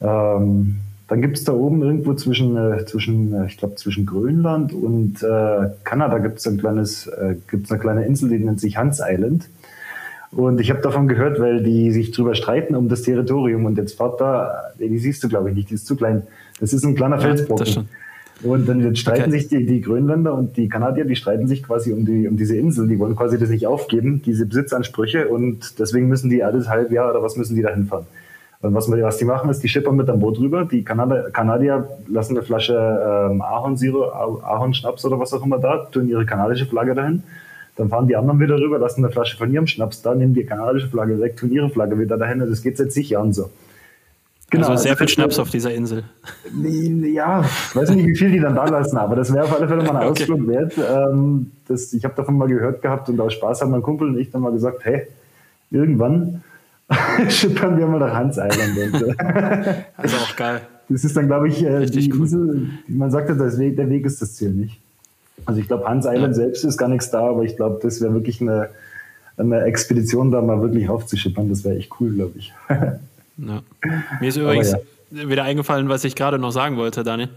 Ähm, 0.00 0.76
dann 1.08 1.20
gibt 1.20 1.36
es 1.36 1.44
da 1.44 1.52
oben 1.52 1.82
irgendwo 1.82 2.14
zwischen, 2.14 2.56
äh, 2.56 2.84
zwischen 2.86 3.34
äh, 3.34 3.46
ich 3.46 3.58
glaube, 3.58 3.74
zwischen 3.74 4.06
Grönland 4.06 4.72
und 4.72 5.22
äh, 5.22 5.70
Kanada 5.84 6.18
gibt 6.18 6.38
es 6.38 6.46
ein 6.46 6.58
kleines, 6.58 7.06
äh, 7.06 7.36
gibt's 7.50 7.70
eine 7.70 7.80
kleine 7.80 8.06
Insel, 8.06 8.30
die 8.30 8.38
nennt 8.38 8.60
sich 8.60 8.76
Hans 8.76 9.00
Island. 9.02 9.48
Und 10.30 10.60
ich 10.60 10.70
habe 10.70 10.80
davon 10.80 11.08
gehört, 11.08 11.38
weil 11.38 11.62
die 11.62 11.92
sich 11.92 12.10
drüber 12.10 12.34
streiten 12.34 12.74
um 12.74 12.88
das 12.88 13.02
Territorium. 13.02 13.66
Und 13.66 13.76
jetzt 13.76 13.98
fahrt 13.98 14.20
da, 14.20 14.70
die 14.78 14.98
siehst 14.98 15.22
du, 15.22 15.28
glaube 15.28 15.50
ich, 15.50 15.56
nicht, 15.56 15.68
die 15.68 15.74
ist 15.74 15.86
zu 15.86 15.94
klein. 15.94 16.22
Das 16.58 16.72
ist 16.72 16.84
ein 16.84 16.94
kleiner 16.94 17.16
ja, 17.16 17.22
Felsbrocken. 17.22 17.88
Und 18.44 18.68
dann 18.68 18.96
streiten 18.96 19.30
okay. 19.30 19.30
sich 19.30 19.48
die, 19.48 19.66
die 19.66 19.80
Grönländer 19.80 20.34
und 20.34 20.56
die 20.56 20.68
Kanadier, 20.68 21.04
die 21.04 21.14
streiten 21.14 21.46
sich 21.46 21.62
quasi 21.62 21.92
um, 21.92 22.04
die, 22.04 22.26
um 22.26 22.36
diese 22.36 22.56
Insel. 22.56 22.88
Die 22.88 22.98
wollen 22.98 23.14
quasi 23.14 23.38
das 23.38 23.50
nicht 23.50 23.66
aufgeben, 23.66 24.22
diese 24.24 24.46
Besitzansprüche. 24.46 25.28
Und 25.28 25.78
deswegen 25.78 26.08
müssen 26.08 26.28
die 26.28 26.42
alles 26.42 26.68
halb 26.68 26.90
Jahr 26.90 27.10
oder 27.10 27.22
was 27.22 27.36
müssen 27.36 27.54
die 27.54 27.62
da 27.62 27.70
hinfahren. 27.70 28.06
Und 28.62 28.74
was, 28.74 28.90
was 28.90 29.16
die 29.16 29.24
machen, 29.24 29.50
ist, 29.50 29.62
die 29.62 29.68
schippern 29.68 29.96
mit 29.96 30.08
am 30.08 30.20
Boot 30.20 30.38
rüber. 30.38 30.64
Die 30.64 30.84
Kanadier, 30.84 31.30
Kanadier 31.32 31.88
lassen 32.08 32.36
eine 32.36 32.44
Flasche 32.44 32.74
ähm, 32.74 33.42
Ahornsirup, 33.42 34.12
Ahornschnaps 34.14 35.04
oder 35.04 35.18
was 35.18 35.32
auch 35.32 35.44
immer 35.44 35.58
da, 35.58 35.78
tun 35.90 36.08
ihre 36.08 36.24
kanadische 36.24 36.66
Flagge 36.66 36.94
dahin. 36.94 37.24
Dann 37.76 37.88
fahren 37.88 38.06
die 38.06 38.16
anderen 38.16 38.38
wieder 38.38 38.58
rüber, 38.58 38.78
lassen 38.78 39.04
eine 39.04 39.12
Flasche 39.12 39.36
von 39.36 39.52
ihrem 39.52 39.66
Schnaps 39.66 40.02
da, 40.02 40.14
nehmen 40.14 40.34
die 40.34 40.44
kanadische 40.44 40.88
Flagge 40.88 41.20
weg, 41.20 41.36
tun 41.36 41.50
ihre 41.50 41.70
Flagge 41.70 41.98
wieder 41.98 42.18
dahin. 42.18 42.38
Das 42.38 42.62
geht 42.62 42.76
seit 42.76 42.92
zig 42.92 43.10
Jahren 43.10 43.32
so. 43.32 43.50
Genau, 44.52 44.68
also 44.68 44.82
sehr 44.82 44.92
also 44.92 44.98
viel 44.98 45.08
Schnaps 45.08 45.38
auf 45.38 45.48
dieser 45.48 45.72
Insel. 45.72 46.04
Ja, 46.62 47.40
ich 47.40 47.74
weiß 47.74 47.88
nicht, 47.92 48.06
wie 48.06 48.14
viel 48.14 48.32
die 48.32 48.38
dann 48.38 48.54
da 48.54 48.66
lassen, 48.66 48.98
aber 48.98 49.16
das 49.16 49.32
wäre 49.32 49.44
auf 49.44 49.56
alle 49.56 49.66
Fälle 49.66 49.82
mal 49.82 49.96
ein 49.96 50.08
okay. 50.10 50.24
Ausflug 50.24 50.46
wert. 50.46 50.74
Ähm, 50.76 51.52
das, 51.68 51.90
ich 51.94 52.04
habe 52.04 52.14
davon 52.14 52.36
mal 52.36 52.48
gehört 52.48 52.82
gehabt 52.82 53.08
und 53.08 53.18
aus 53.18 53.32
Spaß 53.32 53.62
haben 53.62 53.70
mein 53.70 53.80
Kumpel 53.80 54.08
und 54.08 54.18
ich 54.18 54.30
dann 54.30 54.42
mal 54.42 54.52
gesagt, 54.52 54.84
hey, 54.84 55.06
irgendwann 55.70 56.42
schippern 57.30 57.78
wir 57.78 57.86
mal 57.86 57.98
nach 57.98 58.14
Hans 58.14 58.36
Island. 58.36 59.16
also 59.96 60.16
auch 60.16 60.36
geil. 60.36 60.60
Das 60.90 61.02
ist 61.02 61.16
dann, 61.16 61.28
glaube 61.28 61.48
ich, 61.48 61.64
äh, 61.64 61.86
die 61.86 62.12
cool. 62.12 62.20
Insel, 62.20 62.68
man 62.88 63.10
sagt 63.10 63.30
ja, 63.30 63.34
der 63.34 63.56
Weg, 63.56 63.76
der 63.76 63.88
Weg 63.88 64.04
ist 64.04 64.20
das 64.20 64.34
Ziel 64.34 64.50
nicht. 64.50 64.78
Also 65.46 65.60
ich 65.60 65.66
glaube, 65.66 65.86
Hans 65.86 66.04
Island 66.04 66.36
ja. 66.36 66.42
selbst 66.42 66.62
ist 66.62 66.76
gar 66.76 66.88
nichts 66.88 67.10
da, 67.10 67.20
aber 67.20 67.44
ich 67.44 67.56
glaube, 67.56 67.78
das 67.82 68.02
wäre 68.02 68.12
wirklich 68.12 68.42
eine, 68.42 68.68
eine 69.38 69.62
Expedition, 69.62 70.30
da 70.30 70.42
mal 70.42 70.60
wirklich 70.60 70.90
aufzuschippern. 70.90 71.48
Das 71.48 71.64
wäre 71.64 71.78
echt 71.78 71.90
cool, 71.98 72.12
glaube 72.12 72.32
ich. 72.36 72.52
Ja. 73.36 73.62
Mir 74.20 74.28
ist 74.28 74.36
übrigens 74.36 74.72
ja. 74.72 75.28
wieder 75.28 75.44
eingefallen, 75.44 75.88
was 75.88 76.04
ich 76.04 76.14
gerade 76.14 76.38
noch 76.38 76.50
sagen 76.50 76.76
wollte, 76.76 77.02
Daniel. 77.02 77.30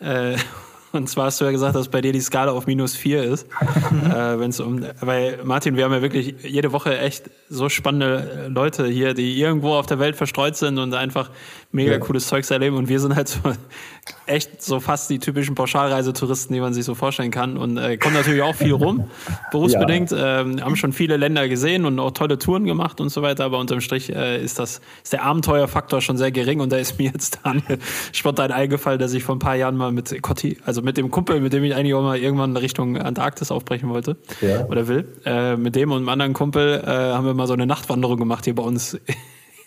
Äh, 0.00 0.36
und 0.92 1.08
zwar 1.08 1.26
hast 1.26 1.40
du 1.40 1.44
ja 1.44 1.50
gesagt, 1.50 1.74
dass 1.74 1.88
bei 1.88 2.00
dir 2.00 2.12
die 2.12 2.20
Skala 2.20 2.52
auf 2.52 2.66
minus 2.66 2.96
vier 2.96 3.22
ist. 3.22 3.46
äh, 4.04 4.38
wenn's 4.38 4.60
um, 4.60 4.84
weil 5.00 5.40
Martin, 5.44 5.76
wir 5.76 5.84
haben 5.84 5.92
ja 5.92 6.02
wirklich 6.02 6.34
jede 6.42 6.72
Woche 6.72 6.98
echt 6.98 7.30
so 7.48 7.68
spannende 7.68 8.48
Leute 8.48 8.86
hier, 8.86 9.14
die 9.14 9.40
irgendwo 9.40 9.74
auf 9.74 9.86
der 9.86 9.98
Welt 9.98 10.16
verstreut 10.16 10.56
sind 10.56 10.78
und 10.78 10.94
einfach 10.94 11.30
mega 11.70 11.92
ja. 11.92 11.98
cooles 11.98 12.26
Zeugs 12.26 12.50
erleben. 12.50 12.76
Und 12.76 12.88
wir 12.88 12.98
sind 12.98 13.14
halt 13.14 13.28
so 13.28 13.40
echt 14.26 14.62
so 14.62 14.80
fast 14.80 15.10
die 15.10 15.18
typischen 15.18 15.54
Pauschalreisetouristen, 15.54 16.54
die 16.54 16.60
man 16.60 16.72
sich 16.72 16.84
so 16.84 16.94
vorstellen 16.94 17.30
kann. 17.30 17.58
Und 17.58 17.76
äh, 17.76 17.98
kommen 17.98 18.14
natürlich 18.14 18.42
auch 18.42 18.54
viel 18.54 18.72
rum, 18.72 19.10
berufsbedingt. 19.50 20.10
Ja. 20.10 20.40
Ähm, 20.40 20.62
haben 20.62 20.76
schon 20.76 20.92
viele 20.92 21.16
Länder 21.16 21.48
gesehen 21.48 21.84
und 21.84 21.98
auch 21.98 22.12
tolle 22.12 22.38
Touren 22.38 22.64
gemacht 22.64 23.00
und 23.00 23.10
so 23.10 23.20
weiter. 23.20 23.44
Aber 23.44 23.58
unterm 23.58 23.80
Strich 23.80 24.14
äh, 24.14 24.42
ist 24.42 24.58
das 24.58 24.80
ist 25.02 25.12
der 25.12 25.22
Abenteuerfaktor 25.22 26.00
schon 26.00 26.16
sehr 26.16 26.32
gering. 26.32 26.60
Und 26.60 26.72
da 26.72 26.78
ist 26.78 26.98
mir 26.98 27.10
jetzt 27.10 27.40
Daniel 27.44 27.78
spontan 28.12 28.50
eingefallen, 28.50 28.98
dass 28.98 29.12
ich 29.12 29.22
vor 29.22 29.36
ein 29.36 29.40
paar 29.40 29.56
Jahren 29.56 29.76
mal 29.76 29.92
mit 29.92 30.22
Cotti, 30.22 30.58
also 30.64 30.80
mit 30.80 30.96
dem 30.96 31.10
Kumpel, 31.10 31.40
mit 31.40 31.52
dem 31.52 31.64
ich 31.64 31.74
eigentlich 31.74 31.94
auch 31.94 32.02
mal 32.02 32.18
irgendwann 32.18 32.56
Richtung 32.56 32.96
Antarktis 32.96 33.50
aufbrechen 33.50 33.90
wollte 33.90 34.16
ja. 34.40 34.64
oder 34.66 34.88
will, 34.88 35.06
äh, 35.24 35.56
mit 35.56 35.76
dem 35.76 35.90
und 35.90 35.98
einem 35.98 36.08
anderen 36.08 36.32
Kumpel 36.32 36.82
äh, 36.84 36.86
haben 36.86 37.26
wir 37.26 37.34
mal 37.34 37.46
so 37.46 37.52
eine 37.52 37.66
Nachtwanderung 37.66 38.18
gemacht 38.18 38.44
hier 38.44 38.54
bei 38.54 38.62
uns 38.62 38.98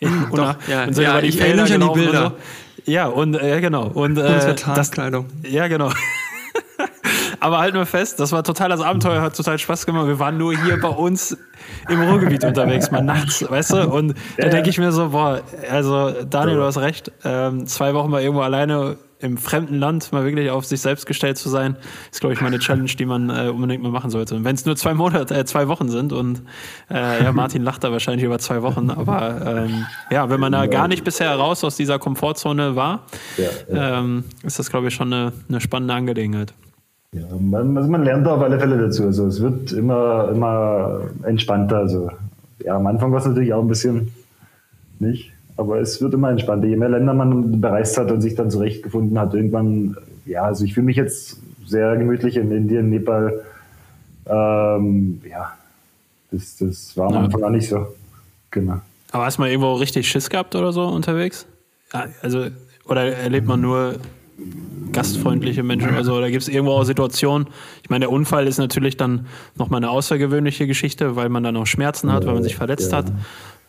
in, 0.02 0.24
und, 0.26 0.38
Doch, 0.38 0.56
ja, 0.68 0.84
und 0.86 0.94
sind 0.94 1.04
ja, 1.04 1.12
über 1.12 1.22
die 1.22 1.32
Felder 1.32 1.66
ich 1.66 1.74
an 1.74 1.82
die 1.82 1.90
Bilder. 1.90 2.34
So. 2.86 2.92
Ja, 2.92 3.06
und 3.06 3.36
äh, 3.36 3.62
genau. 3.62 3.88
Und, 3.88 4.18
äh, 4.18 4.56
das, 4.56 4.92
Ja, 5.44 5.68
genau. 5.68 5.92
Aber 7.42 7.58
halt 7.58 7.74
nur 7.74 7.88
fest, 7.88 8.20
das 8.20 8.32
war 8.32 8.44
total 8.44 8.70
das 8.70 8.82
Abenteuer, 8.82 9.20
hat 9.20 9.36
total 9.36 9.58
Spaß 9.58 9.88
gemacht. 9.88 10.06
Wir 10.06 10.20
waren 10.20 10.38
nur 10.38 10.56
hier 10.56 10.80
bei 10.80 10.90
uns 10.90 11.36
im 11.90 12.00
Ruhrgebiet 12.00 12.44
unterwegs, 12.44 12.92
mal 12.92 13.02
nachts, 13.02 13.44
weißt 13.50 13.74
du? 13.74 13.90
Und 13.90 14.14
da 14.38 14.50
denke 14.50 14.70
ich 14.70 14.78
mir 14.78 14.92
so, 14.92 15.10
boah, 15.10 15.42
also 15.70 16.12
Daniel, 16.30 16.58
du 16.58 16.64
hast 16.64 16.78
recht, 16.78 17.12
ähm, 17.24 17.66
zwei 17.66 17.96
Wochen 17.96 18.12
mal 18.12 18.22
irgendwo 18.22 18.44
alleine 18.44 18.98
im 19.18 19.40
fremden 19.40 19.80
Land 19.80 20.12
mal 20.12 20.24
wirklich 20.24 20.52
auf 20.52 20.66
sich 20.66 20.82
selbst 20.82 21.08
gestellt 21.08 21.40
zu 21.40 21.50
sein, 21.50 21.78
ist, 22.12 22.20
glaube 22.20 22.34
ich, 22.34 22.42
mal 22.42 22.48
eine 22.48 22.60
Challenge, 22.60 22.86
die 22.86 23.06
man 23.06 23.32
äh, 23.32 23.50
unbedingt 23.50 23.82
mal 23.82 23.92
machen 23.92 24.12
sollte. 24.12 24.36
Und 24.36 24.44
wenn 24.44 24.54
es 24.54 24.66
nur 24.66 24.76
zwei 24.76 24.94
Monate, 24.94 25.34
äh, 25.34 25.44
zwei 25.44 25.68
Wochen 25.68 25.90
sind 25.90 26.14
und 26.14 26.44
äh, 26.92 27.24
ja, 27.24 27.32
Martin 27.32 27.64
lacht 27.64 27.84
da 27.84 27.92
wahrscheinlich 27.92 28.24
über 28.24 28.38
zwei 28.38 28.62
Wochen, 28.62 28.92
aber 28.92 29.66
ähm, 29.66 29.88
ja, 30.12 30.30
wenn 30.30 30.40
man 30.40 30.52
da 30.52 30.68
gar 30.68 30.88
nicht 30.88 31.04
bisher 31.04 31.36
raus 31.36 31.64
aus 31.64 31.76
dieser 31.76 31.98
Komfortzone 31.98 32.76
war, 32.76 33.08
ja, 33.38 33.46
ja. 33.74 34.00
Ähm, 34.00 34.26
ist 34.44 34.60
das, 34.60 34.70
glaube 34.70 34.90
ich, 34.90 34.94
schon 34.94 35.12
eine, 35.12 35.34
eine 35.50 35.60
spannende 35.60 35.96
Angelegenheit. 35.96 36.54
Ja, 37.14 37.28
man, 37.38 37.78
also 37.78 37.90
man 37.90 38.04
lernt 38.04 38.26
da 38.26 38.36
auf 38.36 38.42
alle 38.42 38.60
Fälle 38.60 38.78
dazu. 38.78 39.04
Also 39.04 39.28
es 39.28 39.42
wird 39.42 39.74
immer, 39.74 40.30
immer 40.32 41.02
entspannter. 41.24 41.78
Also 41.78 42.10
ja, 42.60 42.78
am 42.78 42.88
Anfang 42.88 43.12
war 43.12 43.20
es 43.20 43.26
natürlich 43.26 43.54
auch 43.54 43.62
ein 43.62 43.68
bisschen 43.68 44.14
nicht. 45.00 45.34
Aber 45.58 45.80
es 45.80 46.02
wird 46.02 46.14
immer 46.14 46.32
entspannter. 46.32 46.68
Je 46.68 46.78
mehr 46.78 46.90
Länder 46.90 47.14
man 47.14 47.60
bereist 47.60 47.98
hat 47.98 48.12
und 48.12 48.22
sich 48.22 48.36
dann 48.36 48.50
zurechtgefunden 48.50 49.20
hat, 49.20 49.34
irgendwann, 49.34 49.98
ja, 50.26 50.44
also 50.44 50.64
ich 50.64 50.74
fühle 50.74 50.86
mich 50.86 50.96
jetzt 50.96 51.38
sehr 51.66 51.98
gemütlich 51.98 52.38
in 52.38 52.52
Indien, 52.52 52.90
Nepal. 52.90 53.44
Ähm, 54.26 55.22
ja, 55.30 55.54
das, 56.32 56.58
das 56.58 56.96
war 56.96 57.08
am 57.08 57.14
ja. 57.14 57.20
Anfang 57.22 57.44
auch 57.44 57.50
nicht 57.50 57.68
so. 57.68 57.88
Genau. 58.52 58.80
Aber 59.12 59.26
hast 59.26 59.38
du 59.38 59.42
mal 59.42 59.50
irgendwo 59.50 59.74
richtig 59.74 60.08
Schiss 60.08 60.30
gehabt 60.30 60.56
oder 60.56 60.72
so 60.72 60.88
unterwegs? 60.88 61.46
Also, 62.22 62.48
oder 62.86 63.14
erlebt 63.18 63.48
man 63.48 63.60
nur 63.60 63.96
gastfreundliche 64.92 65.64
Menschen? 65.64 65.96
Also, 65.96 66.14
oder 66.14 66.30
gibt 66.30 66.44
es 66.44 66.50
irgendwo 66.50 66.74
auch 66.74 66.84
Situationen? 66.84 67.48
Ich 67.84 67.90
meine, 67.90 68.02
der 68.02 68.12
Unfall 68.12 68.48
ist 68.48 68.58
natürlich 68.58 68.98
dann 68.98 69.26
nochmal 69.58 69.78
eine 69.78 69.90
außergewöhnliche 69.90 70.68
Geschichte, 70.68 71.16
weil 71.16 71.30
man 71.30 71.44
dann 71.44 71.58
auch 71.58 71.68
Schmerzen 71.68 72.12
hat, 72.12 72.26
weil 72.26 72.34
man 72.34 72.44
sich 72.44 72.56
verletzt 72.56 72.92
ja. 72.92 73.00
hat. 73.00 73.12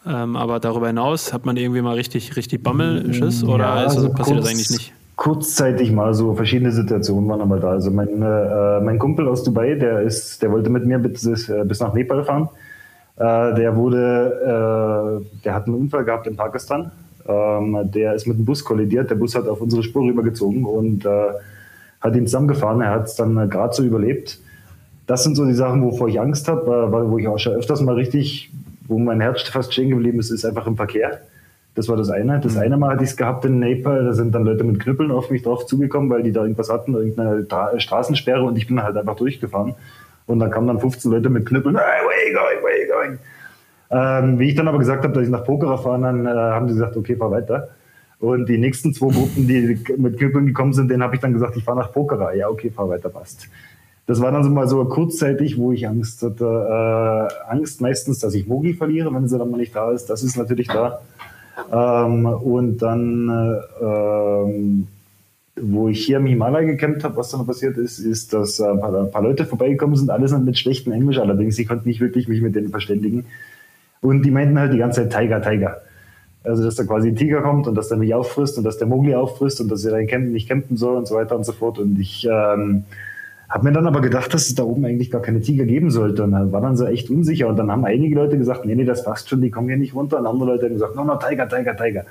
Ähm, 0.04 0.36
aber 0.36 0.58
darüber 0.58 0.88
hinaus 0.88 1.32
hat 1.32 1.46
man 1.46 1.56
irgendwie 1.56 1.80
mal 1.80 1.94
richtig, 1.94 2.36
richtig 2.36 2.62
Bammelschiss 2.62 3.44
oder 3.44 3.64
ja, 3.64 3.74
also 3.74 4.10
passiert 4.12 4.38
kurz, 4.38 4.40
das 4.40 4.48
eigentlich 4.48 4.70
nicht? 4.70 4.92
Kurzzeitig 5.14 5.92
mal 5.92 6.12
so 6.12 6.34
verschiedene 6.34 6.72
Situationen 6.72 7.28
waren 7.28 7.40
aber 7.40 7.60
da. 7.60 7.70
Also 7.70 7.92
mein, 7.92 8.20
äh, 8.20 8.80
mein 8.80 8.98
Kumpel 8.98 9.28
aus 9.28 9.44
Dubai, 9.44 9.76
der 9.76 10.00
ist, 10.00 10.42
der 10.42 10.50
wollte 10.50 10.70
mit 10.70 10.86
mir 10.86 10.98
bis, 10.98 11.48
äh, 11.48 11.64
bis 11.64 11.78
nach 11.78 11.94
Nepal 11.94 12.24
fahren. 12.24 12.48
Äh, 13.16 13.54
der 13.54 13.76
wurde, 13.76 15.20
äh, 15.22 15.42
der 15.44 15.54
hat 15.54 15.66
einen 15.66 15.76
Unfall 15.76 16.04
gehabt 16.04 16.26
in 16.26 16.36
Pakistan. 16.36 16.90
Ähm, 17.26 17.90
der 17.92 18.14
ist 18.14 18.26
mit 18.26 18.38
dem 18.38 18.44
Bus 18.44 18.64
kollidiert. 18.64 19.10
Der 19.10 19.14
Bus 19.16 19.34
hat 19.34 19.48
auf 19.48 19.60
unsere 19.60 19.82
Spur 19.82 20.04
rübergezogen 20.04 20.64
und 20.64 21.04
äh, 21.04 21.28
hat 22.00 22.16
ihn 22.16 22.26
zusammengefahren. 22.26 22.80
Er 22.80 22.90
hat 22.90 23.06
es 23.06 23.14
dann 23.14 23.36
äh, 23.36 23.46
gerade 23.46 23.74
so 23.74 23.82
überlebt. 23.82 24.38
Das 25.06 25.24
sind 25.24 25.34
so 25.34 25.44
die 25.44 25.54
Sachen, 25.54 25.82
wovor 25.82 26.08
ich 26.08 26.20
Angst 26.20 26.48
habe, 26.48 26.88
wo 27.10 27.18
ich 27.18 27.26
auch 27.28 27.38
schon 27.38 27.54
öfters 27.54 27.80
mal 27.80 27.94
richtig 27.94 28.50
wo 28.92 28.98
mein 28.98 29.20
Herz 29.20 29.42
fast 29.42 29.72
stehen 29.72 29.90
geblieben 29.90 30.18
ist, 30.20 30.30
ist 30.30 30.44
einfach 30.44 30.66
im 30.66 30.76
Verkehr. 30.76 31.20
Das 31.74 31.88
war 31.88 31.96
das 31.96 32.10
eine. 32.10 32.38
Das 32.40 32.54
mhm. 32.54 32.60
eine 32.60 32.76
Mal 32.76 32.92
hatte 32.92 33.04
ich 33.04 33.10
es 33.10 33.16
gehabt 33.16 33.44
in 33.44 33.58
Nepal, 33.58 34.04
da 34.04 34.12
sind 34.12 34.34
dann 34.34 34.44
Leute 34.44 34.64
mit 34.64 34.80
Knüppeln 34.80 35.10
auf 35.10 35.30
mich 35.30 35.42
drauf 35.42 35.66
zugekommen, 35.66 36.10
weil 36.10 36.22
die 36.22 36.32
da 36.32 36.42
irgendwas 36.42 36.70
hatten, 36.70 36.94
irgendeine 36.94 37.46
Straßensperre 37.80 38.42
und 38.42 38.56
ich 38.56 38.66
bin 38.66 38.82
halt 38.82 38.96
einfach 38.96 39.16
durchgefahren. 39.16 39.74
Und 40.26 40.38
dann 40.38 40.50
kamen 40.50 40.68
dann 40.68 40.78
15 40.78 41.10
Leute 41.10 41.30
mit 41.30 41.46
Knüppeln, 41.46 41.76
hey, 41.76 41.84
where 41.84 42.28
you 42.28 42.34
going, 42.34 42.62
where 42.62 42.82
you 42.82 42.92
going? 42.92 43.18
Ähm, 43.92 44.38
wie 44.38 44.48
ich 44.48 44.54
dann 44.54 44.68
aber 44.68 44.78
gesagt 44.78 45.04
habe, 45.04 45.14
dass 45.14 45.22
ich 45.22 45.30
nach 45.30 45.44
Poker 45.44 45.78
fahre, 45.78 46.00
dann 46.00 46.26
äh, 46.26 46.30
haben 46.30 46.68
sie 46.68 46.74
gesagt, 46.74 46.96
okay, 46.96 47.14
fahr 47.14 47.30
weiter. 47.30 47.68
Und 48.18 48.48
die 48.48 48.58
nächsten 48.58 48.94
zwei 48.94 49.12
Gruppen, 49.12 49.46
die 49.46 49.78
mit 49.96 50.18
Knüppeln 50.18 50.46
gekommen 50.46 50.72
sind, 50.72 50.90
denen 50.90 51.02
habe 51.02 51.14
ich 51.14 51.20
dann 51.20 51.32
gesagt, 51.32 51.56
ich 51.56 51.64
fahre 51.64 51.78
nach 51.78 51.92
Poker. 51.92 52.34
Ja, 52.34 52.48
okay, 52.48 52.70
fahr 52.70 52.88
weiter, 52.88 53.08
passt 53.08 53.48
das 54.06 54.20
war 54.20 54.32
dann 54.32 54.44
so 54.44 54.50
mal 54.50 54.68
so 54.68 54.84
kurzzeitig, 54.84 55.58
wo 55.58 55.72
ich 55.72 55.86
Angst 55.86 56.22
hatte. 56.22 56.44
Äh, 56.44 57.50
Angst 57.50 57.80
meistens, 57.80 58.18
dass 58.18 58.34
ich 58.34 58.46
Mogi 58.46 58.74
verliere, 58.74 59.14
wenn 59.14 59.28
sie 59.28 59.38
dann 59.38 59.50
mal 59.50 59.58
nicht 59.58 59.74
da 59.74 59.92
ist. 59.92 60.06
Das 60.10 60.22
ist 60.22 60.36
natürlich 60.36 60.66
da. 60.66 61.00
Ähm, 61.72 62.26
und 62.26 62.78
dann, 62.78 63.28
äh, 63.28 63.84
ähm, 63.84 64.88
wo 65.60 65.88
ich 65.88 66.04
hier 66.04 66.16
im 66.16 66.26
Himalaya 66.26 66.66
gekämpft 66.66 67.04
habe, 67.04 67.16
was 67.16 67.30
dann 67.30 67.46
passiert 67.46 67.76
ist, 67.76 67.98
ist, 68.00 68.32
dass 68.32 68.60
ein 68.60 68.80
paar, 68.80 68.94
ein 68.94 69.10
paar 69.10 69.22
Leute 69.22 69.44
vorbeigekommen 69.44 69.96
sind, 69.96 70.10
alles 70.10 70.36
mit 70.36 70.58
schlechtem 70.58 70.92
Englisch 70.92 71.18
allerdings. 71.18 71.58
Ich 71.58 71.68
konnte 71.68 71.86
nicht 71.86 72.00
wirklich 72.00 72.26
mich 72.26 72.40
mit 72.40 72.56
denen 72.56 72.70
verständigen. 72.70 73.26
Und 74.02 74.22
die 74.22 74.30
meinten 74.30 74.58
halt 74.58 74.74
die 74.74 74.78
ganze 74.78 75.08
Zeit 75.08 75.22
Tiger, 75.22 75.40
Tiger. 75.40 75.80
Also, 76.44 76.64
dass 76.64 76.74
da 76.74 76.84
quasi 76.84 77.08
ein 77.08 77.16
Tiger 77.16 77.40
kommt 77.40 77.66
und 77.66 77.74
dass 77.76 77.88
der 77.88 77.98
mich 77.98 78.14
auffrisst 78.14 78.58
und 78.58 78.64
dass 78.64 78.76
der 78.76 78.88
Mogli 78.88 79.14
auffrisst 79.14 79.60
und 79.60 79.70
dass 79.70 79.84
er 79.84 79.92
dann 80.04 80.32
nicht 80.32 80.48
campen 80.48 80.76
soll 80.76 80.96
und 80.96 81.06
so 81.06 81.14
weiter 81.14 81.36
und 81.36 81.46
so 81.46 81.52
fort. 81.52 81.78
Und 81.78 81.98
ich, 81.98 82.28
ähm, 82.30 82.84
hab 83.52 83.62
mir 83.64 83.72
dann 83.72 83.86
aber 83.86 84.00
gedacht, 84.00 84.32
dass 84.32 84.48
es 84.48 84.54
da 84.54 84.62
oben 84.62 84.86
eigentlich 84.86 85.10
gar 85.10 85.20
keine 85.20 85.42
Tiger 85.42 85.66
geben 85.66 85.90
sollte. 85.90 86.24
Und 86.24 86.32
dann 86.32 86.52
war 86.52 86.62
dann 86.62 86.74
so 86.74 86.86
echt 86.86 87.10
unsicher. 87.10 87.48
Und 87.48 87.58
dann 87.58 87.70
haben 87.70 87.84
einige 87.84 88.14
Leute 88.14 88.38
gesagt, 88.38 88.64
nee, 88.64 88.74
nee, 88.74 88.84
das 88.84 89.04
passt 89.04 89.28
schon, 89.28 89.42
die 89.42 89.50
kommen 89.50 89.68
hier 89.68 89.76
nicht 89.76 89.94
runter. 89.94 90.18
Und 90.18 90.26
andere 90.26 90.52
Leute 90.52 90.64
haben 90.64 90.72
gesagt, 90.72 90.96
no, 90.96 91.04
no, 91.04 91.16
Tiger, 91.16 91.46
Tiger, 91.46 91.76
Tiger. 91.76 92.04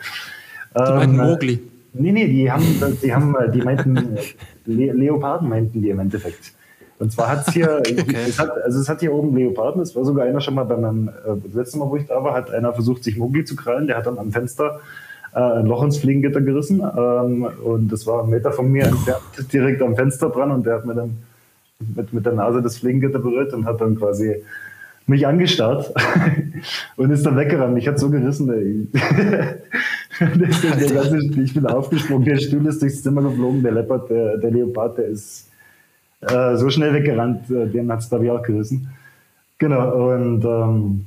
Die 0.76 0.82
ähm, 0.82 0.96
meinten 0.96 1.18
Mowgli. 1.18 1.60
Nee, 1.94 2.12
nee, 2.12 2.28
die 2.28 2.52
haben, 2.52 2.64
die 3.02 3.14
haben, 3.14 3.36
die 3.52 3.62
meinten, 3.64 4.18
Le 4.66 4.94
Leoparden 4.94 5.50
meinten 5.50 5.82
die 5.82 5.90
im 5.90 6.00
Endeffekt. 6.00 6.54
Und 7.02 7.12
zwar 7.12 7.30
hat's 7.30 7.52
hier, 7.52 7.78
okay. 7.80 8.16
es 8.28 8.38
hat, 8.38 8.52
also 8.64 8.80
es 8.80 8.88
hat 8.88 9.00
hier 9.00 9.12
oben 9.12 9.36
Leoparden, 9.36 9.82
es 9.82 9.96
war 9.96 10.06
sogar 10.06 10.28
einer 10.28 10.40
schon 10.40 10.54
mal 10.54 10.66
bei 10.66 10.78
meinem, 10.78 11.08
äh, 11.08 11.34
das 11.44 11.54
letzte 11.54 11.80
Mal, 11.80 11.90
wo 11.90 11.96
ich 11.96 12.06
da 12.06 12.24
war, 12.24 12.36
hat 12.36 12.52
einer 12.52 12.74
versucht, 12.74 13.04
sich 13.04 13.18
Mowgli 13.18 13.44
zu 13.44 13.56
krallen, 13.56 13.88
der 13.88 13.98
hat 13.98 14.06
dann 14.06 14.20
am 14.20 14.32
Fenster 14.32 14.82
äh, 15.34 15.40
ein 15.40 15.66
Loch 15.66 15.84
ins 15.84 15.98
Fliegengitter 15.98 16.42
gerissen 16.42 16.80
ähm, 16.80 17.48
und 17.64 17.92
das 17.92 18.06
war 18.06 18.24
ein 18.24 18.30
Meter 18.30 18.52
von 18.52 18.72
mir 18.72 18.86
entfernt, 18.86 19.24
direkt 19.52 19.82
am 19.82 19.96
Fenster 19.96 20.30
dran 20.30 20.52
und 20.52 20.64
der 20.64 20.76
hat 20.76 20.86
mir 20.86 20.94
dann 20.94 21.18
mit, 21.80 22.14
mit 22.14 22.24
der 22.24 22.34
Nase 22.34 22.62
das 22.62 22.78
Flinkengitter 22.78 23.18
berührt 23.18 23.52
und 23.54 23.66
hat 23.66 23.82
dann 23.82 23.98
quasi 23.98 24.36
mich 25.08 25.26
angestarrt 25.26 25.92
und 26.98 27.10
ist 27.10 27.26
dann 27.26 27.36
weggerannt. 27.36 27.80
Ich 27.80 27.88
hat 27.88 27.98
so 27.98 28.12
gerissen, 28.12 28.48
ey. 28.54 28.88
ganze, 30.20 31.18
ich 31.42 31.54
bin 31.56 31.66
aufgesprungen, 31.66 32.26
der 32.26 32.38
Stuhl 32.38 32.68
ist 32.68 32.80
durchs 32.84 33.02
Zimmer 33.02 33.24
geflogen, 33.24 33.64
der 33.64 33.72
Leopard, 33.72 34.08
der, 34.12 34.38
der 34.38 34.52
Leopard, 34.52 35.00
der 35.00 35.08
ist 35.08 35.51
äh, 36.22 36.56
so 36.56 36.70
schnell 36.70 36.94
weggerannt, 36.94 37.50
äh, 37.50 37.68
den 37.68 37.92
hat 37.92 38.00
es, 38.00 38.10
glaube 38.10 38.26
ich, 38.26 38.32
auch 38.32 38.44
gerissen. 38.44 38.90
Genau, 39.58 40.14
und 40.14 40.44
ähm, 40.44 41.06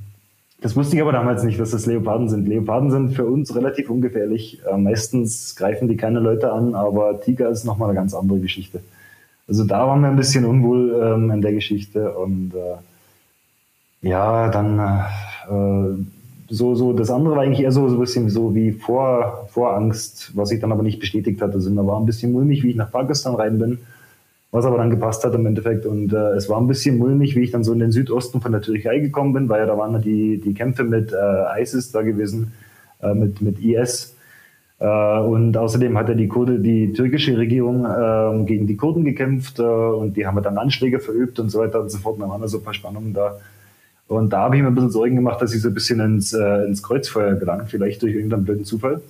das 0.60 0.76
wusste 0.76 0.96
ich 0.96 1.02
aber 1.02 1.12
damals 1.12 1.42
nicht, 1.42 1.60
dass 1.60 1.72
das 1.72 1.86
Leoparden 1.86 2.28
sind. 2.28 2.48
Leoparden 2.48 2.90
sind 2.90 3.14
für 3.14 3.26
uns 3.26 3.54
relativ 3.54 3.90
ungefährlich. 3.90 4.60
Äh, 4.70 4.76
meistens 4.76 5.56
greifen 5.56 5.88
die 5.88 5.96
keine 5.96 6.20
Leute 6.20 6.52
an, 6.52 6.74
aber 6.74 7.20
Tiger 7.20 7.50
ist 7.50 7.64
nochmal 7.64 7.90
eine 7.90 7.98
ganz 7.98 8.14
andere 8.14 8.38
Geschichte. 8.38 8.80
Also 9.46 9.64
da 9.64 9.86
waren 9.86 10.00
wir 10.00 10.08
ein 10.08 10.16
bisschen 10.16 10.44
unwohl 10.44 10.98
ähm, 11.02 11.30
in 11.30 11.42
der 11.42 11.52
Geschichte 11.52 12.14
und 12.14 12.52
äh, 12.54 14.08
ja, 14.08 14.48
dann 14.48 14.78
äh, 14.78 16.02
so, 16.48 16.74
so, 16.74 16.92
das 16.92 17.10
andere 17.10 17.36
war 17.36 17.42
eigentlich 17.42 17.60
eher 17.60 17.72
so, 17.72 17.88
so 17.88 17.96
ein 17.96 18.00
bisschen 18.00 18.30
so 18.30 18.54
wie 18.54 18.72
Vor, 18.72 19.48
Vorangst, 19.52 20.32
was 20.34 20.48
sich 20.48 20.60
dann 20.60 20.72
aber 20.72 20.82
nicht 20.82 21.00
bestätigt 21.00 21.42
hatte. 21.42 21.54
Also 21.54 21.70
mir 21.70 21.86
war 21.86 21.98
ein 21.98 22.06
bisschen 22.06 22.32
mulmig, 22.32 22.62
wie 22.62 22.70
ich 22.70 22.76
nach 22.76 22.90
Pakistan 22.90 23.34
rein 23.34 23.58
bin, 23.58 23.78
was 24.54 24.66
aber 24.66 24.78
dann 24.78 24.88
gepasst 24.88 25.24
hat 25.24 25.34
im 25.34 25.46
Endeffekt. 25.46 25.84
Und 25.84 26.12
äh, 26.12 26.34
es 26.34 26.48
war 26.48 26.60
ein 26.60 26.68
bisschen 26.68 26.96
mulmig, 26.96 27.34
wie 27.34 27.40
ich 27.40 27.50
dann 27.50 27.64
so 27.64 27.72
in 27.72 27.80
den 27.80 27.90
Südosten 27.90 28.40
von 28.40 28.52
der 28.52 28.60
Türkei 28.60 29.00
gekommen 29.00 29.32
bin, 29.32 29.48
weil 29.48 29.58
ja 29.58 29.66
da 29.66 29.76
waren 29.76 30.00
die, 30.00 30.40
die 30.40 30.54
Kämpfe 30.54 30.84
mit 30.84 31.12
äh, 31.12 31.60
ISIS 31.60 31.90
da 31.90 32.02
gewesen, 32.02 32.52
äh, 33.02 33.14
mit, 33.14 33.42
mit 33.42 33.58
IS. 33.58 34.14
Äh, 34.78 35.18
und 35.18 35.56
außerdem 35.56 35.98
hat 35.98 36.08
ja 36.08 36.14
die, 36.14 36.28
Kurde, 36.28 36.60
die 36.60 36.92
türkische 36.92 37.36
Regierung 37.36 37.84
äh, 37.84 38.44
gegen 38.44 38.68
die 38.68 38.76
Kurden 38.76 39.04
gekämpft 39.04 39.58
äh, 39.58 39.62
und 39.62 40.16
die 40.16 40.24
haben 40.24 40.40
dann 40.40 40.56
Anschläge 40.56 41.00
verübt 41.00 41.40
und 41.40 41.50
so 41.50 41.58
weiter 41.58 41.80
und 41.80 41.90
so 41.90 41.98
fort. 41.98 42.14
Und 42.14 42.20
dann 42.20 42.30
waren 42.30 42.40
da 42.40 42.46
so 42.46 42.58
ein 42.58 42.64
paar 42.64 42.74
Spannungen 42.74 43.12
da. 43.12 43.40
Und 44.06 44.32
da 44.32 44.42
habe 44.42 44.54
ich 44.54 44.62
mir 44.62 44.68
ein 44.68 44.74
bisschen 44.76 44.92
Sorgen 44.92 45.16
gemacht, 45.16 45.42
dass 45.42 45.52
ich 45.52 45.62
so 45.62 45.68
ein 45.68 45.74
bisschen 45.74 45.98
ins, 45.98 46.32
äh, 46.32 46.64
ins 46.64 46.80
Kreuzfeuer 46.80 47.34
gelangt, 47.34 47.70
vielleicht 47.70 48.02
durch 48.02 48.14
irgendeinen 48.14 48.44
blöden 48.44 48.64
Zufall. 48.64 49.00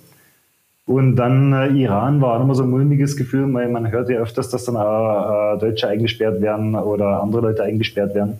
Und 0.85 1.15
dann 1.15 1.51
äh, 1.53 1.67
Iran 1.69 2.21
war 2.21 2.37
auch 2.37 2.43
immer 2.43 2.55
so 2.55 2.63
ein 2.63 2.69
mulmiges 2.69 3.17
Gefühl, 3.17 3.51
weil 3.53 3.69
man 3.69 3.91
hört 3.91 4.09
ja 4.09 4.19
öfters, 4.19 4.49
dass 4.49 4.65
dann 4.65 4.77
auch, 4.77 5.55
äh, 5.55 5.59
Deutsche 5.59 5.87
eingesperrt 5.87 6.41
werden 6.41 6.75
oder 6.75 7.21
andere 7.23 7.41
Leute 7.41 7.63
eingesperrt 7.63 8.13
werden. 8.13 8.39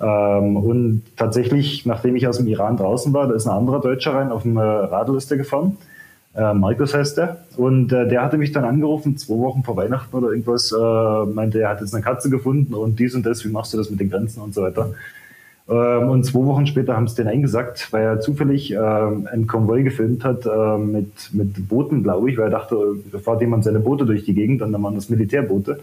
Ähm, 0.00 0.56
und 0.56 1.02
tatsächlich, 1.16 1.84
nachdem 1.84 2.14
ich 2.16 2.28
aus 2.28 2.38
dem 2.38 2.46
Iran 2.46 2.76
draußen 2.76 3.12
war, 3.12 3.26
da 3.26 3.34
ist 3.34 3.46
ein 3.46 3.56
anderer 3.56 3.80
Deutscher 3.80 4.14
rein 4.14 4.30
auf 4.30 4.44
eine 4.44 4.90
Radliste 4.90 5.36
gefahren 5.36 5.76
äh, 6.34 6.54
Markus 6.54 6.94
heißt 6.94 7.18
der. 7.18 7.44
Und 7.56 7.92
äh, 7.92 8.08
der 8.08 8.22
hatte 8.22 8.38
mich 8.38 8.52
dann 8.52 8.64
angerufen, 8.64 9.16
zwei 9.16 9.38
Wochen 9.38 9.62
vor 9.62 9.76
Weihnachten 9.76 10.14
oder 10.16 10.30
irgendwas, 10.30 10.72
äh, 10.72 11.26
meinte, 11.26 11.60
er 11.60 11.70
hat 11.70 11.80
jetzt 11.80 11.94
eine 11.94 12.02
Katze 12.02 12.30
gefunden 12.30 12.74
und 12.74 12.98
dies 12.98 13.14
und 13.14 13.26
das, 13.26 13.44
wie 13.44 13.50
machst 13.50 13.74
du 13.74 13.78
das 13.78 13.90
mit 13.90 14.00
den 14.00 14.10
Grenzen 14.10 14.40
und 14.40 14.54
so 14.54 14.62
weiter. 14.62 14.94
Ähm, 15.68 16.08
und 16.08 16.24
zwei 16.24 16.44
Wochen 16.44 16.66
später 16.66 16.96
haben 16.96 17.08
sie 17.08 17.16
den 17.16 17.28
eingesackt, 17.28 17.92
weil 17.92 18.02
er 18.02 18.20
zufällig 18.20 18.72
äh, 18.72 18.76
einen 18.76 19.46
Konvoi 19.46 19.82
gefilmt 19.82 20.24
hat 20.24 20.44
äh, 20.46 20.78
mit, 20.78 21.32
mit 21.32 21.68
Booten, 21.68 22.02
glaube 22.02 22.30
ich, 22.30 22.38
weil 22.38 22.46
er 22.46 22.50
dachte, 22.50 22.76
da 23.10 23.18
fährt 23.18 23.40
jemand 23.40 23.64
seine 23.64 23.80
Boote 23.80 24.04
durch 24.04 24.24
die 24.24 24.34
Gegend 24.34 24.62
und 24.62 24.72
dann 24.72 24.82
waren 24.82 24.94
das 24.94 25.08
Militärboote. 25.08 25.80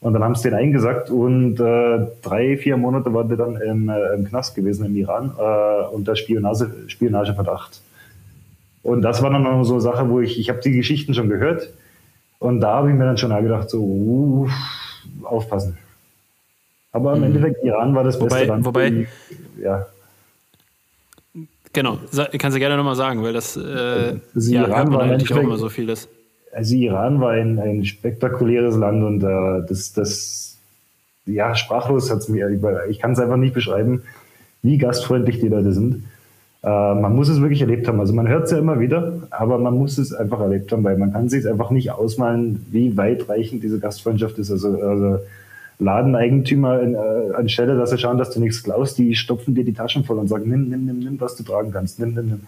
Und 0.00 0.12
dann 0.12 0.22
haben 0.22 0.34
sie 0.34 0.50
den 0.50 0.54
eingesackt 0.54 1.10
und 1.10 1.58
äh, 1.58 2.06
drei, 2.22 2.58
vier 2.58 2.76
Monate 2.76 3.12
war 3.14 3.24
der 3.24 3.38
dann 3.38 3.56
im, 3.56 3.88
äh, 3.88 4.14
im 4.14 4.24
Knast 4.26 4.54
gewesen 4.54 4.84
im 4.84 4.94
Iran 4.94 5.32
äh, 5.38 5.86
unter 5.86 6.14
Spionage, 6.14 6.70
Spionageverdacht. 6.86 7.80
Und 8.82 9.02
das 9.02 9.22
war 9.22 9.30
dann 9.30 9.42
noch 9.42 9.64
so 9.64 9.74
eine 9.74 9.80
Sache, 9.80 10.08
wo 10.10 10.20
ich, 10.20 10.38
ich 10.38 10.50
habe 10.50 10.60
die 10.60 10.72
Geschichten 10.72 11.14
schon 11.14 11.28
gehört 11.28 11.70
und 12.38 12.60
da 12.60 12.74
habe 12.74 12.90
ich 12.90 12.94
mir 12.94 13.04
dann 13.04 13.16
schon 13.16 13.30
gedacht, 13.42 13.70
so, 13.70 13.82
uh, 13.82 14.48
aufpassen. 15.24 15.78
Aber 16.96 17.12
im 17.12 17.18
mhm. 17.18 17.24
Endeffekt, 17.26 17.62
Iran 17.62 17.94
war 17.94 18.04
das 18.04 18.18
wobei, 18.18 18.28
beste 18.28 18.46
Land. 18.46 18.64
Wobei, 18.64 18.88
die, 18.90 19.06
ja. 19.60 19.86
Genau, 21.74 21.98
kannst 22.38 22.56
du 22.56 22.58
gerne 22.58 22.74
nochmal 22.78 22.96
sagen, 22.96 23.22
weil 23.22 23.34
das 23.34 23.54
äh, 23.54 24.14
also 24.34 24.50
ja, 24.50 24.66
Iran 24.66 24.94
war 24.94 25.02
eigentlich 25.02 25.30
auch 25.30 25.42
immer 25.42 25.58
so 25.58 25.68
vieles. 25.68 26.08
Also 26.54 26.74
Iran 26.74 27.20
war 27.20 27.32
ein, 27.32 27.58
ein 27.58 27.84
spektakuläres 27.84 28.76
Land 28.76 29.04
und 29.04 29.22
äh, 29.22 29.66
das, 29.68 29.92
das, 29.92 30.56
ja, 31.26 31.54
sprachlos 31.54 32.10
hat 32.10 32.20
es 32.20 32.30
mir, 32.30 32.48
ich 32.88 32.98
kann 32.98 33.12
es 33.12 33.18
einfach 33.18 33.36
nicht 33.36 33.52
beschreiben, 33.52 34.04
wie 34.62 34.78
gastfreundlich 34.78 35.38
die 35.40 35.48
Leute 35.48 35.74
sind. 35.74 36.04
Äh, 36.62 36.68
man 36.68 37.14
muss 37.14 37.28
es 37.28 37.42
wirklich 37.42 37.60
erlebt 37.60 37.86
haben. 37.88 38.00
Also 38.00 38.14
man 38.14 38.26
hört 38.26 38.44
es 38.44 38.52
ja 38.52 38.58
immer 38.58 38.80
wieder, 38.80 39.28
aber 39.28 39.58
man 39.58 39.76
muss 39.76 39.98
es 39.98 40.14
einfach 40.14 40.40
erlebt 40.40 40.72
haben, 40.72 40.82
weil 40.82 40.96
man 40.96 41.12
kann 41.12 41.28
sich 41.28 41.46
einfach 41.46 41.70
nicht 41.70 41.90
ausmalen, 41.90 42.64
wie 42.70 42.96
weitreichend 42.96 43.62
diese 43.62 43.80
Gastfreundschaft 43.80 44.38
ist. 44.38 44.50
Also, 44.50 44.80
also 44.80 45.18
Ladeneigentümer 45.78 46.80
in, 46.80 46.94
äh, 46.94 47.34
anstelle, 47.34 47.76
dass 47.76 47.90
sie 47.90 47.98
schauen, 47.98 48.18
dass 48.18 48.30
du 48.30 48.40
nichts 48.40 48.62
klaust, 48.62 48.98
die 48.98 49.14
stopfen 49.14 49.54
dir 49.54 49.64
die 49.64 49.74
Taschen 49.74 50.04
voll 50.04 50.18
und 50.18 50.28
sagen, 50.28 50.48
nimm, 50.48 50.68
nimm, 50.68 50.86
nimm, 50.86 50.98
nimm, 51.00 51.20
was 51.20 51.36
du 51.36 51.42
tragen 51.42 51.70
kannst, 51.70 52.00
nimm, 52.00 52.14
nimm, 52.14 52.26
nimm. 52.26 52.40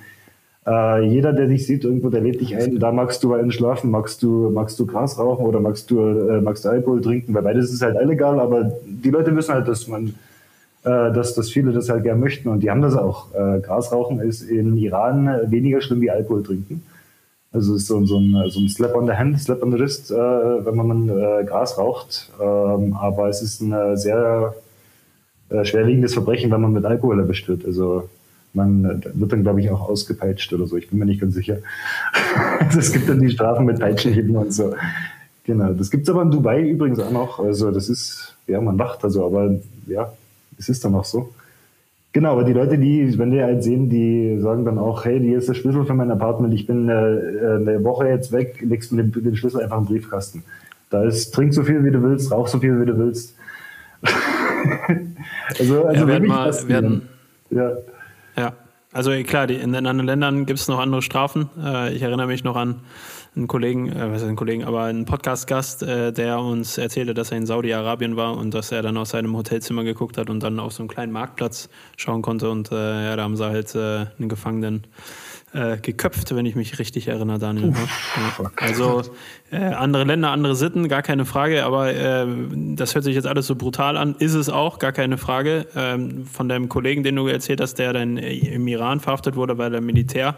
Äh, 0.67 1.07
jeder, 1.07 1.33
der 1.33 1.47
dich 1.47 1.67
sieht, 1.67 1.85
irgendwo, 1.85 2.11
der 2.11 2.21
lädt 2.21 2.41
dich 2.41 2.57
ein, 2.57 2.79
da 2.79 2.93
magst 2.93 3.23
du 3.23 3.35
einen 3.35 3.53
schlafen, 3.53 3.91
magst 3.91 4.23
du, 4.23 4.51
magst 4.51 4.79
du 4.79 4.87
Gras 4.87 5.19
rauchen 5.19 5.47
oder 5.47 5.61
magst 5.61 5.91
du, 5.91 6.01
äh, 6.01 6.41
magst 6.41 6.65
du 6.65 6.71
Alkohol 6.71 7.01
trinken, 7.01 7.35
weil 7.35 7.43
beides 7.43 7.73
ist 7.73 7.83
halt 7.83 7.97
illegal, 8.01 8.41
aber 8.41 8.73
die 8.87 9.11
Leute 9.11 9.35
wissen 9.37 9.55
halt, 9.55 9.69
dass 9.69 9.89
man, 9.89 10.09
äh, 10.85 11.13
dass, 11.13 11.35
dass 11.35 11.51
viele 11.51 11.73
das 11.73 11.89
halt 11.89 12.03
gern 12.03 12.21
möchten 12.21 12.49
und 12.49 12.63
die 12.63 12.71
haben 12.71 12.83
das 12.83 12.97
auch. 12.97 13.35
Äh, 13.35 13.61
Gras 13.61 13.93
rauchen 13.93 14.21
ist 14.21 14.43
in 14.43 14.77
Iran 14.77 15.31
weniger 15.51 15.81
schlimm 15.81 16.01
wie 16.01 16.11
Alkohol 16.11 16.43
trinken. 16.43 16.83
Also 17.51 17.77
ist 17.77 17.87
so, 17.87 18.05
so, 18.05 18.19
ein, 18.19 18.51
so 18.51 18.61
ein 18.61 18.69
Slap 18.69 18.95
on 18.95 19.07
the 19.07 19.15
Hand, 19.15 19.41
Slap 19.41 19.63
on 19.63 19.73
the 19.73 19.79
Wrist, 19.79 20.11
äh, 20.11 20.15
wenn 20.15 20.77
man 20.77 21.09
äh, 21.09 21.45
Gras 21.45 21.79
raucht. 21.79 22.31
Ähm, 22.41 22.93
aber 22.95 23.29
es 23.29 23.41
ist 23.41 23.63
ein 23.63 23.97
sehr 23.97 24.55
äh, 25.49 25.65
schwerwiegendes 25.65 26.13
Verbrechen, 26.13 26.51
wenn 26.51 26.61
man 26.61 26.73
mit 26.73 26.85
Alkohol 26.85 27.21
erwischt 27.21 27.49
wird. 27.49 27.65
Also 27.65 28.09
man 28.53 28.85
äh, 28.85 29.01
wird 29.15 29.33
dann, 29.33 29.43
glaube 29.43 29.61
ich, 29.61 29.71
auch 29.71 29.89
ausgepeitscht 29.89 30.53
oder 30.53 30.67
so. 30.67 30.77
Ich 30.77 30.91
bin 30.91 30.99
mir 30.99 31.07
nicht 31.07 31.21
ganz 31.21 31.35
sicher. 31.35 31.59
es 32.79 32.93
gibt 32.93 33.09
dann 33.09 33.21
die 33.21 33.31
Strafen 33.31 33.65
mit 33.65 33.81
Peitschenhieben 33.81 34.37
und 34.37 34.53
so. 34.53 34.75
Genau. 35.45 35.73
Das 35.73 35.91
gibt 35.91 36.03
es 36.03 36.11
aber 36.11 36.23
in 36.23 36.31
Dubai 36.31 36.69
übrigens 36.69 37.01
auch 37.01 37.11
noch. 37.11 37.39
Also 37.39 37.71
das 37.71 37.89
ist, 37.89 38.37
ja, 38.47 38.61
man 38.61 38.77
lacht 38.77 39.03
also, 39.05 39.25
aber 39.25 39.57
ja, 39.87 40.13
es 40.59 40.69
ist 40.69 40.85
dann 40.85 40.95
auch 40.95 41.07
so. 41.07 41.31
Genau, 42.13 42.33
aber 42.33 42.45
die 42.45 42.55
Leute, 42.55 42.79
die, 42.79 43.19
wenn 43.19 43.31
die 43.31 43.43
halt 43.43 43.63
sehen, 43.63 43.91
die 43.91 44.39
sagen 44.41 44.65
dann 44.65 44.79
auch, 44.79 45.05
hey, 45.05 45.21
hier 45.21 45.39
ist 45.39 45.49
der 45.49 45.55
Schlüssel 45.55 45.85
für 45.85 45.95
mein 45.95 46.11
Apartment, 46.11 46.55
ich 46.55 46.67
bin 46.67 46.89
äh, 46.89 46.93
eine 46.93 47.85
Woche 47.85 48.09
jetzt 48.09 48.33
weg, 48.33 48.59
legst 48.63 48.93
mir 48.93 49.05
den, 49.05 49.25
den 49.25 49.37
Schlüssel 49.37 49.63
einfach 49.63 49.79
im 49.79 49.85
Briefkasten. 49.85 50.43
Da 50.91 51.05
ist, 51.05 51.33
trink 51.33 51.53
so 51.53 51.65
viel 51.65 51.85
wie 51.85 51.91
du 51.91 52.03
willst, 52.03 52.33
rauch 52.33 52.49
so 52.49 52.59
viel 52.59 52.81
wie 52.81 52.87
du 52.87 52.99
willst. 52.99 53.37
also, 55.59 55.85
also 55.85 56.03
ja, 56.03 56.07
werden 56.07 56.29
mal, 56.29 56.69
werden, 56.69 57.09
ja. 57.51 57.73
ja, 58.37 58.53
also 58.93 59.11
klar, 59.25 59.47
die, 59.47 59.57
in, 59.57 59.75
in 59.75 59.87
anderen 59.87 60.07
Ländern 60.07 60.47
gibt 60.47 60.61
es 60.61 60.69
noch 60.69 60.79
andere 60.79 61.03
Strafen. 61.03 61.51
Äh, 61.63 61.95
ich 61.95 62.03
erinnere 62.03 62.27
mich 62.27 62.43
noch 62.43 62.57
an 62.57 62.77
einen 63.39 63.47
Kollegen, 63.47 63.91
äh, 63.91 64.13
was 64.13 64.23
ist 64.23 64.29
ein 64.29 64.37
Kollegen, 64.37 64.65
aber 64.65 64.83
einen 64.83 65.05
Podcast-Gast, 65.05 65.83
äh, 65.85 66.13
der 66.13 66.41
uns 66.41 66.77
erzählte, 66.77 67.15
dass 67.15 67.31
er 67.31 67.39
in 67.39 67.47
Saudi-Arabien 67.47 68.17
war 68.17 68.37
und 68.37 68.53
dass 68.53 68.73
er 68.73 68.83
dann 68.83 68.97
aus 68.97 69.11
seinem 69.11 69.37
Hotelzimmer 69.37 69.85
geguckt 69.85 70.19
hat 70.19 70.29
und 70.29 70.43
dann 70.43 70.59
auf 70.59 70.73
so 70.73 70.83
einen 70.83 70.89
kleinen 70.89 71.13
Marktplatz 71.13 71.69
schauen 71.97 72.21
konnte 72.21 72.51
und 72.51 72.73
äh, 72.73 73.05
ja, 73.05 73.17
da 73.17 73.23
haben 73.23 73.37
sie 73.37 73.47
halt 73.47 73.75
äh, 73.75 74.07
einen 74.19 74.29
Gefangenen 74.29 74.87
äh, 75.55 75.79
geköpft, 75.79 76.35
wenn 76.35 76.45
ich 76.45 76.57
mich 76.57 76.79
richtig 76.79 77.09
erinnere, 77.09 77.39
Daniel. 77.39 77.71
Uff, 77.71 78.41
ja. 78.41 78.51
Also 78.57 79.03
äh, 79.51 79.57
andere 79.57 80.05
Länder, 80.05 80.31
andere 80.31 80.57
Sitten, 80.57 80.89
gar 80.89 81.03
keine 81.03 81.25
Frage, 81.25 81.65
aber 81.65 81.93
das 82.75 82.95
hört 82.95 83.05
sich 83.05 83.15
jetzt 83.15 83.27
alles 83.27 83.47
so 83.47 83.57
brutal 83.57 83.97
an, 83.97 84.15
ist 84.19 84.35
es 84.35 84.51
auch, 84.51 84.79
gar 84.79 84.93
keine 84.93 85.17
Frage. 85.17 85.67
Ähm, 85.75 86.27
von 86.27 86.51
deinem 86.51 86.69
Kollegen, 86.69 87.03
den 87.03 87.17
du 87.17 87.29
erzählt 87.29 87.63
hast, 87.63 87.77
der 87.77 87.95
dann 87.95 88.19
im 88.19 88.69
Iran 88.69 89.01
verhaftet 89.01 89.37
wurde, 89.37 89.57
weil 89.57 89.73
er 89.73 89.81
Militär 89.81 90.37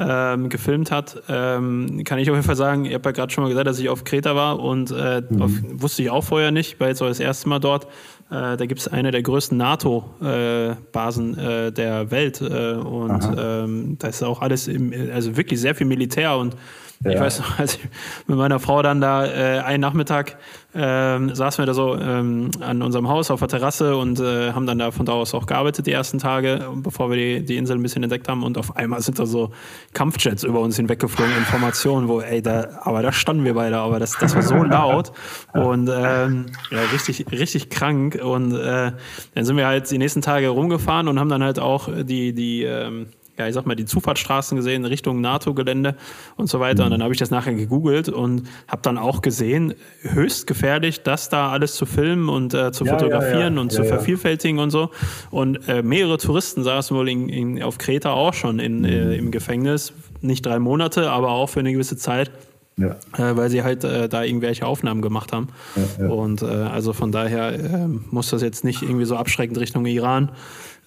ähm, 0.00 0.48
gefilmt 0.48 0.90
hat, 0.90 1.22
ähm, 1.28 2.02
kann 2.04 2.18
ich 2.18 2.30
auf 2.30 2.36
jeden 2.36 2.46
Fall 2.46 2.56
sagen, 2.56 2.86
ich 2.86 2.94
habe 2.94 3.08
ja 3.08 3.12
gerade 3.12 3.32
schon 3.32 3.44
mal 3.44 3.48
gesagt, 3.48 3.66
dass 3.66 3.78
ich 3.78 3.88
auf 3.90 4.04
Kreta 4.04 4.34
war 4.34 4.60
und 4.60 4.90
äh, 4.90 5.22
mhm. 5.28 5.42
auf, 5.42 5.50
wusste 5.74 6.02
ich 6.02 6.10
auch 6.10 6.24
vorher 6.24 6.50
nicht, 6.50 6.80
war 6.80 6.88
jetzt 6.88 7.02
auch 7.02 7.08
das 7.08 7.20
erste 7.20 7.48
Mal 7.48 7.58
dort. 7.58 7.84
Äh, 8.30 8.56
da 8.56 8.66
gibt 8.66 8.80
es 8.80 8.88
eine 8.88 9.10
der 9.10 9.22
größten 9.22 9.58
NATO-Basen 9.58 11.38
äh, 11.38 11.66
äh, 11.66 11.72
der 11.72 12.10
Welt 12.10 12.40
äh, 12.40 12.74
und 12.74 13.36
ähm, 13.36 13.96
da 13.98 14.08
ist 14.08 14.22
auch 14.22 14.40
alles, 14.40 14.68
im, 14.68 14.92
also 15.12 15.36
wirklich 15.36 15.60
sehr 15.60 15.74
viel 15.74 15.86
Militär 15.86 16.36
und 16.36 16.56
ja. 17.04 17.12
Ich 17.12 17.20
weiß 17.20 17.40
noch, 17.40 17.58
als 17.58 17.76
ich 17.76 17.88
mit 18.26 18.36
meiner 18.36 18.58
Frau 18.58 18.82
dann 18.82 19.00
da 19.00 19.24
äh, 19.24 19.60
einen 19.60 19.80
Nachmittag 19.80 20.36
ähm, 20.74 21.34
saßen 21.34 21.62
wir 21.62 21.66
da 21.66 21.74
so 21.74 21.96
ähm, 21.96 22.50
an 22.60 22.82
unserem 22.82 23.08
Haus 23.08 23.30
auf 23.30 23.40
der 23.40 23.48
Terrasse 23.48 23.96
und 23.96 24.20
äh, 24.20 24.52
haben 24.52 24.66
dann 24.66 24.78
da 24.78 24.90
von 24.92 25.04
da 25.04 25.12
aus 25.12 25.34
auch 25.34 25.46
gearbeitet 25.46 25.86
die 25.86 25.92
ersten 25.92 26.18
Tage, 26.18 26.68
bevor 26.76 27.10
wir 27.10 27.16
die, 27.16 27.44
die 27.44 27.56
Insel 27.56 27.76
ein 27.76 27.82
bisschen 27.82 28.02
entdeckt 28.02 28.28
haben. 28.28 28.44
Und 28.44 28.56
auf 28.56 28.76
einmal 28.76 29.00
sind 29.00 29.18
da 29.18 29.26
so 29.26 29.50
Kampfjets 29.94 30.44
über 30.44 30.60
uns 30.60 30.76
hinweggeflogen, 30.76 31.36
Informationen, 31.38 32.06
wo, 32.06 32.20
ey, 32.20 32.40
da, 32.40 32.68
aber 32.82 33.02
da 33.02 33.10
standen 33.12 33.44
wir 33.44 33.54
beide, 33.54 33.78
aber 33.78 33.98
das, 33.98 34.16
das 34.20 34.34
war 34.36 34.42
so 34.42 34.62
laut 34.62 35.10
und 35.54 35.90
ähm, 35.92 36.46
ja, 36.70 36.82
richtig, 36.92 37.26
richtig 37.32 37.70
krank. 37.70 38.20
Und 38.22 38.54
äh, 38.54 38.92
dann 39.34 39.44
sind 39.44 39.56
wir 39.56 39.66
halt 39.66 39.90
die 39.90 39.98
nächsten 39.98 40.22
Tage 40.22 40.50
rumgefahren 40.50 41.08
und 41.08 41.18
haben 41.18 41.30
dann 41.30 41.42
halt 41.42 41.58
auch 41.58 41.88
die, 42.04 42.32
die 42.32 42.62
ähm, 42.62 43.08
ja, 43.40 43.48
ich 43.48 43.54
sag 43.54 43.66
mal, 43.66 43.74
die 43.74 43.86
Zufahrtsstraßen 43.86 44.56
gesehen 44.56 44.84
Richtung 44.84 45.20
NATO-Gelände 45.20 45.96
und 46.36 46.48
so 46.48 46.60
weiter. 46.60 46.84
Und 46.84 46.90
dann 46.90 47.02
habe 47.02 47.14
ich 47.14 47.18
das 47.18 47.30
nachher 47.30 47.54
gegoogelt 47.54 48.08
und 48.08 48.44
habe 48.68 48.82
dann 48.82 48.98
auch 48.98 49.22
gesehen, 49.22 49.74
höchst 50.02 50.46
gefährlich, 50.46 51.02
das 51.02 51.30
da 51.30 51.50
alles 51.50 51.74
zu 51.74 51.86
filmen 51.86 52.28
und 52.28 52.52
äh, 52.52 52.70
zu 52.70 52.84
ja, 52.84 52.92
fotografieren 52.92 53.40
ja, 53.40 53.50
ja. 53.54 53.60
und 53.60 53.72
zu 53.72 53.84
vervielfältigen 53.84 54.60
und 54.60 54.70
so. 54.70 54.90
Und 55.30 55.68
äh, 55.68 55.82
mehrere 55.82 56.18
Touristen 56.18 56.62
saßen 56.62 56.96
wohl 56.96 57.08
in, 57.08 57.28
in, 57.28 57.62
auf 57.62 57.78
Kreta 57.78 58.12
auch 58.12 58.34
schon 58.34 58.58
in, 58.58 58.84
äh, 58.84 59.04
mhm. 59.04 59.12
im 59.12 59.30
Gefängnis. 59.30 59.92
Nicht 60.20 60.44
drei 60.44 60.58
Monate, 60.58 61.10
aber 61.10 61.30
auch 61.30 61.48
für 61.48 61.60
eine 61.60 61.72
gewisse 61.72 61.96
Zeit. 61.96 62.30
Ja. 62.76 62.96
Äh, 63.16 63.36
weil 63.36 63.50
sie 63.50 63.62
halt 63.62 63.84
äh, 63.84 64.08
da 64.08 64.22
irgendwelche 64.22 64.66
Aufnahmen 64.66 65.02
gemacht 65.02 65.32
haben. 65.32 65.48
Ja, 65.76 66.04
ja. 66.04 66.10
Und 66.10 66.42
äh, 66.42 66.46
also 66.46 66.92
von 66.92 67.12
daher 67.12 67.52
äh, 67.52 67.86
muss 68.10 68.30
das 68.30 68.42
jetzt 68.42 68.64
nicht 68.64 68.82
irgendwie 68.82 69.04
so 69.04 69.16
abschreckend 69.16 69.58
Richtung 69.58 69.84
Iran 69.86 70.30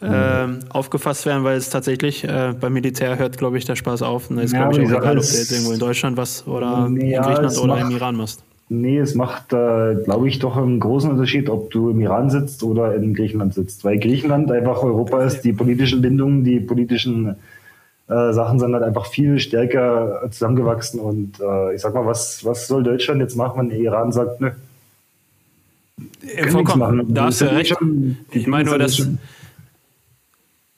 äh, 0.03 0.47
aufgefasst 0.69 1.25
werden, 1.25 1.43
weil 1.43 1.57
es 1.57 1.69
tatsächlich 1.69 2.23
äh, 2.23 2.53
beim 2.59 2.73
Militär 2.73 3.17
hört, 3.17 3.37
glaube 3.37 3.57
ich, 3.57 3.65
der 3.65 3.75
Spaß 3.75 4.01
auf. 4.01 4.29
Und 4.29 4.37
es 4.37 4.45
ist, 4.45 4.53
ja, 4.53 4.67
glaube 4.67 4.83
ich, 4.83 4.93
auch 4.93 4.99
egal, 4.99 5.17
ob 5.17 5.23
du 5.23 5.29
jetzt 5.29 5.51
irgendwo 5.51 5.71
in 5.71 5.79
Deutschland 5.79 6.17
was 6.17 6.45
oder 6.47 6.89
nee, 6.89 7.15
in 7.15 7.21
Griechenland 7.21 7.57
oder 7.57 7.75
macht, 7.75 7.81
im 7.81 7.91
Iran 7.91 8.15
machst. 8.15 8.43
Nee, 8.69 8.97
es 8.97 9.15
macht, 9.15 9.53
äh, 9.53 9.95
glaube 10.03 10.27
ich, 10.27 10.39
doch 10.39 10.57
einen 10.57 10.79
großen 10.79 11.11
Unterschied, 11.11 11.49
ob 11.49 11.71
du 11.71 11.89
im 11.89 12.01
Iran 12.01 12.29
sitzt 12.29 12.63
oder 12.63 12.95
in 12.95 13.13
Griechenland 13.13 13.53
sitzt. 13.53 13.83
Weil 13.83 13.99
Griechenland 13.99 14.51
einfach 14.51 14.83
Europa 14.83 15.23
ist, 15.23 15.41
die 15.41 15.53
politischen 15.53 16.01
Bindungen, 16.01 16.43
die 16.43 16.59
politischen 16.59 17.35
äh, 18.07 18.33
Sachen 18.33 18.59
sind 18.59 18.73
halt 18.73 18.83
einfach 18.83 19.05
viel 19.05 19.39
stärker 19.39 20.27
zusammengewachsen. 20.31 20.99
Und 20.99 21.39
äh, 21.39 21.75
ich 21.75 21.81
sag 21.81 21.93
mal, 21.93 22.05
was, 22.05 22.43
was 22.45 22.67
soll 22.67 22.83
Deutschland 22.83 23.21
jetzt 23.21 23.35
machen, 23.35 23.59
wenn 23.59 23.69
der 23.69 23.79
Iran 23.79 24.11
sagt, 24.11 24.41
ne? 24.41 24.55
Vollkommen. 26.49 27.13
Da 27.13 27.25
hast 27.25 27.41
du 27.41 27.45
recht. 27.45 27.77
Schon, 27.77 28.17
ich 28.31 28.47
meine 28.47 28.69
nur, 28.69 28.79
dass. 28.79 28.97
Schon, 28.97 29.19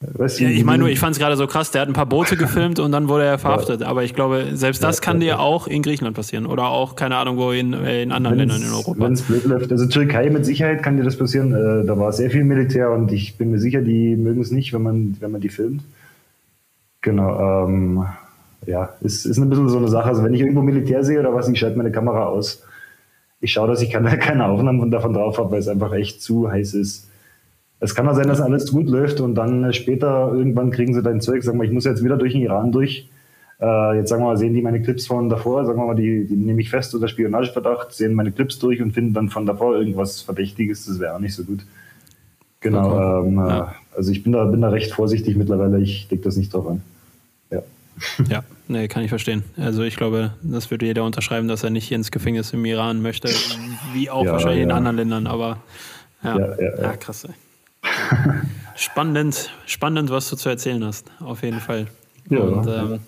Weißt 0.01 0.39
du, 0.39 0.43
ja, 0.43 0.49
ich 0.49 0.63
meine 0.65 0.79
nur, 0.79 0.89
ich 0.89 0.99
fand 0.99 1.13
es 1.13 1.19
gerade 1.19 1.37
so 1.37 1.47
krass, 1.47 1.71
der 1.71 1.81
hat 1.81 1.87
ein 1.87 1.93
paar 1.93 2.05
Boote 2.05 2.35
gefilmt 2.35 2.79
und 2.79 2.91
dann 2.91 3.07
wurde 3.07 3.23
er 3.23 3.39
verhaftet. 3.39 3.81
Aber 3.81 4.03
ich 4.03 4.13
glaube, 4.13 4.49
selbst 4.53 4.83
das 4.83 5.01
kann 5.01 5.21
dir 5.21 5.39
auch 5.39 5.67
in 5.67 5.81
Griechenland 5.81 6.15
passieren 6.15 6.45
oder 6.45 6.67
auch, 6.67 6.95
keine 6.95 7.15
Ahnung, 7.15 7.37
wo 7.37 7.51
in, 7.51 7.73
in 7.73 8.11
anderen 8.11 8.37
wenn's, 8.37 8.53
Ländern 8.53 8.69
in 8.69 8.73
Europa. 8.73 9.05
Wenn 9.05 9.13
es 9.13 9.21
blöd 9.21 9.45
läuft. 9.45 9.71
Also 9.71 9.87
Türkei 9.87 10.29
mit 10.29 10.45
Sicherheit 10.45 10.83
kann 10.83 10.97
dir 10.97 11.03
das 11.03 11.17
passieren. 11.17 11.53
Äh, 11.53 11.85
da 11.85 11.97
war 11.97 12.11
sehr 12.11 12.29
viel 12.29 12.43
Militär 12.43 12.91
und 12.91 13.11
ich 13.13 13.37
bin 13.37 13.51
mir 13.51 13.59
sicher, 13.59 13.81
die 13.81 14.17
mögen 14.17 14.41
es 14.41 14.51
nicht, 14.51 14.73
wenn 14.73 14.83
man, 14.83 15.15
wenn 15.21 15.31
man 15.31 15.41
die 15.41 15.49
filmt. 15.49 15.81
Genau. 17.01 17.65
Ähm, 17.65 18.05
ja, 18.65 18.89
ist, 19.01 19.25
ist 19.25 19.37
ein 19.37 19.49
bisschen 19.49 19.69
so 19.69 19.77
eine 19.77 19.87
Sache. 19.87 20.09
Also 20.09 20.23
wenn 20.23 20.33
ich 20.33 20.41
irgendwo 20.41 20.61
Militär 20.61 21.05
sehe 21.05 21.19
oder 21.19 21.33
was, 21.33 21.47
ich 21.47 21.57
schalte 21.57 21.77
meine 21.77 21.91
Kamera 21.91 22.25
aus. 22.25 22.63
Ich 23.39 23.53
schaue, 23.53 23.67
dass 23.67 23.81
ich 23.81 23.91
keine, 23.91 24.17
keine 24.17 24.45
Aufnahmen 24.45 24.91
davon 24.91 25.13
drauf 25.13 25.37
habe, 25.37 25.51
weil 25.51 25.59
es 25.59 25.67
einfach 25.69 25.93
echt 25.93 26.21
zu 26.21 26.51
heiß 26.51 26.73
ist. 26.73 27.04
Es 27.85 27.93
kann 27.93 28.09
auch 28.09 28.15
sein, 28.15 28.27
dass 28.27 28.41
alles 28.41 28.71
gut 28.71 28.89
läuft 28.89 29.21
und 29.21 29.35
dann 29.35 29.71
später 29.71 30.31
irgendwann 30.33 30.71
kriegen 30.71 30.95
sie 30.95 31.03
dein 31.03 31.21
Zeug. 31.21 31.43
Sagen 31.43 31.59
wir, 31.59 31.65
ich 31.65 31.71
muss 31.71 31.85
jetzt 31.85 32.03
wieder 32.03 32.17
durch 32.17 32.33
den 32.33 32.41
Iran 32.41 32.71
durch. 32.71 33.07
Äh, 33.61 33.97
jetzt 33.97 34.09
sagen 34.09 34.23
wir 34.23 34.29
mal, 34.29 34.37
sehen 34.37 34.55
die 34.55 34.63
meine 34.63 34.81
Clips 34.81 35.05
von 35.05 35.29
davor, 35.29 35.65
sagen 35.65 35.79
wir 35.79 35.85
mal, 35.85 35.95
die, 35.95 36.25
die 36.25 36.35
nehme 36.35 36.61
ich 36.61 36.71
fest 36.71 36.95
unter 36.95 37.07
Spionageverdacht, 37.07 37.93
sehen 37.93 38.15
meine 38.15 38.31
Clips 38.31 38.57
durch 38.57 38.81
und 38.81 38.93
finden 38.93 39.13
dann 39.13 39.29
von 39.29 39.45
davor 39.45 39.75
irgendwas 39.75 40.21
Verdächtiges. 40.21 40.87
Das 40.87 40.99
wäre 40.99 41.13
auch 41.13 41.19
nicht 41.19 41.35
so 41.35 41.43
gut. 41.43 41.59
Genau. 42.59 43.23
Ähm, 43.23 43.37
ja. 43.37 43.75
Also 43.95 44.11
ich 44.11 44.23
bin 44.23 44.33
da, 44.33 44.45
bin 44.45 44.61
da 44.61 44.69
recht 44.69 44.91
vorsichtig 44.91 45.37
mittlerweile. 45.37 45.79
Ich 45.79 46.09
leg 46.09 46.23
das 46.23 46.37
nicht 46.37 46.51
drauf 46.51 46.67
an. 46.67 46.81
Ja. 47.51 47.61
Ja, 48.27 48.43
nee, 48.67 48.87
kann 48.87 49.03
ich 49.03 49.09
verstehen. 49.09 49.43
Also 49.57 49.83
ich 49.83 49.95
glaube, 49.95 50.33
das 50.41 50.71
würde 50.71 50.87
jeder 50.87 51.03
unterschreiben, 51.03 51.47
dass 51.47 51.63
er 51.63 51.69
nicht 51.69 51.91
ins 51.91 52.09
Gefängnis 52.09 52.51
im 52.51 52.65
Iran 52.65 53.03
möchte, 53.03 53.29
wie 53.93 54.09
auch 54.09 54.25
ja, 54.25 54.31
wahrscheinlich 54.31 54.61
ja. 54.61 54.65
in 54.65 54.71
anderen 54.71 54.97
Ländern, 54.97 55.27
aber 55.27 55.59
ja, 56.23 56.39
ja, 56.39 56.81
ja 56.81 56.97
krass. 56.97 57.25
Ey. 57.25 57.35
Spannend, 58.75 59.49
spannend, 59.65 60.09
was 60.09 60.29
du 60.29 60.35
zu 60.35 60.49
erzählen 60.49 60.83
hast, 60.83 61.09
auf 61.19 61.43
jeden 61.43 61.59
Fall. 61.59 61.87
Ja, 62.29 62.39
Und 62.39 62.67
ähm, 62.67 62.99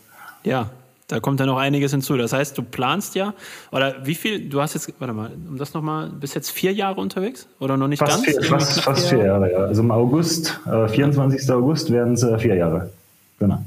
ja, 0.43 0.69
Da 1.07 1.21
kommt 1.21 1.39
ja 1.39 1.45
noch 1.45 1.57
einiges 1.57 1.91
hinzu. 1.91 2.17
Das 2.17 2.33
heißt, 2.33 2.57
du 2.57 2.63
planst 2.63 3.15
ja, 3.15 3.33
oder 3.71 4.05
wie 4.05 4.13
viel, 4.13 4.49
du 4.49 4.61
hast 4.61 4.73
jetzt, 4.73 4.93
warte 4.99 5.13
mal, 5.13 5.31
um 5.49 5.57
das 5.57 5.73
nochmal, 5.73 6.09
bist 6.09 6.35
jetzt 6.35 6.51
vier 6.51 6.73
Jahre 6.73 6.99
unterwegs? 6.99 7.47
Oder 7.59 7.77
noch 7.77 7.87
nicht 7.87 7.99
fast 7.99 8.25
ganz? 8.25 8.37
Vier, 8.37 8.43
fast, 8.43 8.81
fast 8.81 9.07
vier 9.07 9.23
Jahre, 9.23 9.51
ja. 9.51 9.59
Also 9.59 9.81
im 9.81 9.91
August, 9.91 10.59
äh, 10.65 10.87
24. 10.89 11.49
August 11.51 11.91
werden 11.91 12.13
es 12.13 12.23
äh, 12.23 12.37
vier 12.37 12.55
Jahre. 12.55 12.91
Genau. 13.39 13.63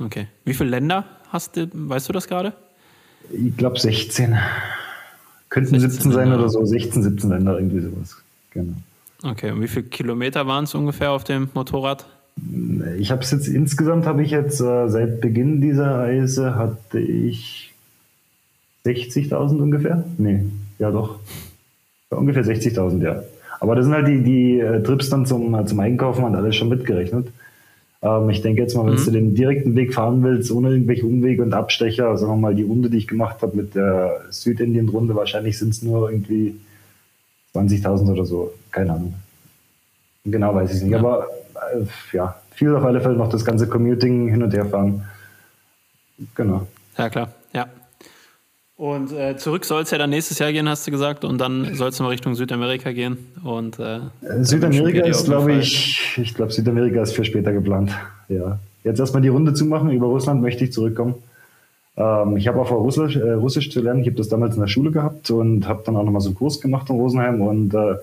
Okay. 0.00 0.26
Wie 0.44 0.54
viele 0.54 0.70
Länder 0.70 1.04
hast 1.30 1.56
du, 1.56 1.68
weißt 1.72 2.08
du 2.08 2.12
das 2.12 2.26
gerade? 2.26 2.52
Ich 3.30 3.56
glaube 3.56 3.78
16. 3.78 4.36
Könnten 5.48 5.78
16 5.78 5.90
17 5.90 6.12
sein 6.12 6.32
oder 6.32 6.48
so, 6.48 6.64
16, 6.64 7.02
17 7.02 7.30
Länder, 7.30 7.58
irgendwie 7.58 7.80
sowas. 7.80 8.16
Genau. 8.50 8.74
Okay, 9.22 9.50
und 9.50 9.62
wie 9.62 9.68
viele 9.68 9.86
Kilometer 9.86 10.46
waren 10.46 10.64
es 10.64 10.74
ungefähr 10.74 11.12
auf 11.12 11.24
dem 11.24 11.48
Motorrad? 11.54 12.06
Ich 12.98 13.10
habe 13.10 13.22
es 13.22 13.30
jetzt 13.30 13.48
insgesamt 13.48 14.06
habe 14.06 14.22
ich 14.22 14.30
jetzt 14.30 14.60
äh, 14.60 14.88
seit 14.88 15.20
Beginn 15.20 15.60
dieser 15.60 15.98
Reise 16.00 16.54
hatte 16.54 16.98
ich 16.98 17.72
60.000 18.84 19.58
ungefähr. 19.58 20.04
Nee, 20.18 20.44
ja 20.78 20.90
doch. 20.90 21.18
Ungefähr 22.10 22.44
60.000, 22.44 23.02
ja. 23.02 23.22
Aber 23.58 23.74
das 23.74 23.86
sind 23.86 23.94
halt 23.94 24.06
die, 24.06 24.22
die 24.22 24.60
äh, 24.60 24.82
Trips 24.82 25.08
dann 25.08 25.24
zum, 25.26 25.54
äh, 25.54 25.64
zum 25.64 25.80
Einkaufen 25.80 26.24
und 26.24 26.34
alles 26.34 26.56
schon 26.56 26.68
mitgerechnet. 26.68 27.28
Ähm, 28.02 28.30
ich 28.30 28.42
denke 28.42 28.62
jetzt 28.62 28.76
mal, 28.76 28.86
wenn 28.86 28.94
mhm. 28.94 29.04
du 29.04 29.10
den 29.10 29.34
direkten 29.34 29.74
Weg 29.74 29.94
fahren 29.94 30.22
willst, 30.22 30.50
ohne 30.50 30.70
irgendwelche 30.70 31.06
Umwege 31.06 31.42
und 31.42 31.54
Abstecher, 31.54 32.16
sagen 32.18 32.32
wir 32.32 32.36
mal, 32.36 32.54
die 32.54 32.62
Runde, 32.62 32.90
die 32.90 32.98
ich 32.98 33.08
gemacht 33.08 33.42
habe 33.42 33.56
mit 33.56 33.74
der 33.74 34.20
Südindien-Runde, 34.30 35.14
wahrscheinlich 35.14 35.58
sind 35.58 35.70
es 35.70 35.82
nur 35.82 36.10
irgendwie 36.10 36.54
20.000 37.56 38.12
oder 38.12 38.24
so. 38.24 38.52
Keine 38.70 38.92
Ahnung. 38.92 39.14
Genau 40.24 40.54
weiß 40.54 40.74
ich 40.74 40.82
nicht. 40.82 40.92
Ja. 40.92 40.98
Aber 40.98 41.26
äh, 41.74 42.16
ja, 42.16 42.36
viel 42.52 42.74
auf 42.74 42.84
alle 42.84 43.00
Fälle 43.00 43.16
noch 43.16 43.28
das 43.28 43.44
ganze 43.44 43.68
Commuting 43.68 44.28
hin 44.28 44.42
und 44.42 44.52
her 44.52 44.66
fahren. 44.66 45.04
Genau. 46.34 46.66
Ja, 46.96 47.10
klar. 47.10 47.32
Ja. 47.52 47.68
Und 48.76 49.12
äh, 49.12 49.36
zurück 49.36 49.64
soll 49.64 49.82
es 49.82 49.90
ja 49.90 49.98
dann 49.98 50.10
nächstes 50.10 50.38
Jahr 50.38 50.52
gehen, 50.52 50.68
hast 50.68 50.86
du 50.86 50.90
gesagt, 50.90 51.24
und 51.24 51.38
dann 51.38 51.74
soll 51.74 51.88
es 51.88 52.00
mal 52.00 52.08
Richtung 52.08 52.34
Südamerika 52.34 52.92
gehen. 52.92 53.16
Und, 53.42 53.78
äh, 53.78 54.00
Südamerika 54.40 55.04
ist, 55.06 55.24
glaube 55.24 55.54
ich, 55.54 56.18
ich 56.20 56.34
glaube, 56.34 56.52
Südamerika 56.52 57.00
ist 57.00 57.14
für 57.14 57.24
später 57.24 57.52
geplant. 57.52 57.90
Ja. 58.28 58.58
Jetzt 58.84 59.00
erstmal 59.00 59.22
die 59.22 59.28
Runde 59.28 59.54
zu 59.54 59.64
machen. 59.64 59.90
Über 59.90 60.06
Russland 60.06 60.42
möchte 60.42 60.64
ich 60.64 60.72
zurückkommen. 60.72 61.14
Ähm, 61.96 62.36
ich 62.36 62.46
habe 62.48 62.60
auch 62.60 62.68
vor, 62.68 62.78
Russisch, 62.78 63.16
äh, 63.16 63.32
Russisch 63.32 63.70
zu 63.70 63.80
lernen. 63.80 64.00
Ich 64.00 64.06
habe 64.06 64.16
das 64.16 64.28
damals 64.28 64.54
in 64.54 64.60
der 64.60 64.68
Schule 64.68 64.90
gehabt 64.90 65.30
und 65.30 65.66
habe 65.66 65.82
dann 65.84 65.96
auch 65.96 66.04
nochmal 66.04 66.20
so 66.20 66.28
einen 66.28 66.36
Kurs 66.36 66.60
gemacht 66.60 66.90
in 66.90 66.96
Rosenheim 66.96 67.40
und 67.40 67.74
äh, 67.74 67.96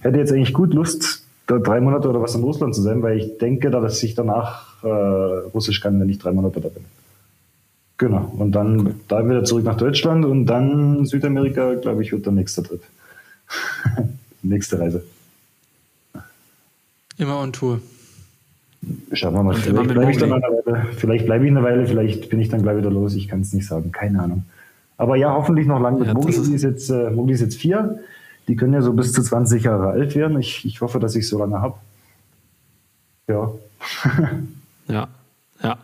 hätte 0.00 0.18
jetzt 0.18 0.32
eigentlich 0.32 0.52
gut 0.52 0.74
Lust, 0.74 1.24
da 1.46 1.58
drei 1.58 1.80
Monate 1.80 2.08
oder 2.08 2.20
was 2.20 2.34
in 2.34 2.42
Russland 2.42 2.74
zu 2.74 2.82
sein, 2.82 3.02
weil 3.02 3.18
ich 3.18 3.38
denke, 3.38 3.70
dass 3.70 4.02
ich 4.02 4.14
danach 4.14 4.82
äh, 4.82 4.88
Russisch 4.88 5.80
kann, 5.80 6.00
wenn 6.00 6.08
ich 6.08 6.18
drei 6.18 6.32
Monate 6.32 6.60
da 6.60 6.68
bin. 6.68 6.84
Genau. 7.96 8.32
Und 8.36 8.52
dann, 8.52 8.80
okay. 8.80 8.94
dann 9.08 9.30
wieder 9.30 9.44
zurück 9.44 9.64
nach 9.64 9.76
Deutschland 9.76 10.24
und 10.24 10.46
dann 10.46 11.04
Südamerika, 11.04 11.74
glaube 11.74 12.02
ich, 12.02 12.12
wird 12.12 12.26
der 12.26 12.32
nächste 12.32 12.62
Trip. 12.62 12.82
nächste 14.42 14.78
Reise. 14.78 15.02
Immer 17.16 17.40
on 17.40 17.52
Tour. 17.52 17.80
Schauen 19.12 19.34
wir 19.34 19.42
mal. 19.42 19.54
Und 19.54 19.60
vielleicht 19.60 19.88
bleibe 19.88 20.10
ich, 20.10 20.18
dann 20.18 20.32
eine 20.32 20.42
Weile, 20.42 20.86
vielleicht 20.96 21.26
bleib 21.26 21.42
ich 21.42 21.50
eine 21.50 21.62
Weile, 21.62 21.86
vielleicht 21.86 22.30
bin 22.30 22.40
ich 22.40 22.48
dann 22.48 22.62
gleich 22.62 22.76
wieder 22.76 22.90
los. 22.90 23.14
Ich 23.14 23.28
kann 23.28 23.40
es 23.40 23.52
nicht 23.52 23.66
sagen. 23.66 23.92
Keine 23.92 24.22
Ahnung. 24.22 24.44
Aber 24.96 25.16
ja, 25.16 25.32
hoffentlich 25.32 25.66
noch 25.66 25.80
lange 25.80 26.00
mit 26.00 26.08
ja, 26.08 26.14
Mogli. 26.14 26.34
Ist 26.34 26.62
jetzt, 26.62 26.90
äh, 26.90 27.10
Mogli 27.10 27.34
ist 27.34 27.40
jetzt 27.40 27.56
vier. 27.56 28.00
Die 28.46 28.56
können 28.56 28.72
ja 28.72 28.82
so 28.82 28.92
bis 28.92 29.12
zu 29.12 29.22
20 29.22 29.64
Jahre 29.64 29.88
alt 29.88 30.14
werden. 30.14 30.38
Ich, 30.38 30.64
ich 30.64 30.80
hoffe, 30.80 30.98
dass 30.98 31.14
ich 31.16 31.28
so 31.28 31.38
lange 31.38 31.60
habe. 31.60 31.74
Ja. 33.28 33.50
ja, 34.88 35.08
ja. 35.62 35.78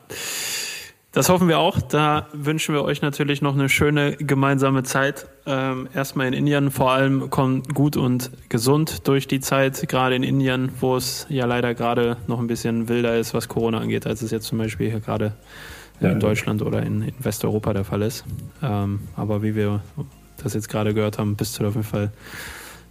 Das 1.15 1.29
hoffen 1.29 1.47
wir 1.47 1.61
auch. 1.61 1.81
Da 1.81 2.27
wünschen 2.33 2.75
wir 2.75 2.83
euch 2.83 3.01
natürlich 3.01 3.41
noch 3.41 3.55
eine 3.55 3.69
schöne 3.69 4.17
gemeinsame 4.17 4.83
Zeit. 4.83 5.29
Ähm, 5.47 5.89
erstmal 5.95 6.27
in 6.27 6.33
Indien, 6.33 6.73
vor 6.73 6.91
allem 6.91 7.31
kommt 7.31 7.73
gut 7.73 7.97
und 7.97 8.33
gesund 8.49 9.07
durch 9.07 9.29
die 9.29 9.39
Zeit, 9.39 9.89
gerade 9.89 10.17
in 10.17 10.25
Indien, 10.25 10.73
wo 10.81 10.97
es 10.97 11.27
ja 11.29 11.47
leider 11.47 11.73
gerade 11.75 12.17
noch 12.27 12.41
ein 12.41 12.49
bisschen 12.49 12.89
wilder 12.89 13.17
ist, 13.17 13.33
was 13.33 13.47
Corona 13.47 13.79
angeht, 13.79 14.09
als 14.09 14.23
es 14.23 14.33
jetzt 14.33 14.47
zum 14.47 14.59
Beispiel 14.59 14.91
hier 14.91 14.99
gerade 14.99 15.35
ja. 16.01 16.11
in 16.11 16.19
Deutschland 16.19 16.63
oder 16.63 16.83
in, 16.83 17.03
in, 17.03 17.15
Westeuropa 17.21 17.73
der 17.73 17.85
Fall 17.85 18.03
ist. 18.03 18.25
Ähm, 18.61 19.01
aber 19.15 19.41
wie 19.45 19.55
wir 19.55 19.83
das 20.43 20.55
jetzt 20.55 20.69
gerade 20.69 20.95
gehört 20.95 21.19
haben, 21.19 21.37
bist 21.37 21.61
du 21.61 21.67
auf 21.67 21.75
jeden 21.75 21.87
Fall 21.87 22.11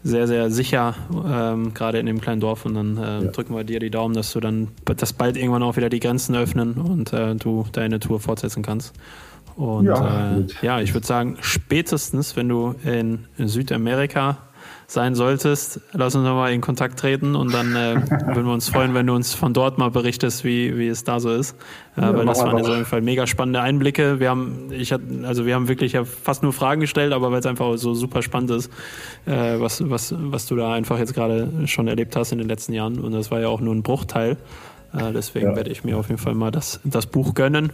sehr, 0.03 0.27
sehr 0.27 0.51
sicher, 0.51 0.95
ähm, 1.25 1.73
gerade 1.73 1.99
in 1.99 2.05
dem 2.05 2.19
kleinen 2.19 2.41
Dorf. 2.41 2.65
Und 2.65 2.75
dann 2.75 2.97
äh, 2.97 3.25
ja. 3.25 3.31
drücken 3.31 3.55
wir 3.55 3.63
dir 3.63 3.79
die 3.79 3.89
Daumen, 3.89 4.13
dass 4.13 4.33
du 4.33 4.39
dann, 4.39 4.69
dass 4.85 5.13
bald 5.13 5.37
irgendwann 5.37 5.63
auch 5.63 5.77
wieder 5.77 5.89
die 5.89 5.99
Grenzen 5.99 6.35
öffnen 6.35 6.73
und 6.73 7.13
äh, 7.13 7.35
du 7.35 7.65
deine 7.71 7.99
Tour 7.99 8.19
fortsetzen 8.19 8.63
kannst. 8.63 8.93
Und 9.55 9.85
ja, 9.85 10.37
äh, 10.37 10.45
ja 10.61 10.81
ich 10.81 10.93
würde 10.93 11.07
sagen, 11.07 11.37
spätestens, 11.41 12.35
wenn 12.35 12.49
du 12.49 12.75
in 12.83 13.25
Südamerika 13.37 14.39
sein 14.93 15.15
solltest, 15.15 15.81
lass 15.91 16.15
uns 16.15 16.23
nochmal 16.23 16.53
in 16.53 16.61
Kontakt 16.61 16.99
treten 16.99 17.35
und 17.35 17.53
dann 17.53 17.75
äh, 17.75 17.95
würden 18.27 18.45
wir 18.45 18.53
uns 18.53 18.69
freuen, 18.69 18.93
wenn 18.93 19.07
du 19.07 19.13
uns 19.13 19.33
von 19.33 19.53
dort 19.53 19.77
mal 19.77 19.89
berichtest, 19.89 20.43
wie, 20.43 20.77
wie 20.77 20.87
es 20.87 21.03
da 21.03 21.19
so 21.19 21.31
ist. 21.31 21.57
Äh, 21.97 22.01
ja, 22.01 22.15
weil 22.15 22.25
das 22.25 22.39
waren 22.39 22.61
auf 22.61 22.67
jeden 22.67 22.85
Fall 22.85 23.01
mega 23.01 23.27
spannende 23.27 23.61
Einblicke. 23.61 24.19
Wir 24.19 24.29
haben, 24.29 24.69
ich 24.71 24.93
hatte, 24.93 25.03
also 25.23 25.45
wir 25.45 25.55
haben 25.55 25.67
wirklich 25.67 25.93
ja 25.93 26.05
fast 26.05 26.43
nur 26.43 26.53
Fragen 26.53 26.81
gestellt, 26.81 27.11
aber 27.11 27.31
weil 27.31 27.39
es 27.39 27.45
einfach 27.45 27.75
so 27.77 27.93
super 27.93 28.21
spannend 28.21 28.51
ist, 28.51 28.71
äh, 29.25 29.59
was, 29.59 29.89
was, 29.89 30.13
was 30.17 30.45
du 30.45 30.55
da 30.55 30.73
einfach 30.73 30.99
jetzt 30.99 31.13
gerade 31.13 31.49
schon 31.65 31.87
erlebt 31.87 32.15
hast 32.15 32.31
in 32.31 32.37
den 32.37 32.47
letzten 32.47 32.73
Jahren. 32.73 32.99
Und 32.99 33.11
das 33.13 33.31
war 33.31 33.39
ja 33.39 33.47
auch 33.47 33.61
nur 33.61 33.73
ein 33.73 33.83
Bruchteil. 33.83 34.37
Äh, 34.93 35.11
deswegen 35.11 35.47
ja. 35.47 35.55
werde 35.55 35.71
ich 35.71 35.83
mir 35.83 35.97
auf 35.97 36.09
jeden 36.09 36.21
Fall 36.21 36.35
mal 36.35 36.51
das, 36.51 36.79
das 36.83 37.07
Buch 37.07 37.33
gönnen. 37.33 37.73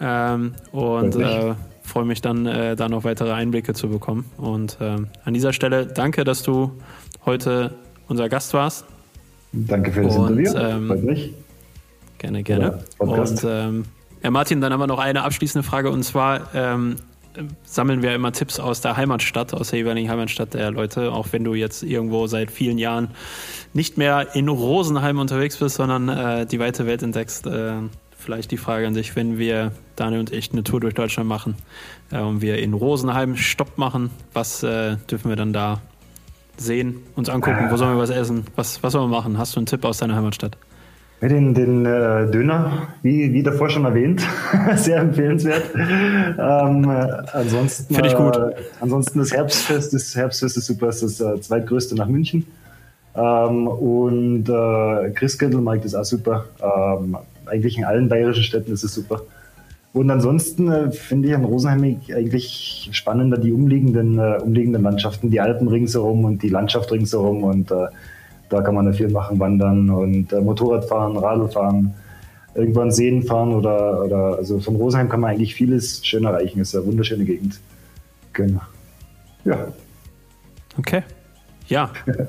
Ähm, 0.00 0.52
und 0.70 1.16
äh, 1.16 1.54
freue 1.82 2.04
mich 2.04 2.20
dann, 2.20 2.46
äh, 2.46 2.76
da 2.76 2.88
noch 2.88 3.04
weitere 3.04 3.32
Einblicke 3.32 3.74
zu 3.74 3.88
bekommen. 3.88 4.24
Und 4.36 4.78
äh, 4.80 4.96
an 5.24 5.34
dieser 5.34 5.52
Stelle 5.52 5.86
danke, 5.86 6.24
dass 6.24 6.42
du 6.42 6.72
heute 7.24 7.74
unser 8.08 8.28
Gast 8.28 8.54
warst. 8.54 8.84
Danke 9.52 9.92
für 9.92 10.02
das 10.02 10.16
Und, 10.16 10.38
Interview. 10.38 10.58
Ähm, 10.58 10.86
Freut 10.88 11.02
mich. 11.02 11.34
Gerne, 12.18 12.42
gerne. 12.42 12.78
Und 12.98 13.44
ähm, 13.44 13.84
ja, 14.22 14.30
Martin, 14.30 14.60
dann 14.60 14.72
haben 14.72 14.80
wir 14.80 14.86
noch 14.86 15.00
eine 15.00 15.24
abschließende 15.24 15.66
Frage 15.66 15.90
und 15.90 16.04
zwar 16.04 16.54
ähm, 16.54 16.96
sammeln 17.64 18.02
wir 18.02 18.14
immer 18.14 18.32
Tipps 18.32 18.60
aus 18.60 18.80
der 18.80 18.96
Heimatstadt, 18.96 19.54
aus 19.54 19.70
der 19.70 19.80
jeweiligen 19.80 20.08
Heimatstadt 20.08 20.54
der 20.54 20.70
Leute, 20.70 21.12
auch 21.12 21.28
wenn 21.32 21.44
du 21.44 21.54
jetzt 21.54 21.82
irgendwo 21.82 22.26
seit 22.26 22.50
vielen 22.50 22.78
Jahren 22.78 23.08
nicht 23.72 23.98
mehr 23.98 24.34
in 24.34 24.48
Rosenheim 24.48 25.18
unterwegs 25.18 25.56
bist, 25.56 25.76
sondern 25.76 26.08
äh, 26.08 26.46
die 26.46 26.58
weite 26.58 26.86
Welt 26.86 27.02
entdeckst. 27.02 27.46
Äh, 27.46 27.74
vielleicht 28.22 28.50
die 28.50 28.56
Frage 28.56 28.86
an 28.86 28.94
sich, 28.94 29.16
wenn 29.16 29.38
wir, 29.38 29.72
Daniel 29.96 30.20
und 30.20 30.32
ich, 30.32 30.52
eine 30.52 30.62
Tour 30.62 30.80
durch 30.80 30.94
Deutschland 30.94 31.28
machen 31.28 31.56
äh, 32.10 32.20
und 32.20 32.40
wir 32.40 32.58
in 32.58 32.72
Rosenheim 32.74 33.36
Stopp 33.36 33.78
machen, 33.78 34.10
was 34.32 34.62
äh, 34.62 34.96
dürfen 35.10 35.28
wir 35.28 35.36
dann 35.36 35.52
da 35.52 35.80
sehen, 36.56 36.96
uns 37.16 37.28
angucken, 37.28 37.68
wo 37.70 37.76
sollen 37.76 37.96
wir 37.96 38.02
was 38.02 38.10
essen, 38.10 38.44
was, 38.56 38.82
was 38.82 38.92
sollen 38.92 39.10
wir 39.10 39.16
machen? 39.16 39.38
Hast 39.38 39.56
du 39.56 39.60
einen 39.60 39.66
Tipp 39.66 39.84
aus 39.84 39.98
deiner 39.98 40.16
Heimatstadt? 40.16 40.56
Den, 41.20 41.54
den 41.54 41.86
äh, 41.86 42.28
Döner, 42.32 42.88
wie, 43.02 43.32
wie 43.32 43.44
davor 43.44 43.70
schon 43.70 43.84
erwähnt, 43.84 44.26
sehr 44.74 44.98
empfehlenswert. 44.98 45.62
Ähm, 45.74 46.90
äh, 46.90 47.06
ansonsten, 47.32 47.94
Finde 47.94 48.08
ich 48.08 48.16
gut. 48.16 48.36
Äh, 48.36 48.54
ansonsten 48.80 49.20
das 49.20 49.32
Herbstfest, 49.32 49.94
das 49.94 50.16
Herbstfest 50.16 50.56
ist 50.56 50.66
super, 50.66 50.86
das 50.86 51.02
ist 51.02 51.20
das 51.20 51.38
äh, 51.38 51.40
zweitgrößte 51.40 51.94
nach 51.94 52.08
München. 52.08 52.44
Ähm, 53.14 53.68
und 53.68 54.48
äh, 54.48 55.10
Christkindlmarkt 55.10 55.84
ist 55.84 55.94
auch 55.94 56.04
super. 56.04 56.46
Ähm, 56.60 57.16
eigentlich 57.46 57.78
in 57.78 57.84
allen 57.84 58.08
bayerischen 58.08 58.44
Städten 58.44 58.72
ist 58.72 58.84
es 58.84 58.94
super. 58.94 59.22
Und 59.92 60.10
ansonsten 60.10 60.70
äh, 60.70 60.90
finde 60.90 61.28
ich 61.28 61.34
an 61.34 61.44
Rosenheim 61.44 62.00
eigentlich 62.14 62.88
spannender 62.92 63.36
die 63.36 63.52
umliegenden, 63.52 64.18
äh, 64.18 64.38
umliegenden 64.42 64.82
Landschaften, 64.82 65.30
die 65.30 65.40
Alpen 65.40 65.68
ringsherum 65.68 66.24
und 66.24 66.42
die 66.42 66.48
Landschaft 66.48 66.90
ringsherum. 66.90 67.44
Und 67.44 67.70
äh, 67.70 67.86
da 68.48 68.62
kann 68.62 68.74
man 68.74 68.92
viel 68.94 69.10
machen, 69.10 69.38
wandern 69.38 69.90
und 69.90 70.32
äh, 70.32 70.40
Motorrad 70.40 70.86
fahren, 70.86 71.16
Radl 71.16 71.48
fahren, 71.48 71.94
irgendwann 72.54 72.90
Seen 72.90 73.22
fahren 73.22 73.52
oder, 73.52 74.04
oder 74.04 74.36
also 74.38 74.60
von 74.60 74.76
Rosenheim 74.76 75.08
kann 75.08 75.20
man 75.20 75.30
eigentlich 75.32 75.54
vieles 75.54 76.04
schön 76.06 76.24
erreichen. 76.24 76.60
Es 76.60 76.68
ist 76.68 76.76
eine 76.76 76.86
wunderschöne 76.86 77.24
Gegend. 77.24 77.60
Genau. 78.32 78.60
Ja. 79.44 79.68
Okay. 80.78 81.02
Ja. 81.68 81.90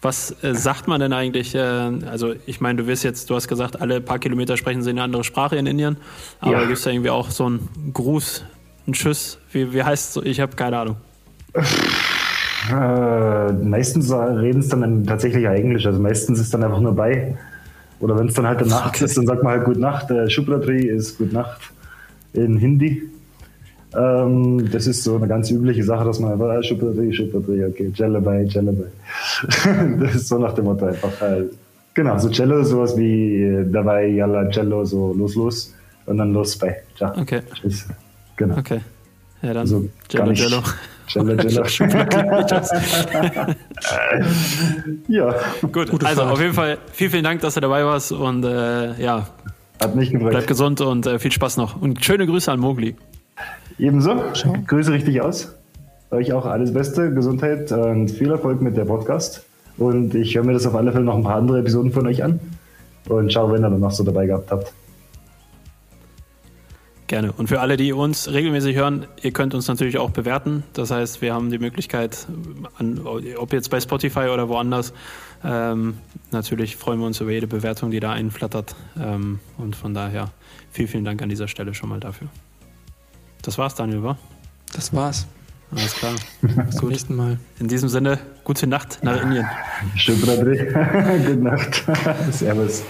Was 0.00 0.36
äh, 0.42 0.54
sagt 0.54 0.86
man 0.86 1.00
denn 1.00 1.12
eigentlich? 1.12 1.54
Äh, 1.54 1.58
also 1.58 2.34
ich 2.46 2.60
meine, 2.60 2.82
du 2.82 2.86
wirst 2.86 3.02
jetzt, 3.02 3.30
du 3.30 3.34
hast 3.34 3.48
gesagt, 3.48 3.80
alle 3.80 4.00
paar 4.00 4.18
Kilometer 4.18 4.56
sprechen 4.56 4.82
sie 4.82 4.90
eine 4.90 5.02
andere 5.02 5.24
Sprache 5.24 5.56
in 5.56 5.66
Indien, 5.66 5.96
aber 6.40 6.52
ja. 6.52 6.60
gibt 6.60 6.78
es 6.78 6.84
da 6.84 6.90
irgendwie 6.90 7.10
auch 7.10 7.30
so 7.30 7.46
einen 7.46 7.92
Gruß, 7.92 8.44
einen 8.86 8.94
Tschüss? 8.94 9.38
Wie, 9.52 9.72
wie 9.72 9.82
heißt 9.82 10.16
es? 10.16 10.22
Ich 10.24 10.40
habe 10.40 10.54
keine 10.54 10.78
Ahnung. 10.78 10.96
Äh, 12.70 13.52
meistens 13.52 14.12
reden 14.12 14.60
es 14.60 14.68
dann 14.68 15.04
tatsächlich 15.04 15.44
Englisch, 15.44 15.86
also 15.86 15.98
meistens 15.98 16.38
ist 16.38 16.52
dann 16.52 16.62
einfach 16.62 16.80
nur 16.80 16.94
bei. 16.94 17.36
Oder 18.00 18.18
wenn 18.18 18.28
es 18.28 18.34
dann 18.34 18.46
halt 18.46 18.60
der 18.60 18.68
Nacht 18.68 18.94
okay. 18.94 19.04
ist, 19.04 19.16
dann 19.16 19.26
sagt 19.26 19.42
man 19.42 19.54
halt 19.54 19.64
Gute 19.64 19.80
Nacht. 19.80 20.10
Der 20.10 20.28
Shubratri 20.28 20.86
ist 20.86 21.18
Gute 21.18 21.34
Nacht 21.34 21.60
in 22.32 22.56
Hindi. 22.56 23.10
Ähm, 23.96 24.68
das 24.70 24.86
ist 24.86 25.02
so 25.04 25.16
eine 25.16 25.26
ganz 25.28 25.50
übliche 25.50 25.82
Sache, 25.82 26.04
dass 26.04 26.18
man 26.20 26.32
einfach, 26.32 26.48
ah, 26.48 26.62
Schuppadri, 26.62 27.12
Schuppadri, 27.12 27.64
okay, 27.64 27.90
Jellabei, 27.94 28.42
Jellabei. 28.42 28.86
das 30.00 30.14
ist 30.14 30.28
so 30.28 30.38
nach 30.38 30.52
dem 30.54 30.66
Motto 30.66 30.86
einfach 30.86 31.20
halt. 31.20 31.52
Genau, 31.94 32.18
so 32.18 32.28
Cello, 32.28 32.62
sowas 32.64 32.96
wie 32.96 33.42
äh, 33.42 33.64
dabei, 33.70 34.06
Yalla, 34.08 34.48
Cello, 34.50 34.84
so 34.84 35.12
los, 35.14 35.34
los 35.34 35.74
und 36.06 36.18
dann 36.18 36.32
los 36.32 36.56
bei. 36.56 36.76
Ja, 36.98 37.12
okay. 37.16 37.40
Genau. 38.36 38.58
Okay. 38.58 38.80
Ja, 39.42 39.48
dann 39.48 39.58
Also 39.58 39.88
Jello. 40.10 40.32
Jello. 40.32 40.62
Jello, 41.08 41.32
Jello. 41.42 41.64
ja, 45.08 45.34
Gut, 45.72 45.90
Gute 45.90 46.06
also 46.06 46.20
Fahrt. 46.22 46.32
auf 46.32 46.40
jeden 46.40 46.52
Fall 46.54 46.78
vielen, 46.92 47.10
vielen 47.10 47.24
Dank, 47.24 47.40
dass 47.40 47.54
du 47.54 47.60
dabei 47.60 47.84
warst 47.84 48.12
und 48.12 48.44
äh, 48.44 49.00
ja, 49.02 49.26
hat 49.80 49.94
mich 49.96 50.10
gefreut. 50.10 50.30
bleib 50.30 50.46
gesund 50.46 50.80
und 50.80 51.06
äh, 51.06 51.18
viel 51.18 51.32
Spaß 51.32 51.56
noch. 51.56 51.80
Und 51.80 52.04
schöne 52.04 52.26
Grüße 52.26 52.50
an 52.52 52.60
Mogli. 52.60 52.94
Ebenso. 53.78 54.16
Grüße 54.66 54.92
richtig 54.92 55.20
aus. 55.20 55.54
Euch 56.10 56.32
auch 56.32 56.46
alles 56.46 56.72
Beste, 56.72 57.12
Gesundheit 57.12 57.70
und 57.70 58.10
viel 58.10 58.30
Erfolg 58.30 58.60
mit 58.60 58.76
der 58.76 58.84
Podcast. 58.84 59.44
Und 59.76 60.14
ich 60.14 60.34
höre 60.34 60.42
mir 60.42 60.54
das 60.54 60.66
auf 60.66 60.74
alle 60.74 60.90
Fälle 60.90 61.04
noch 61.04 61.16
ein 61.16 61.22
paar 61.22 61.36
andere 61.36 61.60
Episoden 61.60 61.92
von 61.92 62.06
euch 62.06 62.24
an. 62.24 62.40
Und 63.08 63.32
schau, 63.32 63.50
wenn 63.52 63.64
ihr 63.64 63.70
dann 63.70 63.80
noch 63.80 63.92
so 63.92 64.02
dabei 64.02 64.26
gehabt 64.26 64.50
habt. 64.50 64.72
Gerne. 67.06 67.32
Und 67.32 67.46
für 67.46 67.60
alle, 67.60 67.78
die 67.78 67.92
uns 67.92 68.30
regelmäßig 68.30 68.76
hören, 68.76 69.06
ihr 69.22 69.30
könnt 69.30 69.54
uns 69.54 69.66
natürlich 69.66 69.96
auch 69.96 70.10
bewerten. 70.10 70.64
Das 70.74 70.90
heißt, 70.90 71.22
wir 71.22 71.32
haben 71.32 71.50
die 71.50 71.58
Möglichkeit, 71.58 72.26
an, 72.78 73.00
ob 73.38 73.52
jetzt 73.52 73.70
bei 73.70 73.80
Spotify 73.80 74.28
oder 74.28 74.48
woanders, 74.48 74.92
ähm, 75.42 75.98
natürlich 76.32 76.76
freuen 76.76 76.98
wir 76.98 77.06
uns 77.06 77.20
über 77.20 77.30
jede 77.30 77.46
Bewertung, 77.46 77.90
die 77.90 78.00
da 78.00 78.12
einflattert. 78.12 78.74
Ähm, 79.00 79.38
und 79.56 79.74
von 79.74 79.94
daher 79.94 80.32
vielen, 80.70 80.88
vielen 80.88 81.04
Dank 81.04 81.22
an 81.22 81.30
dieser 81.30 81.48
Stelle 81.48 81.72
schon 81.72 81.88
mal 81.88 82.00
dafür. 82.00 82.28
Das 83.48 83.56
war's, 83.56 83.74
Daniel, 83.74 84.02
war? 84.02 84.18
Das 84.74 84.92
war's. 84.92 85.26
Alles 85.74 85.94
klar. 85.94 86.14
Bis 86.42 86.76
zum 86.76 86.90
nächsten 86.90 87.16
Mal. 87.16 87.38
In 87.58 87.66
diesem 87.66 87.88
Sinne, 87.88 88.18
gute 88.44 88.66
Nacht 88.66 88.98
nach 89.00 89.22
Indien. 89.22 89.48
Schön, 89.96 90.20
Bradley. 90.20 90.66
Gute 90.66 91.36
Nacht. 91.36 91.82
Servus. 92.30 92.82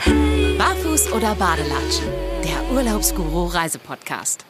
Barfuß 0.59 1.12
oder 1.12 1.36
Badelatschen? 1.36 2.06
Der 2.43 2.74
Urlaubsguru 2.74 3.44
Reisepodcast. 3.44 4.48